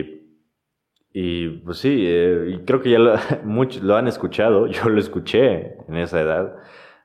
y 1.12 1.50
pues 1.60 1.80
sí, 1.80 2.06
eh, 2.08 2.62
creo 2.66 2.82
que 2.82 2.91
ya 2.91 3.00
lo, 3.00 3.16
muchos 3.44 3.84
lo 3.84 3.96
han 3.96 4.08
escuchado, 4.08 4.68
yo 4.68 4.90
lo 4.90 5.00
escuché 5.00 5.76
en 5.88 5.98
esa 5.98 6.22
edad, 6.22 6.56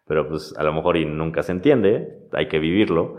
pero 0.07 0.29
pues 0.29 0.55
a 0.57 0.63
lo 0.63 0.73
mejor 0.73 0.97
y 0.97 1.05
nunca 1.07 1.43
se 1.43 1.53
entiende, 1.53 2.29
hay 2.33 2.49
que 2.49 2.59
vivirlo. 2.59 3.17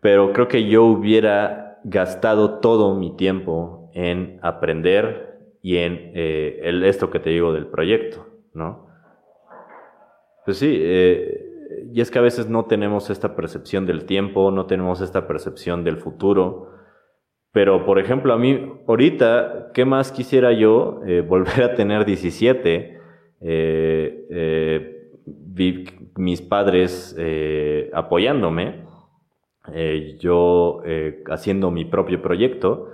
Pero 0.00 0.32
creo 0.32 0.48
que 0.48 0.68
yo 0.68 0.84
hubiera 0.84 1.80
gastado 1.84 2.60
todo 2.60 2.94
mi 2.94 3.16
tiempo 3.16 3.90
en 3.94 4.38
aprender 4.42 5.33
y 5.64 5.78
en 5.78 6.12
eh, 6.14 6.60
el, 6.62 6.84
esto 6.84 7.10
que 7.10 7.20
te 7.20 7.30
digo 7.30 7.54
del 7.54 7.66
proyecto, 7.66 8.26
¿no? 8.52 8.86
Pues 10.44 10.58
sí, 10.58 10.76
eh, 10.78 11.88
y 11.90 12.02
es 12.02 12.10
que 12.10 12.18
a 12.18 12.22
veces 12.22 12.50
no 12.50 12.66
tenemos 12.66 13.08
esta 13.08 13.34
percepción 13.34 13.86
del 13.86 14.04
tiempo, 14.04 14.50
no 14.50 14.66
tenemos 14.66 15.00
esta 15.00 15.26
percepción 15.26 15.82
del 15.82 15.96
futuro. 15.96 16.70
Pero, 17.50 17.86
por 17.86 17.98
ejemplo, 17.98 18.34
a 18.34 18.38
mí, 18.38 18.74
ahorita, 18.86 19.70
¿qué 19.72 19.86
más 19.86 20.12
quisiera 20.12 20.52
yo? 20.52 21.00
Eh, 21.06 21.22
volver 21.26 21.62
a 21.62 21.74
tener 21.74 22.04
17, 22.04 23.00
vi 25.24 25.84
mis 26.16 26.42
padres 26.42 27.16
apoyándome, 27.94 28.84
yo 30.18 30.82
haciendo 31.30 31.70
mi 31.70 31.86
propio 31.86 32.20
proyecto 32.20 32.90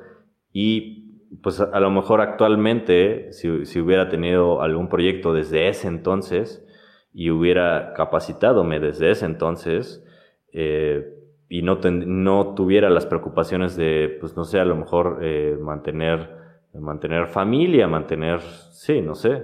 y 0.52 0.99
pues 1.42 1.60
a, 1.60 1.80
lo 1.80 1.90
mejor 1.90 2.20
actualmente 2.20 3.32
si, 3.32 3.64
si, 3.64 3.80
hubiera 3.80 4.08
tenido 4.08 4.62
algún 4.62 4.88
proyecto 4.88 5.32
desde 5.32 5.68
ese 5.68 5.88
entonces 5.88 6.66
y 7.12 7.30
hubiera 7.30 7.92
capacitadome 7.94 8.80
desde 8.80 9.10
ese 9.10 9.26
entonces 9.26 10.04
y 10.52 11.62
no, 11.62 11.78
no 11.82 12.54
tuviera 12.54 12.90
las 12.90 13.06
preocupaciones 13.06 13.76
de, 13.76 14.16
pues 14.20 14.36
no 14.36 14.44
sé, 14.44 14.58
a 14.58 14.64
lo 14.64 14.76
mejor 14.76 15.20
mantener, 15.60 16.30
mantener 16.74 17.28
familia, 17.28 17.86
mantener, 17.86 18.40
sí, 18.40 19.00
no 19.00 19.14
sé 19.14 19.42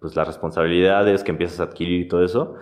pues 0.00 0.14
las 0.16 0.26
responsabilidades 0.26 1.24
que 1.24 1.30
empiezas 1.30 1.60
a 1.60 1.64
adquirir 1.64 2.02
y 2.02 2.08
todo 2.08 2.24
eso. 2.24 2.54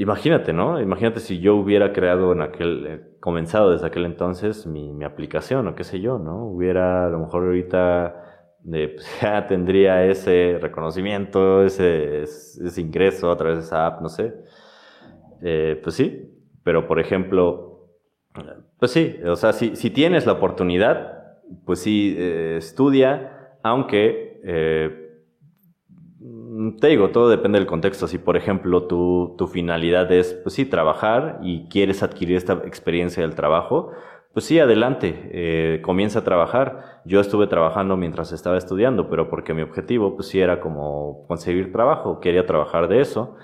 Imagínate, 0.00 0.54
¿no? 0.54 0.80
Imagínate 0.80 1.20
si 1.20 1.40
yo 1.40 1.56
hubiera 1.56 1.92
creado 1.92 2.32
en 2.32 2.40
aquel, 2.40 2.86
eh, 2.86 3.00
comenzado 3.20 3.70
desde 3.70 3.86
aquel 3.86 4.06
entonces 4.06 4.66
mi, 4.66 4.94
mi, 4.94 5.04
aplicación 5.04 5.68
o 5.68 5.74
qué 5.74 5.84
sé 5.84 6.00
yo, 6.00 6.18
¿no? 6.18 6.46
Hubiera, 6.46 7.04
a 7.04 7.10
lo 7.10 7.18
mejor 7.18 7.44
ahorita 7.44 8.48
pues, 8.64 9.20
ya 9.20 9.46
tendría 9.46 10.06
ese 10.06 10.56
reconocimiento, 10.58 11.62
ese, 11.62 12.22
ese, 12.22 12.80
ingreso 12.80 13.30
a 13.30 13.36
través 13.36 13.58
de 13.58 13.64
esa 13.64 13.86
app, 13.86 14.00
no 14.00 14.08
sé. 14.08 14.32
Eh, 15.42 15.78
pues 15.82 15.96
sí, 15.96 16.32
pero 16.64 16.86
por 16.86 16.98
ejemplo, 16.98 17.90
pues 18.78 18.92
sí, 18.92 19.16
o 19.26 19.36
sea, 19.36 19.52
si, 19.52 19.76
si 19.76 19.90
tienes 19.90 20.24
la 20.24 20.32
oportunidad, 20.32 21.36
pues 21.66 21.80
sí, 21.80 22.14
eh, 22.16 22.56
estudia, 22.56 23.58
aunque 23.62 24.30
Mm, 24.42 25.09
te 26.78 26.88
digo, 26.88 27.10
todo 27.10 27.28
depende 27.28 27.58
del 27.58 27.66
contexto. 27.66 28.06
Si, 28.06 28.18
por 28.18 28.36
ejemplo, 28.36 28.84
tu, 28.86 29.34
tu 29.38 29.46
finalidad 29.46 30.10
es, 30.12 30.34
pues 30.34 30.54
sí, 30.54 30.64
trabajar 30.64 31.38
y 31.42 31.68
quieres 31.68 32.02
adquirir 32.02 32.36
esta 32.36 32.54
experiencia 32.64 33.22
del 33.22 33.34
trabajo, 33.34 33.92
pues 34.32 34.44
sí, 34.44 34.60
adelante, 34.60 35.28
eh, 35.32 35.80
comienza 35.82 36.20
a 36.20 36.24
trabajar. 36.24 37.00
Yo 37.04 37.20
estuve 37.20 37.48
trabajando 37.48 37.96
mientras 37.96 38.32
estaba 38.32 38.56
estudiando, 38.58 39.10
pero 39.10 39.28
porque 39.28 39.54
mi 39.54 39.62
objetivo, 39.62 40.14
pues 40.14 40.28
sí, 40.28 40.40
era 40.40 40.60
como 40.60 41.26
conseguir 41.26 41.72
trabajo, 41.72 42.20
quería 42.20 42.46
trabajar 42.46 42.88
de 42.88 43.00
eso. 43.00 43.36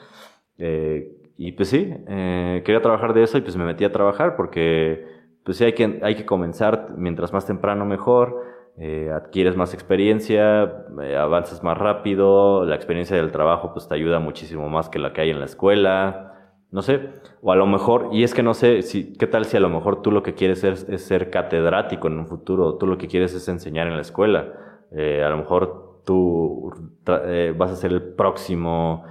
Eh, 0.59 1.13
y 1.37 1.53
pues 1.53 1.69
sí, 1.69 1.93
eh, 2.09 2.63
quería 2.65 2.81
trabajar 2.81 3.15
de 3.15 3.25
eso 3.25 3.37
y 3.37 3.41
pues 3.41 3.57
me 3.57 3.65
metí 3.65 3.85
a 3.85 3.93
trabajar 3.93 4.37
porque, 4.37 5.07
pues 5.45 5.59
sí, 5.59 5.65
hay 5.65 5.73
que, 5.75 6.01
hay 6.03 6.15
que 6.15 6.25
comenzar 6.25 6.95
mientras 6.97 7.33
más 7.33 7.47
temprano 7.47 7.85
mejor. 7.85 8.41
Eh, 8.79 9.11
adquieres 9.11 9.57
más 9.57 9.73
experiencia, 9.73 10.85
eh, 11.03 11.17
avanzas 11.17 11.63
más 11.63 11.79
rápido, 11.79 12.67
la 12.67 12.75
experiencia 12.75 13.17
del 13.17 13.33
trabajo 13.33 13.73
pues 13.73 13.89
te 13.89 13.95
ayuda 13.95 14.19
muchísimo 14.19 14.69
más 14.69 14.91
que 14.91 14.99
la 14.99 15.15
que 15.15 15.23
hay 15.23 15.31
en 15.31 15.39
la 15.39 15.47
escuela, 15.47 16.53
no 16.71 16.83
sé, 16.83 17.09
o 17.41 17.53
a 17.53 17.57
lo 17.57 17.67
mejor, 17.67 18.11
y 18.13 18.23
es 18.23 18.35
que 18.35 18.43
no 18.43 18.53
sé, 18.53 18.83
si, 18.83 19.15
¿qué 19.15 19.27
tal 19.27 19.47
si 19.47 19.57
a 19.57 19.61
lo 19.61 19.71
mejor 19.71 20.03
tú 20.03 20.11
lo 20.11 20.23
que 20.23 20.35
quieres 20.35 20.63
es, 20.63 20.85
ser 21.03 21.31
catedrático 21.31 22.09
en 22.09 22.19
un 22.19 22.27
futuro, 22.27 22.75
tú 22.75 22.87
lo 22.87 22.99
que 22.99 23.09
quieres 23.09 23.33
es 23.33 23.49
enseñar 23.49 23.87
en 23.87 23.95
la 23.95 24.03
escuela, 24.03 24.53
eh, 24.93 25.23
a 25.25 25.31
lo 25.31 25.39
mejor 25.39 26.03
tú 26.05 26.71
vas 27.57 27.71
a 27.73 27.77
ser 27.77 27.93
el 27.93 28.03
próximo 28.03 29.05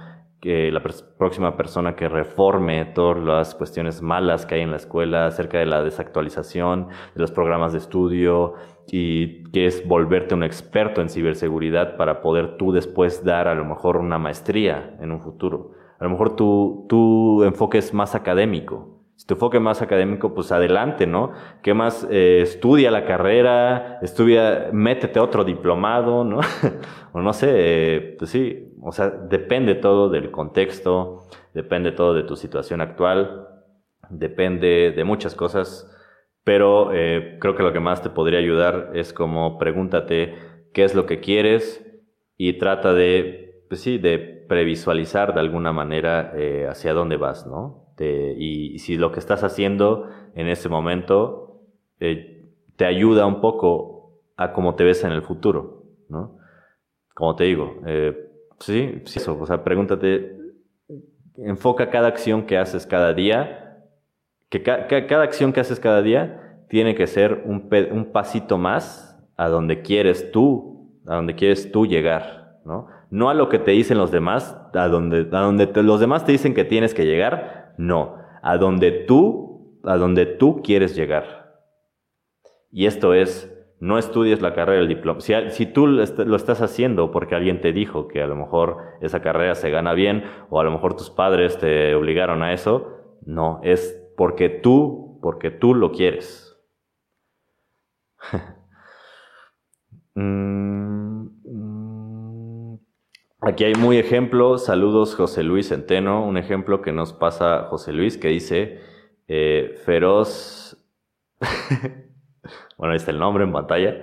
la 0.46 0.82
próxima 1.18 1.56
persona 1.56 1.96
que 1.96 2.08
reforme 2.08 2.84
todas 2.86 3.22
las 3.22 3.54
cuestiones 3.54 4.00
malas 4.00 4.46
que 4.46 4.56
hay 4.56 4.60
en 4.62 4.70
la 4.70 4.76
escuela 4.76 5.26
acerca 5.26 5.58
de 5.58 5.66
la 5.66 5.82
desactualización 5.82 6.88
de 7.14 7.20
los 7.20 7.32
programas 7.32 7.72
de 7.72 7.78
estudio 7.78 8.54
y 8.86 9.42
que 9.50 9.66
es 9.66 9.86
volverte 9.86 10.34
un 10.34 10.44
experto 10.44 11.00
en 11.00 11.08
ciberseguridad 11.08 11.96
para 11.96 12.20
poder 12.20 12.56
tú 12.56 12.72
después 12.72 13.24
dar 13.24 13.48
a 13.48 13.54
lo 13.54 13.64
mejor 13.64 13.96
una 13.96 14.18
maestría 14.18 14.96
en 15.00 15.12
un 15.12 15.20
futuro. 15.20 15.72
A 15.98 16.04
lo 16.04 16.10
mejor 16.10 16.36
tu 16.36 17.42
enfoque 17.44 17.78
es 17.78 17.92
más 17.92 18.14
académico. 18.14 18.95
Si 19.16 19.26
tu 19.26 19.34
enfoque 19.34 19.58
más 19.60 19.80
académico, 19.80 20.34
pues 20.34 20.52
adelante, 20.52 21.06
¿no? 21.06 21.32
¿Qué 21.62 21.72
más? 21.72 22.06
Eh, 22.10 22.42
estudia 22.42 22.90
la 22.90 23.06
carrera, 23.06 23.98
estudia, 24.02 24.68
métete 24.72 25.18
otro 25.20 25.42
diplomado, 25.42 26.22
¿no? 26.22 26.40
o 27.12 27.20
no 27.20 27.32
sé, 27.32 28.16
pues 28.18 28.30
sí, 28.30 28.74
o 28.82 28.92
sea, 28.92 29.08
depende 29.08 29.74
todo 29.74 30.10
del 30.10 30.30
contexto, 30.30 31.22
depende 31.54 31.92
todo 31.92 32.12
de 32.12 32.24
tu 32.24 32.36
situación 32.36 32.82
actual, 32.82 33.48
depende 34.10 34.92
de 34.94 35.04
muchas 35.04 35.34
cosas, 35.34 35.90
pero 36.44 36.92
eh, 36.92 37.38
creo 37.40 37.56
que 37.56 37.62
lo 37.62 37.72
que 37.72 37.80
más 37.80 38.02
te 38.02 38.10
podría 38.10 38.38
ayudar 38.38 38.90
es 38.94 39.14
como 39.14 39.58
pregúntate 39.58 40.34
qué 40.74 40.84
es 40.84 40.94
lo 40.94 41.06
que 41.06 41.20
quieres 41.20 41.84
y 42.36 42.58
trata 42.58 42.92
de, 42.92 43.64
pues 43.70 43.80
sí, 43.80 43.96
de 43.96 44.18
previsualizar 44.18 45.32
de 45.32 45.40
alguna 45.40 45.72
manera 45.72 46.32
eh, 46.36 46.66
hacia 46.68 46.92
dónde 46.92 47.16
vas, 47.16 47.46
¿no? 47.46 47.85
Y, 47.98 48.78
si 48.78 48.96
lo 48.96 49.12
que 49.12 49.20
estás 49.20 49.42
haciendo 49.42 50.08
en 50.34 50.48
ese 50.48 50.68
momento 50.68 51.62
eh, 52.00 52.44
te 52.76 52.84
ayuda 52.84 53.26
un 53.26 53.40
poco 53.40 54.20
a 54.36 54.52
cómo 54.52 54.74
te 54.74 54.84
ves 54.84 55.02
en 55.04 55.12
el 55.12 55.22
futuro, 55.22 55.84
¿no? 56.08 56.38
Como 57.14 57.34
te 57.36 57.44
digo, 57.44 57.80
Sí, 58.58 59.02
sí, 59.04 59.18
eso. 59.18 59.38
O 59.38 59.46
sea, 59.46 59.64
pregúntate, 59.64 60.36
enfoca 61.36 61.90
cada 61.90 62.08
acción 62.08 62.46
que 62.46 62.56
haces 62.56 62.86
cada 62.86 63.12
día, 63.12 63.82
que 64.48 64.62
cada 64.62 65.22
acción 65.22 65.52
que 65.52 65.60
haces 65.60 65.80
cada 65.80 66.02
día 66.02 66.64
tiene 66.68 66.94
que 66.94 67.06
ser 67.06 67.42
un, 67.44 67.68
pasito 68.12 68.58
más 68.58 69.18
a 69.36 69.48
donde 69.48 69.82
quieres 69.82 70.30
tú, 70.32 71.00
a 71.06 71.16
donde 71.16 71.34
quieres 71.34 71.70
tú 71.70 71.86
llegar, 71.86 72.60
¿no? 72.64 72.88
No 73.10 73.30
a 73.30 73.34
lo 73.34 73.48
que 73.48 73.58
te 73.58 73.72
dicen 73.72 73.98
los 73.98 74.10
demás, 74.10 74.58
a 74.72 74.88
donde, 74.88 75.28
a 75.30 75.40
donde 75.40 75.70
los 75.82 76.00
demás 76.00 76.24
te 76.24 76.32
dicen 76.32 76.54
que 76.54 76.64
tienes 76.64 76.94
que 76.94 77.04
llegar, 77.04 77.65
no, 77.76 78.16
a 78.42 78.56
donde 78.58 78.90
tú, 78.90 79.80
a 79.84 79.96
donde 79.96 80.26
tú 80.26 80.62
quieres 80.62 80.94
llegar. 80.96 81.60
Y 82.70 82.86
esto 82.86 83.14
es 83.14 83.52
no 83.78 83.98
estudies 83.98 84.40
la 84.40 84.54
carrera 84.54 84.80
del 84.80 84.88
diploma. 84.88 85.20
Si, 85.20 85.66
tú 85.66 85.86
lo 85.86 86.36
estás 86.36 86.62
haciendo 86.62 87.10
porque 87.10 87.34
alguien 87.34 87.60
te 87.60 87.72
dijo 87.72 88.08
que 88.08 88.22
a 88.22 88.26
lo 88.26 88.36
mejor 88.36 88.78
esa 89.00 89.20
carrera 89.20 89.54
se 89.54 89.70
gana 89.70 89.92
bien 89.92 90.24
o 90.48 90.60
a 90.60 90.64
lo 90.64 90.70
mejor 90.70 90.96
tus 90.96 91.10
padres 91.10 91.58
te 91.58 91.94
obligaron 91.94 92.42
a 92.42 92.52
eso, 92.52 93.18
no, 93.24 93.60
es 93.62 94.02
porque 94.16 94.48
tú, 94.48 95.18
porque 95.22 95.50
tú 95.50 95.74
lo 95.74 95.92
quieres. 95.92 96.56
Mm. 100.18 101.26
Aquí 103.46 103.62
hay 103.62 103.74
muy 103.76 103.96
ejemplo, 103.96 104.58
saludos 104.58 105.14
José 105.14 105.44
Luis 105.44 105.68
Centeno, 105.68 106.26
un 106.26 106.36
ejemplo 106.36 106.82
que 106.82 106.90
nos 106.90 107.12
pasa 107.12 107.68
José 107.70 107.92
Luis 107.92 108.18
que 108.18 108.26
dice, 108.26 108.80
eh, 109.28 109.80
feroz... 109.84 110.84
bueno, 112.76 112.90
ahí 112.90 112.96
está 112.96 113.12
el 113.12 113.20
nombre 113.20 113.44
en 113.44 113.52
pantalla, 113.52 114.02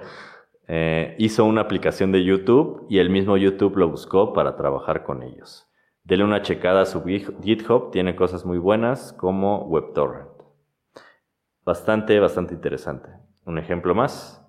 eh, 0.69 1.17
hizo 1.19 1.43
una 1.43 1.59
aplicación 1.59 2.13
de 2.13 2.23
YouTube 2.23 2.87
y 2.89 2.99
el 2.99 3.09
mismo 3.09 3.35
YouTube 3.35 3.75
lo 3.75 3.89
buscó 3.89 4.31
para 4.31 4.55
trabajar 4.55 5.03
con 5.03 5.23
ellos. 5.23 5.69
Dele 6.05 6.23
una 6.23 6.41
checada 6.41 6.83
a 6.83 6.85
su 6.85 7.03
GitHub, 7.03 7.91
tiene 7.91 8.15
cosas 8.15 8.45
muy 8.45 8.59
buenas 8.59 9.11
como 9.11 9.65
WebTorrent. 9.65 10.29
Bastante, 11.65 12.17
bastante 12.21 12.53
interesante. 12.53 13.09
Un 13.43 13.57
ejemplo 13.57 13.93
más. 13.93 14.42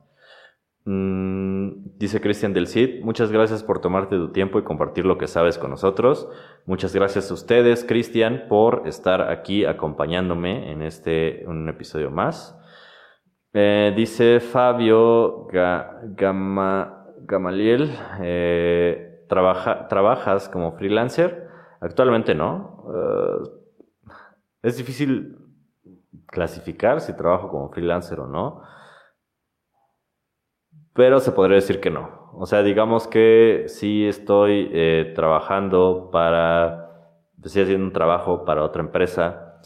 Mm, 0.86 1.97
dice 1.97 2.20
Cristian 2.20 2.52
del 2.52 2.66
Cid, 2.66 3.02
muchas 3.02 3.32
gracias 3.32 3.62
por 3.62 3.81
tomarte 3.81 4.16
tu 4.16 4.32
tiempo 4.32 4.59
y 4.59 4.65
compartir 4.65 5.06
lo 5.06 5.16
que 5.16 5.27
sabes 5.27 5.56
con 5.56 5.70
nosotros. 5.70 6.28
Muchas 6.66 6.94
gracias 6.94 7.31
a 7.31 7.35
ustedes, 7.35 7.85
Cristian, 7.85 8.44
por 8.51 8.82
estar 8.86 9.23
aquí 9.31 9.65
acompañándome 9.65 10.70
en 10.70 10.82
este 10.82 11.44
un 11.47 11.69
episodio 11.70 12.11
más. 12.11 12.59
Eh, 13.55 13.94
dice 13.97 14.40
Fabio 14.40 15.47
Gamaliel, 17.20 17.90
eh, 18.20 19.24
¿trabajas 19.28 20.51
como 20.51 20.73
freelancer? 20.73 21.48
Actualmente 21.81 22.35
no. 22.35 22.85
Eh, 22.94 23.48
es 24.62 24.77
difícil 24.77 25.39
clasificar 26.27 27.01
si 27.01 27.16
trabajo 27.16 27.48
como 27.48 27.70
freelancer 27.70 28.20
o 28.20 28.27
no 28.27 28.62
pero 30.94 31.20
se 31.20 31.32
podría 31.32 31.56
decir 31.56 31.80
que 31.80 31.90
no. 31.90 32.30
O 32.34 32.46
sea, 32.46 32.62
digamos 32.62 33.06
que 33.06 33.64
sí 33.66 34.06
estoy 34.06 34.70
eh, 34.72 35.12
trabajando 35.14 36.08
para, 36.10 37.12
estoy 37.42 37.62
haciendo 37.62 37.86
un 37.86 37.92
trabajo 37.92 38.44
para 38.44 38.62
otra 38.62 38.82
empresa, 38.82 39.60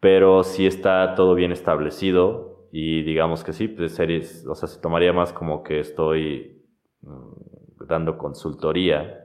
pero 0.00 0.42
sí 0.42 0.66
está 0.66 1.14
todo 1.14 1.34
bien 1.34 1.52
establecido 1.52 2.68
y 2.72 3.02
digamos 3.02 3.44
que 3.44 3.52
sí, 3.52 3.68
pues 3.68 3.94
series, 3.94 4.46
o 4.46 4.54
sea, 4.54 4.68
se 4.68 4.80
tomaría 4.80 5.12
más 5.12 5.32
como 5.32 5.62
que 5.62 5.80
estoy 5.80 6.64
mm, 7.00 7.86
dando 7.86 8.18
consultoría. 8.18 9.22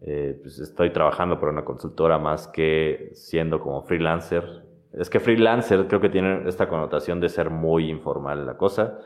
Eh, 0.00 0.38
pues 0.42 0.58
estoy 0.58 0.90
trabajando 0.90 1.38
para 1.38 1.52
una 1.52 1.64
consultora 1.64 2.18
más 2.18 2.48
que 2.48 3.10
siendo 3.14 3.60
como 3.60 3.82
freelancer. 3.82 4.44
Es 4.92 5.08
que 5.08 5.20
freelancer 5.20 5.86
creo 5.86 6.00
que 6.00 6.08
tiene 6.10 6.48
esta 6.48 6.68
connotación 6.68 7.20
de 7.20 7.28
ser 7.28 7.48
muy 7.48 7.88
informal 7.88 8.44
la 8.44 8.56
cosa 8.56 8.98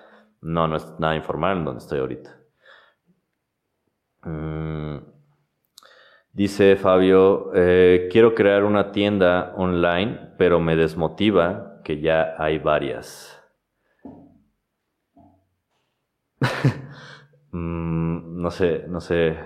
no, 0.42 0.66
no 0.68 0.76
es 0.76 0.98
nada 0.98 1.16
informal 1.16 1.64
donde 1.64 1.78
estoy 1.80 2.00
ahorita. 2.00 2.36
Mm, 4.24 4.98
dice 6.32 6.76
Fabio, 6.76 7.50
eh, 7.54 8.08
quiero 8.10 8.34
crear 8.34 8.64
una 8.64 8.92
tienda 8.92 9.54
online, 9.56 10.32
pero 10.38 10.60
me 10.60 10.76
desmotiva 10.76 11.80
que 11.84 12.00
ya 12.00 12.34
hay 12.38 12.58
varias. 12.58 13.34
Mm, 17.50 18.42
no 18.42 18.50
sé, 18.50 18.84
no 18.88 19.00
sé. 19.00 19.36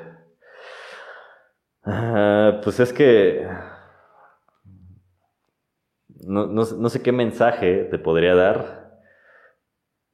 Ah, 1.84 2.60
pues 2.62 2.80
es 2.80 2.92
que 2.92 3.46
no, 6.26 6.46
no 6.46 6.88
sé 6.88 7.02
qué 7.02 7.12
mensaje 7.12 7.84
te 7.90 7.98
podría 7.98 8.34
dar 8.34 8.81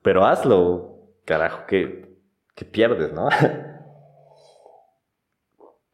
pero 0.09 0.25
hazlo, 0.25 1.13
carajo, 1.27 1.67
que, 1.67 2.17
pierdes, 2.73 3.13
¿no? 3.13 3.29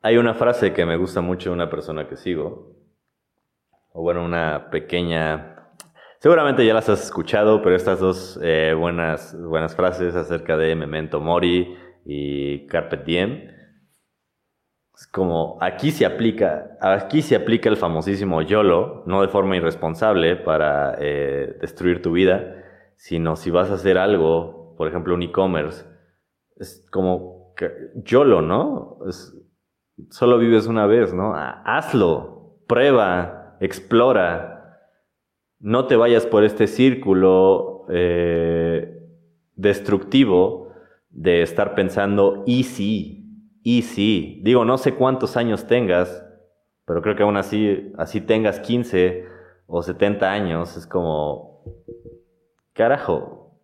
Hay 0.00 0.16
una 0.16 0.32
frase 0.32 0.72
que 0.72 0.86
me 0.86 0.96
gusta 0.96 1.20
mucho 1.20 1.50
de 1.50 1.54
una 1.54 1.68
persona 1.68 2.08
que 2.08 2.16
sigo, 2.16 2.74
o 3.92 4.00
bueno, 4.00 4.24
una 4.24 4.70
pequeña... 4.70 5.68
Seguramente 6.18 6.64
ya 6.64 6.72
las 6.72 6.88
has 6.88 7.04
escuchado, 7.04 7.60
pero 7.60 7.76
estas 7.76 8.00
dos 8.00 8.40
eh, 8.42 8.72
buenas, 8.72 9.38
buenas 9.38 9.76
frases 9.76 10.16
acerca 10.16 10.56
de 10.56 10.74
Memento 10.74 11.20
Mori 11.20 11.76
y 12.06 12.66
Carpet 12.68 13.04
Diem, 13.04 13.50
es 14.94 15.06
como 15.08 15.58
aquí 15.60 15.90
se 15.90 16.06
aplica, 16.06 16.78
aquí 16.80 17.20
se 17.20 17.36
aplica 17.36 17.68
el 17.68 17.76
famosísimo 17.76 18.40
YOLO, 18.40 19.02
no 19.04 19.20
de 19.20 19.28
forma 19.28 19.58
irresponsable 19.58 20.36
para 20.36 20.96
eh, 20.98 21.58
destruir 21.60 22.00
tu 22.00 22.12
vida, 22.12 22.62
sino 22.96 23.36
si 23.36 23.50
vas 23.50 23.70
a 23.70 23.74
hacer 23.74 23.98
algo, 23.98 24.74
por 24.76 24.88
ejemplo, 24.88 25.14
un 25.14 25.22
e-commerce, 25.22 25.84
es 26.56 26.86
como 26.90 27.54
YOLO, 28.04 28.42
¿no? 28.42 28.98
solo 30.10 30.38
vives 30.38 30.66
una 30.66 30.86
vez, 30.86 31.14
¿no? 31.14 31.32
Hazlo, 31.34 32.58
prueba, 32.66 33.56
explora. 33.60 34.78
No 35.58 35.86
te 35.86 35.96
vayas 35.96 36.26
por 36.26 36.44
este 36.44 36.66
círculo 36.66 37.86
eh, 37.88 39.00
destructivo 39.54 40.72
de 41.08 41.42
estar 41.42 41.74
pensando, 41.74 42.42
y 42.46 42.64
sí, 42.64 43.60
y 43.62 43.82
sí. 43.82 44.40
Digo, 44.44 44.64
no 44.64 44.76
sé 44.76 44.94
cuántos 44.94 45.36
años 45.36 45.66
tengas, 45.66 46.24
pero 46.84 47.00
creo 47.00 47.16
que 47.16 47.22
aún 47.22 47.38
así, 47.38 47.92
así 47.96 48.20
tengas 48.20 48.60
15 48.60 49.24
o 49.66 49.82
70 49.82 50.30
años, 50.30 50.76
es 50.76 50.86
como, 50.86 51.62
carajo, 52.76 53.58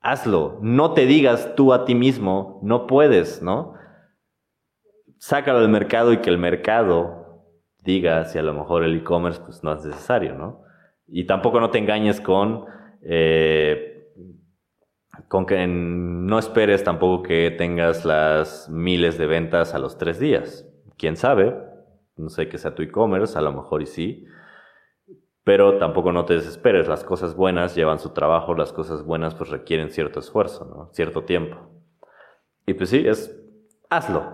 hazlo. 0.00 0.58
No 0.62 0.94
te 0.94 1.06
digas 1.06 1.54
tú 1.54 1.72
a 1.72 1.84
ti 1.84 1.94
mismo, 1.94 2.58
no 2.62 2.86
puedes, 2.86 3.42
¿no? 3.42 3.74
Sácalo 5.18 5.60
del 5.60 5.70
mercado 5.70 6.12
y 6.12 6.18
que 6.18 6.30
el 6.30 6.38
mercado 6.38 7.44
diga 7.84 8.24
si 8.24 8.38
a 8.38 8.42
lo 8.42 8.54
mejor 8.54 8.84
el 8.84 8.96
e-commerce 8.96 9.40
pues, 9.44 9.62
no 9.62 9.72
es 9.72 9.84
necesario, 9.84 10.34
¿no? 10.34 10.62
Y 11.06 11.24
tampoco 11.24 11.60
no 11.60 11.70
te 11.70 11.78
engañes 11.78 12.20
con, 12.20 12.64
eh, 13.02 14.08
con 15.28 15.44
que 15.44 15.66
no 15.66 16.38
esperes 16.38 16.82
tampoco 16.82 17.22
que 17.22 17.50
tengas 17.50 18.04
las 18.04 18.68
miles 18.70 19.18
de 19.18 19.26
ventas 19.26 19.74
a 19.74 19.78
los 19.78 19.98
tres 19.98 20.18
días. 20.18 20.66
¿Quién 20.96 21.16
sabe? 21.16 21.56
No 22.16 22.28
sé 22.28 22.48
que 22.48 22.58
sea 22.58 22.74
tu 22.74 22.82
e-commerce, 22.82 23.36
a 23.36 23.42
lo 23.42 23.52
mejor 23.52 23.82
y 23.82 23.86
sí 23.86 24.26
pero 25.44 25.78
tampoco 25.78 26.12
no 26.12 26.24
te 26.24 26.34
desesperes, 26.34 26.86
las 26.86 27.04
cosas 27.04 27.34
buenas 27.34 27.74
llevan 27.74 27.98
su 27.98 28.10
trabajo, 28.10 28.54
las 28.54 28.72
cosas 28.72 29.04
buenas 29.04 29.34
pues 29.34 29.50
requieren 29.50 29.90
cierto 29.90 30.20
esfuerzo, 30.20 30.90
cierto 30.92 31.24
tiempo. 31.24 31.56
Y 32.66 32.74
pues 32.74 32.90
sí, 32.90 33.06
es, 33.06 33.36
hazlo, 33.88 34.24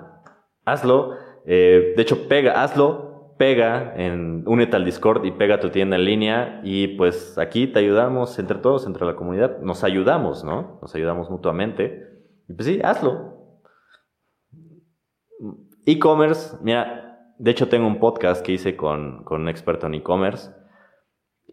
hazlo, 0.64 1.14
eh, 1.46 1.94
de 1.96 2.02
hecho 2.02 2.28
pega, 2.28 2.62
hazlo, 2.62 3.34
pega, 3.38 3.94
en, 3.96 4.42
únete 4.46 4.76
al 4.76 4.84
Discord 4.84 5.24
y 5.24 5.30
pega 5.30 5.60
tu 5.60 5.70
tienda 5.70 5.96
en 5.96 6.04
línea 6.04 6.60
y 6.64 6.88
pues 6.96 7.38
aquí 7.38 7.68
te 7.68 7.78
ayudamos 7.78 8.38
entre 8.38 8.58
todos, 8.58 8.86
entre 8.86 9.06
la 9.06 9.14
comunidad, 9.14 9.60
nos 9.60 9.84
ayudamos, 9.84 10.42
¿no? 10.42 10.78
Nos 10.82 10.94
ayudamos 10.94 11.30
mutuamente. 11.30 12.02
Y 12.48 12.54
pues 12.54 12.66
sí, 12.66 12.80
hazlo. 12.82 13.62
E-commerce, 15.84 16.56
mira, 16.62 17.34
de 17.38 17.50
hecho 17.50 17.68
tengo 17.68 17.86
un 17.86 18.00
podcast 18.00 18.44
que 18.44 18.52
hice 18.52 18.76
con, 18.76 19.22
con 19.22 19.42
un 19.42 19.48
experto 19.48 19.86
en 19.86 19.94
e-commerce 19.94 20.50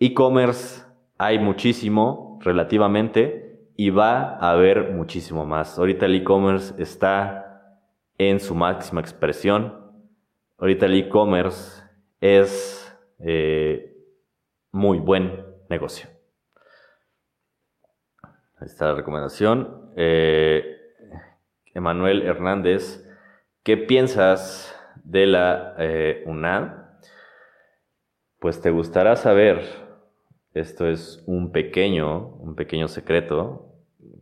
E-commerce 0.06 0.84
hay 1.18 1.40
muchísimo 1.40 2.38
relativamente 2.42 3.70
y 3.78 3.90
va 3.90 4.36
a 4.36 4.52
haber 4.52 4.92
muchísimo 4.92 5.46
más. 5.46 5.80
Ahorita 5.80 6.08
el 6.08 6.16
e-commerce 6.16 6.74
está 6.78 7.80
en 8.18 8.42
su 8.42 8.54
máxima 8.54 9.00
expresión. 9.00 9.94
Ahorita 10.58 10.88
el 10.88 10.96
e-commerce 10.96 11.84
es 12.20 12.94
eh, 13.20 13.96
muy 14.74 15.00
buen 15.00 15.46
negocio. 15.70 16.10
Ahí 18.58 18.66
está 18.66 18.88
la 18.88 18.96
recomendación. 18.96 19.94
Eh, 19.96 20.82
Emanuel 21.74 22.24
Hernández, 22.24 23.10
¿qué 23.64 23.78
piensas 23.78 24.78
de 25.02 25.28
la 25.28 25.76
eh, 25.78 26.24
UNAM? 26.26 26.90
Pues 28.40 28.60
te 28.60 28.70
gustará 28.70 29.16
saber 29.16 29.82
esto 30.54 30.88
es 30.88 31.24
un 31.26 31.52
pequeño, 31.52 32.36
un 32.36 32.56
pequeño 32.56 32.88
secreto 32.88 33.74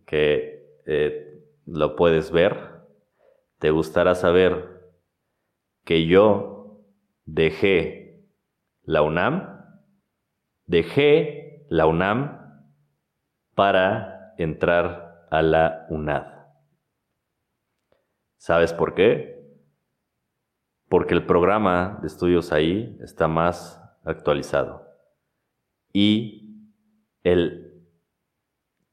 que 0.06 0.80
eh, 0.86 1.44
lo 1.66 1.96
puedes 1.96 2.32
ver. 2.32 2.72
Te 3.60 3.70
gustará 3.70 4.16
saber 4.16 4.82
que 5.84 6.08
yo 6.08 6.84
dejé 7.26 8.26
la 8.84 9.02
UNAM, 9.02 9.66
dejé 10.66 11.66
la 11.70 11.86
UNAM 11.86 12.64
para 13.54 14.34
entrar 14.38 15.28
a 15.30 15.42
la 15.42 15.86
UNAD. 15.90 16.28
¿Sabes 18.38 18.74
por 18.74 18.96
qué? 18.96 19.38
Porque 20.88 21.14
el 21.14 21.26
programa 21.26 22.00
de 22.02 22.08
estudios 22.08 22.52
ahí 22.52 22.98
está 23.02 23.28
más 23.28 23.80
actualizado 24.04 24.91
y 25.94 26.70
el, 27.24 27.84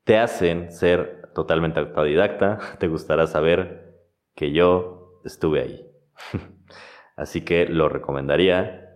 te 0.04 0.18
hacen 0.18 0.72
ser 0.72 1.30
totalmente 1.34 1.80
autodidacta, 1.80 2.58
te 2.78 2.88
gustará 2.88 3.26
saber 3.26 3.94
que 4.34 4.52
yo 4.52 5.20
estuve 5.24 5.60
ahí. 5.60 5.86
Así 7.16 7.44
que 7.44 7.66
lo 7.66 7.88
recomendaría, 7.88 8.88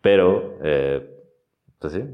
pero, 0.00 0.58
eh, 0.62 1.08
pues 1.78 1.92
sí, 1.92 2.04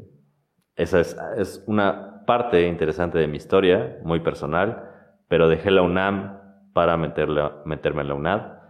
esa 0.77 1.01
es, 1.01 1.17
es, 1.37 1.65
una 1.67 2.25
parte 2.27 2.67
interesante 2.67 3.19
de 3.19 3.27
mi 3.27 3.37
historia, 3.37 3.99
muy 4.05 4.21
personal, 4.21 4.89
pero 5.29 5.49
dejé 5.49 5.71
la 5.71 5.83
UNAM 5.83 6.73
para 6.73 6.97
meterme 6.97 8.03
en 8.03 8.09
la 8.09 8.15
UNAD 8.15 8.61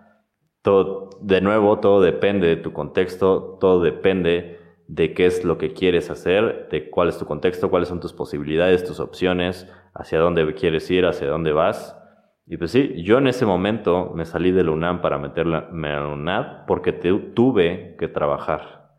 todo, 0.63 1.11
de 1.21 1.41
nuevo, 1.41 1.79
todo 1.81 2.01
depende 2.01 2.47
de 2.47 2.57
tu 2.57 2.73
contexto, 2.73 3.59
todo 3.61 3.83
depende 3.83 4.60
de 4.91 5.15
qué 5.15 5.27
es 5.27 5.45
lo 5.45 5.57
que 5.57 5.73
quieres 5.73 6.11
hacer, 6.11 6.69
de 6.69 6.91
cuál 6.91 7.09
es 7.09 7.17
tu 7.17 7.25
contexto, 7.25 7.71
cuáles 7.71 7.89
son 7.89 8.01
tus 8.01 8.13
posibilidades, 8.13 8.83
tus 8.83 8.99
opciones, 8.99 9.73
hacia 9.95 10.19
dónde 10.19 10.53
quieres 10.55 10.91
ir, 10.91 11.07
hacia 11.07 11.29
dónde 11.29 11.53
vas. 11.53 11.97
Y 12.45 12.57
pues 12.57 12.73
sí, 12.73 13.01
yo 13.05 13.19
en 13.19 13.29
ese 13.29 13.47
momento 13.47 14.11
me 14.17 14.25
salí 14.25 14.51
de 14.51 14.65
la 14.65 14.73
UNAM 14.73 15.01
para 15.01 15.19
meterme 15.19 15.89
a 15.89 16.01
la 16.01 16.09
UNAM 16.09 16.67
porque 16.67 16.93
tuve 16.93 17.95
que 18.01 18.09
trabajar. 18.09 18.91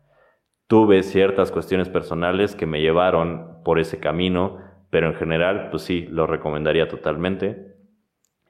Tuve 0.66 1.02
ciertas 1.02 1.52
cuestiones 1.52 1.90
personales 1.90 2.56
que 2.56 2.64
me 2.64 2.80
llevaron 2.80 3.62
por 3.62 3.78
ese 3.78 4.00
camino, 4.00 4.60
pero 4.88 5.08
en 5.08 5.14
general, 5.14 5.68
pues 5.68 5.82
sí, 5.82 6.06
lo 6.10 6.26
recomendaría 6.26 6.88
totalmente. 6.88 7.76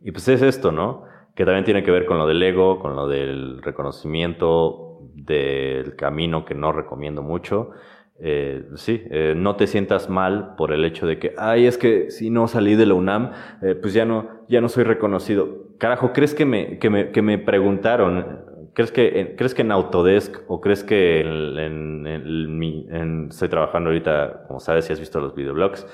Y 0.01 0.13
pues 0.13 0.29
es 0.29 0.43
esto, 0.43 0.71
¿no? 0.71 1.03
Que 1.35 1.45
también 1.45 1.65
tiene 1.65 1.83
que 1.83 1.91
ver 1.91 2.07
con 2.07 2.19
lo 2.19 2.27
del 2.29 2.41
ego, 2.41 2.79
con 2.79 2.95
lo 2.95 3.09
del 3.09 3.61
reconocimiento, 3.63 4.92
del 5.15 5.97
camino 5.97 6.45
que 6.45 6.55
no 6.55 6.73
recomiendo 6.73 7.23
mucho. 7.23 7.71
Eh, 8.25 8.69
sí, 8.77 9.03
eh, 9.11 9.35
no 9.37 9.57
te 9.57 9.67
sientas 9.67 10.09
mal 10.09 10.55
por 10.57 10.73
el 10.73 10.85
hecho 10.85 11.07
de 11.07 11.19
que, 11.19 11.35
ay, 11.37 11.67
es 11.67 11.77
que 11.77 12.11
si 12.11 12.31
no 12.31 12.47
salí 12.47 12.77
de 12.77 12.87
la 12.87 12.95
UNAM, 12.95 13.33
eh, 13.63 13.75
pues 13.75 13.95
ya 13.95 14.05
no, 14.05 14.45
ya 14.49 14.61
no 14.61 14.69
soy 14.69 14.85
reconocido. 14.85 15.77
Carajo, 15.79 16.13
¿crees 16.13 16.33
que 16.33 16.47
me, 16.47 16.79
que 16.79 16.89
me, 16.89 17.11
que 17.11 17.21
me 17.21 17.39
preguntaron? 17.39 18.45
¿Crees 18.75 18.93
que, 18.93 19.35
¿Crees 19.37 19.55
que 19.55 19.63
en 19.63 19.73
Autodesk 19.73 20.39
o 20.47 20.61
crees 20.61 20.85
que 20.85 21.21
en, 21.21 22.07
en, 22.07 23.29
estoy 23.29 23.49
trabajando 23.49 23.91
ahorita, 23.91 24.45
como 24.47 24.61
sabes, 24.61 24.85
si 24.85 24.93
has 24.93 25.01
visto 25.01 25.21
los 25.21 25.35
videoblogs, 25.35 25.87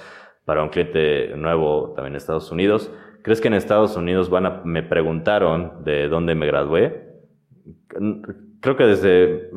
para 0.44 0.62
un 0.62 0.68
cliente 0.68 1.34
nuevo 1.34 1.94
también 1.96 2.12
en 2.12 2.16
Estados 2.16 2.52
Unidos? 2.52 2.92
¿Crees 3.22 3.40
que 3.40 3.48
en 3.48 3.54
Estados 3.54 3.96
Unidos 3.96 4.28
van 4.28 4.46
a, 4.46 4.62
me 4.64 4.82
preguntaron 4.82 5.82
de 5.84 6.08
dónde 6.08 6.34
me 6.34 6.46
gradué? 6.46 7.08
Creo 8.60 8.76
que 8.76 8.84
desde, 8.84 9.50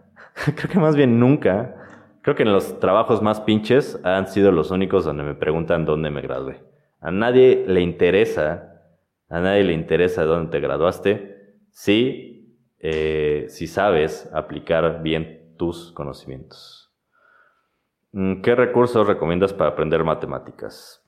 creo 0.56 0.70
que 0.70 0.78
más 0.78 0.96
bien 0.96 1.18
nunca, 1.18 1.74
creo 2.22 2.36
que 2.36 2.42
en 2.42 2.52
los 2.52 2.78
trabajos 2.80 3.22
más 3.22 3.40
pinches 3.40 4.00
han 4.04 4.28
sido 4.28 4.52
los 4.52 4.70
únicos 4.70 5.04
donde 5.04 5.22
me 5.22 5.34
preguntan 5.34 5.84
dónde 5.84 6.10
me 6.10 6.22
gradué. 6.22 6.62
A 7.00 7.10
nadie 7.10 7.64
le 7.66 7.80
interesa, 7.80 8.82
a 9.28 9.40
nadie 9.40 9.64
le 9.64 9.72
interesa 9.72 10.24
dónde 10.24 10.50
te 10.50 10.60
graduaste, 10.60 11.56
si, 11.70 12.56
eh, 12.78 13.46
si 13.48 13.66
sabes 13.66 14.30
aplicar 14.32 15.02
bien 15.02 15.54
tus 15.56 15.92
conocimientos. 15.92 16.92
Mm, 18.12 18.40
¿Qué 18.40 18.54
recursos 18.54 19.06
recomiendas 19.06 19.52
para 19.52 19.70
aprender 19.70 20.02
matemáticas? 20.02 21.04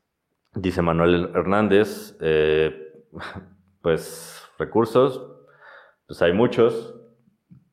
Dice 0.55 0.83
Manuel 0.83 1.31
Hernández, 1.35 2.17
eh, 2.21 2.93
pues 3.83 4.45
recursos, 4.59 5.25
pues 6.07 6.21
hay 6.23 6.33
muchos, 6.33 7.00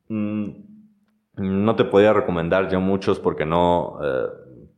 no 0.09 1.75
te 1.75 1.85
podía 1.85 2.13
recomendar 2.13 2.69
yo 2.69 2.79
muchos 2.79 3.19
porque 3.19 3.45
no... 3.45 3.99
Eh, 4.03 4.27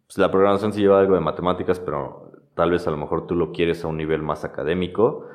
pues 0.07 0.17
la 0.17 0.31
programación 0.31 0.73
sí 0.73 0.81
lleva 0.81 0.99
algo 0.99 1.13
de 1.13 1.21
matemáticas, 1.21 1.79
pero 1.79 2.31
tal 2.55 2.71
vez 2.71 2.87
a 2.87 2.91
lo 2.91 2.97
mejor 2.97 3.27
tú 3.27 3.35
lo 3.35 3.51
quieres 3.51 3.83
a 3.83 3.87
un 3.87 3.97
nivel 3.97 4.23
más 4.23 4.43
académico. 4.43 5.27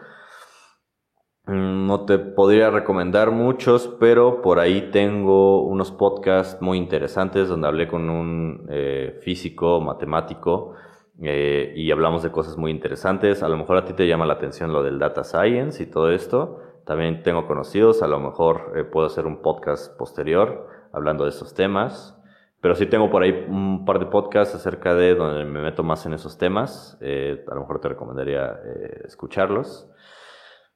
Mm, 1.47 1.87
no 1.87 2.05
te 2.07 2.19
podría 2.19 2.71
recomendar 2.71 3.31
muchos, 3.31 3.89
pero 4.01 4.41
por 4.43 4.59
ahí 4.59 4.91
tengo 4.91 5.63
unos 5.63 5.93
podcasts 5.93 6.61
muy 6.63 6.79
interesantes 6.79 7.49
donde 7.49 7.69
hablé 7.69 7.87
con 7.87 8.09
un 8.11 8.67
eh, 8.71 9.21
físico, 9.23 9.81
matemático, 9.81 10.75
eh, 11.23 11.73
y 11.77 11.91
hablamos 11.91 12.23
de 12.23 12.33
cosas 12.33 12.57
muy 12.57 12.71
interesantes. 12.71 13.43
A 13.43 13.49
lo 13.49 13.57
mejor 13.57 13.77
a 13.77 13.85
ti 13.85 13.93
te 13.93 14.07
llama 14.07 14.27
la 14.27 14.35
atención 14.35 14.73
lo 14.73 14.83
del 14.83 14.99
data 14.99 15.23
science 15.23 15.83
y 15.83 15.87
todo 15.87 16.11
esto. 16.11 16.61
También 16.85 17.23
tengo 17.23 17.47
conocidos, 17.47 18.03
a 18.03 18.07
lo 18.07 18.21
mejor 18.21 18.73
eh, 18.77 18.85
puedo 18.85 19.07
hacer 19.07 19.27
un 19.27 19.41
podcast 19.41 19.97
posterior 19.97 20.69
hablando 20.93 21.25
de 21.25 21.31
esos 21.31 21.55
temas. 21.55 22.21
Pero 22.61 22.75
sí 22.75 22.87
tengo 22.87 23.11
por 23.11 23.23
ahí 23.23 23.45
un 23.49 23.85
par 23.85 23.99
de 23.99 24.07
podcasts 24.07 24.55
acerca 24.55 24.95
de 24.95 25.15
donde 25.15 25.45
me 25.45 25.61
meto 25.61 25.83
más 25.83 26.07
en 26.07 26.15
esos 26.15 26.39
temas. 26.39 26.99
Eh, 27.01 27.45
a 27.47 27.55
lo 27.55 27.63
mejor 27.63 27.81
te 27.81 27.89
recomendaría 27.89 28.59
eh, 28.65 29.03
escucharlos. 29.05 29.91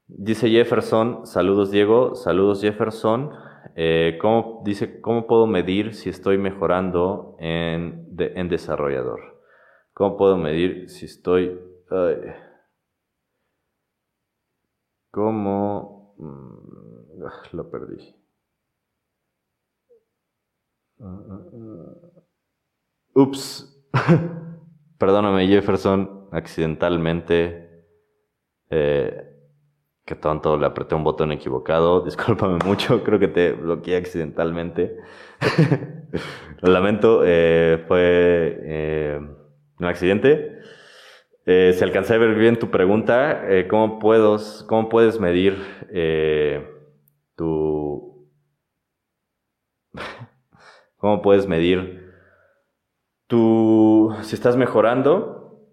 Dice 0.06 0.51
Jefferson, 0.51 1.26
saludos 1.26 1.70
Diego, 1.70 2.14
saludos 2.14 2.60
Jefferson. 2.60 3.32
¿cómo, 4.20 4.62
dice, 4.64 5.01
¿cómo 5.01 5.28
puedo 5.28 5.47
medir 5.47 5.94
si 5.94 6.09
estoy 6.09 6.36
mejorando 6.36 7.36
en, 7.39 8.09
en 8.18 8.48
desarrollador? 8.48 9.40
¿Cómo 9.93 10.16
puedo 10.16 10.36
medir 10.36 10.89
si 10.89 11.05
estoy... 11.05 11.60
¿Cómo 15.10 15.98
Mm, 16.19 17.23
ah, 17.24 17.43
lo 17.53 17.70
perdí. 17.70 18.15
Ah, 21.01 21.20
ah, 21.28 22.19
Ups. 23.15 23.66
Perdóname, 24.99 25.47
Jefferson, 25.47 26.28
accidentalmente. 26.32 27.85
Eh, 28.70 29.24
que 30.05 30.15
tonto, 30.15 30.57
le 30.57 30.66
apreté 30.66 30.95
un 30.95 31.05
botón 31.05 31.32
equivocado. 31.32 32.01
Discúlpame 32.05 32.59
mucho, 32.65 33.05
creo 33.05 33.19
que 33.19 33.28
te 33.28 33.53
bloqueé 33.53 33.97
accidentalmente. 33.97 34.97
Lo 36.62 36.73
lamento, 36.73 37.23
eh, 37.24 37.85
fue 37.86 38.59
eh, 38.62 39.20
un 39.78 39.85
accidente. 39.86 40.57
Eh, 41.51 41.73
si 41.73 41.83
alcancé 41.83 42.12
a 42.12 42.19
ver 42.19 42.35
bien 42.35 42.59
tu 42.59 42.70
pregunta, 42.70 43.51
eh, 43.51 43.66
¿cómo, 43.69 43.99
¿cómo 43.99 44.89
puedes 44.91 45.19
medir 45.19 45.57
eh, 45.89 46.62
tu... 47.35 48.29
¿Cómo 50.99 51.23
puedes 51.23 51.47
medir 51.47 52.12
tu... 53.29 54.15
si 54.25 54.35
estás 54.35 54.59
mejorando? 54.59 55.65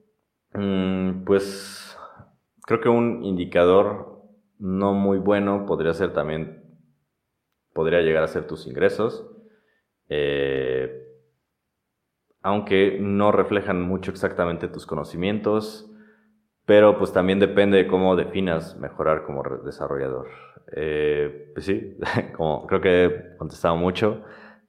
Mm, 0.53 1.25
pues 1.25 1.97
creo 2.65 2.79
que 2.79 2.87
un 2.87 3.25
indicador 3.25 4.23
no 4.57 4.93
muy 4.93 5.17
bueno 5.17 5.65
podría 5.65 5.93
ser 5.93 6.13
también, 6.13 6.63
podría 7.73 7.99
llegar 7.99 8.23
a 8.23 8.29
ser 8.29 8.47
tus 8.47 8.65
ingresos. 8.65 9.29
Eh, 10.07 11.04
aunque 12.45 12.99
no 13.01 13.31
reflejan 13.31 13.81
mucho 13.81 14.11
exactamente 14.11 14.67
tus 14.67 14.85
conocimientos, 14.85 15.91
pero 16.67 16.99
pues 16.99 17.11
también 17.11 17.39
depende 17.39 17.77
de 17.77 17.87
cómo 17.87 18.15
definas 18.15 18.77
mejorar 18.77 19.23
como 19.23 19.41
desarrollador. 19.65 20.27
Eh, 20.75 21.49
pues 21.55 21.65
sí, 21.65 21.97
como 22.37 22.67
creo 22.67 22.81
que 22.81 23.05
he 23.05 23.37
contestado 23.37 23.75
mucho 23.77 24.21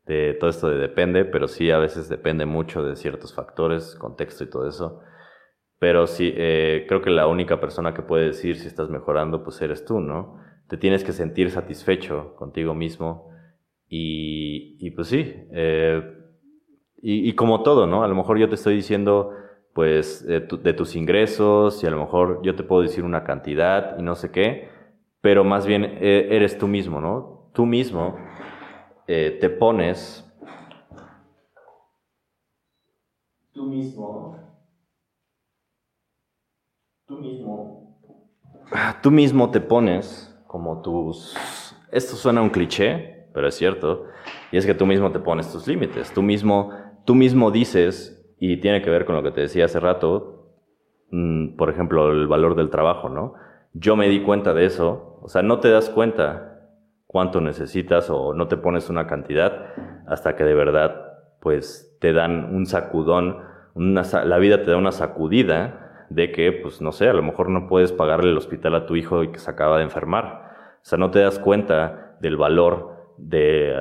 de 0.07 0.32
todo 0.40 0.48
esto 0.48 0.70
de 0.70 0.78
depende, 0.78 1.27
pero 1.27 1.48
sí 1.48 1.70
a 1.70 1.77
veces 1.77 2.09
depende 2.09 2.47
mucho 2.47 2.82
de 2.82 2.97
ciertos 2.97 3.35
factores, 3.35 3.94
contexto 3.97 4.44
y 4.44 4.48
todo 4.48 4.66
eso. 4.66 5.03
Pero 5.78 6.07
sí, 6.07 6.32
eh, 6.35 6.86
creo 6.89 7.03
que 7.03 7.11
la 7.11 7.27
única 7.27 7.61
persona 7.61 7.93
que 7.93 8.01
puede 8.01 8.28
decir 8.28 8.57
si 8.57 8.69
estás 8.69 8.89
mejorando, 8.89 9.44
pues 9.44 9.61
eres 9.61 9.85
tú, 9.85 10.01
¿no? 10.01 10.40
Te 10.66 10.78
tienes 10.78 11.05
que 11.05 11.12
sentir 11.12 11.51
satisfecho 11.51 12.35
contigo 12.36 12.74
mismo 12.74 13.28
y, 13.86 14.78
y 14.81 14.93
pues 14.93 15.09
sí, 15.09 15.35
eh, 15.53 16.15
y, 17.09 17.33
como 17.35 17.62
todo, 17.62 17.87
¿no? 17.87 18.03
A 18.03 18.09
lo 18.09 18.16
mejor 18.16 18.37
yo 18.37 18.49
te 18.49 18.57
estoy 18.57 18.74
diciendo, 18.74 19.31
pues, 19.73 20.27
de, 20.27 20.41
tus 20.41 20.97
ingresos 20.97 21.85
y 21.85 21.87
a 21.87 21.91
lo 21.91 21.99
mejor 21.99 22.41
yo 22.43 22.57
te 22.57 22.65
puedo 22.65 22.83
decir 22.83 23.05
una 23.05 23.23
cantidad 23.23 23.97
y 23.97 24.03
no 24.03 24.16
sé 24.16 24.33
qué, 24.33 24.69
pero 25.20 25.45
más 25.45 25.66
bien 25.66 25.85
eh, 25.85 26.27
eres 26.33 26.59
tú 26.59 26.66
mismo, 26.66 27.01
¿no? 27.01 27.49
Tú 27.53 27.65
mismo 27.65 28.16
eh, 29.07 29.39
te 29.41 29.49
pones... 29.49 30.28
Tú 33.53 33.66
mismo... 33.66 34.37
Tú 37.07 37.19
mismo... 37.19 38.01
Tú 39.01 39.12
mismo 39.12 39.51
te 39.53 39.61
pones 39.61 40.37
como 40.49 40.83
tus... 40.83 41.37
Esto 41.93 42.16
suena 42.16 42.43
un 42.43 42.51
cliché, 42.51 43.28
pero 43.33 43.47
es 43.47 43.55
cierto. 43.55 44.07
Y 44.51 44.57
es 44.57 44.66
que 44.66 44.74
tú 44.74 44.87
mismo 44.87 45.12
te 45.12 45.20
pones 45.20 45.53
tus 45.53 45.69
límites. 45.69 46.12
Tú 46.12 46.20
mismo 46.20 46.86
tú 47.07 47.15
mismo 47.15 47.51
dices, 47.51 48.35
y 48.39 48.59
tiene 48.59 48.83
que 48.83 48.91
ver 48.91 49.07
con 49.07 49.16
lo 49.16 49.23
que 49.23 49.31
te 49.31 49.41
decía 49.41 49.65
hace 49.65 49.81
rato, 49.81 50.53
mm, 51.11 51.57
por 51.57 51.70
ejemplo, 51.70 52.11
el 52.12 52.27
valor 52.27 52.57
del 52.57 52.69
trabajo, 52.69 53.09
¿no? 53.09 53.35
Yo 53.73 53.97
me 53.97 54.09
di 54.09 54.23
cuenta 54.23 54.53
de 54.53 54.66
eso, 54.66 55.19
o 55.23 55.28
sea, 55.28 55.43
no 55.43 55.61
te 55.61 55.70
das 55.70 55.89
cuenta 55.89 56.70
cuánto 57.07 57.41
necesitas 57.41 58.11
o 58.11 58.35
no 58.35 58.49
te 58.49 58.57
pones 58.57 58.91
una 58.91 59.07
cantidad 59.07 59.69
hasta 60.07 60.37
que 60.37 60.45
de 60.45 60.55
verdad, 60.55 61.15
pues, 61.41 61.97
te 62.01 62.12
dan 62.12 62.55
un 62.55 62.66
sacudón, 62.66 63.39
la 63.74 64.39
vida 64.39 64.62
te 64.62 64.70
da 64.70 64.77
una 64.77 64.93
sacudida 64.93 66.07
de 66.11 66.33
que, 66.33 66.53
pues, 66.53 66.81
no 66.81 66.93
sé, 66.93 67.09
a 67.09 67.12
lo 67.12 67.23
mejor 67.23 67.49
no 67.49 67.69
puedes 67.69 67.93
pagarle 67.93 68.31
el 68.31 68.37
hospital 68.37 68.74
a 68.74 68.87
tu 68.87 68.97
hijo 68.97 69.20
que 69.33 69.39
se 69.39 69.51
acaba 69.51 69.78
de 69.78 69.85
enfermar. 69.85 70.47
O 70.77 70.89
sea, 70.89 70.99
no 70.99 71.11
te 71.11 71.20
das 71.20 71.39
cuenta 71.39 72.16
del 72.20 72.37
valor 72.37 72.95
de, 73.18 73.74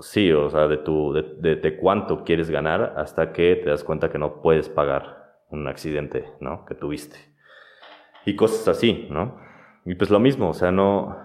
sí, 0.00 0.32
o 0.32 0.50
sea, 0.50 0.66
de, 0.66 0.78
tu, 0.78 1.12
de, 1.12 1.56
de, 1.56 1.76
cuánto 1.76 2.24
quieres 2.24 2.50
ganar 2.50 2.94
hasta 2.96 3.32
que 3.32 3.56
te 3.56 3.70
das 3.70 3.84
cuenta 3.84 4.10
que 4.10 4.18
no 4.18 4.42
puedes 4.42 4.68
pagar 4.68 5.36
un 5.50 5.68
accidente, 5.68 6.24
¿no? 6.40 6.64
Que 6.64 6.74
tuviste. 6.74 7.16
Y 8.24 8.36
cosas 8.36 8.66
así, 8.68 9.06
¿no? 9.10 9.38
Y 9.84 9.94
pues 9.94 10.10
lo 10.10 10.20
mismo, 10.20 10.50
o 10.50 10.54
sea, 10.54 10.72
no... 10.72 11.16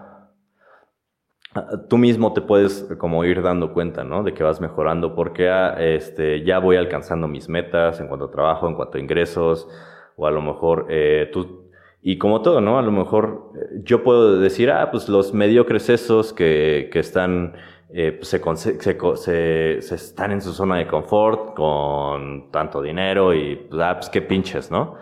tú 1.88 1.98
mismo 1.98 2.32
te 2.32 2.40
puedes 2.40 2.82
como 2.98 3.24
ir 3.24 3.42
dando 3.42 3.72
cuenta, 3.72 4.04
¿no? 4.04 4.22
De 4.22 4.34
que 4.34 4.42
vas 4.42 4.60
mejorando 4.60 5.14
porque 5.14 5.48
ah, 5.48 5.76
este, 5.78 6.44
ya 6.44 6.58
voy 6.58 6.76
alcanzando 6.76 7.28
mis 7.28 7.48
metas 7.48 8.00
en 8.00 8.08
cuanto 8.08 8.26
a 8.26 8.30
trabajo, 8.30 8.68
en 8.68 8.74
cuanto 8.74 8.98
a 8.98 9.00
ingresos, 9.00 9.68
o 10.16 10.26
a 10.26 10.30
lo 10.30 10.42
mejor 10.42 10.86
eh, 10.90 11.30
tú, 11.32 11.57
y 12.02 12.18
como 12.18 12.42
todo, 12.42 12.60
¿no? 12.60 12.78
A 12.78 12.82
lo 12.82 12.92
mejor 12.92 13.52
eh, 13.54 13.80
yo 13.84 14.02
puedo 14.02 14.38
decir, 14.38 14.70
ah, 14.70 14.90
pues 14.90 15.08
los 15.08 15.34
mediocres 15.34 15.88
esos 15.88 16.32
que, 16.32 16.88
que 16.92 17.00
están, 17.00 17.54
eh, 17.90 18.12
pues 18.12 18.28
se, 18.28 18.40
se, 18.80 19.80
se, 19.82 19.94
están 19.94 20.32
en 20.32 20.40
su 20.40 20.52
zona 20.52 20.76
de 20.76 20.86
confort 20.86 21.54
con 21.54 22.50
tanto 22.52 22.82
dinero 22.82 23.34
y, 23.34 23.56
pues, 23.56 23.82
ah, 23.82 23.94
pues 23.96 24.10
qué 24.10 24.22
pinches, 24.22 24.70
¿no? 24.70 24.94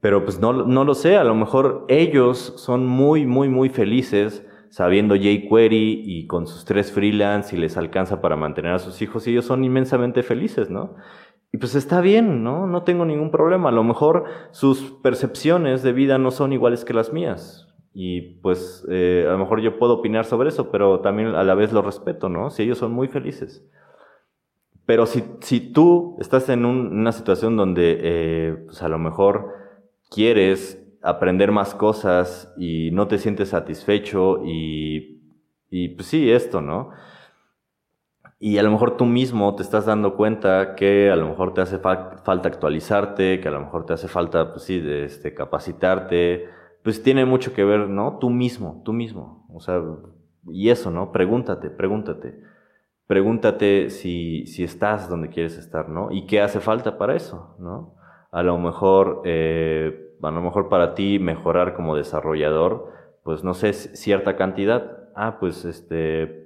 Pero 0.00 0.24
pues 0.24 0.40
no, 0.40 0.52
no 0.52 0.84
lo 0.84 0.94
sé, 0.94 1.16
a 1.16 1.24
lo 1.24 1.34
mejor 1.34 1.84
ellos 1.88 2.54
son 2.56 2.86
muy, 2.86 3.24
muy, 3.24 3.48
muy 3.48 3.68
felices 3.68 4.44
sabiendo 4.68 5.14
jQuery 5.14 6.02
y 6.04 6.26
con 6.26 6.46
sus 6.46 6.64
tres 6.64 6.90
freelance 6.90 7.54
y 7.54 7.58
les 7.58 7.76
alcanza 7.76 8.20
para 8.20 8.36
mantener 8.36 8.72
a 8.72 8.78
sus 8.78 9.02
hijos 9.02 9.26
y 9.26 9.30
ellos 9.30 9.44
son 9.44 9.64
inmensamente 9.64 10.22
felices, 10.22 10.70
¿no? 10.70 10.96
Y 11.52 11.58
pues 11.58 11.74
está 11.74 12.00
bien, 12.00 12.42
¿no? 12.42 12.66
No 12.66 12.82
tengo 12.82 13.04
ningún 13.04 13.30
problema. 13.30 13.68
A 13.68 13.72
lo 13.72 13.84
mejor 13.84 14.24
sus 14.52 14.80
percepciones 15.02 15.82
de 15.82 15.92
vida 15.92 16.16
no 16.16 16.30
son 16.30 16.52
iguales 16.54 16.84
que 16.84 16.94
las 16.94 17.12
mías. 17.12 17.68
Y 17.92 18.38
pues 18.40 18.86
eh, 18.90 19.26
a 19.28 19.32
lo 19.32 19.38
mejor 19.38 19.60
yo 19.60 19.78
puedo 19.78 19.94
opinar 19.94 20.24
sobre 20.24 20.48
eso, 20.48 20.70
pero 20.70 21.00
también 21.00 21.28
a 21.34 21.44
la 21.44 21.54
vez 21.54 21.72
lo 21.72 21.82
respeto, 21.82 22.30
¿no? 22.30 22.48
Si 22.48 22.62
ellos 22.62 22.78
son 22.78 22.92
muy 22.92 23.08
felices. 23.08 23.62
Pero 24.86 25.04
si, 25.04 25.22
si 25.40 25.60
tú 25.60 26.16
estás 26.20 26.48
en 26.48 26.64
una 26.64 27.12
situación 27.12 27.56
donde 27.56 27.98
eh, 28.02 28.56
pues 28.66 28.82
a 28.82 28.88
lo 28.88 28.98
mejor 28.98 29.48
quieres 30.10 30.82
aprender 31.02 31.52
más 31.52 31.74
cosas 31.74 32.52
y 32.56 32.90
no 32.92 33.08
te 33.08 33.18
sientes 33.18 33.50
satisfecho 33.50 34.42
y, 34.44 35.20
y 35.70 35.90
pues 35.90 36.08
sí, 36.08 36.30
esto, 36.30 36.62
¿no? 36.62 36.90
Y 38.44 38.58
a 38.58 38.64
lo 38.64 38.72
mejor 38.72 38.96
tú 38.96 39.04
mismo 39.04 39.54
te 39.54 39.62
estás 39.62 39.86
dando 39.86 40.16
cuenta 40.16 40.74
que 40.74 41.12
a 41.12 41.14
lo 41.14 41.28
mejor 41.28 41.54
te 41.54 41.60
hace 41.60 41.78
falta 41.78 42.48
actualizarte, 42.48 43.38
que 43.38 43.46
a 43.46 43.52
lo 43.52 43.60
mejor 43.60 43.86
te 43.86 43.92
hace 43.92 44.08
falta, 44.08 44.50
pues 44.50 44.64
sí, 44.64 44.80
de, 44.80 45.04
este, 45.04 45.32
capacitarte. 45.32 46.48
Pues 46.82 47.04
tiene 47.04 47.24
mucho 47.24 47.54
que 47.54 47.62
ver, 47.62 47.88
¿no? 47.88 48.18
Tú 48.18 48.30
mismo, 48.30 48.82
tú 48.84 48.92
mismo. 48.92 49.46
O 49.54 49.60
sea, 49.60 49.80
y 50.48 50.70
eso, 50.70 50.90
¿no? 50.90 51.12
Pregúntate, 51.12 51.70
pregúntate. 51.70 52.40
Pregúntate 53.06 53.90
si, 53.90 54.44
si 54.46 54.64
estás 54.64 55.08
donde 55.08 55.28
quieres 55.28 55.56
estar, 55.56 55.88
¿no? 55.88 56.10
Y 56.10 56.26
qué 56.26 56.40
hace 56.40 56.58
falta 56.58 56.98
para 56.98 57.14
eso, 57.14 57.54
¿no? 57.60 57.94
A 58.32 58.42
lo 58.42 58.58
mejor 58.58 59.22
eh, 59.24 60.16
a 60.20 60.32
lo 60.32 60.40
mejor 60.40 60.68
para 60.68 60.94
ti 60.94 61.20
mejorar 61.20 61.74
como 61.74 61.94
desarrollador, 61.94 62.90
pues 63.22 63.44
no 63.44 63.54
sé, 63.54 63.72
cierta 63.72 64.34
cantidad. 64.34 64.98
Ah, 65.14 65.38
pues 65.38 65.64
este, 65.64 66.41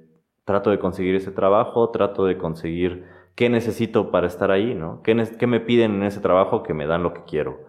trato 0.47 0.71
de 0.71 0.79
conseguir 0.79 1.13
ese 1.13 1.31
trabajo, 1.31 1.89
trato 1.89 2.25
de 2.25 2.37
conseguir 2.37 3.03
qué 3.35 3.49
necesito 3.49 4.11
para 4.11 4.27
estar 4.27 4.49
ahí, 4.49 4.73
¿no? 4.73 5.01
¿Qué, 5.03 5.13
me 5.13 5.59
piden 5.59 5.95
en 5.95 6.03
ese 6.03 6.21
trabajo 6.21 6.63
que 6.63 6.73
me 6.73 6.87
dan 6.87 7.03
lo 7.03 7.13
que 7.13 7.25
quiero? 7.27 7.59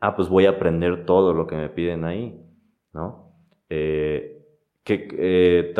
Ah, 0.00 0.16
pues 0.16 0.28
voy 0.28 0.46
a 0.46 0.50
aprender 0.50 1.06
todo 1.06 1.32
lo 1.32 1.46
que 1.46 1.54
me 1.54 1.68
piden 1.68 2.04
ahí, 2.04 2.36
¿no? 2.92 3.32
Eh, 3.70 4.44
que 4.82 5.08
eh, 5.12 5.74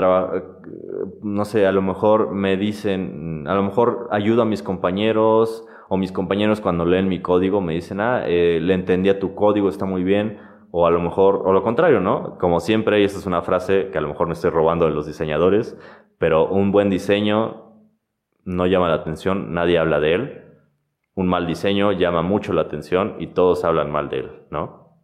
no 1.22 1.44
sé, 1.44 1.66
a 1.66 1.72
lo 1.72 1.82
mejor 1.82 2.30
me 2.30 2.56
dicen, 2.56 3.44
a 3.48 3.54
lo 3.56 3.64
mejor 3.64 4.06
ayudo 4.12 4.42
a 4.42 4.44
mis 4.44 4.62
compañeros 4.62 5.66
o 5.88 5.96
mis 5.96 6.12
compañeros 6.12 6.60
cuando 6.60 6.84
leen 6.84 7.08
mi 7.08 7.20
código 7.20 7.60
me 7.60 7.74
dicen, 7.74 8.00
ah, 8.00 8.22
eh, 8.28 8.60
le 8.62 8.74
entendía 8.74 9.18
tu 9.18 9.34
código, 9.34 9.68
está 9.68 9.86
muy 9.86 10.04
bien, 10.04 10.38
o 10.70 10.86
a 10.86 10.90
lo 10.90 11.00
mejor, 11.00 11.42
o 11.44 11.52
lo 11.52 11.62
contrario, 11.62 12.00
¿no? 12.00 12.38
Como 12.38 12.60
siempre, 12.60 13.00
y 13.00 13.04
esta 13.04 13.18
es 13.18 13.26
una 13.26 13.42
frase 13.42 13.88
que 13.90 13.98
a 13.98 14.00
lo 14.00 14.08
mejor 14.08 14.26
me 14.26 14.34
estoy 14.34 14.50
robando 14.50 14.86
de 14.86 14.92
los 14.92 15.06
diseñadores, 15.06 15.76
pero 16.18 16.48
un 16.48 16.72
buen 16.72 16.90
diseño 16.90 17.72
no 18.44 18.66
llama 18.66 18.88
la 18.88 18.96
atención, 18.96 19.52
nadie 19.54 19.78
habla 19.78 20.00
de 20.00 20.14
él. 20.14 20.44
Un 21.14 21.28
mal 21.28 21.46
diseño 21.46 21.92
llama 21.92 22.22
mucho 22.22 22.52
la 22.52 22.62
atención 22.62 23.16
y 23.18 23.28
todos 23.28 23.64
hablan 23.64 23.90
mal 23.90 24.08
de 24.08 24.20
él, 24.20 24.30
¿no? 24.50 25.00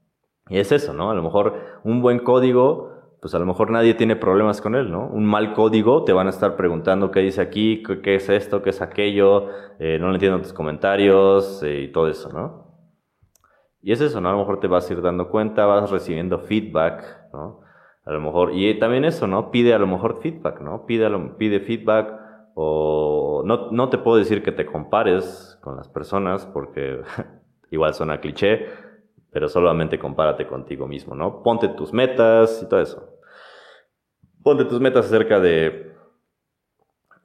Y 0.48 0.58
es 0.58 0.72
eso, 0.72 0.92
¿no? 0.92 1.10
A 1.10 1.14
lo 1.14 1.22
mejor 1.22 1.54
un 1.84 2.02
buen 2.02 2.20
código 2.20 2.94
pues 3.24 3.34
a 3.34 3.38
lo 3.38 3.46
mejor 3.46 3.70
nadie 3.70 3.94
tiene 3.94 4.16
problemas 4.16 4.60
con 4.60 4.74
él, 4.74 4.92
¿no? 4.92 5.06
Un 5.06 5.24
mal 5.24 5.54
código, 5.54 6.04
te 6.04 6.12
van 6.12 6.26
a 6.26 6.30
estar 6.30 6.56
preguntando 6.56 7.10
qué 7.10 7.20
dice 7.20 7.40
aquí, 7.40 7.82
qué, 8.02 8.16
es 8.16 8.28
esto, 8.28 8.60
qué 8.60 8.68
es 8.68 8.82
aquello, 8.82 9.48
eh, 9.78 9.96
no 9.98 10.08
le 10.08 10.16
entiendo 10.16 10.42
tus 10.42 10.52
comentarios 10.52 11.62
eh, 11.62 11.84
y 11.84 11.88
todo 11.88 12.08
eso, 12.08 12.30
¿no? 12.34 12.63
Y 13.84 13.92
es 13.92 14.00
eso, 14.00 14.20
¿no? 14.20 14.30
A 14.30 14.32
lo 14.32 14.38
mejor 14.38 14.60
te 14.60 14.66
vas 14.66 14.88
a 14.88 14.92
ir 14.92 15.02
dando 15.02 15.28
cuenta, 15.28 15.66
vas 15.66 15.90
recibiendo 15.90 16.38
feedback, 16.38 17.28
¿no? 17.32 17.60
A 18.04 18.12
lo 18.12 18.20
mejor, 18.20 18.52
y 18.54 18.78
también 18.78 19.04
eso, 19.04 19.26
¿no? 19.26 19.50
Pide 19.50 19.74
a 19.74 19.78
lo 19.78 19.86
mejor 19.86 20.20
feedback, 20.20 20.60
¿no? 20.60 20.86
Pide, 20.86 21.08
pide 21.38 21.60
feedback 21.60 22.12
o 22.54 23.42
no, 23.44 23.70
no 23.70 23.88
te 23.90 23.98
puedo 23.98 24.16
decir 24.16 24.42
que 24.42 24.52
te 24.52 24.66
compares 24.66 25.58
con 25.60 25.76
las 25.76 25.88
personas 25.88 26.46
porque 26.46 27.02
igual 27.70 27.94
suena 27.94 28.20
cliché, 28.20 28.66
pero 29.30 29.48
solamente 29.48 29.98
compárate 29.98 30.46
contigo 30.46 30.88
mismo, 30.88 31.14
¿no? 31.14 31.42
Ponte 31.42 31.68
tus 31.68 31.92
metas 31.92 32.62
y 32.62 32.68
todo 32.68 32.80
eso 32.80 33.14
ponte 34.44 34.66
tus 34.66 34.78
metas 34.78 35.06
acerca 35.06 35.40
de, 35.40 35.90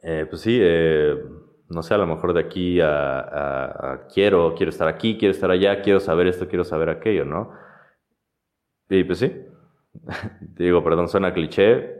eh, 0.01 0.25
pues 0.27 0.41
sí, 0.41 0.57
eh, 0.59 1.21
no 1.69 1.83
sé, 1.83 1.93
a 1.93 1.97
lo 1.97 2.07
mejor 2.07 2.33
de 2.33 2.39
aquí 2.39 2.79
a, 2.81 4.07
quiero, 4.13 4.55
quiero 4.55 4.71
estar 4.71 4.87
aquí, 4.87 5.17
quiero 5.17 5.31
estar 5.31 5.51
allá, 5.51 5.81
quiero 5.81 5.99
saber 5.99 6.27
esto, 6.27 6.47
quiero 6.47 6.63
saber 6.63 6.89
aquello, 6.89 7.25
¿no? 7.25 7.53
Y 8.89 9.03
pues 9.03 9.19
sí, 9.19 9.45
digo, 10.41 10.83
perdón, 10.83 11.07
suena 11.07 11.33
cliché, 11.33 11.99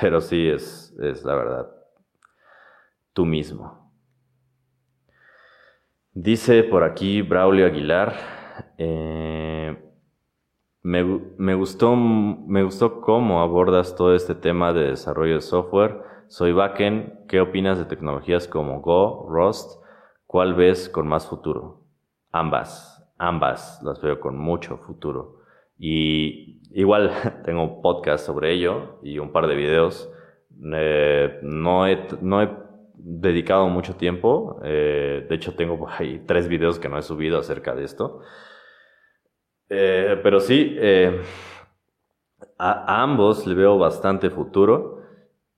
pero 0.00 0.20
sí 0.20 0.48
es, 0.48 0.96
es 1.00 1.24
la 1.24 1.34
verdad, 1.34 1.70
tú 3.12 3.26
mismo. 3.26 3.90
Dice 6.12 6.62
por 6.64 6.84
aquí 6.84 7.22
Braulio 7.22 7.66
Aguilar, 7.66 8.14
eh, 8.78 9.76
me, 10.82 11.04
me, 11.36 11.54
gustó, 11.54 11.96
me 11.96 12.62
gustó 12.62 13.00
cómo 13.00 13.40
abordas 13.40 13.94
todo 13.96 14.14
este 14.14 14.34
tema 14.34 14.72
de 14.72 14.90
desarrollo 14.90 15.34
de 15.34 15.40
software. 15.40 16.02
Soy 16.30 16.52
backend. 16.52 17.26
¿Qué 17.26 17.40
opinas 17.40 17.76
de 17.76 17.86
tecnologías 17.86 18.46
como 18.46 18.80
Go, 18.80 19.26
Rust? 19.28 19.82
¿Cuál 20.28 20.54
ves 20.54 20.88
con 20.88 21.08
más 21.08 21.26
futuro? 21.26 21.82
Ambas, 22.30 23.04
ambas 23.18 23.82
las 23.82 24.00
veo 24.00 24.20
con 24.20 24.38
mucho 24.38 24.76
futuro. 24.76 25.40
Y 25.76 26.60
igual 26.70 27.10
tengo 27.44 27.64
un 27.64 27.82
podcast 27.82 28.24
sobre 28.24 28.52
ello 28.52 29.00
y 29.02 29.18
un 29.18 29.32
par 29.32 29.48
de 29.48 29.56
videos. 29.56 30.08
Eh, 30.72 31.40
no, 31.42 31.88
he, 31.88 32.06
no 32.20 32.40
he 32.40 32.48
dedicado 32.94 33.66
mucho 33.66 33.96
tiempo. 33.96 34.60
Eh, 34.62 35.26
de 35.28 35.34
hecho, 35.34 35.56
tengo 35.56 35.88
ahí 35.88 36.22
tres 36.28 36.46
videos 36.46 36.78
que 36.78 36.88
no 36.88 36.96
he 36.96 37.02
subido 37.02 37.40
acerca 37.40 37.74
de 37.74 37.82
esto. 37.82 38.20
Eh, 39.68 40.20
pero 40.22 40.38
sí, 40.38 40.76
eh, 40.78 41.22
a, 42.56 43.02
ambos 43.02 43.48
le 43.48 43.56
veo 43.56 43.78
bastante 43.78 44.30
futuro. 44.30 44.99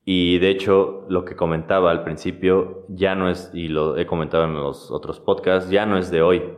Y 0.05 0.39
de 0.39 0.51
hecho, 0.51 1.05
lo 1.09 1.25
que 1.25 1.37
comentaba 1.37 1.91
al 1.91 2.03
principio 2.03 2.85
ya 2.89 3.15
no 3.15 3.31
es, 3.31 3.51
y 3.55 3.69
lo 3.69 3.97
he 3.97 4.07
comentado 4.07 4.45
en 4.45 4.55
los 4.55 4.91
otros 4.91 5.21
podcasts, 5.21 5.71
ya 5.71 5.87
no 5.87 5.97
es 5.97 6.11
de 6.11 6.23
hoy, 6.23 6.55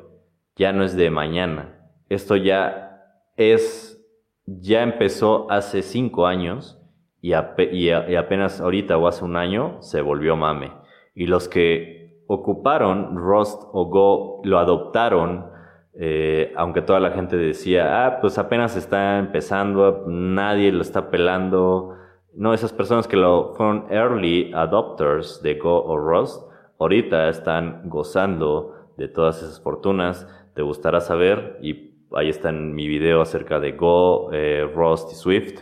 ya 0.56 0.72
no 0.72 0.82
es 0.84 0.96
de 0.96 1.10
mañana. 1.10 1.90
Esto 2.08 2.36
ya 2.36 3.02
es, 3.36 4.02
ya 4.46 4.82
empezó 4.82 5.50
hace 5.50 5.82
cinco 5.82 6.26
años 6.26 6.80
y, 7.20 7.32
y 7.32 7.90
apenas 7.90 8.60
ahorita 8.60 8.96
o 8.96 9.06
hace 9.06 9.24
un 9.24 9.36
año 9.36 9.82
se 9.82 10.00
volvió 10.00 10.36
mame. 10.36 10.72
Y 11.14 11.26
los 11.26 11.48
que 11.48 12.22
ocuparon 12.26 13.16
Rust 13.16 13.62
o 13.72 13.86
Go 13.86 14.40
lo 14.44 14.58
adoptaron 14.58 15.54
eh, 15.96 16.52
aunque 16.56 16.82
toda 16.82 16.98
la 16.98 17.12
gente 17.12 17.36
decía, 17.36 18.06
ah, 18.06 18.18
pues 18.20 18.38
apenas 18.38 18.76
está 18.76 19.18
empezando, 19.18 20.04
nadie 20.08 20.72
lo 20.72 20.82
está 20.82 21.10
pelando. 21.10 21.94
No, 22.36 22.52
esas 22.52 22.72
personas 22.72 23.06
que 23.06 23.16
lo 23.16 23.54
fueron 23.54 23.86
early 23.90 24.52
adopters 24.54 25.40
de 25.42 25.54
Go 25.54 25.84
o 25.84 25.96
Rust, 25.96 26.42
ahorita 26.78 27.28
están 27.28 27.88
gozando 27.88 28.92
de 28.96 29.08
todas 29.08 29.42
esas 29.42 29.60
fortunas. 29.60 30.26
Te 30.54 30.62
gustará 30.62 31.00
saber, 31.00 31.58
y 31.62 31.94
ahí 32.12 32.28
está 32.28 32.48
en 32.48 32.74
mi 32.74 32.88
video 32.88 33.20
acerca 33.20 33.60
de 33.60 33.72
Go, 33.72 34.32
eh, 34.32 34.68
Rust 34.74 35.12
y 35.12 35.14
Swift, 35.14 35.60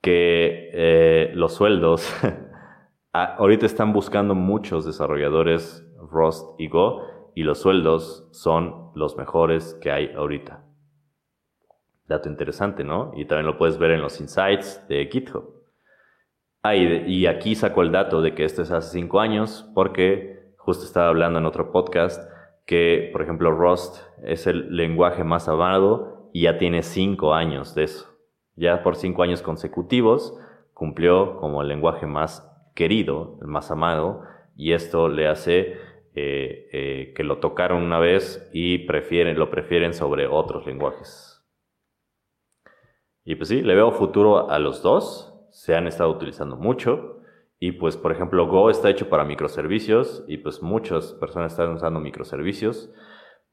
que 0.00 0.70
eh, 0.72 1.32
los 1.34 1.52
sueldos, 1.52 2.10
ahorita 3.12 3.66
están 3.66 3.92
buscando 3.92 4.34
muchos 4.34 4.86
desarrolladores 4.86 5.86
Rust 6.10 6.58
y 6.58 6.68
Go 6.68 7.02
y 7.34 7.42
los 7.42 7.58
sueldos 7.58 8.28
son 8.32 8.92
los 8.94 9.16
mejores 9.16 9.74
que 9.82 9.90
hay 9.90 10.10
ahorita. 10.16 10.64
Dato 12.08 12.28
interesante, 12.28 12.82
¿no? 12.84 13.12
Y 13.14 13.26
también 13.26 13.46
lo 13.46 13.58
puedes 13.58 13.78
ver 13.78 13.90
en 13.90 14.00
los 14.00 14.20
insights 14.20 14.82
de 14.88 15.06
GitHub. 15.12 15.55
Y, 16.74 17.26
aquí 17.26 17.54
saco 17.54 17.82
el 17.82 17.92
dato 17.92 18.22
de 18.22 18.34
que 18.34 18.44
esto 18.44 18.62
es 18.62 18.70
hace 18.70 18.98
cinco 18.98 19.20
años 19.20 19.70
porque 19.74 20.54
justo 20.56 20.84
estaba 20.84 21.08
hablando 21.08 21.38
en 21.38 21.46
otro 21.46 21.70
podcast 21.70 22.20
que, 22.66 23.10
por 23.12 23.22
ejemplo, 23.22 23.52
Rust 23.52 24.02
es 24.24 24.46
el 24.46 24.74
lenguaje 24.76 25.22
más 25.22 25.48
amado 25.48 26.30
y 26.32 26.42
ya 26.42 26.58
tiene 26.58 26.82
cinco 26.82 27.34
años 27.34 27.74
de 27.74 27.84
eso. 27.84 28.06
Ya 28.56 28.82
por 28.82 28.96
cinco 28.96 29.22
años 29.22 29.42
consecutivos, 29.42 30.36
cumplió 30.72 31.38
como 31.38 31.62
el 31.62 31.68
lenguaje 31.68 32.06
más 32.06 32.50
querido, 32.74 33.38
el 33.40 33.48
más 33.48 33.70
amado, 33.70 34.22
y 34.56 34.72
esto 34.72 35.08
le 35.08 35.28
hace 35.28 35.76
eh, 36.14 36.68
eh, 36.72 37.12
que 37.14 37.24
lo 37.24 37.38
tocaron 37.38 37.82
una 37.82 37.98
vez 37.98 38.50
y 38.52 38.78
prefieren, 38.86 39.38
lo 39.38 39.50
prefieren 39.50 39.94
sobre 39.94 40.26
otros 40.26 40.66
lenguajes. 40.66 41.46
Y 43.24 43.34
pues 43.34 43.48
sí, 43.48 43.60
le 43.60 43.74
veo 43.74 43.92
futuro 43.92 44.50
a 44.50 44.58
los 44.58 44.82
dos, 44.82 45.35
se 45.56 45.74
han 45.74 45.86
estado 45.86 46.10
utilizando 46.10 46.56
mucho, 46.56 47.22
y 47.58 47.72
pues 47.72 47.96
por 47.96 48.12
ejemplo 48.12 48.46
Go 48.46 48.68
está 48.68 48.90
hecho 48.90 49.08
para 49.08 49.24
microservicios, 49.24 50.22
y 50.28 50.36
pues 50.36 50.60
muchas 50.60 51.14
personas 51.14 51.52
están 51.52 51.72
usando 51.72 51.98
microservicios, 51.98 52.92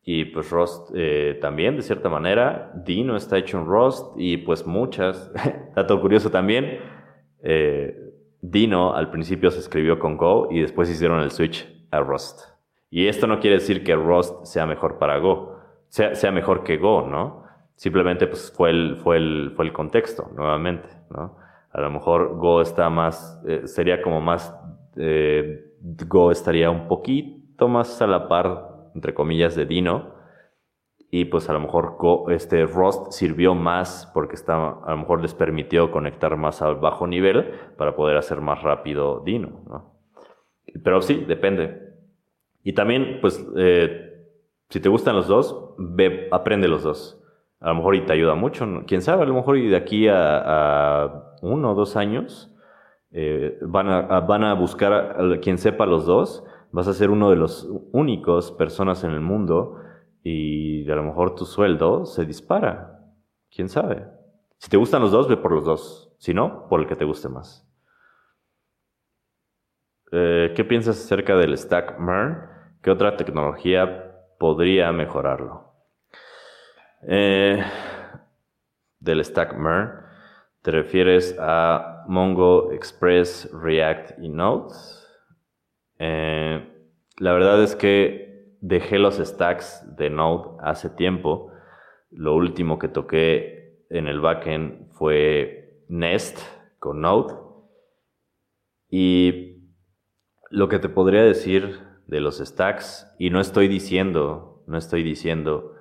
y 0.04 0.26
pues 0.26 0.52
Rust 0.52 0.92
eh, 0.94 1.38
también, 1.42 1.78
de 1.78 1.82
cierta 1.82 2.10
manera. 2.10 2.74
Dino 2.76 3.16
está 3.16 3.38
hecho 3.38 3.58
en 3.58 3.68
Rust 3.68 4.16
y 4.18 4.36
pues 4.36 4.68
muchas. 4.68 5.32
Dato 5.76 6.02
curioso 6.02 6.30
también, 6.30 6.80
eh, 7.42 7.98
Dino 8.42 8.94
al 8.94 9.10
principio 9.12 9.50
se 9.50 9.60
escribió 9.60 10.00
con 10.00 10.18
Go 10.18 10.50
y 10.52 10.60
después 10.60 10.90
hicieron 10.90 11.22
el 11.22 11.32
switch 11.32 11.66
a 11.90 12.02
Rust. 12.02 12.42
Y 12.90 13.08
esto 13.08 13.28
no 13.28 13.40
quiere 13.40 13.60
decir 13.60 13.82
que 13.86 13.96
Rust 13.96 14.44
sea 14.44 14.66
mejor 14.66 15.00
para 15.00 15.20
Go, 15.20 15.58
sea, 15.88 16.16
sea 16.16 16.34
mejor 16.34 16.66
que 16.66 16.76
Go, 16.76 17.08
¿no? 17.08 17.46
Simplemente 17.76 18.28
pues 18.28 18.52
fue 18.52 18.72
el, 18.72 18.98
fue 18.98 19.16
el, 19.16 19.54
fue 19.56 19.64
el 19.64 19.72
contexto, 19.72 20.30
nuevamente, 20.36 20.90
¿no? 21.10 21.38
A 21.74 21.82
lo 21.82 21.90
mejor 21.90 22.38
Go 22.38 22.62
está 22.62 22.90
más, 22.90 23.42
eh, 23.48 23.68
sería 23.68 24.02
como 24.02 24.22
más, 24.22 24.56
Go 26.08 26.32
estaría 26.32 26.70
un 26.70 26.88
poquito 26.88 27.68
más 27.68 28.02
a 28.02 28.08
la 28.08 28.28
par 28.28 28.74
entre 28.96 29.14
comillas, 29.14 29.56
de 29.56 29.66
Dino. 29.66 30.14
Y 31.10 31.26
pues 31.26 31.48
a 31.50 31.54
lo 31.54 31.60
mejor 31.60 31.98
este 32.32 32.66
Rust 32.66 33.12
sirvió 33.12 33.54
más 33.54 34.10
porque 34.16 34.34
está, 34.34 34.56
a 34.84 34.92
lo 34.92 34.98
mejor 34.98 35.22
les 35.22 35.36
permitió 35.36 35.92
conectar 35.92 36.38
más 36.38 36.62
al 36.64 36.76
bajo 36.76 37.06
nivel 37.06 37.52
para 37.78 37.96
poder 37.96 38.18
hacer 38.18 38.42
más 38.42 38.64
rápido 38.64 39.22
Dino. 39.24 39.62
¿no? 39.68 39.94
Pero 40.84 41.02
sí, 41.02 41.24
depende. 41.28 41.94
Y 42.64 42.74
también, 42.74 43.20
pues, 43.22 43.46
eh, 43.58 44.26
si 44.70 44.80
te 44.80 44.90
gustan 44.90 45.16
los 45.16 45.28
dos, 45.28 45.76
ve, 45.78 46.30
aprende 46.32 46.68
los 46.68 46.82
dos. 46.82 47.23
A 47.64 47.70
lo 47.70 47.76
mejor 47.76 47.96
y 47.96 48.06
te 48.06 48.14
ayuda 48.14 48.36
mucho. 48.36 48.68
Quién 48.86 49.02
sabe, 49.02 49.24
a 49.24 49.26
lo 49.26 49.34
mejor 49.34 49.58
y 49.58 49.68
de 49.70 49.78
aquí 49.78 50.08
a, 50.08 51.32
uno 51.42 51.72
o 51.72 51.76
dos 51.76 51.96
años 51.96 52.54
eh, 53.12 53.58
van, 53.62 53.90
a, 53.90 54.20
van 54.20 54.44
a 54.44 54.54
buscar 54.54 54.94
a 54.94 55.40
quien 55.40 55.58
sepa 55.58 55.88
los 55.88 56.06
dos 56.06 56.44
vas 56.74 56.88
a 56.88 56.94
ser 56.94 57.12
uno 57.12 57.30
de 57.30 57.36
los 57.36 57.70
únicos 57.92 58.52
personas 58.52 59.04
en 59.04 59.12
el 59.12 59.22
mundo 59.22 59.80
y 60.24 60.90
a 60.90 60.96
lo 60.96 61.04
mejor 61.04 61.36
tu 61.36 61.46
sueldo 61.46 62.06
se 62.06 62.26
dispara. 62.26 63.00
¿Quién 63.52 63.70
sabe? 63.70 64.08
Si 64.58 64.70
te 64.70 64.78
gustan 64.78 65.02
los 65.02 65.12
dos, 65.12 65.28
ve 65.28 65.38
por 65.38 65.52
los 65.52 65.66
dos. 65.66 66.16
Si 66.18 66.34
no, 66.34 66.68
por 66.68 66.82
el 66.82 66.88
que 66.88 66.96
te 66.96 67.06
guste 67.06 67.30
más. 67.30 67.70
Eh, 70.12 70.54
¿Qué 70.56 70.64
piensas 70.64 70.98
acerca 70.98 71.36
del 71.36 71.56
Stack 71.56 72.00
MERN? 72.00 72.40
¿Qué 72.82 72.90
otra 72.90 73.18
tecnología 73.18 74.12
podría 74.40 74.92
mejorarlo? 74.92 75.63
Eh, 77.06 77.62
del 79.00 79.24
Stack 79.26 79.58
MERN, 79.58 79.92
¿te 80.62 80.72
refieres 80.72 81.36
a 81.38 82.06
Mongo, 82.08 82.72
Express, 82.72 83.50
React 83.52 84.20
y 84.20 84.30
Node? 84.30 84.74
Eh, 86.00 86.66
la 87.18 87.34
verdad 87.34 87.62
es 87.62 87.76
que 87.76 88.58
dejé 88.62 89.00
los 89.00 89.18
stacks 89.18 89.84
de 89.98 90.10
Node 90.10 90.58
hace 90.62 90.90
tiempo. 90.90 91.52
Lo 92.10 92.36
último 92.36 92.80
que 92.80 92.88
toqué 92.88 93.86
en 93.90 94.08
el 94.08 94.22
backend 94.22 94.90
fue 94.94 95.84
Nest 95.90 96.40
con 96.80 97.02
Node. 97.02 97.34
Y 98.90 99.74
lo 100.50 100.70
que 100.70 100.80
te 100.80 100.88
podría 100.88 101.24
decir 101.24 101.82
de 102.08 102.22
los 102.22 102.38
stacks, 102.38 103.14
y 103.20 103.30
no 103.30 103.42
estoy 103.42 103.68
diciendo, 103.68 104.64
no 104.68 104.78
estoy 104.78 105.04
diciendo 105.04 105.73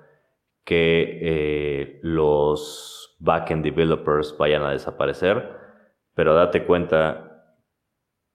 que 0.63 1.19
eh, 1.21 1.99
los 2.01 3.15
backend 3.19 3.63
developers 3.63 4.35
vayan 4.37 4.63
a 4.63 4.71
desaparecer, 4.71 5.49
pero 6.15 6.33
date 6.33 6.65
cuenta 6.65 7.33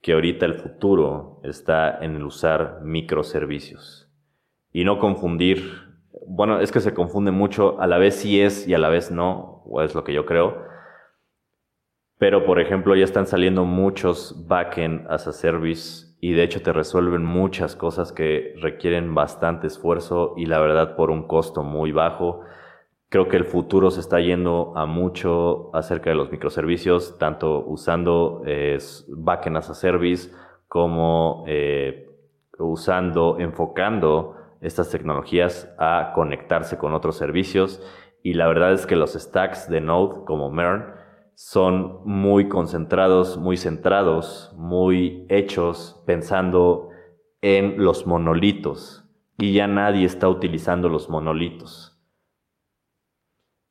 que 0.01 0.13
ahorita 0.13 0.47
el 0.47 0.55
futuro 0.55 1.41
está 1.45 1.99
en 2.03 2.17
el 2.17 2.25
usar 2.25 2.81
microservicios. 2.83 4.11
Y 4.73 4.85
no 4.85 4.99
confundir, 4.99 5.99
bueno, 6.27 6.61
es 6.61 6.71
que 6.71 6.81
se 6.81 6.95
confunde 6.95 7.31
mucho, 7.31 7.81
a 7.81 7.87
la 7.87 7.99
vez 7.99 8.17
sí 8.17 8.41
es 8.41 8.69
y 8.69 8.75
a 8.75 8.79
la 8.79 8.89
vez 8.89 9.11
no, 9.11 9.63
o 9.67 9.83
es 9.83 9.95
lo 9.95 10.05
que 10.05 10.13
yo 10.13 10.27
creo. 10.27 10.63
Pero, 12.19 12.45
por 12.45 12.61
ejemplo, 12.61 12.95
ya 12.97 13.05
están 13.05 13.27
saliendo 13.27 13.65
muchos 13.65 14.47
backend 14.47 15.07
as 15.09 15.27
a 15.27 15.33
service 15.33 16.08
y 16.21 16.33
de 16.33 16.43
hecho 16.43 16.63
te 16.63 16.73
resuelven 16.73 17.25
muchas 17.25 17.77
cosas 17.77 18.13
que 18.13 18.55
requieren 18.61 19.15
bastante 19.15 19.69
esfuerzo 19.69 20.35
y 20.37 20.47
la 20.47 20.59
verdad 20.59 20.97
por 20.97 21.11
un 21.11 21.27
costo 21.27 21.63
muy 21.63 21.93
bajo. 21.93 22.41
Creo 23.09 23.29
que 23.29 23.37
el 23.37 23.45
futuro 23.45 23.91
se 23.91 24.01
está 24.01 24.21
yendo 24.21 24.73
a 24.77 24.85
mucho 24.85 25.75
acerca 25.75 26.11
de 26.11 26.17
los 26.17 26.31
microservicios, 26.31 27.19
tanto 27.19 27.65
usando 27.67 28.43
eh, 28.47 28.79
backend 29.09 29.57
as 29.57 29.71
a 29.71 29.75
service 29.75 30.31
como 30.67 31.45
eh, 31.47 32.11
usando, 32.59 33.39
enfocando 33.39 34.35
estas 34.61 34.91
tecnologías 34.91 35.73
a 35.79 36.13
conectarse 36.15 36.79
con 36.79 36.93
otros 36.93 37.17
servicios. 37.17 37.81
Y 38.23 38.35
la 38.35 38.49
verdad 38.49 38.73
es 38.73 38.87
que 38.87 38.97
los 38.97 39.15
stacks 39.15 39.71
de 39.71 39.81
Node 39.81 40.25
como 40.27 40.51
MERN 40.51 40.98
son 41.39 42.01
muy 42.05 42.49
concentrados, 42.49 43.39
muy 43.39 43.57
centrados, 43.57 44.53
muy 44.57 45.25
hechos 45.29 46.03
pensando 46.05 46.89
en 47.43 47.81
los 47.85 48.09
monolitos. 48.09 49.09
Y 49.39 49.53
ya 49.53 49.69
nadie 49.69 50.05
está 50.05 50.29
utilizando 50.29 50.89
los 50.89 51.09
monolitos. 51.09 51.97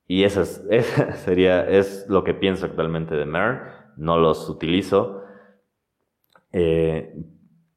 Y 0.07 0.23
eso 0.23 0.43
es, 0.43 0.63
sería, 1.25 1.67
es 1.67 2.05
lo 2.07 2.23
que 2.23 2.33
pienso 2.33 2.65
actualmente 2.65 3.15
de 3.15 3.25
MER. 3.25 3.59
No 3.97 4.17
los 4.17 4.47
utilizo. 4.47 5.23
Eh, 6.53 7.13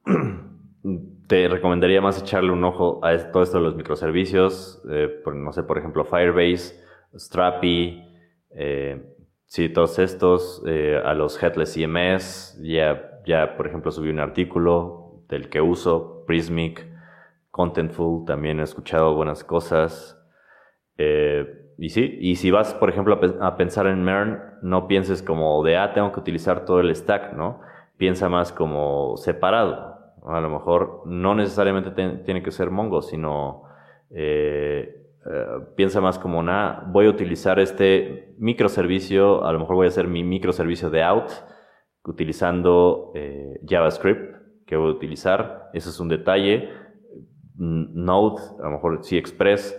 te 1.26 1.48
recomendaría 1.48 2.00
más 2.00 2.22
echarle 2.22 2.52
un 2.52 2.62
ojo 2.62 3.04
a 3.04 3.32
todo 3.32 3.42
esto 3.42 3.58
de 3.58 3.64
los 3.64 3.74
microservicios. 3.74 4.84
Eh, 4.88 5.20
no 5.34 5.52
sé, 5.52 5.64
por 5.64 5.78
ejemplo, 5.78 6.04
Firebase, 6.04 6.80
Strapi, 7.12 8.04
eh, 8.50 9.16
sí, 9.50 9.68
todos 9.68 9.98
estos, 9.98 10.62
a 11.04 11.12
los 11.14 11.42
Headless 11.42 11.74
CMS. 11.74 12.58
Ya, 12.62 13.20
ya, 13.26 13.56
por 13.56 13.66
ejemplo, 13.66 13.90
subí 13.90 14.08
un 14.08 14.20
artículo 14.20 15.24
del 15.28 15.48
que 15.48 15.60
uso, 15.60 16.24
Prismic, 16.26 16.86
Contentful, 17.50 18.24
también 18.24 18.60
he 18.60 18.62
escuchado 18.62 19.14
buenas 19.14 19.44
cosas. 19.44 20.16
Eh, 20.96 21.72
y 21.78 21.88
sí, 21.90 22.18
y 22.20 22.36
si 22.36 22.50
vas, 22.50 22.74
por 22.74 22.90
ejemplo, 22.90 23.18
a, 23.40 23.56
pensar 23.56 23.86
en 23.86 24.04
MERN, 24.04 24.40
no 24.62 24.86
pienses 24.86 25.22
como 25.22 25.62
de, 25.64 25.76
ah, 25.76 25.92
tengo 25.92 26.12
que 26.12 26.20
utilizar 26.20 26.64
todo 26.64 26.80
el 26.80 26.94
stack, 26.94 27.32
¿no? 27.34 27.60
Piensa 27.96 28.28
más 28.28 28.52
como 28.52 29.16
separado. 29.16 29.98
A 30.26 30.40
lo 30.40 30.50
mejor 30.50 31.02
no 31.06 31.34
necesariamente 31.34 31.90
tiene 31.90 32.42
que 32.42 32.50
ser 32.50 32.70
Mongo, 32.70 33.02
sino 33.02 33.64
eh, 34.10 35.09
eh, 35.26 35.46
piensa 35.76 36.00
más 36.00 36.18
como, 36.18 36.42
nada, 36.42 36.84
voy 36.88 37.06
a 37.06 37.10
utilizar 37.10 37.58
este 37.58 38.34
microservicio, 38.38 39.44
a 39.44 39.52
lo 39.52 39.60
mejor 39.60 39.76
voy 39.76 39.86
a 39.86 39.88
hacer 39.88 40.08
mi 40.08 40.24
microservicio 40.24 40.90
de 40.90 41.02
out 41.02 41.30
utilizando 42.04 43.12
eh, 43.14 43.60
JavaScript 43.66 44.36
que 44.66 44.76
voy 44.76 44.88
a 44.88 44.94
utilizar. 44.94 45.70
Ese 45.72 45.90
es 45.90 46.00
un 46.00 46.08
detalle. 46.08 46.70
Node, 47.56 48.40
a 48.58 48.62
lo 48.64 48.70
mejor 48.70 49.04
sí 49.04 49.18
Express 49.18 49.78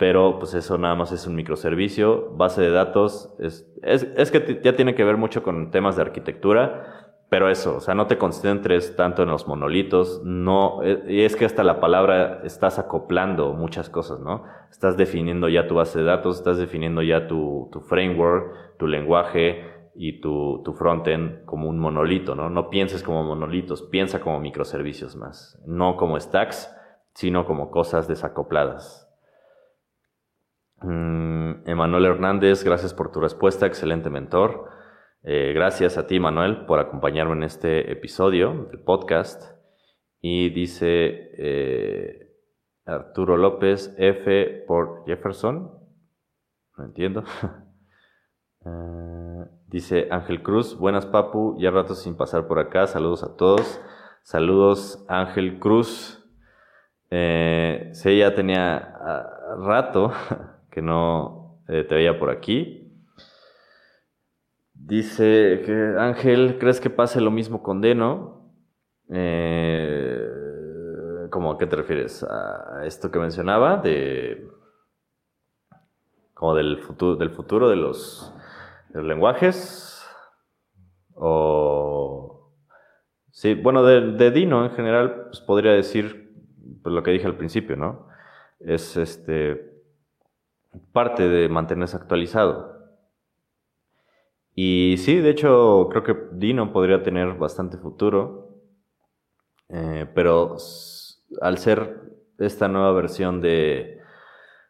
pero 0.00 0.38
pues 0.38 0.54
eso 0.54 0.78
nada 0.78 0.94
más 0.94 1.12
es 1.12 1.26
un 1.26 1.34
microservicio, 1.34 2.30
base 2.34 2.62
de 2.62 2.70
datos, 2.70 3.36
es, 3.38 3.70
es, 3.82 4.30
que 4.30 4.58
ya 4.64 4.74
tiene 4.74 4.94
que 4.94 5.04
ver 5.04 5.18
mucho 5.18 5.42
con 5.42 5.70
temas 5.70 5.96
de 5.96 6.00
arquitectura, 6.00 7.09
pero 7.30 7.48
eso, 7.48 7.76
o 7.76 7.80
sea, 7.80 7.94
no 7.94 8.08
te 8.08 8.18
concentres 8.18 8.96
tanto 8.96 9.22
en 9.22 9.28
los 9.30 9.46
monolitos, 9.46 10.20
no, 10.24 10.82
eh, 10.82 11.24
es 11.24 11.36
que 11.36 11.44
hasta 11.44 11.62
la 11.62 11.78
palabra 11.78 12.40
estás 12.42 12.80
acoplando 12.80 13.52
muchas 13.52 13.88
cosas, 13.88 14.18
¿no? 14.18 14.42
Estás 14.68 14.96
definiendo 14.96 15.48
ya 15.48 15.68
tu 15.68 15.76
base 15.76 16.00
de 16.00 16.04
datos, 16.06 16.38
estás 16.38 16.58
definiendo 16.58 17.02
ya 17.02 17.28
tu, 17.28 17.70
framework, 17.88 18.76
tu 18.78 18.88
lenguaje 18.88 19.64
y 19.94 20.20
tu, 20.20 20.60
tu 20.64 20.72
frontend 20.72 21.44
como 21.44 21.68
un 21.68 21.78
monolito, 21.78 22.34
¿no? 22.34 22.50
No 22.50 22.68
pienses 22.68 23.04
como 23.04 23.22
monolitos, 23.22 23.82
piensa 23.82 24.20
como 24.20 24.40
microservicios 24.40 25.14
más, 25.14 25.62
no 25.64 25.96
como 25.96 26.18
stacks, 26.18 26.68
sino 27.14 27.46
como 27.46 27.70
cosas 27.70 28.08
desacopladas. 28.08 29.08
Mm, 30.82 31.68
Emanuel 31.68 32.06
Hernández, 32.06 32.64
gracias 32.64 32.92
por 32.92 33.12
tu 33.12 33.20
respuesta, 33.20 33.66
excelente 33.66 34.10
mentor. 34.10 34.79
Eh, 35.22 35.52
gracias 35.54 35.98
a 35.98 36.06
ti, 36.06 36.18
Manuel, 36.18 36.64
por 36.64 36.78
acompañarme 36.78 37.34
en 37.34 37.42
este 37.42 37.92
episodio 37.92 38.68
del 38.70 38.80
podcast. 38.80 39.52
Y 40.22 40.48
dice 40.48 41.30
eh, 41.36 42.36
Arturo 42.86 43.36
López, 43.36 43.94
F 43.98 44.64
por 44.66 45.04
Jefferson. 45.06 45.70
No 46.76 46.84
entiendo. 46.84 47.24
Eh, 48.62 49.44
Dice 49.68 50.08
Ángel 50.10 50.42
Cruz, 50.42 50.76
buenas 50.76 51.06
papu, 51.06 51.56
ya 51.58 51.70
rato 51.70 51.94
sin 51.94 52.14
pasar 52.14 52.46
por 52.46 52.58
acá, 52.58 52.86
saludos 52.86 53.24
a 53.24 53.34
todos. 53.34 53.80
Saludos 54.22 55.02
Ángel 55.08 55.58
Cruz. 55.58 56.22
Sí, 57.08 58.18
ya 58.18 58.34
tenía 58.34 58.76
ah, 58.76 59.56
rato 59.64 60.12
que 60.70 60.82
no 60.82 61.62
te 61.66 61.84
veía 61.84 62.18
por 62.18 62.28
aquí. 62.28 62.79
Dice 64.90 65.62
que 65.64 65.94
Ángel, 66.00 66.58
¿crees 66.58 66.80
que 66.80 66.90
pase 66.90 67.20
lo 67.20 67.30
mismo 67.30 67.62
con 67.62 67.80
Deno? 67.80 68.50
Eh, 69.08 70.28
¿Cómo 71.30 71.52
a 71.52 71.58
qué 71.58 71.66
te 71.68 71.76
refieres? 71.76 72.24
¿A 72.24 72.84
esto 72.84 73.08
que 73.12 73.20
mencionaba? 73.20 73.76
De. 73.76 74.48
como 76.34 76.56
del 76.56 76.78
futuro, 76.78 77.14
del 77.14 77.30
futuro 77.30 77.68
de 77.68 77.76
los, 77.76 78.34
lenguajes. 78.92 80.04
O. 81.14 82.50
Sí, 83.30 83.54
bueno, 83.54 83.84
de, 83.84 84.32
Dino 84.32 84.64
en 84.64 84.72
general, 84.72 85.26
pues 85.26 85.40
podría 85.40 85.70
decir 85.70 86.34
pues, 86.82 86.92
lo 86.92 87.04
que 87.04 87.12
dije 87.12 87.26
al 87.26 87.36
principio, 87.36 87.76
¿no? 87.76 88.08
Es 88.58 88.96
este. 88.96 89.72
parte 90.92 91.28
de 91.28 91.48
mantenerse 91.48 91.96
actualizado. 91.96 92.79
Y 94.54 94.96
sí, 94.98 95.16
de 95.16 95.30
hecho, 95.30 95.88
creo 95.90 96.02
que 96.02 96.16
Dino 96.32 96.72
podría 96.72 97.02
tener 97.02 97.34
bastante 97.34 97.78
futuro. 97.78 98.48
Eh, 99.68 100.06
pero 100.14 100.56
al 101.40 101.58
ser 101.58 102.00
esta 102.38 102.68
nueva 102.68 102.92
versión 102.92 103.40
de 103.40 104.00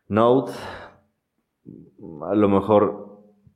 Node, 0.08 0.52
a 2.28 2.34
lo 2.34 2.48
mejor 2.48 3.10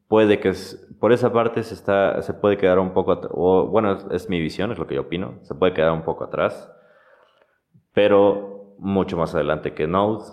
puede 0.09 0.41
que 0.41 0.53
por 1.01 1.13
esa 1.13 1.33
parte 1.33 1.63
se 1.63 1.75
está 1.75 2.21
se 2.23 2.35
puede 2.35 2.57
quedar 2.57 2.79
un 2.79 2.93
poco 2.93 3.21
o 3.31 3.67
bueno 3.67 3.99
es, 4.11 4.29
mi 4.29 4.41
visión 4.41 4.71
es 4.71 4.79
lo 4.79 4.87
que 4.87 4.95
yo 4.95 5.03
opino 5.03 5.39
se 5.43 5.55
puede 5.55 5.73
quedar 5.73 5.93
un 5.93 6.03
poco 6.03 6.25
atrás 6.25 6.71
pero 7.93 8.77
mucho 8.79 9.17
más 9.17 9.35
adelante 9.35 9.75
que 9.75 9.87
Node 9.87 10.25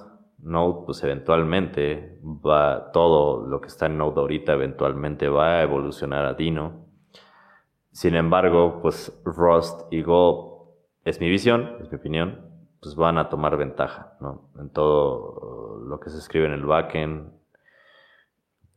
Node, 0.44 0.86
pues 0.86 1.04
eventualmente 1.04 2.20
va, 2.24 2.92
todo 2.92 3.46
lo 3.46 3.62
que 3.62 3.68
está 3.68 3.86
en 3.86 3.98
Node 3.98 4.20
ahorita 4.20 4.54
eventualmente 4.54 5.30
va 5.30 5.60
a 5.60 5.64
evolucionar 5.64 6.26
a 6.26 6.34
Dino. 6.34 6.88
Sin 7.92 8.16
embargo, 8.16 8.80
pues 8.82 9.22
Rust 9.26 9.82
y 9.92 10.02
Go, 10.02 10.76
es 11.04 11.20
mi 11.20 11.30
visión, 11.30 11.78
es 11.82 11.92
mi 11.92 11.98
opinión, 11.98 12.52
pues 12.82 12.96
van 12.96 13.18
a 13.18 13.30
tomar 13.30 13.58
ventaja, 13.58 14.18
¿no? 14.22 14.50
En 14.60 14.70
todo 14.70 15.82
lo 15.86 16.00
que 16.00 16.10
se 16.10 16.18
escribe 16.18 16.48
en 16.48 16.54
el 16.54 16.66
backend, 16.66 17.32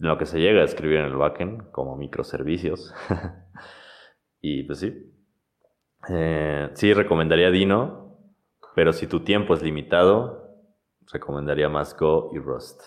en 0.01 0.09
lo 0.09 0.19
que 0.19 0.27
se 0.27 0.41
llega 0.41 0.61
a 0.61 0.65
escribir 0.65 0.99
en 0.99 1.07
el 1.07 1.17
backend, 1.17 1.71
como 1.71 1.97
microservicios. 1.97 2.95
y 4.41 4.65
pues 4.65 4.81
sí. 4.81 5.11
Eh, 6.11 6.71
sí, 6.75 6.93
recomendaría 6.93 7.51
Dino, 7.51 8.19
pero 8.75 8.93
si 8.93 9.07
tu 9.07 9.21
tiempo 9.21 9.55
es 9.55 9.63
limitado, 9.63 10.44
recomendaría 11.13 11.69
más 11.69 11.97
Go 11.99 12.31
y 12.33 12.39
Rust. 12.39 12.83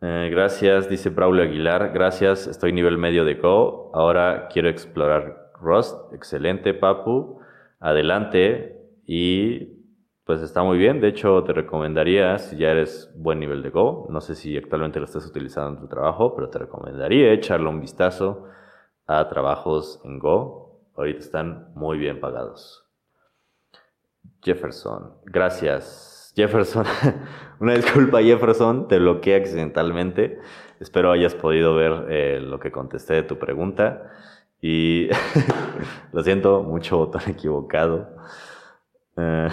Eh, 0.00 0.28
gracias, 0.30 0.88
dice 0.88 1.10
Braulio 1.10 1.42
Aguilar. 1.42 1.92
Gracias, 1.92 2.46
estoy 2.46 2.72
nivel 2.72 2.98
medio 2.98 3.24
de 3.24 3.34
Go. 3.34 3.90
Ahora 3.94 4.48
quiero 4.48 4.68
explorar 4.68 5.50
Rust. 5.60 6.12
Excelente, 6.12 6.74
Papu. 6.74 7.40
Adelante. 7.80 8.76
Y 9.06 9.78
pues 10.24 10.42
está 10.42 10.62
muy 10.62 10.78
bien. 10.78 11.00
De 11.00 11.08
hecho, 11.08 11.42
te 11.42 11.52
recomendaría, 11.52 12.38
si 12.38 12.56
ya 12.58 12.70
eres 12.70 13.10
buen 13.16 13.40
nivel 13.40 13.62
de 13.62 13.70
Go, 13.70 14.06
no 14.10 14.20
sé 14.20 14.34
si 14.34 14.56
actualmente 14.56 15.00
lo 15.00 15.06
estás 15.06 15.26
utilizando 15.26 15.70
en 15.70 15.80
tu 15.80 15.88
trabajo, 15.88 16.34
pero 16.36 16.50
te 16.50 16.58
recomendaría 16.58 17.32
echarle 17.32 17.68
un 17.68 17.80
vistazo 17.80 18.44
a 19.06 19.26
trabajos 19.28 20.00
en 20.04 20.18
Go. 20.18 20.82
Ahorita 20.96 21.20
están 21.20 21.72
muy 21.74 21.98
bien 21.98 22.20
pagados. 22.20 22.87
Jefferson. 24.42 25.14
Gracias, 25.24 26.32
Jefferson. 26.34 26.86
Una 27.60 27.74
disculpa, 27.74 28.22
Jefferson, 28.22 28.88
te 28.88 28.98
bloqueé 28.98 29.36
accidentalmente. 29.36 30.38
Espero 30.80 31.10
hayas 31.10 31.34
podido 31.34 31.74
ver 31.74 32.06
eh, 32.08 32.40
lo 32.40 32.60
que 32.60 32.70
contesté 32.70 33.14
de 33.14 33.22
tu 33.24 33.38
pregunta. 33.38 34.12
Y 34.60 35.08
lo 36.12 36.22
siento, 36.22 36.62
mucho 36.62 36.98
botón 36.98 37.22
equivocado. 37.26 38.08
Eh, 39.16 39.48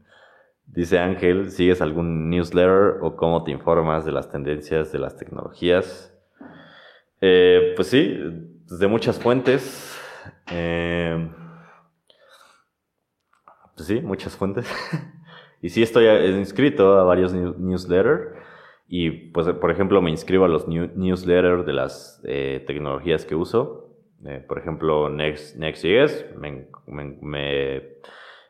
dice 0.66 0.98
Ángel, 0.98 1.50
¿sigues 1.50 1.82
algún 1.82 2.30
newsletter 2.30 2.98
o 3.02 3.16
cómo 3.16 3.44
te 3.44 3.50
informas 3.50 4.04
de 4.04 4.12
las 4.12 4.30
tendencias 4.30 4.90
de 4.92 4.98
las 4.98 5.16
tecnologías? 5.16 6.12
Eh, 7.20 7.72
pues 7.76 7.88
sí, 7.88 8.18
de 8.78 8.86
muchas 8.86 9.18
fuentes. 9.18 9.98
Pues 13.74 13.88
sí, 13.88 14.00
muchas 14.00 14.36
fuentes. 14.36 14.70
y 15.62 15.68
sí 15.68 15.82
estoy 15.82 16.06
inscrito 16.38 16.98
a 16.98 17.04
varios 17.04 17.32
newsletters. 17.32 18.32
Y 18.88 19.10
pues, 19.10 19.48
por 19.54 19.70
ejemplo, 19.70 20.02
me 20.02 20.10
inscribo 20.10 20.44
a 20.44 20.48
los 20.48 20.68
newsletters 20.68 21.66
de 21.66 21.72
las 21.72 22.20
eh, 22.24 22.62
tecnologías 22.66 23.24
que 23.24 23.34
uso. 23.34 23.90
Eh, 24.24 24.44
por 24.46 24.58
ejemplo, 24.58 25.08
Next, 25.08 25.56
Next.js. 25.56 26.36
Me, 26.36 26.68
me, 26.86 27.94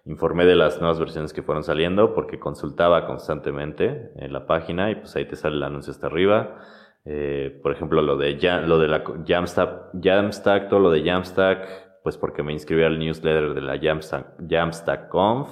informé 0.07 0.45
de 0.45 0.55
las 0.55 0.81
nuevas 0.81 0.99
versiones 0.99 1.33
que 1.33 1.43
fueron 1.43 1.65
saliendo 1.65 2.15
porque 2.15 2.39
consultaba 2.39 3.07
constantemente 3.07 4.11
en 4.17 4.35
la 4.35 4.47
página 4.47 4.91
y 4.91 4.97
pues 4.97 5.17
ahí 5.17 5.25
te 5.25 5.35
sale 5.35 5.57
el 5.57 5.63
anuncio 5.63 5.93
hasta 5.93 6.09
arriba. 6.09 6.59
Eh, 7.07 7.59
por 7.63 7.73
ejemplo, 7.73 8.03
lo 8.03 8.17
de, 8.17 8.35
lo 8.67 8.79
de 8.79 8.89
la 8.89 9.03
Jamstack, 9.27 9.93
Jamstack, 10.03 10.69
todo 10.69 10.81
lo 10.81 10.91
de 10.91 11.05
Jamstack, 11.05 11.84
pues 12.05 12.19
porque 12.19 12.43
me 12.43 12.53
inscribí 12.53 12.85
al 12.85 12.99
newsletter 12.99 13.55
de 13.55 13.63
la 13.63 13.81
Jamstack, 13.81 15.09
Conf, 15.09 15.49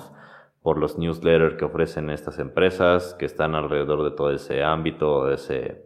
por 0.61 0.77
los 0.77 0.99
newsletters 0.99 1.55
que 1.55 1.65
ofrecen 1.65 2.11
estas 2.11 2.39
empresas 2.39 3.15
que 3.15 3.25
están 3.25 3.55
alrededor 3.55 4.05
de 4.05 4.15
todo 4.15 4.31
ese 4.31 4.63
ámbito, 4.63 5.25
de 5.25 5.37
ese, 5.37 5.83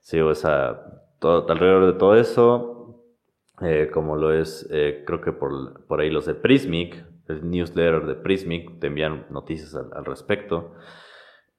sí, 0.00 0.20
o 0.20 0.30
esa, 0.30 1.02
todo, 1.18 1.50
alrededor 1.50 1.92
de 1.92 1.98
todo 1.98 2.14
eso, 2.14 3.02
eh, 3.60 3.90
como 3.92 4.14
lo 4.14 4.32
es, 4.32 4.68
eh, 4.70 5.02
creo 5.04 5.20
que 5.20 5.32
por, 5.32 5.84
por, 5.88 6.00
ahí 6.00 6.08
los 6.08 6.24
de 6.26 6.34
Prismic, 6.34 7.04
el 7.26 7.50
newsletter 7.50 8.06
de 8.06 8.14
Prismic, 8.14 8.78
te 8.78 8.86
envían 8.86 9.26
noticias 9.30 9.74
al, 9.74 10.04
respecto. 10.04 10.74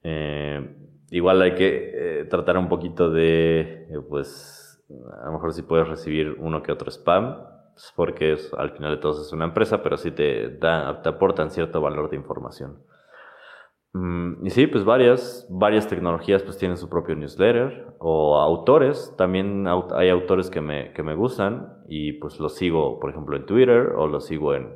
Eh, 0.03 0.73
igual 1.11 1.41
hay 1.41 1.53
que 1.53 2.25
tratar 2.29 2.57
un 2.57 2.69
poquito 2.69 3.11
de, 3.11 3.89
pues, 4.07 4.81
a 5.21 5.25
lo 5.25 5.33
mejor 5.33 5.51
si 5.51 5.63
puedes 5.63 5.89
recibir 5.89 6.37
uno 6.39 6.63
que 6.63 6.71
otro 6.71 6.89
spam, 6.89 7.56
pues, 7.77 7.93
porque 7.95 8.33
es, 8.33 8.51
al 8.55 8.71
final 8.71 8.95
de 8.95 8.97
todo 8.97 9.21
es 9.21 9.31
una 9.31 9.45
empresa, 9.45 9.83
pero 9.83 9.97
sí 9.97 10.09
te, 10.09 10.57
da, 10.57 10.99
te 11.03 11.09
aportan 11.09 11.51
cierto 11.51 11.79
valor 11.79 12.09
de 12.09 12.15
información. 12.15 12.79
Mm, 13.93 14.47
y 14.47 14.49
sí, 14.49 14.65
pues 14.65 14.83
varias, 14.83 15.45
varias 15.47 15.87
tecnologías 15.87 16.41
pues 16.41 16.57
tienen 16.57 16.77
su 16.77 16.89
propio 16.89 17.15
newsletter 17.15 17.93
o 17.99 18.39
autores, 18.39 19.13
también 19.15 19.67
hay 19.67 20.09
autores 20.09 20.49
que 20.49 20.59
me, 20.59 20.91
que 20.93 21.03
me 21.03 21.13
gustan 21.13 21.83
y 21.87 22.13
pues 22.13 22.39
los 22.39 22.55
sigo, 22.55 22.99
por 22.99 23.11
ejemplo, 23.11 23.37
en 23.37 23.45
Twitter 23.45 23.93
o 23.95 24.07
los 24.07 24.25
sigo 24.25 24.55
en, 24.55 24.73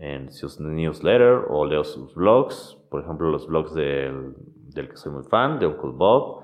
en 0.00 0.32
sus 0.32 0.58
newsletter 0.60 1.44
o 1.50 1.64
leo 1.64 1.84
sus 1.84 2.12
blogs, 2.16 2.76
por 2.90 3.02
ejemplo, 3.02 3.30
los 3.30 3.46
blogs 3.46 3.74
del, 3.74 4.34
del 4.74 4.88
que 4.88 4.96
soy 4.96 5.12
muy 5.12 5.22
fan, 5.22 5.60
de 5.60 5.68
Uncle 5.68 5.92
Bob, 5.94 6.42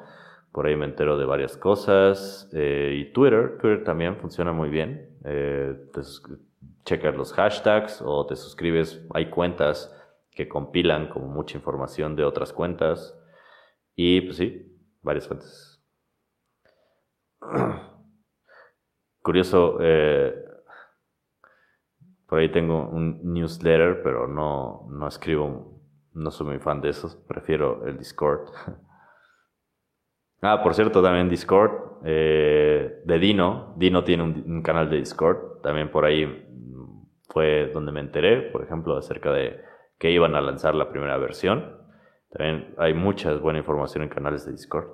por 0.56 0.66
ahí 0.66 0.74
me 0.74 0.86
entero 0.86 1.18
de 1.18 1.26
varias 1.26 1.54
cosas 1.54 2.48
eh, 2.54 2.94
y 2.96 3.12
Twitter, 3.12 3.58
Twitter 3.60 3.84
también 3.84 4.16
funciona 4.16 4.54
muy 4.54 4.70
bien 4.70 5.18
eh, 5.22 5.76
checas 6.82 7.14
los 7.14 7.34
hashtags 7.34 8.00
o 8.00 8.24
te 8.24 8.36
suscribes. 8.36 9.04
Hay 9.12 9.28
cuentas 9.28 9.94
que 10.30 10.48
compilan 10.48 11.10
como 11.10 11.26
mucha 11.26 11.58
información 11.58 12.16
de 12.16 12.24
otras 12.24 12.54
cuentas. 12.54 13.14
Y 13.94 14.22
pues 14.22 14.38
sí, 14.38 14.74
varias 15.02 15.28
fuentes. 15.28 15.84
Curioso, 19.22 19.76
eh, 19.82 20.42
por 22.26 22.38
ahí 22.38 22.50
tengo 22.50 22.88
un 22.88 23.20
newsletter, 23.34 24.02
pero 24.02 24.26
no, 24.26 24.86
no 24.90 25.06
escribo, 25.06 25.82
no 26.14 26.30
soy 26.30 26.46
muy 26.46 26.58
fan 26.60 26.80
de 26.80 26.88
esos, 26.88 27.14
prefiero 27.14 27.84
el 27.86 27.98
Discord. 27.98 28.48
Ah, 30.48 30.62
por 30.62 30.74
cierto, 30.74 31.02
también 31.02 31.28
Discord 31.28 31.72
eh, 32.04 33.02
de 33.04 33.18
Dino. 33.18 33.74
Dino 33.76 34.04
tiene 34.04 34.22
un, 34.22 34.62
canal 34.62 34.88
de 34.88 34.98
Discord. 34.98 35.60
También 35.60 35.90
por 35.90 36.04
ahí 36.04 36.24
fue 37.28 37.68
donde 37.74 37.90
me 37.90 37.98
enteré, 37.98 38.42
por 38.42 38.62
ejemplo, 38.62 38.96
acerca 38.96 39.32
de 39.32 39.60
que 39.98 40.12
iban 40.12 40.36
a 40.36 40.40
lanzar 40.40 40.76
la 40.76 40.88
primera 40.88 41.18
versión. 41.18 41.78
También 42.30 42.74
hay 42.78 42.94
mucha 42.94 43.34
buena 43.34 43.58
información 43.58 44.04
en 44.04 44.08
canales 44.08 44.46
de 44.46 44.52
Discord. 44.52 44.86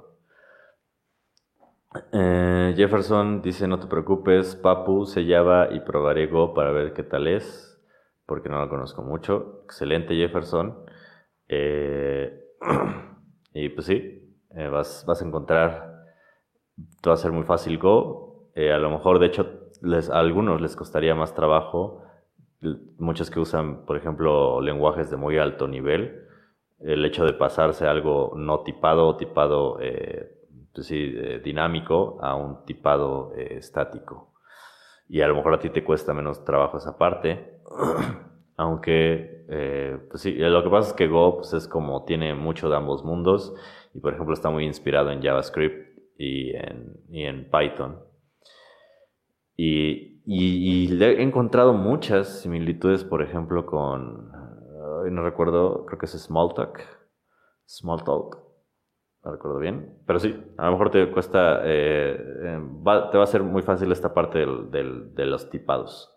Eh, 2.12 2.72
Jefferson 2.74 3.42
dice, 3.42 3.68
no 3.68 3.78
te 3.78 3.88
preocupes, 3.88 4.56
Papu 4.56 5.04
se 5.04 5.26
llama 5.26 5.68
y 5.70 5.80
probaré 5.80 6.28
Go 6.28 6.54
para 6.54 6.72
ver 6.72 6.94
qué 6.94 7.02
tal 7.02 7.26
es, 7.26 7.78
porque 8.24 8.48
no 8.48 8.58
lo 8.58 8.70
conozco 8.70 9.02
mucho. 9.02 9.60
Excelente 9.64 10.14
Jefferson. 10.14 10.86
Eh, 11.46 12.40
y 13.52 13.68
pues 13.68 13.86
sí, 13.86 14.21
eh, 14.56 14.68
vas, 14.68 15.06
a 15.08 15.24
encontrar, 15.24 16.04
va 17.06 17.12
a 17.12 17.16
ser 17.16 17.32
muy 17.32 17.44
fácil 17.44 17.78
Go. 17.78 18.50
a 18.56 18.78
lo 18.78 18.90
mejor, 18.90 19.18
de 19.18 19.26
hecho, 19.26 19.70
a 20.12 20.18
algunos 20.18 20.60
les 20.60 20.76
costaría 20.76 21.14
más 21.14 21.34
trabajo, 21.34 22.02
muchos 22.98 23.30
que 23.30 23.40
usan, 23.40 23.84
por 23.84 23.96
ejemplo, 23.96 24.60
lenguajes 24.60 25.10
de 25.10 25.16
muy 25.16 25.38
alto 25.38 25.66
nivel, 25.66 26.26
el 26.78 27.04
hecho 27.04 27.24
de 27.24 27.32
pasarse 27.32 27.86
algo 27.86 28.32
no 28.36 28.60
tipado 28.60 29.16
tipado 29.16 29.78
pues 30.72 30.88
dinámico 31.44 32.18
a 32.20 32.34
un 32.34 32.64
tipado 32.64 33.32
estático. 33.34 34.32
Y 35.12 35.20
a 35.20 35.28
lo 35.28 35.34
mejor 35.34 35.52
a 35.52 35.58
ti 35.58 35.68
te 35.68 35.84
cuesta 35.84 36.14
menos 36.14 36.42
trabajo 36.42 36.78
esa 36.78 36.96
parte. 36.96 37.60
Aunque, 38.56 39.44
eh, 39.48 39.98
pues 40.08 40.22
sí, 40.22 40.32
lo 40.34 40.64
que 40.64 40.70
pasa 40.70 40.88
es 40.88 40.94
que 40.94 41.06
Go 41.06 41.36
pues, 41.36 41.52
es 41.52 41.68
como 41.68 42.04
tiene 42.04 42.34
mucho 42.34 42.70
de 42.70 42.76
ambos 42.76 43.04
mundos 43.04 43.54
y, 43.94 44.00
por 44.00 44.14
ejemplo, 44.14 44.34
está 44.34 44.50
muy 44.50 44.64
inspirado 44.64 45.10
en 45.10 45.22
JavaScript 45.22 45.98
y 46.18 46.54
en, 46.54 46.96
y 47.10 47.24
en 47.24 47.50
Python. 47.50 48.00
Y, 49.56 50.22
y, 50.24 51.02
he 51.02 51.22
encontrado 51.22 51.72
muchas 51.72 52.40
similitudes, 52.40 53.04
por 53.04 53.22
ejemplo, 53.22 53.66
con, 53.66 54.30
no 55.10 55.22
recuerdo, 55.22 55.84
creo 55.86 55.98
que 55.98 56.06
es 56.06 56.12
Smalltalk. 56.12 56.80
Smalltalk, 57.68 58.38
no 59.24 59.32
recuerdo 59.32 59.58
bien. 59.58 59.98
Pero 60.06 60.18
sí, 60.18 60.34
a 60.56 60.66
lo 60.66 60.72
mejor 60.72 60.90
te 60.90 61.10
cuesta, 61.10 61.60
eh, 61.64 62.16
eh, 62.18 62.60
te 63.10 63.18
va 63.18 63.24
a 63.24 63.26
ser 63.26 63.42
muy 63.42 63.62
fácil 63.62 63.92
esta 63.92 64.14
parte 64.14 64.38
del, 64.38 65.14
de 65.14 65.26
los 65.26 65.50
tipados 65.50 66.12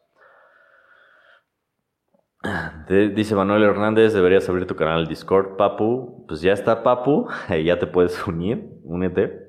dice 2.88 3.36
Manuel 3.36 3.64
Hernández, 3.64 4.14
deberías 4.14 4.48
abrir 4.50 4.68
tu 4.68 4.76
canal 4.76 5.08
Discord, 5.08 5.58
Papu. 5.58 6.26
Pues 6.28 6.42
ya 6.42 6.54
está, 6.54 6.84
Papu, 6.84 7.28
ya 7.64 7.80
te 7.80 7.88
puedes 7.88 8.26
unir, 8.28 8.70
únete. 8.84 9.46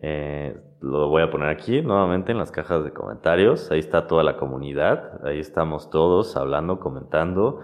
Eh, 0.00 0.56
lo 0.80 1.08
voy 1.08 1.22
a 1.22 1.30
poner 1.30 1.48
aquí 1.48 1.82
nuevamente 1.82 2.32
en 2.32 2.38
las 2.38 2.52
cajas 2.52 2.84
de 2.84 2.92
comentarios. 2.92 3.70
Ahí 3.70 3.78
está 3.78 4.06
toda 4.06 4.22
la 4.22 4.36
comunidad, 4.36 5.24
ahí 5.26 5.38
estamos 5.38 5.90
todos 5.90 6.36
hablando, 6.36 6.78
comentando 6.78 7.60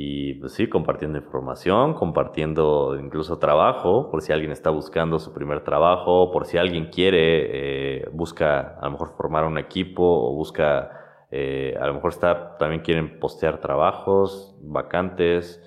y 0.00 0.34
pues 0.34 0.52
sí, 0.52 0.68
compartiendo 0.68 1.18
información, 1.18 1.94
compartiendo 1.94 2.96
incluso 3.00 3.40
trabajo, 3.40 4.12
por 4.12 4.22
si 4.22 4.32
alguien 4.32 4.52
está 4.52 4.70
buscando 4.70 5.18
su 5.18 5.34
primer 5.34 5.64
trabajo, 5.64 6.30
por 6.30 6.46
si 6.46 6.56
alguien 6.56 6.90
quiere, 6.90 8.02
eh, 8.02 8.08
busca 8.12 8.78
a 8.80 8.84
lo 8.84 8.92
mejor 8.92 9.08
formar 9.16 9.44
un 9.44 9.58
equipo 9.58 10.04
o 10.04 10.36
busca 10.36 10.97
eh, 11.30 11.76
a 11.80 11.86
lo 11.86 11.94
mejor 11.94 12.12
está, 12.12 12.56
también 12.58 12.82
quieren 12.82 13.18
postear 13.20 13.60
trabajos, 13.60 14.56
vacantes, 14.62 15.62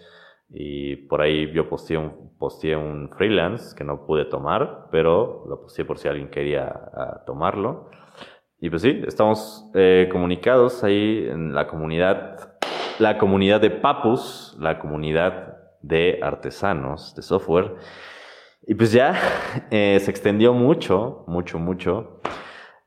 y 0.50 0.96
por 0.96 1.22
ahí 1.22 1.52
yo 1.54 1.70
posteé 1.70 1.98
un, 1.98 2.38
posteé 2.38 2.76
un 2.76 3.10
freelance 3.16 3.76
que 3.76 3.84
no 3.84 4.06
pude 4.06 4.26
tomar, 4.26 4.88
pero 4.92 5.46
lo 5.48 5.62
posteé 5.62 5.86
por 5.86 5.98
si 5.98 6.08
alguien 6.08 6.30
quería 6.30 6.68
ah, 6.94 7.24
tomarlo. 7.26 7.90
Y 8.60 8.70
pues 8.70 8.82
sí, 8.82 9.02
estamos 9.08 9.70
eh, 9.74 10.10
comunicados 10.12 10.84
ahí 10.84 11.28
en 11.30 11.54
la 11.54 11.68
comunidad, 11.68 12.54
la 13.00 13.18
comunidad 13.18 13.62
de 13.62 13.72
Papus, 13.72 14.56
la 14.60 14.78
comunidad 14.78 15.58
de 15.82 16.20
artesanos 16.22 17.16
de 17.16 17.22
software. 17.22 17.76
Y 18.68 18.76
pues 18.76 18.92
ya 18.92 19.16
eh, 19.72 19.98
se 20.00 20.12
extendió 20.12 20.54
mucho, 20.54 21.24
mucho, 21.28 21.58
mucho 21.58 22.22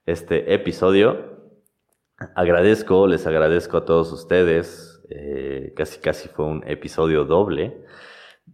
este 0.07 0.55
episodio. 0.55 1.34
Agradezco, 2.35 3.07
les 3.07 3.27
agradezco 3.27 3.79
a 3.79 3.85
todos 3.85 4.13
ustedes. 4.13 5.03
Eh, 5.11 5.73
casi, 5.77 6.01
casi 6.01 6.29
fue 6.29 6.47
un 6.47 6.63
episodio 6.67 7.25
doble. 7.25 7.85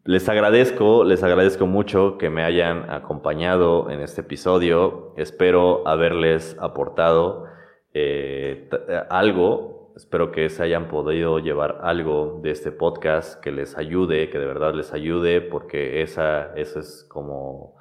Les 0.05 0.29
agradezco, 0.29 1.05
les 1.05 1.23
agradezco 1.23 1.67
mucho 1.67 2.17
que 2.17 2.31
me 2.31 2.43
hayan 2.43 2.91
acompañado 2.91 3.91
en 3.91 4.01
este 4.01 4.23
episodio. 4.23 5.15
Espero 5.17 5.87
haberles 5.87 6.57
aportado 6.61 7.47
eh, 7.93 8.69
algo. 9.11 9.93
Espero 9.97 10.33
que 10.33 10.49
se 10.49 10.63
hayan 10.63 10.89
podido 10.89 11.39
llevar 11.39 11.81
algo 11.83 12.41
de 12.43 12.53
este 12.53 12.73
podcast 12.73 13.41
que 13.41 13.53
les 13.53 13.77
ayude, 13.77 14.31
que 14.31 14.39
de 14.39 14.47
verdad 14.47 14.75
les 14.75 14.93
ayude, 14.93 15.41
porque 15.41 16.03
esa, 16.03 16.55
eso 16.55 16.81
es 16.81 17.05
como 17.09 17.77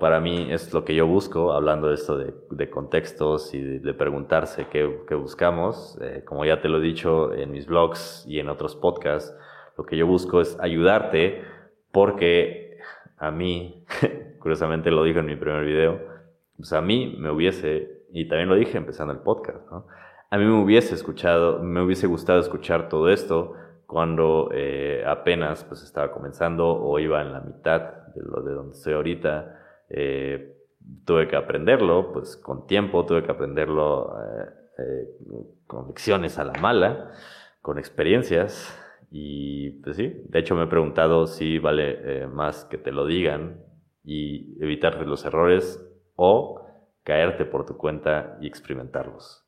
para 0.00 0.18
mí 0.18 0.48
es 0.50 0.72
lo 0.72 0.84
que 0.84 0.94
yo 0.94 1.06
busco, 1.06 1.52
hablando 1.52 1.88
de 1.88 1.94
esto 1.94 2.16
de, 2.16 2.70
contextos 2.70 3.52
y 3.54 3.60
de, 3.60 3.94
preguntarse 3.94 4.66
qué, 4.68 5.14
buscamos. 5.14 5.98
Eh, 6.00 6.24
como 6.24 6.44
ya 6.46 6.60
te 6.62 6.68
lo 6.68 6.78
he 6.78 6.80
dicho 6.80 7.34
en 7.34 7.52
mis 7.52 7.66
blogs 7.66 8.24
y 8.26 8.40
en 8.40 8.48
otros 8.48 8.74
podcasts, 8.74 9.36
lo 9.76 9.84
que 9.84 9.98
yo 9.98 10.06
busco 10.06 10.40
es 10.40 10.58
ayudarte 10.58 11.44
porque 11.92 12.78
a 13.18 13.30
mí, 13.30 13.84
curiosamente 14.40 14.90
lo 14.90 15.04
dije 15.04 15.18
en 15.18 15.26
mi 15.26 15.36
primer 15.36 15.64
video, 15.66 16.00
pues 16.56 16.72
a 16.72 16.80
mí 16.80 17.14
me 17.18 17.30
hubiese, 17.30 18.04
y 18.10 18.26
también 18.26 18.48
lo 18.48 18.54
dije 18.54 18.78
empezando 18.78 19.12
el 19.12 19.20
podcast, 19.20 19.60
a 20.30 20.38
mí 20.38 20.44
me 20.46 20.62
hubiese 20.62 20.94
escuchado, 20.94 21.62
me 21.62 21.82
hubiese 21.82 22.06
gustado 22.06 22.40
escuchar 22.40 22.88
todo 22.88 23.10
esto 23.10 23.52
cuando 23.86 24.48
eh, 24.54 25.04
apenas 25.06 25.64
pues 25.64 25.82
estaba 25.82 26.10
comenzando 26.10 26.68
o 26.68 26.98
iba 26.98 27.20
en 27.20 27.32
la 27.32 27.40
mitad 27.40 27.80
de 28.14 28.22
lo 28.22 28.40
de 28.40 28.54
donde 28.54 28.76
estoy 28.76 28.94
ahorita 28.94 29.59
eh, 29.90 30.56
tuve 31.04 31.28
que 31.28 31.36
aprenderlo, 31.36 32.12
pues 32.12 32.36
con 32.36 32.66
tiempo, 32.66 33.04
tuve 33.04 33.22
que 33.22 33.32
aprenderlo 33.32 34.16
eh, 34.18 34.46
eh, 34.78 35.08
con 35.66 35.88
lecciones 35.88 36.38
a 36.38 36.44
la 36.44 36.54
mala, 36.60 37.12
con 37.60 37.78
experiencias. 37.78 38.76
Y 39.10 39.82
pues 39.82 39.96
sí, 39.96 40.22
de 40.28 40.38
hecho 40.38 40.54
me 40.54 40.64
he 40.64 40.68
preguntado 40.68 41.26
si 41.26 41.58
vale 41.58 42.28
más 42.28 42.64
que 42.64 42.78
te 42.78 42.92
lo 42.92 43.06
digan 43.06 43.64
y 44.04 44.56
evitarte 44.62 45.04
los 45.04 45.24
errores 45.24 45.84
o 46.14 46.64
caerte 47.02 47.44
por 47.44 47.66
tu 47.66 47.76
cuenta 47.76 48.38
y 48.40 48.46
experimentarlos. 48.46 49.44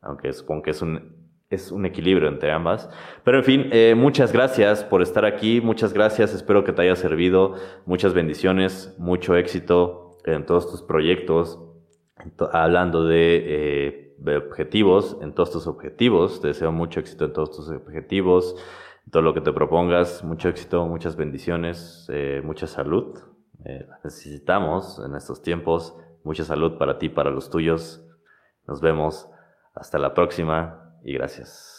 Aunque 0.00 0.32
supongo 0.32 0.62
que 0.62 0.70
es 0.70 0.80
un 0.80 1.23
es 1.50 1.70
un 1.70 1.86
equilibrio 1.86 2.28
entre 2.28 2.52
ambas. 2.52 2.88
Pero 3.24 3.38
en 3.38 3.44
fin, 3.44 3.68
eh, 3.72 3.94
muchas 3.96 4.32
gracias 4.32 4.84
por 4.84 5.02
estar 5.02 5.24
aquí, 5.24 5.60
muchas 5.60 5.92
gracias, 5.92 6.34
espero 6.34 6.64
que 6.64 6.72
te 6.72 6.82
haya 6.82 6.96
servido, 6.96 7.54
muchas 7.86 8.14
bendiciones, 8.14 8.94
mucho 8.98 9.36
éxito 9.36 10.18
en 10.24 10.46
todos 10.46 10.70
tus 10.70 10.82
proyectos, 10.82 11.60
hablando 12.52 13.08
eh, 13.10 14.14
de, 14.18 14.36
objetivos, 14.36 15.18
en 15.20 15.34
todos 15.34 15.50
tus 15.50 15.66
objetivos, 15.66 16.40
te 16.40 16.48
deseo 16.48 16.72
mucho 16.72 17.00
éxito 17.00 17.26
en 17.26 17.32
todos 17.32 17.50
tus 17.50 17.68
objetivos, 17.68 18.56
todo 19.10 19.22
lo 19.22 19.34
que 19.34 19.42
te 19.42 19.52
propongas, 19.52 20.24
mucho 20.24 20.48
éxito, 20.48 20.86
muchas 20.86 21.16
bendiciones, 21.16 22.08
eh, 22.10 22.40
mucha 22.42 22.66
salud. 22.66 23.18
necesitamos 24.02 25.00
en 25.04 25.14
estos 25.14 25.42
tiempos 25.42 25.94
mucha 26.24 26.44
salud 26.44 26.78
para 26.78 26.98
ti, 26.98 27.08
para 27.10 27.30
los 27.30 27.50
tuyos. 27.50 28.02
Nos 28.66 28.80
vemos. 28.80 29.28
Hasta 29.74 29.98
la 29.98 30.14
próxima 30.14 30.83
y 31.04 31.12
gracias. 31.14 31.73